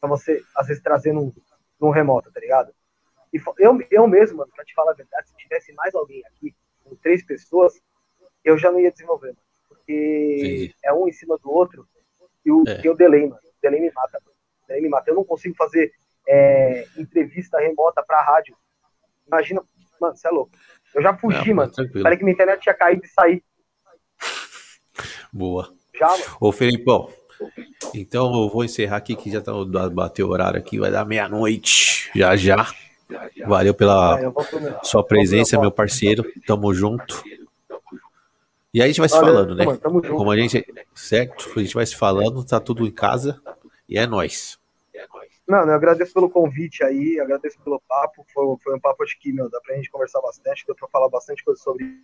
[0.03, 1.33] pra você, às vezes, trazer num,
[1.81, 2.75] num remoto, tá ligado?
[3.33, 6.55] E eu, eu mesmo, mano, pra te falar a verdade, se tivesse mais alguém aqui,
[6.83, 7.81] com três pessoas,
[8.45, 9.39] eu já não ia desenvolver, mano.
[9.69, 10.75] Porque Sim.
[10.85, 11.87] é um em cima do outro
[12.45, 12.81] e o, é.
[12.85, 13.41] e o delay, mano.
[13.43, 14.37] O delay me mata, mano.
[14.65, 15.09] O delay me mata.
[15.09, 15.93] Eu não consigo fazer
[16.29, 18.57] é, entrevista remota pra rádio.
[19.27, 19.63] Imagina,
[20.01, 20.51] mano, você é louco.
[20.93, 21.73] Eu já fugi, não, mano.
[21.73, 22.03] Tranquilo.
[22.03, 23.43] Falei que minha internet tinha caído e saí.
[25.33, 25.73] Boa.
[25.95, 26.25] Já, mano.
[26.41, 27.09] Ô, Felipão,
[27.95, 29.53] então eu vou encerrar aqui que já tá
[29.91, 32.11] bateu o horário aqui, vai dar meia-noite.
[32.15, 32.67] Já já.
[33.47, 36.25] Valeu pela ah, sua presença, meu parceiro.
[36.47, 37.23] Tamo junto.
[38.73, 39.65] E aí a gente vai se falando, né?
[39.77, 40.65] Como a gente.
[40.95, 41.53] Certo?
[41.57, 43.41] A gente vai se falando, tá tudo em casa.
[43.89, 44.59] E é nóis.
[45.47, 48.25] Mano, eu agradeço pelo convite aí, agradeço pelo papo.
[48.33, 51.09] Foi, foi um papo, acho que, meu, dá pra gente conversar bastante, deu pra falar
[51.09, 52.01] bastante coisa sobre.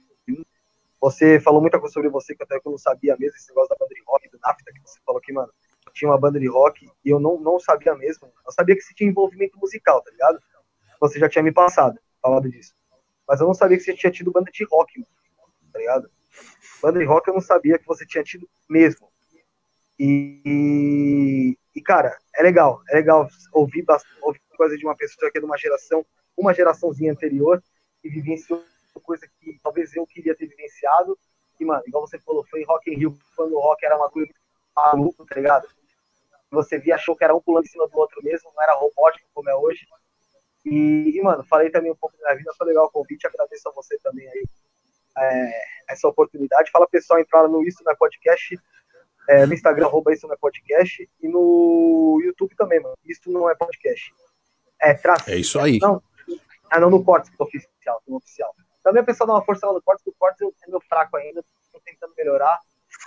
[1.00, 3.76] Você falou muita coisa sobre você que até eu não sabia mesmo, esse negócio da
[3.78, 5.52] banda de rock, do NAFTA, que você falou que, mano,
[5.98, 8.32] tinha uma banda de rock e eu não, não sabia mesmo.
[8.46, 10.40] Eu sabia que você tinha envolvimento musical, tá ligado?
[11.00, 12.74] Você já tinha me passado, falado disso.
[13.26, 15.04] Mas eu não sabia que você tinha tido banda de rock,
[15.72, 16.10] tá ligado?
[16.80, 19.08] Banda de rock eu não sabia que você tinha tido mesmo.
[19.98, 23.84] E, e cara, é legal, é legal ouvir,
[24.22, 27.62] ouvir coisa de uma pessoa que é de uma geração, uma geraçãozinha anterior,
[28.04, 28.62] e vivenciou
[29.00, 31.18] coisa que talvez eu queria ter vivenciado.
[31.58, 34.32] E, mano, igual você falou, foi Rock in Rio, quando o rock era uma coisa
[34.76, 35.68] maluca, tá ligado?
[36.50, 39.28] Você via, achou que era um pulando em cima do outro mesmo, não era robótico
[39.34, 39.86] como é hoje.
[40.64, 43.68] E, e, mano, falei também um pouco da minha vida, foi legal o convite, agradeço
[43.68, 44.44] a você também aí
[45.18, 46.70] é, essa oportunidade.
[46.70, 48.58] Fala pessoal, entrar no Isso Não é Podcast,
[49.28, 52.96] é, no Instagram, arroba Isso Não é Podcast, e no YouTube também, mano.
[53.04, 54.12] Isso Não é Podcast.
[54.80, 55.30] É, traço.
[55.30, 55.78] É isso aí.
[55.80, 56.02] Não,
[56.70, 58.54] ah, não, no Cortes, que é oficial, no oficial.
[58.82, 61.16] Também o pessoal dá uma força lá no Cortes, porque o Cortes é meu fraco
[61.16, 62.58] ainda, tô tentando melhorar,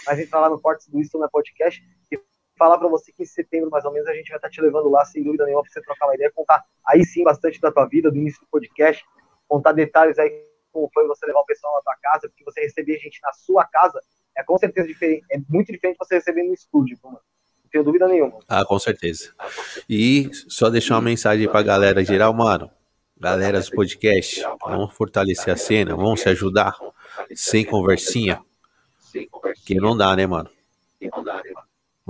[0.05, 2.17] mas entrar lá no Cortes do Isso Não é Podcast e
[2.61, 4.61] falar para você que em setembro, mais ou menos, a gente vai estar tá te
[4.61, 7.71] levando lá, sem dúvida nenhuma, para você trocar uma ideia, contar aí sim bastante da
[7.71, 9.03] tua vida, do início do podcast,
[9.47, 12.99] contar detalhes aí como foi você levar o pessoal na tua casa, porque você receber
[12.99, 13.99] gente na sua casa
[14.37, 17.19] é com certeza diferente, é muito diferente você receber no estúdio, mano.
[17.63, 18.37] Não tenho dúvida nenhuma.
[18.47, 19.33] Ah, com certeza.
[19.89, 22.69] E só deixar uma mensagem pra galera geral, mano.
[23.17, 26.75] Galera dos podcasts, vamos fortalecer a cena, vamos se ajudar,
[27.33, 28.39] sem conversinha.
[29.65, 30.49] Que não dá, né, mano?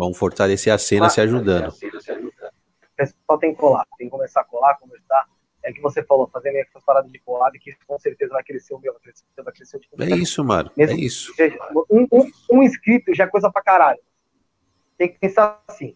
[0.02, 1.70] Vamos fortalecer a cena se ajudando.
[1.70, 5.28] O pessoal tem que colar, tem que começar a colar, conversar
[5.62, 8.80] é que você falou, que essas paradas de collab, que com certeza vai crescer o
[8.80, 10.72] meu, vai crescer, vai crescer o tipo É isso, mano.
[10.76, 11.32] Mesmo é isso.
[11.36, 11.56] Seja,
[11.88, 14.00] um, um, um, inscrito já é coisa pra caralho.
[14.98, 15.96] Tem que pensar assim.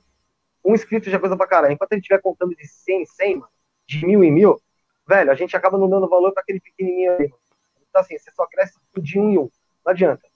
[0.64, 1.74] Um inscrito já é coisa pra caralho.
[1.74, 3.52] Enquanto a gente estiver contando de 100 em 100, mano,
[3.88, 4.62] de mil em mil,
[5.08, 7.42] velho, a gente acaba não dando valor pra aquele pequenininho aí, mano.
[7.90, 9.50] Então, assim, você só cresce de um em um.
[9.84, 10.28] Não adianta.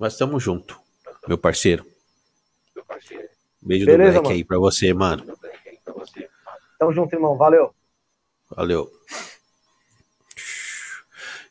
[0.00, 0.80] Nós estamos junto,
[1.28, 1.84] meu parceiro.
[2.74, 3.28] Meu parceiro.
[3.60, 4.34] Beijo Beleza, do Black mano.
[4.34, 5.38] aí pra você, mano.
[6.78, 7.36] Tamo junto, irmão.
[7.36, 7.74] Valeu.
[8.48, 8.90] Valeu.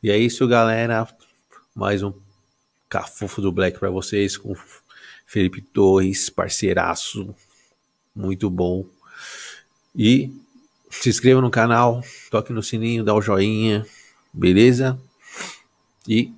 [0.02, 1.08] E é isso, galera.
[1.76, 2.12] Mais um
[2.90, 4.56] cafufo do Black para vocês com
[5.28, 7.36] Felipe Torres, parceiraço,
[8.16, 8.84] muito bom.
[9.96, 10.34] E
[10.90, 13.86] se inscreva no canal, toque no sininho, dá o joinha,
[14.34, 15.00] beleza?
[16.08, 16.34] E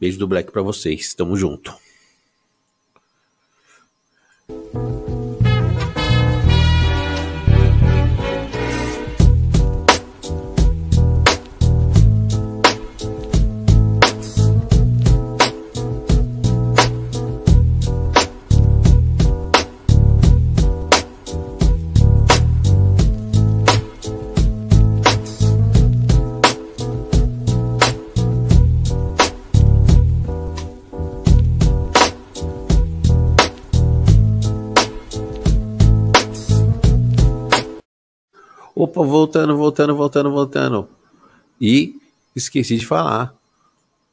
[0.00, 1.14] beijo do Black para vocês.
[1.14, 1.87] Tamo junto.
[39.08, 40.88] Voltando, voltando, voltando, voltando.
[41.60, 41.96] E
[42.34, 43.34] esqueci de falar.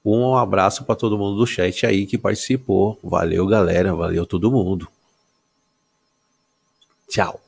[0.03, 2.99] Um abraço para todo mundo do chat aí que participou.
[3.03, 3.93] Valeu, galera.
[3.93, 4.87] Valeu todo mundo.
[7.09, 7.44] Tchau.